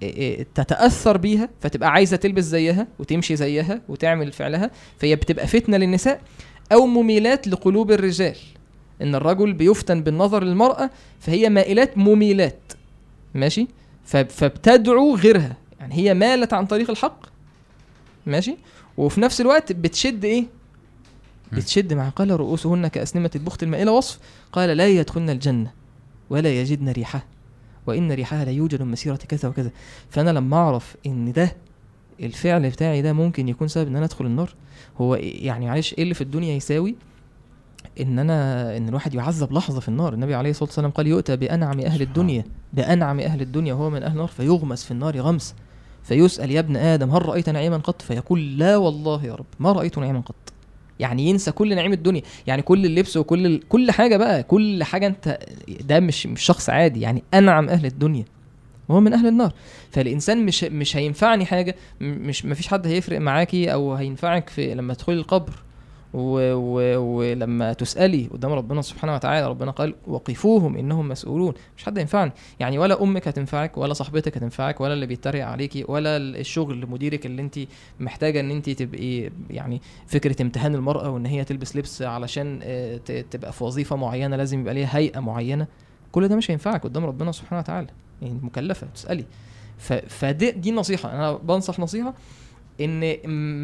إيه 0.03 0.17
إيه 0.17 0.47
تتأثر 0.55 1.17
بيها 1.17 1.49
فتبقى 1.61 1.93
عايزة 1.93 2.17
تلبس 2.17 2.45
زيها 2.45 2.87
وتمشي 2.99 3.37
زيها 3.37 3.83
وتعمل 3.89 4.33
فعلها 4.33 4.71
فهي 4.99 5.17
بتبقى 5.17 5.47
فتنة 5.47 5.77
للنساء 5.77 6.21
أو 6.73 6.87
مميلات 6.87 7.49
لقلوب 7.49 7.93
الرجال. 7.93 8.37
إن 9.03 9.15
الرجل 9.15 9.53
بيفتن 9.53 10.03
بالنظر 10.03 10.45
للمرأة 10.45 10.91
فهي 11.21 11.49
مائلات 11.49 11.99
مميلات. 11.99 12.73
ماشي؟ 13.35 13.67
فبتدعو 14.05 15.17
غيرها. 15.17 15.57
يعني 15.81 15.95
هي 15.95 16.15
مالت 16.15 16.53
عن 16.53 16.67
طريق 16.67 16.91
الحق. 16.91 17.27
ماشي؟ 18.27 18.57
وفي 18.97 19.21
نفس 19.21 19.41
الوقت 19.41 19.73
بتشد 19.73 20.25
إيه. 20.25 20.45
بتشد 21.53 21.93
مع 21.93 22.09
قال 22.09 22.31
رؤوسهن 22.41 22.89
كأسنمة 22.89 23.31
البخت 23.37 23.63
المائلة 23.63 23.93
وصف 23.93 24.19
قال 24.53 24.77
لا 24.77 24.89
يدخلن 24.89 25.31
الجنة. 25.31 25.82
ولا 26.31 26.61
يجدن 26.61 26.89
ريحها 26.89 27.25
وإن 27.87 28.13
ريحها 28.13 28.45
لا 28.45 28.51
يوجد 28.51 28.83
من 28.83 28.91
مسيرة 28.91 29.17
كذا 29.17 29.49
وكذا. 29.49 29.71
فأنا 30.11 30.31
لما 30.31 30.57
أعرف 30.57 30.97
إن 31.07 31.33
ده 31.33 31.57
الفعل 32.21 32.71
بتاعي 32.71 33.03
ده 33.03 33.13
ممكن 33.13 33.49
يكون 33.49 33.69
سبب 33.69 33.87
إن 33.87 33.97
أنا 33.97 34.05
أدخل 34.05 34.27
النار 34.27 34.55
هو 35.01 35.15
يعني 35.15 35.67
معلش 35.67 35.95
إيه 35.95 36.03
اللي 36.03 36.15
في 36.15 36.21
الدنيا 36.21 36.55
يساوي 36.55 36.95
إن 38.01 38.19
أنا 38.19 38.77
إن 38.77 38.89
الواحد 38.89 39.15
يعذب 39.15 39.53
لحظة 39.53 39.81
في 39.81 39.89
النار؟ 39.89 40.15
النبي 40.15 40.35
عليه 40.35 40.51
الصلاة 40.51 40.69
والسلام 40.69 40.91
قال 40.91 41.07
يؤتى 41.07 41.37
أهل 41.87 42.03
سبحان 42.03 42.03
الدنيا 42.03 42.45
بأنعم 42.73 43.21
أهل 43.21 43.41
الدنيا 43.41 43.75
وهو 43.75 43.91
من 43.91 44.03
أهل 44.03 44.13
النار 44.13 44.27
فيغمس 44.29 44.85
في 44.85 44.91
النار 44.91 45.21
غمس. 45.21 45.55
فيسأل 46.03 46.51
يا 46.51 46.61
ابن 46.61 46.77
آدم 46.77 47.11
هل 47.11 47.27
رأيت 47.27 47.49
نعيما 47.49 47.77
قط؟ 47.77 48.03
فيقول 48.03 48.59
لا 48.59 48.77
والله 48.77 49.25
يا 49.25 49.35
رب 49.35 49.47
ما 49.61 49.73
رأيت 49.73 49.99
نعيما 49.99 50.21
قط. 50.21 50.52
يعني 51.03 51.29
ينسى 51.29 51.53
كل 51.53 51.75
نعيم 51.75 51.93
الدنيا. 51.93 52.23
يعني 52.47 52.63
كل 52.63 52.87
اللبس 52.87 53.17
وكل 53.17 53.47
ال... 53.47 53.69
كل 53.69 53.91
حاجة 53.91 54.17
بقى 54.17 54.43
كل 54.43 54.85
حاجة 54.85 55.07
انت 55.07 55.39
ده 55.81 56.01
مش 56.01 56.27
مش 56.27 56.43
شخص 56.43 56.71
عادي. 56.71 57.01
يعني 57.01 57.23
انعم 57.35 57.69
أهل 57.69 57.87
الدنيا. 57.87 58.25
وهو 58.89 59.01
من 59.01 59.13
أهل 59.13 59.27
النار. 59.27 59.53
فالإنسان 59.91 60.47
مش 60.47 60.65
مش 60.65 60.97
هينفعني 60.97 61.47
حاجة 61.47 61.75
مش 62.01 62.45
مفيش 62.45 62.69
حد 62.69 62.87
هيفرق 62.87 63.21
معاكي 63.21 63.73
أو 63.73 63.95
هينفعك 63.95 64.49
في 64.49 64.75
لما 64.75 64.95
تدخلي 64.95 65.17
القبر. 65.17 65.53
ولما 66.15 67.73
تسألي 67.73 68.29
قدام 68.33 68.53
ربنا 68.53 68.83
سبحانه 68.83 69.15
وتعالى 69.15 69.49
ربنا 69.49 69.71
قال 69.71 69.95
وقفوهم 70.07 70.77
إنهم 70.77 71.09
مسؤولون. 71.09 71.55
مش 71.77 71.85
حد 71.85 71.99
ينفعني. 71.99 72.33
يعني 72.61 72.79
ولا 72.79 73.03
أمك 73.03 73.29
هتنفعك 73.29 73.79
ولا 73.79 73.93
صاحبتك 73.95 74.37
هتنفعك 74.37 74.81
ولا 74.81 74.95
اللي 74.95 75.07
بيتريق 75.07 75.47
عليكي 75.47 75.85
ولا 75.89 76.17
الشغل 76.17 76.87
مديرك 76.87 77.27
اللي 77.27 77.43
انت 77.43 77.59
محتاجة 78.01 78.41
إن 78.41 78.51
انت 78.51 78.71
تبقي 78.71 79.31
يعني 79.51 79.81
فكرة 80.07 80.43
امتهان 80.43 80.75
المرأة 80.75 81.11
وإن 81.11 81.27
هي 81.27 81.45
تلبس 81.45 81.77
لبس 81.77 82.03
علشان 82.03 82.61
آه، 82.63 82.97
تبقى 83.31 83.53
في 83.53 83.65
وظيفة 83.65 83.97
معينة 83.97 84.37
لازم 84.37 84.61
يبقى 84.61 84.75
ليها 84.75 84.97
هيئة 84.99 85.21
معينة. 85.21 85.67
كل 86.13 86.29
ده 86.29 86.37
مش 86.37 86.51
هينفعك 86.51 86.83
قدام 86.85 87.05
ربنا 87.05 87.33
سبحانه 87.33 87.61
وتعالى. 87.61 87.89
يعني 88.23 88.39
مكلفة 88.43 88.87
تسألي. 88.95 89.25
فدي 90.09 90.51
دي 90.51 90.71
نصيحه 90.73 91.13
أنا 91.13 91.33
بنصح 91.33 91.79
نصيحة 91.79 92.15
إن 92.81 93.01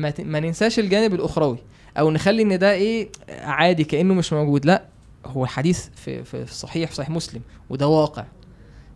ما. 0.01 0.13
ما 0.19 0.41
ننساش 0.41 0.79
الجانب 0.79 1.15
الأخروي. 1.15 1.59
أو 1.99 2.11
نخلي 2.11 2.43
إن 2.43 2.59
ده 2.59 2.73
إيه 2.73 3.09
عادي 3.29 3.85
كأنه 3.85 4.15
مش 4.15 4.33
موجود. 4.33 4.67
لا 4.67 4.85
هو 5.27 5.45
الحديث 5.45 5.89
في 5.89 6.25
في 6.25 6.47
صحيح 6.47 6.91
في 6.91 6.97
صحيح 6.97 7.11
مسلم 7.11 7.43
وده 7.71 7.89
واقع. 7.89 8.25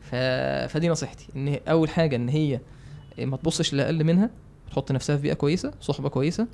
ف... 0.00 0.14
فدي 0.72 0.88
نصيحتي 0.88 1.26
إن 1.36 1.58
أول 1.68 1.88
حاجة 1.88 2.16
إن 2.16 2.28
هي 2.28 2.60
ما 3.18 3.36
تبصش 3.36 3.74
لأقل 3.74 4.04
منها 4.04 4.30
تحط 4.70 4.92
نفسها 4.92 5.16
في 5.16 5.22
بيئة 5.22 5.34
كويسة 5.34 5.72
صحبة 5.80 6.08
كويسة. 6.08 6.46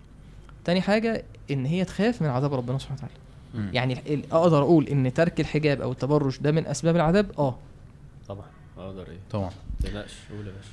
تاني 0.65 0.81
حاجة 0.81 1.25
إن 1.51 1.67
هي 1.67 1.85
تخاف 1.85 2.23
من 2.23 2.29
عذاب 2.29 2.55
ربنا 2.55 2.79
سبحانه 2.79 3.01
وتعالى. 3.01 3.75
يعني 3.75 4.23
أقدر 4.33 4.63
أقول 4.63 4.89
إن 4.89 5.15
ترك 5.15 5.41
الحجاب 5.41 5.81
أو 5.81 5.93
التبرج 5.93 6.39
ده 6.41 6.53
من 6.53 6.67
أسباب 6.67 6.97
العذاب؟ 6.97 7.31
آه. 7.39 7.59
طبعا 8.29 8.47
أقدر 8.79 9.09
إيه. 9.11 9.19
طبعا. 9.31 9.51
ما 9.51 9.91
تقلقش 9.91 10.15
قول 10.31 10.47
يا 10.47 10.53
باشا. 10.53 10.69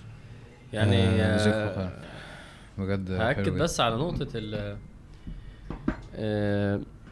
يعني 0.74 0.98
آه، 0.98 1.86
آه،. 1.86 1.92
بجد 2.78 3.12
هأكد. 3.12 3.50
بس 3.50 3.80
على 3.80 3.96
نقطة 3.96 4.28
ال 4.36 4.56
آه، 4.56 4.78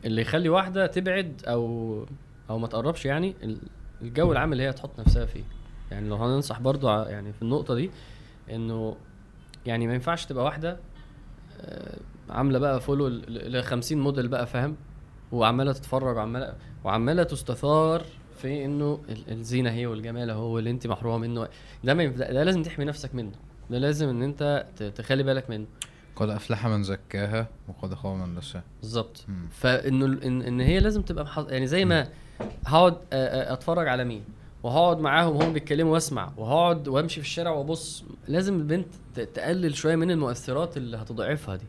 اللي 0.06 0.22
يخلي 0.22 0.50
واحدة 0.50 0.88
تبعد 0.88 1.42
أو 1.48 2.06
أو 2.50 2.58
ما 2.60 2.68
تقربش 2.68 3.06
يعني 3.06 3.36
ال- 3.44 3.58
الجو 4.02 4.32
العام 4.32 4.54
اللي 4.54 4.64
هي 4.64 4.74
تحط 4.74 5.00
نفسها 5.00 5.26
فيه. 5.26 5.44
يعني 5.92 6.10
لو 6.10 6.16
هننصح 6.16 6.60
برضو 6.60 6.90
يعني 6.90 7.34
في 7.34 7.42
النقطة 7.42 7.76
دي 7.76 7.92
إنه 8.52 8.96
يعني 9.66 9.88
ما 9.88 9.94
ينفعش 9.94 10.26
تبقى 10.26 10.44
واحدة 10.44 10.78
آه، 11.62 11.98
عاملة 12.30 12.60
بقى 12.60 12.82
فولو 12.82 13.08
ل 13.08 13.64
50 13.64 13.98
موديل 14.02 14.28
بقى 14.28 14.48
فاهم؟ 14.48 14.76
وعمالة 15.32 15.72
تتفرج 15.74 16.16
وعمالة 16.18 16.54
وعمالة 16.84 17.24
تستثار 17.24 18.04
في 18.38 18.66
إنه 18.66 19.00
ال- 19.10 19.32
الزينة 19.32 19.72
هي 19.72 19.86
والجمال 19.86 20.30
هو 20.32 20.60
اللي 20.60 20.70
أنت 20.70 20.88
محرومة 20.88 21.18
منه. 21.18 21.48
ده 21.84 21.94
ما 21.94 22.06
ده 22.06 22.44
لازم 22.44 22.64
تحمي 22.64 22.86
نفسك 22.86 23.16
منه. 23.16 23.32
ده 23.70 23.78
لازم 23.78 24.10
إن 24.10 24.24
أنت 24.24 24.66
تخلي 24.96 25.24
بالك 25.24 25.50
منه. 25.50 25.66
قد 26.16 26.30
أفلح 26.30 26.68
من 26.68 26.84
زكاها 26.84 27.48
وقد 27.68 27.94
خاب 27.94 28.16
من 28.18 28.36
دساها 28.36 28.64
بالظبط. 28.82 29.26
فإنه 29.52 30.06
ان, 30.06 30.42
إن 30.42 30.60
هي 30.62 30.80
لازم 30.80 31.02
تبقى 31.02 31.24
محظ... 31.24 31.52
يعني 31.52 31.68
زي 31.68 31.86
ما 31.86 32.08
هقعد 32.66 32.98
أتفرج 33.14 33.88
على 33.88 34.04
مين 34.04 34.24
وهقعد 34.64 35.00
معاهم 35.00 35.36
وهم 35.36 35.54
بيتكلموا 35.54 35.94
وأسمع 35.94 36.32
وهقعد 36.38 36.88
وأمشي 36.88 37.22
في 37.22 37.28
الشارع 37.28 37.52
وأبص 37.52 38.04
لازم 38.28 38.56
البنت 38.56 38.88
تقلل 39.34 39.76
شوية 39.76 39.96
من 39.96 40.12
المؤثرات 40.12 40.78
اللي 40.78 40.98
هتضعفها 40.98 41.56
دي. 41.56 41.66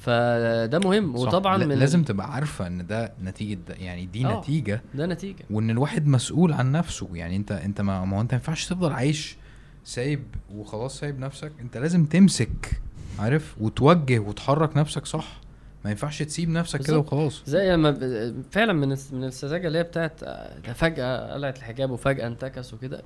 فده 0.00 0.78
مهم. 0.78 1.16
صح. 1.16 1.22
وطبعا 1.22 1.56
من 1.56 1.68
لازم 1.78 2.02
تبقى 2.04 2.32
عارفة 2.34 2.66
إن 2.66 2.86
ده 2.86 3.12
نتيجة 3.22 3.58
ده 3.68 3.74
يعني 3.74 4.06
دي 4.06 4.26
آه. 4.26 4.38
نتيجة. 4.40 4.82
ده 4.94 5.06
نتيجة. 5.06 5.44
وإن 5.50 5.70
الواحد 5.70 6.06
مسؤول 6.06 6.52
عن 6.52 6.72
نفسه. 6.72 7.08
يعني 7.12 7.36
أنت 7.36 7.52
أنت 7.52 7.80
ما, 7.80 8.04
ما 8.04 8.16
هو 8.16 8.20
أنت 8.20 8.32
ما 8.34 8.38
ينفعش 8.38 8.66
تفضل 8.66 8.92
عايش 8.92 9.36
سايب 9.84 10.22
وخلاص 10.54 10.98
سايب 10.98 11.18
نفسك. 11.18 11.52
أنت 11.60 11.76
لازم 11.76 12.04
تمسك 12.04 12.80
عارف؟ 13.18 13.54
وتوجه 13.60 14.18
وتحرك 14.18 14.76
نفسك 14.76 15.06
صح. 15.06 15.40
ما 15.84 15.90
ينفعش 15.90 16.22
تسيب 16.22 16.48
نفسك 16.48 16.80
كده. 16.82 16.98
وخلاص. 16.98 17.42
زي 17.46 17.72
لما 17.72 17.90
ب- 17.90 18.34
فعلا 18.50 18.72
من 18.72 18.88
من 19.12 19.24
السذاجة 19.24 19.66
اللي 19.66 19.78
هي 19.78 19.82
بتاعت 19.82 20.22
آه، 20.22 20.58
ده 20.66 20.72
فجأة 20.72 21.34
قلعت 21.34 21.58
الحجاب 21.58 21.90
وفجأة 21.90 22.26
انتكس 22.26 22.74
وكده. 22.74 23.02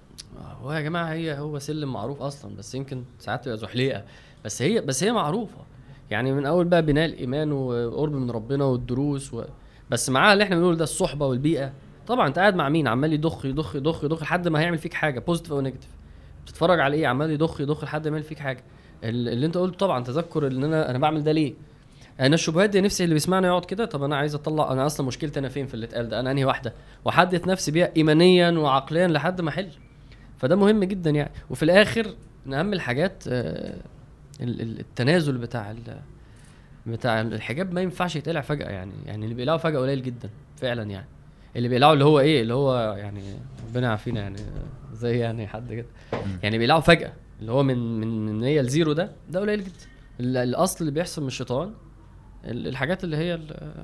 هو 0.63 0.73
يا 0.73 0.81
جماعة 0.81 1.13
هي 1.13 1.39
هو 1.39 1.59
سلم 1.59 1.93
معروف 1.93 2.23
أصلا 2.23 2.57
بس 2.57 2.75
يمكن 2.75 3.05
ساعات 3.19 3.45
تبقى 3.45 3.57
زحليقة. 3.59 4.03
بس 4.45 4.63
هي 4.63 4.81
بس 4.81 5.05
هي 5.05 5.13
معروفة. 5.13 5.59
يعني 6.11 6.33
من 6.33 6.47
أول 6.47 6.65
بقى 6.65 6.83
بناء 6.83 7.05
الإيمان 7.07 7.53
وقرب 7.53 8.13
من 8.13 8.31
ربنا 8.31 8.65
والدروس 8.65 9.35
و... 9.35 9.45
بس 9.91 10.11
معاها 10.11 10.33
اللي 10.33 10.45
إحنا 10.45 10.57
بنقول 10.57 10.77
ده 10.77 10.85
الصحبة 10.85 11.27
والبيئة. 11.27 11.73
طبعا 12.07 12.29
أنت 12.29 12.39
قاعد 12.39 12.55
مع 12.55 12.69
مين؟ 12.69 12.89
عمال 12.89 13.13
يضخ 13.13 13.45
يضخ 13.47 13.77
يضخ 13.77 14.05
يضخ 14.05 14.23
لحد 14.23 14.49
ما 14.49 14.61
هيعمل 14.61 14.79
فيك 14.79 14.95
حاجة 14.95 15.21
positive 15.21 15.53
أو 15.53 15.61
negative 15.61 15.91
بتتفرج 16.47 16.81
على 16.81 16.97
إيه؟ 16.97 17.07
عمال 17.07 17.31
يضخ 17.31 17.61
يضخ 17.61 17.85
لحد 17.85 18.09
ما 18.09 18.17
يعمل 18.17 18.29
فيك 18.29 18.39
حاجة. 18.39 18.63
اللي 19.05 19.47
انت 19.47 19.57
قلته 19.59 19.77
طبعا 19.77 20.05
تذكر 20.05 20.47
إن 20.47 20.65
أنا 20.65 20.91
أنا 20.91 20.99
بعمل 20.99 21.25
ده 21.25 21.33
ليه؟ 21.33 21.55
أنا 22.21 22.35
الشبهات 22.35 22.71
دي 22.71 22.81
نفسي 22.81 23.05
اللي 23.05 23.15
بيسمعني 23.15 23.47
يقعد 23.47 23.65
كده 23.65 23.85
طب 23.85 24.03
أنا 24.03 24.17
عايز 24.17 24.35
أطلع 24.35 24.73
أنا 24.73 24.87
أصلا 24.87 25.07
مشكلتي 25.07 25.41
أنا 25.41 25.49
فين 25.49 25.67
في 25.67 25.75
اللي 25.75 25.87
اتقال 25.87 26.09
ده؟ 26.09 26.21
أنا 26.21 26.31
أنهي 26.31 26.45
واحدة؟ 26.45 26.73
وأحدث 27.05 27.47
نفسي 27.49 27.71
بيها 27.71 27.91
ايمانيا 27.97 28.51
وعقليا 28.51 29.09
لحد 29.09 29.41
ما 29.41 29.49
أحل. 29.49 29.69
فده 30.39 30.57
مهم 30.57 30.85
جدا 30.85 31.11
يعني. 31.11 31.31
وفي 31.51 31.63
الآخر 31.63 32.15
من 32.47 32.55
أهم 32.55 32.73
الحاجات 32.73 33.25
آه، 33.29 33.75
ال- 34.41 34.61
ال- 34.61 34.81
التنازل 34.81 35.39
بتاع 35.39 35.75
بتاع 36.87 37.21
الحجاب 37.21 37.73
ما 37.73 37.81
ينفعش 37.81 38.17
يتقلع 38.17 38.41
فجأة 38.41 38.69
يعني. 38.69 38.93
يعني 39.07 39.25
اللي 39.25 39.35
بيقلعه 39.35 39.57
فجأة 39.57 39.79
قليل 39.79 40.03
جدا 40.03 40.31
فعلا 40.57 40.83
يعني. 40.83 41.07
اللي 41.57 41.69
بيقلعه 41.69 41.93
اللي 41.93 42.05
هو 42.05 42.21
إيه؟ 42.21 42.43
اللي 42.43 42.55
هو 42.55 42.95
يعني 42.99 43.21
ربنا 43.69 43.87
يعافينا 43.87 44.21
يعني 44.21 44.37
زي 44.93 45.19
يعني 45.19 45.47
حد 45.47 45.73
كده. 45.73 45.87
يعني 46.43 46.59
بيقلعه 46.59 46.81
فجأة. 46.81 47.13
اللي 47.41 47.53
هو 47.53 47.63
من 47.63 48.01
من 48.01 48.27
من 48.27 48.43
هي 48.45 48.63
لزيرو 48.63 48.93
ده 48.93 49.13
ده 49.31 49.41
قليل 49.41 49.61
جدا. 49.65 49.73
ال- 50.21 50.37
الأصل 50.37 50.77
اللي 50.81 50.91
بيحصل 50.91 51.23
من 51.23 51.29
الشيطان 51.29 51.73
ال- 52.45 52.67
الحاجات 52.69 53.05
اللي 53.05 53.17
هي 53.17 53.41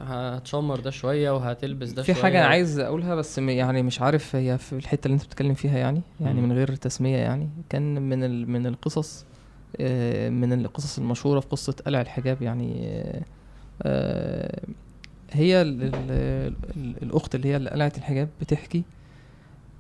هتشمر 0.07 0.81
ده 0.81 0.91
شوية 0.91 1.31
وهتلبس 1.31 1.91
ده 1.91 2.03
في 2.03 2.13
شوية. 2.15 2.23
حاجة 2.23 2.45
عايز 2.45 2.79
أقولها 2.79 3.15
بس 3.15 3.39
م- 3.39 3.49
يعني 3.49 3.83
مش 3.83 4.01
عارف 4.01 4.37
هي 4.37 4.59
في 4.59 4.73
الحتة 4.73 5.07
اللي 5.07 5.15
أنت 5.15 5.25
بتتكلم 5.25 5.55
فيها 5.55 5.79
يعني 5.79 6.03
يعني 6.21 6.41
مم. 6.41 6.49
من 6.49 6.53
غير 6.57 6.75
تسمية 6.77 7.17
يعني. 7.17 7.51
كان 7.69 8.03
من 8.09 8.25
ال 8.25 8.51
من 8.51 8.67
القصص 8.67 9.25
آه، 9.81 10.29
من 10.29 10.53
القصص 10.53 10.99
المشهورة 10.99 11.41
في 11.41 11.47
قصة 11.49 11.75
قلع 11.87 12.01
الحجاب 12.01 12.43
يعني 12.43 12.75
آه، 12.89 13.23
آه، 13.83 14.63
هي 15.31 15.63
ال 15.63 15.83
ال 15.83 15.95
ال 16.77 17.03
الأخت 17.03 17.35
اللي 17.35 17.49
هي 17.49 17.57
اللي 17.57 17.71
قلعت 17.71 17.99
الحجاب 17.99 18.29
بتحكي 18.41 18.83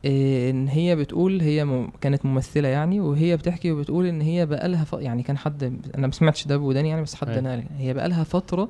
إن 0.04 0.68
هي 0.68 0.96
بتقول 0.96 1.40
هي 1.40 1.64
م- 1.64 1.90
كانت 2.00 2.24
ممثلة 2.26 2.68
يعني 2.68 3.00
وهي 3.00 3.36
بتحكي 3.36 3.72
وبتقول 3.72 4.06
إن 4.06 4.20
هي 4.20 4.46
بقالها 4.46 4.84
ف... 4.84 4.92
يعني 4.92 5.22
كان 5.22 5.38
حد 5.38 5.62
أنا 5.94 6.06
ما 6.06 6.12
سمعتش 6.12 6.46
ده 6.46 6.56
بوداني 6.56 6.88
يعني 6.88 7.02
بس 7.02 7.14
حد 7.14 7.28
أيوة. 7.28 7.40
نقل 7.40 7.64
هي 7.78 7.94
بقالها 7.94 8.24
فترة 8.24 8.68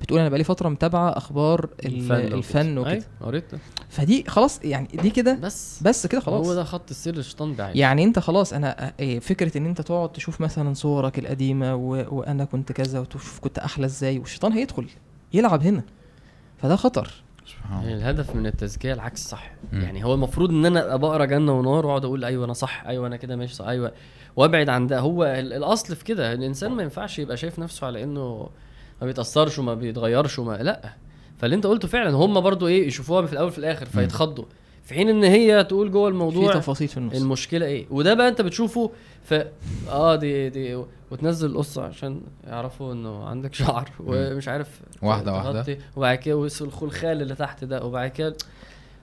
بتقول 0.00 0.20
أنا 0.20 0.28
بقالي 0.28 0.44
فترة 0.44 0.68
متابعة 0.68 1.08
أخبار 1.10 1.68
ال- 1.84 2.12
الفن 2.12 2.78
وكده. 2.78 2.90
أيوة، 2.92 3.04
قريت. 3.20 3.44
فدي 3.88 4.24
خلاص 4.28 4.60
يعني 4.64 4.88
دي 5.02 5.10
كده. 5.10 5.34
بس. 5.34 5.82
بس 5.82 6.06
كده 6.06 6.20
خلاص. 6.20 6.46
هو 6.46 6.54
ده 6.54 6.64
خط 6.64 6.90
السير 6.90 7.14
للشيطان 7.16 7.54
بعيد 7.54 7.76
يعني 7.76 8.04
أنت 8.04 8.18
خلاص 8.18 8.52
أنا 8.52 8.92
إيه، 9.00 9.18
فكرة 9.18 9.58
إن 9.58 9.66
أنت 9.66 9.80
تقعد 9.80 10.12
تشوف 10.12 10.40
مثلا 10.40 10.74
صورك 10.74 11.18
القديمة 11.18 11.74
و... 11.74 12.04
وأنا 12.18 12.44
كنت 12.44 12.72
كذا 12.72 13.00
وتشوف 13.00 13.40
كنت 13.40 13.58
أحلى 13.58 13.86
إزاي 13.86 14.18
والشيطان 14.18 14.52
هيدخل 14.52 14.86
يلعب 15.34 15.62
هنا. 15.62 15.82
فده 16.58 16.76
خطر. 16.76 17.23
يعني 17.70 17.94
الهدف 17.94 18.36
من 18.36 18.46
التزكية 18.46 18.92
العكس 18.92 19.28
صح. 19.28 19.50
مم. 19.72 19.80
يعني 19.82 20.04
هو 20.04 20.14
المفروض 20.14 20.50
إن 20.50 20.66
أنا 20.66 20.94
أبقى 20.94 21.10
أقرأ 21.10 21.24
جنة 21.24 21.58
ونار 21.58 21.86
وأقعد 21.86 22.04
أقول 22.04 22.24
أيوه 22.24 22.44
أنا 22.44 22.52
صح 22.52 22.84
أيوه 22.86 23.06
أنا 23.06 23.16
كده 23.16 23.36
ماشي 23.36 23.54
صح 23.54 23.66
أيوه. 23.66 23.92
وأبعد 24.36 24.68
عن 24.68 24.86
ده. 24.86 25.00
هو 25.00 25.24
ال- 25.24 25.52
الأصل 25.52 25.96
في 25.96 26.04
كده 26.04 26.32
الإنسان 26.32 26.72
ما 26.72 26.82
ينفعش 26.82 27.18
يبقى 27.18 27.36
شايف 27.36 27.58
نفسه 27.58 27.86
على 27.86 28.02
إنه 28.02 28.48
ما 29.00 29.06
بيتأثرش 29.06 29.58
وما 29.58 29.74
بيتغيرش 29.74 30.38
وما 30.38 30.52
لأ. 30.62 30.92
فاللي 31.38 31.56
أنت 31.56 31.66
قلته 31.66 31.88
فعلا 31.88 32.10
هم 32.10 32.40
برضو 32.40 32.66
إيه 32.66 32.86
يشوفوها 32.86 33.26
في 33.26 33.32
الأول 33.32 33.50
في 33.50 33.58
الآخر 33.58 33.86
فيتخضوا. 33.86 34.44
في 34.84 34.94
حين 34.94 35.08
إن 35.08 35.24
هي 35.24 35.64
تقول 35.64 35.90
جوه 35.90 36.02
في 36.08 36.12
الموضوع 36.12 36.54
تفاصيل 36.54 36.88
في 36.88 36.96
النص. 36.96 37.16
المشكلة 37.16 37.66
إيه؟ 37.66 37.86
وده 37.90 38.14
بقى 38.14 38.28
أنت 38.28 38.40
بتشوفه 38.42 38.90
في 39.24 39.46
آه 39.88 40.16
دي 40.16 40.48
دي 40.48 40.84
وتنزل 41.10 41.50
القصة 41.50 41.82
عشان 41.84 42.20
يعرفوا 42.46 42.92
إنه 42.92 43.24
عندك 43.24 43.54
شعر 43.54 43.90
ومش 44.00 44.48
عارف 44.48 44.80
واحدة 45.02 45.32
واحدة. 45.32 45.52
تغطي، 45.52 45.78
وبعد 45.96 46.18
كده 46.18 46.36
والخلخال 46.36 47.22
اللي 47.22 47.34
تحت 47.34 47.64
ده. 47.64 47.84
وبعد 47.84 48.10
كده 48.10 48.34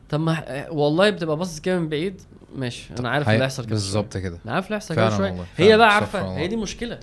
طب 0.09 0.19
ما 0.19 0.65
والله 0.69 1.09
بتبقى 1.09 1.37
باصص 1.37 1.59
كده 1.59 1.79
من 1.79 1.89
بعيد. 1.89 2.21
ماشي 2.55 2.89
أنا 2.99 3.09
عارف 3.09 3.29
اللي 3.29 3.43
هيحصل 3.43 3.63
كده. 3.63 3.71
بالظبط 3.71 4.17
كده. 4.17 4.37
أنا 4.45 4.53
عارف 4.53 4.65
اللي 4.65 4.75
هيحصل 4.75 4.95
كده 4.95 5.17
شوية. 5.17 5.29
والله، 5.31 5.45
هي 5.57 5.77
بقى 5.77 5.95
عارفة. 5.95 6.37
هي 6.37 6.47
دي 6.47 6.55
مشكلة. 6.55 6.99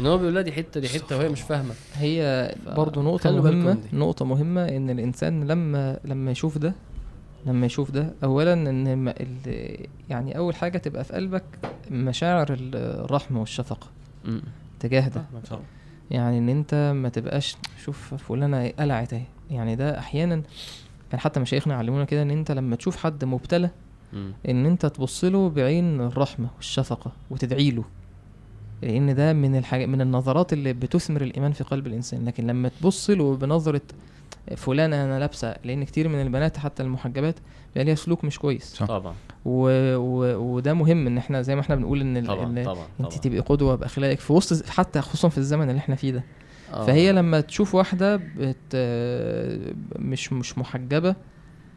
إن 0.00 0.06
هو 0.06 0.18
بيقول 0.18 0.34
لها 0.34 0.42
دي 0.42 0.52
حتة 0.52 0.80
دي 0.80 0.88
حتة 0.88 1.18
وهي 1.18 1.28
مش 1.28 1.40
فاهمة. 1.40 1.74
هي 1.94 2.54
ف- 2.66 2.68
برضو 2.68 3.02
مهمة 3.02 3.72
دي. 3.72 3.80
نقطة 3.92 4.24
مهمة 4.24 4.68
إن 4.68 4.90
الإنسان 4.90 5.46
لما 5.48 5.98
لما 6.04 6.30
يشوف 6.30 6.58
ده 6.58 6.74
لما 7.46 7.66
يشوف 7.66 7.90
ده 7.90 8.14
أولا 8.24 8.52
إن 8.52 8.96
ما- 8.98 9.14
ال- 9.20 9.86
يعني 10.10 10.38
أول 10.38 10.54
حاجة 10.54 10.78
تبقى 10.78 11.04
في 11.04 11.12
قلبك 11.12 11.44
مشاعر 11.90 12.52
ال- 12.52 12.76
الرحمة 12.76 13.40
والشفقة 13.40 13.86
م. 14.24 14.38
تجاه 14.80 15.08
ده. 15.08 15.24
يعني 16.10 16.38
إن 16.38 16.48
أنت 16.48 16.92
ما 16.96 17.08
تبقاش 17.08 17.56
شوف 17.84 18.14
فلانة 18.14 18.68
قلعت 18.68 19.12
أهي 19.12 19.22
يعني 19.50 19.76
ده 19.76 19.98
أحيانا 19.98 20.42
كان 21.10 21.20
حتى 21.20 21.40
مشايخنا 21.40 21.74
علمونا 21.74 22.04
كده 22.04 22.22
إن 22.22 22.30
أنت 22.30 22.52
لما 22.52 22.76
تشوف 22.76 22.96
حد 22.96 23.24
مبتلى. 23.24 23.70
إن 24.48 24.66
أنت 24.66 24.86
تبص 24.86 25.24
له 25.24 25.48
بعين 25.50 26.00
الرحمة 26.00 26.48
والشفقة 26.56 27.12
وتدعي 27.30 27.70
له 27.70 27.84
لأن 28.82 29.14
ده 29.14 29.32
من 29.32 29.56
الحاجة 29.56 29.86
من 29.86 30.00
النظرات 30.00 30.52
اللي 30.52 30.72
بتثمر 30.72 31.22
الإيمان 31.22 31.52
في 31.52 31.64
قلب 31.64 31.86
الإنسان 31.86 32.24
لكن 32.24 32.46
لما 32.46 32.68
تبص 32.80 33.10
له 33.10 33.36
بنظرة 33.36 33.80
فلانه 34.56 35.04
أنا 35.04 35.18
لابسة 35.20 35.54
لأن 35.64 35.84
كتير 35.84 36.08
من 36.08 36.20
البنات 36.22 36.56
حتى 36.56 36.82
المحجبات 36.82 37.34
بيبقى 37.68 37.84
ليها 37.84 37.94
سلوك 37.94 38.24
مش 38.24 38.38
كويس 38.38 38.74
صح. 38.74 38.86
طبعا 38.86 39.14
و... 39.44 39.68
و... 39.96 40.36
وده 40.56 40.74
مهم 40.74 41.06
إن 41.06 41.18
إحنا 41.18 41.42
زي 41.42 41.54
ما 41.54 41.60
إحنا 41.60 41.74
بنقول 41.74 42.00
إن 42.00 42.16
ال- 42.16 42.26
طبعا 42.26 42.44
ان 42.46 42.64
طبعا 42.64 42.84
أنت 43.00 43.08
طبعا. 43.08 43.20
تبقي 43.20 43.38
قدوة 43.40 43.74
باخلاقك 43.74 44.18
في 44.20 44.32
وسط 44.32 44.66
حتى 44.68 45.00
خصوصا 45.00 45.28
في 45.28 45.38
الزمن 45.38 45.70
اللي 45.70 45.78
إحنا 45.78 45.94
فيه 45.94 46.10
ده 46.12 46.24
آه. 46.72 46.86
فهي 46.86 47.12
لما 47.12 47.40
تشوف 47.40 47.74
واحدة 47.74 48.16
بت 48.16 48.76
مش 49.98 50.32
مش 50.32 50.58
محجبة 50.58 51.14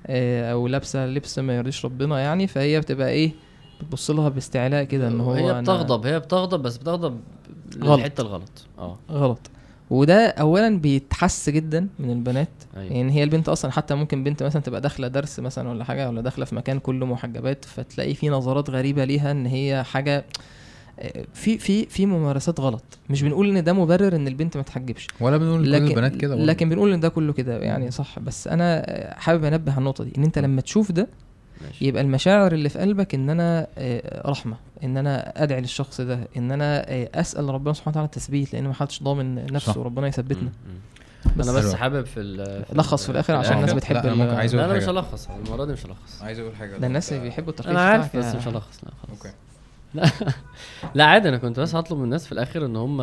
آه، 0.08 0.52
أو 0.52 0.68
لابسة 0.68 1.06
لبس 1.06 1.40
ما 1.40 1.58
يرضيش 1.58 1.86
ربنا 1.86 2.20
يعني 2.20 2.48
فهي 2.48 2.80
بتبقى 2.80 3.10
إيه 3.10 3.32
بتبص 3.82 4.12
لها 4.12 4.30
باستعلاء 4.30 4.84
كده 4.84 5.08
إن 5.08 5.22
هو 5.22 5.32
هي 5.34 5.52
أنا 5.52 5.62
بتغضب 5.62 6.06
هي 6.06 6.20
بتغضب 6.20 6.62
بس 6.62 6.78
بتغضب 6.78 7.20
غلط. 7.82 8.00
للحتة 8.00 8.22
الغلط 8.22 8.66
آه 8.80 8.98
غلط 9.12 9.40
وده 9.90 10.28
اولا 10.28 10.80
بيتحس 10.80 11.50
جدا 11.50 11.88
من 12.00 12.12
البنات. 12.12 12.50
أيوه. 12.78 12.94
يعني 12.94 13.12
هي 13.12 13.24
البنت 13.24 13.50
أصلا 13.50 13.72
حتى 13.72 13.96
ممكن 13.96 14.24
بنت 14.24 14.44
مثلا 14.44 14.62
تبقى 14.62 14.82
داخلة 14.82 15.08
درس 15.08 15.40
مثلا 15.40 15.70
ولا 15.70 15.84
حاجة 15.84 16.10
ولا 16.10 16.22
داخلة 16.22 16.46
في 16.46 16.56
مكان 16.56 16.80
كله 16.80 17.06
محجبات 17.06 17.66
فتلاقي 17.66 18.14
في 18.14 18.30
نظرات 18.30 18.70
غريبة 18.70 19.04
ليها 19.06 19.32
إن 19.32 19.46
هي 19.46 19.84
حاجة 19.84 20.26
آه، 21.00 21.26
في 21.34 21.58
في 21.58 21.86
في 21.86 22.06
ممارسات 22.06 22.60
غلط. 22.60 22.84
مش 23.10 23.22
بنقول 23.24 23.58
إن 23.58 23.64
ده 23.64 23.74
مبرر 23.74 24.16
إن 24.16 24.28
البنت 24.28 24.58
ما 24.58 24.64
تحجبش. 24.64 25.08
ولا 25.20 25.38
بنقول 25.38 25.64
كل 25.66 25.72
لكن 25.72 25.86
البنات 25.88 26.16
كده. 26.16 26.36
لكن 26.36 26.70
بنقول 26.70 26.94
إن 26.94 27.00
ده 27.00 27.10
كله 27.10 27.34
كده 27.34 27.58
يعني 27.60 27.92
صح. 27.92 28.20
بس 28.20 28.48
أنا 28.48 28.86
حابب 29.18 29.44
أنبه 29.44 29.72
على 29.72 29.80
النقطة 29.80 30.04
دي 30.04 30.12
إن 30.18 30.24
أنت 30.24 30.40
لما 30.40 30.62
تشوف 30.62 30.92
ده 30.92 31.08
ماشي. 31.66 31.86
يبقى 31.88 32.02
المشاعر 32.02 32.52
اللي 32.52 32.70
في 32.70 32.80
قلبك 32.80 33.16
إن 33.16 33.30
أنا 33.30 33.68
آه، 33.78 34.30
رحمة 34.30 34.56
إن 34.84 34.98
أنا 34.98 35.44
أدعي 35.44 35.62
للشخص 35.62 36.02
ده 36.02 36.20
إن 36.38 36.52
أنا 36.52 36.92
آه، 36.92 37.10
أسأل 37.16 37.50
ربنا 37.50 37.74
سبحانه 37.74 37.92
وتعالى 37.92 38.06
التثبيت 38.06 38.54
لأن 38.54 38.68
ما 38.68 38.74
حدش 38.74 39.04
ضامن 39.04 39.36
نفسه 39.54 39.72
صح. 39.72 39.78
وربنا 39.78 40.08
يثبتنا. 40.08 40.50
م- 40.50 40.70
م. 41.26 41.30
بس 41.38 41.48
أنا 41.48 41.58
بس. 41.60 41.74
حابب 41.76 42.06
في 42.06 42.20
ال 42.20 42.66
لخص 42.78 43.04
في 43.06 43.10
الآخر 43.12 43.36
عشان 43.36 43.54
الناس 43.56 43.70
لا، 43.70 43.76
بتحب 43.76 43.96
أنا 43.96 44.12
ال- 44.12 44.18
ممكن 44.18 44.34
عايز 44.34 44.56
لا 44.56 44.62
أقول 44.62 44.70
أنا 44.72 44.80
مش 44.80 44.86
حاجة. 44.88 45.00
هلخص 45.00 45.28
المرة 45.48 45.66
دي 45.66 45.74
مش 45.74 45.86
هلخص. 45.86 46.22
عايز 46.22 46.40
أقول 46.40 46.56
حاجة. 46.56 46.78
ده 46.78 46.88
الناس 46.88 47.12
اللي 47.14 47.24
بيحبوا 47.24 47.50
التلخيص 47.50 47.72
أنا 47.72 47.82
عارف 47.82 48.18
بس 48.18 48.36
مش 48.36 48.48
هلخص 48.48 48.80
لا 48.84 48.92
خلاص. 49.04 49.18
أوكي. 49.26 49.36
لا 49.94 50.10
لا 50.96 51.06
عادي 51.06 51.30
أنا 51.30 51.38
كنت 51.38 51.60
بس 51.60 51.76
هطلب 51.76 51.98
من 51.98 52.04
الناس 52.04 52.26
في 52.26 52.32
الآخر 52.32 52.66
إن 52.66 52.76
هم 52.76 53.02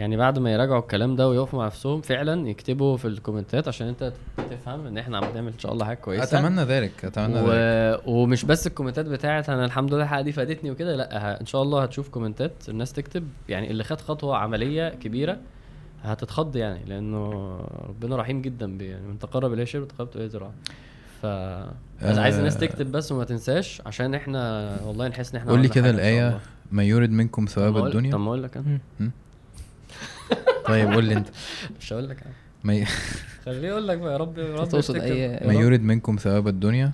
يعني 0.00 0.16
بعد 0.16 0.38
ما 0.38 0.52
يراجعوا 0.52 0.78
الكلام 0.80 1.16
ده 1.16 1.28
ويقفوا 1.28 1.58
مع 1.58 1.66
نفسهم 1.66 2.00
فعلا 2.00 2.48
يكتبوا 2.48 2.96
في 2.96 3.04
الكومنتات 3.04 3.68
عشان 3.68 3.86
انت 3.88 4.12
تفهم 4.50 4.86
إن 4.86 4.98
إحنا 4.98 5.16
عم 5.18 5.30
بنعمل 5.32 5.52
إن 5.52 5.58
شاء 5.58 5.72
الله 5.72 5.84
حاجة 5.84 5.96
كويسة 5.96 6.38
أتمنى 6.38 6.62
ذلك 6.62 7.04
أتمنى 7.04 7.40
و... 7.40 7.50
ذلك 7.52 8.02
ومش 8.08 8.44
بس 8.44 8.66
الكومنتات 8.66 9.06
بتاعت 9.06 9.50
أنا 9.50 9.64
الحمد 9.64 9.94
لله 9.94 10.02
الحلقة 10.02 10.22
دي 10.22 10.32
فادتني 10.32 10.70
وكده 10.70 10.96
لأ. 10.96 11.40
إن 11.40 11.46
شاء 11.46 11.62
الله 11.62 11.82
هتشوف 11.82 12.08
كومنتات 12.08 12.52
الناس 12.68 12.92
تكتب 12.92 13.28
يعني 13.48 13.70
اللي 13.70 13.84
خد 13.84 14.00
خطوة 14.00 14.36
عملية 14.36 14.88
كبيرة 14.88 15.38
هتتخض 16.02 16.56
يعني 16.56 16.84
لأنه 16.84 17.30
ربنا 17.88 18.16
رحيم 18.16 18.42
جدا 18.42 18.78
بي 18.78 18.86
يعني 18.86 19.06
من 19.08 19.18
تقرب 19.18 19.52
إليه 19.52 19.64
شيء 19.64 19.80
وتقربت 19.80 20.16
إليه 20.16 20.26
ذراع 20.26 20.50
ف 21.22 21.26
بس 22.06 22.18
عايز 22.18 22.38
الناس 22.38 22.56
آه. 22.56 22.60
تكتب 22.60 22.92
بس 22.92 23.12
وما 23.12 23.24
تنساش 23.24 23.82
عشان 23.86 24.14
إحنا 24.14 24.70
والله 24.86 25.08
نحس 25.08 25.30
إن 25.30 25.36
إحنا 25.36 25.50
قول 25.50 25.60
لي 25.60 25.68
كده 25.68 25.84
حاجة 25.84 25.90
إن 25.90 25.96
شاء 25.96 26.08
الآية 26.08 26.28
الله. 26.28 26.40
ما 26.72 26.84
يورد 26.84 27.10
منكم 27.10 27.44
ثواب 27.44 27.86
الدنيا 27.86 28.12
طب 28.12 28.20
ما 28.20 28.26
أقول 28.28 28.42
لك 28.42 28.56
أنا. 28.56 28.78
طيب 30.68 30.92
قول 30.92 31.04
لي 31.04 31.14
انت. 31.14 31.28
مش 31.80 31.92
هقول 31.92 32.08
لك 32.08 32.22
أنا. 32.22 32.32
ما, 32.64 32.74
ي... 32.74 32.84
خليه 33.44 33.68
يقول 33.68 33.88
لك 33.88 33.98
بقى 33.98 34.12
يا 34.12 34.16
رب 34.16 34.38
يا 34.38 34.54
رب 34.56 34.68
تقصد. 34.68 34.98
أي- 34.98 35.46
ما 35.46 35.52
يورد 35.54 35.82
منكم 35.82 36.16
ثواب 36.16 36.48
الدنيا؟ 36.48 36.92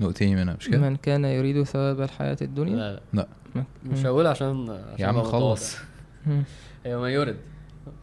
نؤتيه 0.00 0.34
منها 0.34 0.54
مش 0.60 0.68
كده؟ 0.68 0.78
من 0.78 0.96
كان 0.96 1.24
يريد 1.24 1.62
ثواب 1.62 2.00
الحياة 2.00 2.36
الدنيا؟ 2.42 2.76
لا 2.76 3.00
لا. 3.12 3.26
لا. 3.54 3.64
مش. 3.84 4.06
هقول 4.06 4.26
عشان, 4.26 4.70
عشان 4.70 4.94
يا 4.98 5.06
عم. 5.06 5.22
خلص. 5.22 5.76
هي 6.84 6.96
ما 6.96 7.08
يورد. 7.10 7.36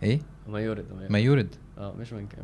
إيه؟ 0.04 0.20
ما 0.48 0.60
يورد. 0.60 0.86
ما 1.10 1.20
يورد. 1.20 1.56
آه 1.82 1.94
مش 2.00 2.14
من 2.14 2.28
كان 2.28 2.44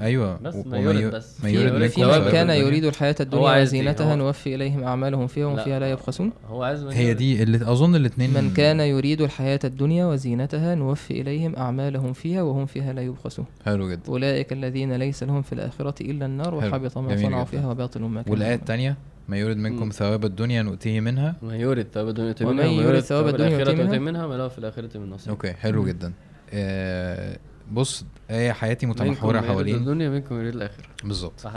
أيوه 0.00 0.36
بس 0.36 0.54
ما 0.54 0.62
وما 0.66 0.78
يورد 0.78 1.00
يو- 1.00 1.10
بس. 1.10 1.40
ما 1.44 1.48
في- 1.50 1.54
يورد 1.56 1.72
منكم 1.72 2.02
ثواب 2.02 2.30
كان. 2.32 2.50
يريد 2.50 2.84
الحياة 2.84 3.14
الدنيا 3.20 3.54
دي، 3.56 3.62
وزينتها 3.62 4.12
هو- 4.12 4.16
نوفي 4.16 4.54
إليهم 4.54 4.84
أعمالهم 4.84 5.26
فيها 5.26 5.46
وهم 5.46 5.64
فيها 5.64 5.78
لا 5.78 5.90
يبخسون 5.90 6.32
هو 6.48 6.62
عايز 6.62 6.82
هي. 6.84 7.14
دي 7.14 7.42
اللي 7.42 7.56
أظن 7.72 7.94
الاثنين 7.96 8.34
من 8.34 8.50
كان 8.54 8.80
يريد 8.80 9.20
الحياة 9.20 9.58
الدنيا 9.64 10.06
وزينتها 10.06 10.74
نوفي 10.74 11.20
إليهم 11.20 11.56
أعمالهم 11.56 12.12
فيها 12.12 12.42
وهم 12.42 12.66
فيها 12.66 12.92
لا 12.92 13.02
يبخسون 13.02 13.44
حلو 13.64 13.90
جدا 13.90 14.08
أولئك 14.08 14.52
الذين 14.52 14.92
ليس 14.92 15.22
لهم 15.22 15.42
في 15.42 15.52
الآخرة 15.52 15.94
إلا 16.02 16.26
النار. 16.26 16.54
وحبط 16.54 16.98
ما 16.98 17.16
صنعوا. 17.16 17.44
فيها 17.44 17.70
وباطل 17.70 18.00
ما 18.00 18.22
كانوا 18.22 18.36
والآية. 18.38 18.54
الثانية 18.54 18.96
ما 19.28 19.36
يورد 19.36 19.56
منكم 19.56 19.84
مم. 19.84 19.90
ثواب 19.90 20.24
الدنيا 20.24 20.62
نؤتيه 20.62 21.00
منها 21.00 21.36
ما 21.42 21.56
يورد 21.56 21.86
ثواب 21.94 22.08
الدنيا 22.08 22.34
ومن 22.42 22.56
منها 22.56 22.66
وما 22.70 22.82
يورد 22.82 23.00
ثواب 23.00 23.28
الدنيا 23.28 23.58
يؤتي 23.58 23.74
منها. 23.74 23.98
منها 23.98 24.26
ما 24.26 24.34
له 24.34 24.48
في 24.48 24.58
الآخرة 24.58 24.98
من 24.98 25.10
نصيب 25.10 25.28
أوكي 25.30 25.52
حلو. 25.52 25.84
جدا 25.84 26.12
آه 26.52 27.38
بص 27.72 28.04
إيه 28.30 28.52
حياتي 28.52 28.86
منكم 28.86 29.04
متمحورة 29.04 29.40
حوالين. 29.40 29.76
الدنيا 29.76 30.08
منكم 30.08 30.34
يريد 30.40 30.54
الآخرة. 30.54 30.86
بالظبط. 31.04 31.40
صح 31.40 31.52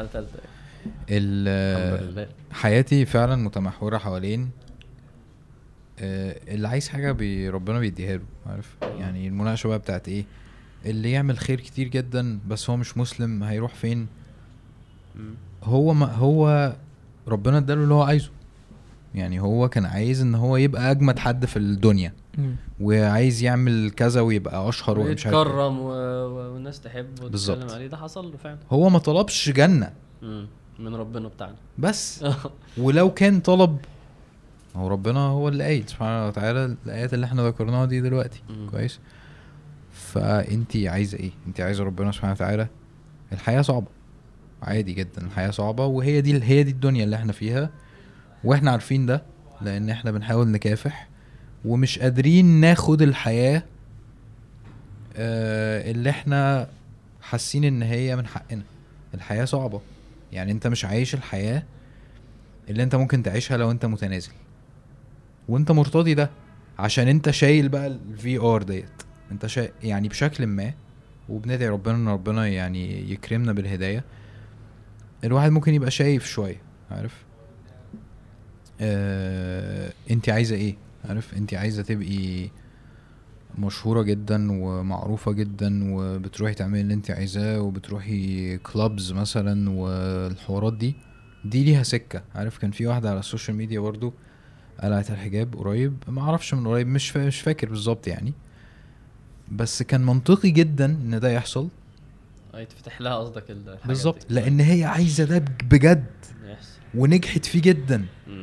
حياتي 2.52 3.06
فعلا 3.06 3.36
متمحورة 3.36 3.98
حوالين 3.98 4.50
آه، 6.00 6.40
اللي 6.48 6.68
عايز 6.68 6.90
حاجة 6.90 7.12
بي 7.12 7.50
ربنا 7.50 7.80
بيديها 7.80 8.18
له 8.18 8.24
عارف؟ 8.46 8.76
يعني 8.82 9.28
المناقشة 9.28 9.68
بقى 9.68 9.80
بتاعت 9.80 10.08
إيه؟ 10.08 10.26
اللي 10.86 11.12
يعمل 11.12 11.38
خير 11.38 11.60
كتير 11.60 11.88
جدا 11.88 12.40
بس 12.48 12.70
هو 12.70 12.78
مش 12.78 12.98
مسلم 12.98 13.44
هيروح 13.44 13.76
فين. 13.76 14.08
هو 15.64 15.94
ما 15.94 16.06
هو 16.14 16.74
ربنا 17.28 17.58
اداله 17.58 17.84
اللي 17.84 17.94
هو 17.94 18.02
عايزه. 18.02 18.30
يعني 19.16 19.40
هو 19.40 19.70
كان 19.70 19.86
عايز 19.86 20.22
إن 20.22 20.36
هو 20.36 20.58
يبقى 20.58 20.92
أجمد 20.92 21.20
حد 21.20 21.46
في 21.46 21.58
الدنيا. 21.58 22.14
وعايز 22.80 23.44
يعمل 23.44 23.92
كذا 23.92 24.22
ويبقى 24.22 24.70
أشهر 24.70 25.00
ومش 25.00 25.26
عارف 25.26 25.36
إيه. 25.36 25.42
ويتكرم 25.44 25.80
و... 25.80 25.88
والناس 26.54 26.82
تحبه. 26.82 27.26
وتتكلم 27.26 27.70
عليه. 27.70 27.88
ده 27.88 27.98
حصل 27.98 28.32
له 28.32 28.38
فعلا. 28.38 28.58
هو 28.72 28.90
ما 28.90 29.00
طلبش 29.00 29.50
جنة. 29.50 29.92
مم. 30.22 30.48
من 30.80 30.96
ربنا 30.96 31.28
بتاعنا. 31.28 31.56
بس. 31.78 32.26
ولو 32.78 33.14
كان 33.14 33.40
طلب 33.40 33.78
هو 34.76 34.88
ربنا 34.88 35.20
هو 35.20 35.48
اللي 35.48 35.64
قايل 35.64 35.84
سبحانه 35.88 36.28
وتعالى 36.28 36.76
الآيات 36.86 37.14
اللي 37.14 37.26
إحنا 37.26 37.48
ذكرناها 37.48 37.86
دي 37.86 38.02
دلوقتي. 38.02 38.42
مم. 38.50 38.70
كويس؟ 38.70 39.00
فانت 39.92 40.76
عايزة 40.76 41.18
إيه؟ 41.18 41.32
انت 41.48 41.62
عايزة 41.62 41.84
ربنا 41.84 42.12
سبحانه 42.12 42.34
وتعالى؟ 42.34 42.68
الحياة 43.32 43.62
صعبة. 43.62 43.88
عادي 44.62 44.94
جدا 44.94 45.22
الحياة 45.22 45.52
صعبة 45.52 45.86
وهي 45.86 46.22
دي 46.22 46.44
هي 46.44 46.64
دي 46.64 46.72
الدنيا 46.72 47.04
اللي 47.04 47.16
إحنا 47.16 47.32
فيها. 47.34 47.70
وإحنا 48.44 48.72
عارفين 48.72 49.06
ده 49.06 49.24
لأن 49.62 49.90
إحنا 49.90 50.12
بنحاول 50.12 50.48
نكافح. 50.48 51.10
ومش 51.66 52.00
قادرين 52.00 52.46
ناخد 52.46 53.02
الحياة 53.02 53.64
آه 55.16 55.92
اللي 55.92 56.10
إحنا 56.10 56.68
حاسين 57.22 57.64
إن 57.64 57.82
هي 57.82 58.16
من 58.16 58.28
حقنا. 58.28 58.64
الحياة 59.14 59.46
صعبة. 59.46 59.82
يعني 60.32 60.52
أنت 60.52 60.68
مش 60.68 60.86
عايش 60.86 61.14
الحياة 61.14 61.64
اللي 62.70 62.84
أنت 62.84 62.96
ممكن 62.96 63.24
تعيشها 63.24 63.58
لو 63.58 63.72
أنت 63.72 63.86
متنازل. 63.86 64.32
وأنت 65.50 65.72
مرتضي 65.72 66.14
ده 66.14 66.30
عشان 66.80 67.08
أنت 67.08 67.30
شايل 67.30 67.70
بقى 67.70 67.88
الـ 67.88 68.38
VR 68.38 68.64
ديت. 68.64 68.90
أنت 69.32 69.46
شا... 69.46 69.68
يعني 69.84 70.08
بشكل 70.08 70.48
ما 70.48 70.74
وبندعي 71.30 71.70
ربنا 71.70 71.96
إن 71.96 72.08
ربنا 72.08 72.48
يعني 72.48 73.12
يكرمنا 73.12 73.54
بالهداية. 73.54 74.04
الواحد 75.24 75.52
ممكن 75.52 75.74
يبقى 75.74 75.92
شايف 75.92 76.26
شوية 76.26 76.62
عارف؟ 76.92 77.24
آه... 78.82 79.94
أنت 80.12 80.30
عايزة 80.30 80.56
إيه؟ 80.56 80.76
عارف 81.10 81.34
انت 81.34 81.54
عايزة 81.54 81.84
تبقي 81.84 82.50
مشهورة 83.58 84.02
جدا 84.02 84.48
ومعروفة 84.52 85.32
جدا 85.32 85.94
وبتروحي 85.94 86.54
تعملي 86.54 86.82
اللي 86.82 86.94
انت 86.94 87.12
عايزاه 87.12 87.62
وبتروحي 87.62 88.58
clubs 88.58 89.12
مثلا 89.12 89.70
والحوارات 89.70 90.74
دي 90.74 90.96
دي 91.46 91.64
ليها 91.64 91.84
سكة 91.84 92.22
عارف 92.36 92.58
كان 92.58 92.72
في 92.72 92.88
واحدة 92.88 93.10
على 93.10 93.20
ال 93.20 93.25
social 93.25 93.58
media 93.58 93.80
برضو 93.80 94.14
قلعت 94.84 95.12
الحجاب 95.12 95.56
قريب 95.56 95.94
ما 96.08 96.22
أعرفش 96.22 96.54
من 96.54 96.68
قريب 96.68 96.88
مش 96.88 97.10
فا... 97.10 97.26
مش 97.28 97.42
فاكر 97.42 97.70
بالظبط 97.70 98.08
يعني 98.08 98.34
بس 99.52 99.84
كان 99.84 100.02
منطقي 100.06 100.50
جدا 100.52 100.86
إن 100.86 101.20
ده 101.20 101.30
يحصل 101.32 101.68
يتفتح 102.56 103.02
لها 103.02 103.16
قصدك 103.16 103.52
بالظبط. 103.86 104.26
لأن 104.30 104.60
هي 104.60 104.84
عايزة 104.84 105.24
ده 105.24 105.38
بج- 105.38 105.64
بجد. 105.72 106.06
ونجحت 106.96 107.46
فيه 107.46 107.62
جدا 107.62 108.06
مم. 108.28 108.41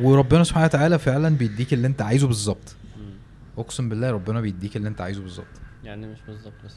وربنا 0.00 0.44
سبحانه 0.44 0.64
وتعالى 0.66 0.98
فعلا 0.98 1.36
بيديك 1.36 1.72
اللي 1.72 1.86
انت 1.86 2.02
عايزه 2.02 2.26
بالظبط. 2.26 2.76
اقسم 3.58 3.88
بالله 3.88 4.10
ربنا 4.10 4.40
بيديك 4.40 4.76
اللي 4.76 4.88
انت 4.88 5.00
عايزه 5.00 5.22
بالظبط. 5.22 5.46
يعني 5.84 6.06
مش 6.06 6.18
بالظبط 6.28 6.52
بس. 6.64 6.74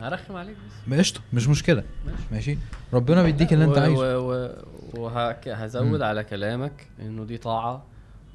هرخم 0.00 0.36
عليك 0.36 0.56
بس. 0.66 0.88
ما 0.88 0.96
قشطة 0.98 1.20
مش 1.32 1.48
مشكلة. 1.48 1.84
ماشي. 2.06 2.22
ماشي. 2.32 2.58
ربنا 2.92 3.22
بيديك 3.22 3.52
اللي 3.52 3.64
انت 3.64 3.78
عايزه. 3.78 4.18
و- 4.18 4.32
و- 4.32 4.50
وهك- 4.94 5.48
هزود 5.48 5.98
مم. 5.98 6.02
على 6.02 6.24
كلامك 6.24 6.86
إنه 7.00 7.24
دي 7.24 7.38
طاعة 7.38 7.82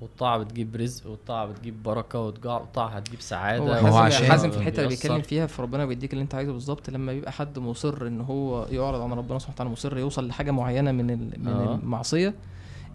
والطاعة 0.01 0.37
بتجيب 0.37 0.75
رزق 0.75 1.07
والطاعة 1.07 1.45
بتجيب 1.45 1.83
بركة 1.83 2.19
والطاعة 2.19 2.87
هتجيب 2.87 3.21
سعادة. 3.21 3.79
هو 3.79 4.03
حازم 4.03 4.25
حازم 4.25 4.51
في 4.51 4.57
الحتة 4.57 4.77
اللي. 4.77 4.89
بيتكلم 4.89 5.21
فيها 5.21 5.45
فربنا 5.47 5.85
بيديك 5.85 6.13
اللي 6.13 6.21
انت 6.21 6.35
عايزه 6.35 6.51
بالظبط 6.53 6.89
لما 6.89 7.13
بيبقى 7.13 7.31
حد 7.31 7.59
مصر 7.59 8.07
إن 8.07 8.21
هو 8.21 8.65
يعرض 8.71 9.01
عن 9.01 9.11
ربنا 9.13 9.39
سبحانه 9.39 9.53
وتعالى 9.55 9.71
مصر 9.71 9.97
يوصل 9.97 10.27
لحاجة 10.27 10.51
معينة 10.51 10.91
من 10.91 11.09
ال- 11.09 11.39
من 11.39 11.47
آه. 11.47 11.75
المعصية 11.75 12.33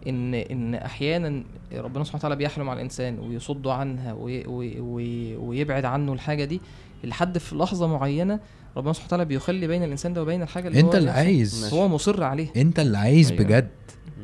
إن 0.07 0.33
إن 0.33 0.75
أحيانا 0.75 1.43
ربنا 1.73 2.03
سبحانه 2.03 2.19
وتعالى 2.19 2.35
بيحلم 2.35 2.69
على 2.69 2.77
الإنسان 2.77 3.19
ويصده 3.19 3.73
عنها 3.73 4.13
وي 4.13 4.47
وي 4.47 4.79
وي 4.79 5.35
ويبعد 5.35 5.85
عنه 5.85 6.13
الحاجة 6.13 6.45
دي 6.45 6.61
لحد 7.03 7.37
في 7.37 7.55
لحظة 7.55 7.87
معينة 7.87 8.39
ربنا 8.77 8.93
سبحانه 8.93 9.07
وتعالى 9.07 9.25
بيخلي 9.25 9.67
بين 9.67 9.83
الإنسان 9.83 10.13
ده 10.13 10.21
وبين 10.21 10.41
الحاجة 10.41 10.67
اللي 10.67 10.81
هو 10.81 10.85
انت 10.85 10.95
اللي 10.95 11.09
نفسه- 11.09 11.17
عايز. 11.19 11.73
هو 11.73 11.87
مصر 11.87 12.23
عليه. 12.23 12.47
أنت 12.57 12.79
اللي 12.79 12.97
عايز 12.97 13.31
أيوة. 13.31 13.43
بجد. 13.43 13.67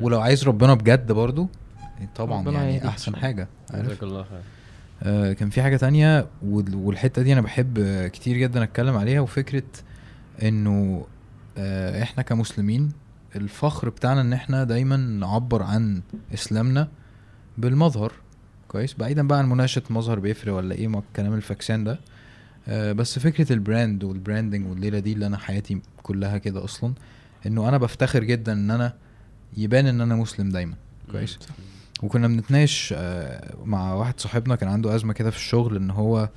ولو 0.01 0.19
عايز 0.21 0.43
ربنا 0.47 0.73
بجد 0.73 1.11
برضو 1.11 1.47
طبعا 2.15 2.41
ربنا 2.41 2.57
يعني 2.61 2.73
يهديك. 2.73 2.85
أحسن 2.87 3.15
حاجة. 3.15 3.47
عارف؟ 3.73 3.85
جزاك 3.87 4.03
الله 4.03 4.23
خير. 4.23 4.39
آه 5.03 5.33
كان 5.33 5.49
في 5.49 5.61
حاجة 5.61 5.77
تانية 5.77 6.27
وال- 6.45 6.75
والحتة 6.75 7.21
دي 7.21 7.33
أنا 7.33 7.41
بحب 7.41 7.79
كتير 8.07 8.37
جدا 8.37 8.63
أتكلم 8.63 8.97
عليها 8.97 9.21
وفكرة 9.21 9.63
إنه 10.43 11.05
آه 11.57 12.03
إحنا 12.03 12.23
كمسلمين 12.23 12.91
الفخر 13.35 13.89
بتاعنا 13.89 14.21
إن 14.21 14.33
إحنا 14.33 14.63
دايما 14.63 14.97
نعبر 14.97 15.63
عن 15.63 16.01
إسلامنا 16.33 16.87
بالمظهر. 17.57 18.11
كويس؟ 18.67 18.93
بعيدا 18.93 19.27
بقى 19.27 19.39
عن 19.39 19.49
مناقشة 19.49 19.81
مظهر 19.89 20.19
بيفرق 20.19 20.53
ولا 20.53 20.75
إيه 20.75 20.87
الكلام 20.99 21.33
الفاكسان 21.33 21.83
ده. 21.83 21.99
آه 22.67 22.91
بس 22.91 23.19
فكرة 23.19 23.53
ال 23.53 23.61
brand 23.61 24.03
وال 24.03 24.16
branding 24.16 24.67
والليلة 24.67 24.99
دي 24.99 25.13
اللي 25.13 25.25
أنا 25.25 25.37
حياتي 25.37 25.81
كلها 26.03 26.37
كده 26.37 26.63
أصلا 26.63 26.93
إنه 27.45 27.69
أنا 27.69 27.77
بفتخر 27.77 28.23
جدا 28.23 28.53
إن 28.53 28.71
أنا 28.71 28.93
يبان 29.57 29.85
إن 29.87 30.01
أنا 30.01 30.15
مسلم 30.15 30.49
دايما. 30.49 30.73
كويس؟ 31.11 31.39
وكنا 32.03 32.27
بنتناقش 32.27 32.93
آه، 32.97 33.55
مع 33.65 33.93
واحد 33.93 34.19
صاحبنا 34.19 34.55
كان 34.55 34.69
عنده 34.69 34.95
أزمة 34.95 35.13
كده 35.13 35.29
في 35.31 35.37
الشغل 35.37 35.75
إن 35.75 35.89
هو 35.91 36.29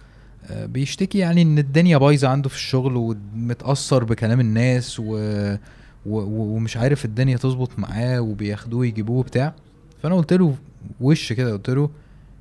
آه، 0.46 0.66
بيشتكي 0.66 1.18
يعني 1.18 1.42
إن 1.42 1.58
الدنيا 1.58 1.98
بايظة 1.98 2.28
عنده 2.28 2.48
في 2.48 2.54
الشغل 2.54 2.96
ومتأثر 2.96 4.04
بكلام 4.04 4.40
الناس 4.40 5.00
و... 5.00 5.16
ومش 6.06 6.76
عارف 6.76 7.04
الدنيا 7.04 7.36
تظبط 7.36 7.78
معاه 7.78 8.20
وبياخدوه 8.20 8.86
يجيبوه 8.86 9.22
بتاع 9.22 9.54
فأنا 10.02 10.14
قلت 10.14 10.32
له 10.32 10.56
وش 11.00 11.32
كده 11.32 11.52
قلت 11.52 11.70
له 11.70 11.90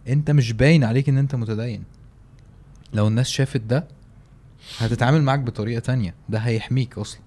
أنت 0.08 0.32
مش 0.32 0.54
باين 0.54 0.84
عليك 0.84 1.10
إن 1.10 1.18
أنت 1.18 1.36
متدين 1.36 1.84
لو 2.94 3.08
الناس 3.08 3.28
شافت 3.30 3.62
ده 3.62 3.88
هتتعامل 4.78 5.24
معاك 5.24 5.40
بطريقة 5.40 5.80
تانية 5.80 6.14
ده 6.30 6.40
هيحميك 6.40 6.98
أصلا 6.98 7.22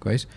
كويس 0.00 0.28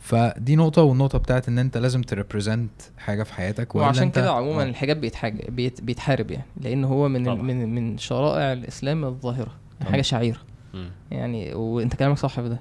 فدي 0.00 0.56
نقطة 0.56 0.82
والنقطة 0.82 1.18
بتاعت 1.18 1.48
إن 1.48 1.58
أنت 1.58 1.76
لازم 1.76 2.02
ت 2.02 2.09
represent 2.09 2.70
حاجة 2.98 3.22
في 3.22 3.34
حياتك 3.34 3.74
وعشان 3.74 4.10
أنت- 4.10 4.14
كده 4.14 4.30
عموما 4.32 4.62
آه. 4.62 4.66
الحجاب 4.66 5.00
بيتحاج 5.00 5.50
بيت 5.50 5.80
بيتحارب 5.80 6.30
يعني 6.30 6.44
لأن 6.60 6.84
هو 6.84 7.08
من 7.08 7.24
طبعا. 7.24 7.42
من 7.42 7.74
من 7.74 7.98
شرائع 7.98 8.52
الإسلام 8.52 9.04
الظاهرة 9.04 9.52
طبعا. 9.80 9.92
حاجة 9.92 10.02
شعيرة 10.02 10.38
مم. 10.74 10.90
يعني 11.10 11.54
وأنت 11.54 11.94
كلامك 11.96 12.18
صح 12.18 12.40
في 12.40 12.48
ده 12.48 12.60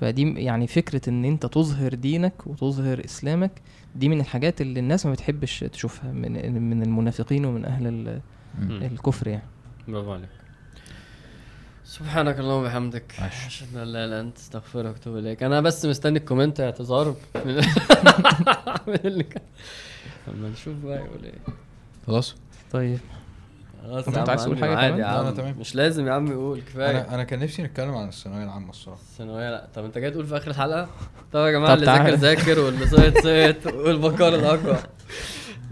فدي 0.00 0.32
يعني 0.44 0.66
فكرة 0.66 1.08
إن 1.08 1.24
أنت 1.24 1.46
تظهر 1.46 1.94
دينك 1.94 2.46
وتظهر 2.46 3.04
إسلامك 3.04 3.50
دي 3.96 4.08
من 4.08 4.20
الحاجات 4.20 4.60
اللي 4.60 4.80
الناس 4.80 5.06
ما 5.06 5.12
بتحبش 5.12 5.60
تشوفها 5.60 6.12
من 6.12 6.62
من 6.62 6.82
المنافقين 6.82 7.44
ومن 7.44 7.64
أهل. 7.64 8.20
الكفر 8.60 9.28
يعني. 9.28 9.42
برافو 9.88 10.12
عليك. 10.12 10.28
سبحانك 11.84 12.38
اللهم 12.38 12.62
وبحمدك. 12.62 13.14
أشهد 13.20 13.76
أن 13.76 13.82
لا 13.82 13.82
إله 13.82 14.04
إلا 14.04 14.20
أنت 14.20 14.36
أستغفرك 14.38 14.92
وأتوب 14.94 15.16
إليك. 15.16 15.42
أنا 15.42 15.60
بس 15.60 15.86
مستني 15.86 16.18
الكومنت 16.18 16.60
اعتذار 16.60 17.16
من 17.46 17.54
من 18.88 18.98
اللي 19.04 19.24
كان. 19.24 19.42
اما 20.28 20.48
نشوف 20.48 20.74
بقى 20.84 20.96
يقول 20.96 21.24
إيه. 21.24 21.38
خلاص. 22.06 22.36
طيب. 22.72 22.98
خلاص 23.82 24.08
عم 24.08 24.30
عايز 24.30 24.44
تقول 24.44 24.58
حاجة 24.58 24.76
عادي؟ 24.76 25.00
يا 25.00 25.20
أنا 25.20 25.28
عم. 25.28 25.34
تمام. 25.34 25.54
مش 25.58 25.74
لازم 25.74 26.06
يا 26.06 26.12
عم 26.12 26.26
يقول 26.32 26.60
كفاية. 26.60 26.90
أنا 26.90 27.14
أنا 27.14 27.24
كان 27.24 27.38
نفسي 27.38 27.62
نتكلم 27.62 27.94
عن 27.94 28.08
الثانوية 28.08 28.44
العامة 28.44 28.70
الصراحة. 28.70 29.00
الثانويه 29.00 29.50
لا. 29.50 29.66
طب 29.74 29.84
انت 29.84 29.98
جاي 29.98 30.10
تقول 30.10 30.26
في 30.26 30.36
آخر 30.36 30.50
الحلقة؟ 30.50 30.88
طب 31.32 31.40
يا 31.40 31.50
جماعة 31.50 31.74
طب 31.74 31.82
اللي. 31.82 31.86
ذاكر 31.86 32.14
ذاكر 32.14 32.58
واللي 32.60 32.86
صيت 32.86 33.18
صيت 33.18 33.66
والبكار 33.66 34.34
الأقوى. 34.34 34.76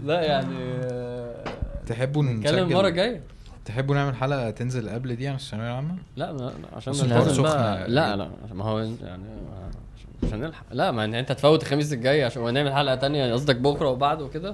لا 0.05 0.21
يعني 0.21 0.55
آه، 0.83 1.43
تحبوا 1.87 2.23
نتكلم 2.23 2.39
نسجل 2.43 2.59
المرة 2.59 2.87
الجاية. 2.87 3.21
تحبوا 3.65 3.95
نعمل 3.95 4.15
حلقة 4.15 4.49
تنزل 4.49 4.89
قبل 4.89 5.15
دي 5.15 5.27
عن 5.27 5.35
الثانوية 5.35 5.67
العامة؟ 5.69 5.95
لا 6.15 6.33
ما 6.33 6.51
عشان 6.73 6.93
بس 6.93 6.99
ما 6.99 7.05
الحوار 7.05 7.23
لازم 7.23 7.33
سخن 7.43 7.43
بقى. 7.43 7.75
يعني. 7.79 7.93
لا 7.93 8.15
لا 8.15 8.29
عشان- 8.45 8.57
ما 8.57 8.63
هو 8.65 8.79
يعني 8.79 8.93
عشان- 9.03 10.27
عشان 10.27 10.39
نلحق 10.41 10.65
لا 10.71 10.91
ما 10.91 11.05
انت 11.05 11.31
تفوت 11.31 11.61
الخميس 11.63 11.93
الجاي 11.93 12.23
عشان 12.23 12.53
نعمل 12.53 12.73
حلقة 12.73 12.95
تانية 12.95 13.33
قصدك 13.33 13.55
بكرة 13.55 13.87
وبعد 13.89 14.21
وكده. 14.21 14.53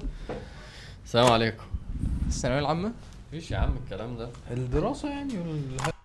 السلام 1.05 1.31
عليكم. 1.31 1.63
الثانوية 2.27 2.59
العامة؟ 2.59 2.91
مفيش 3.35 3.51
يا 3.51 3.57
عم 3.57 3.75
الكلام 3.83 4.17
ده. 4.17 4.29
الدراسة 4.51 5.09
يعني 5.09 5.37
وال... 5.37 5.95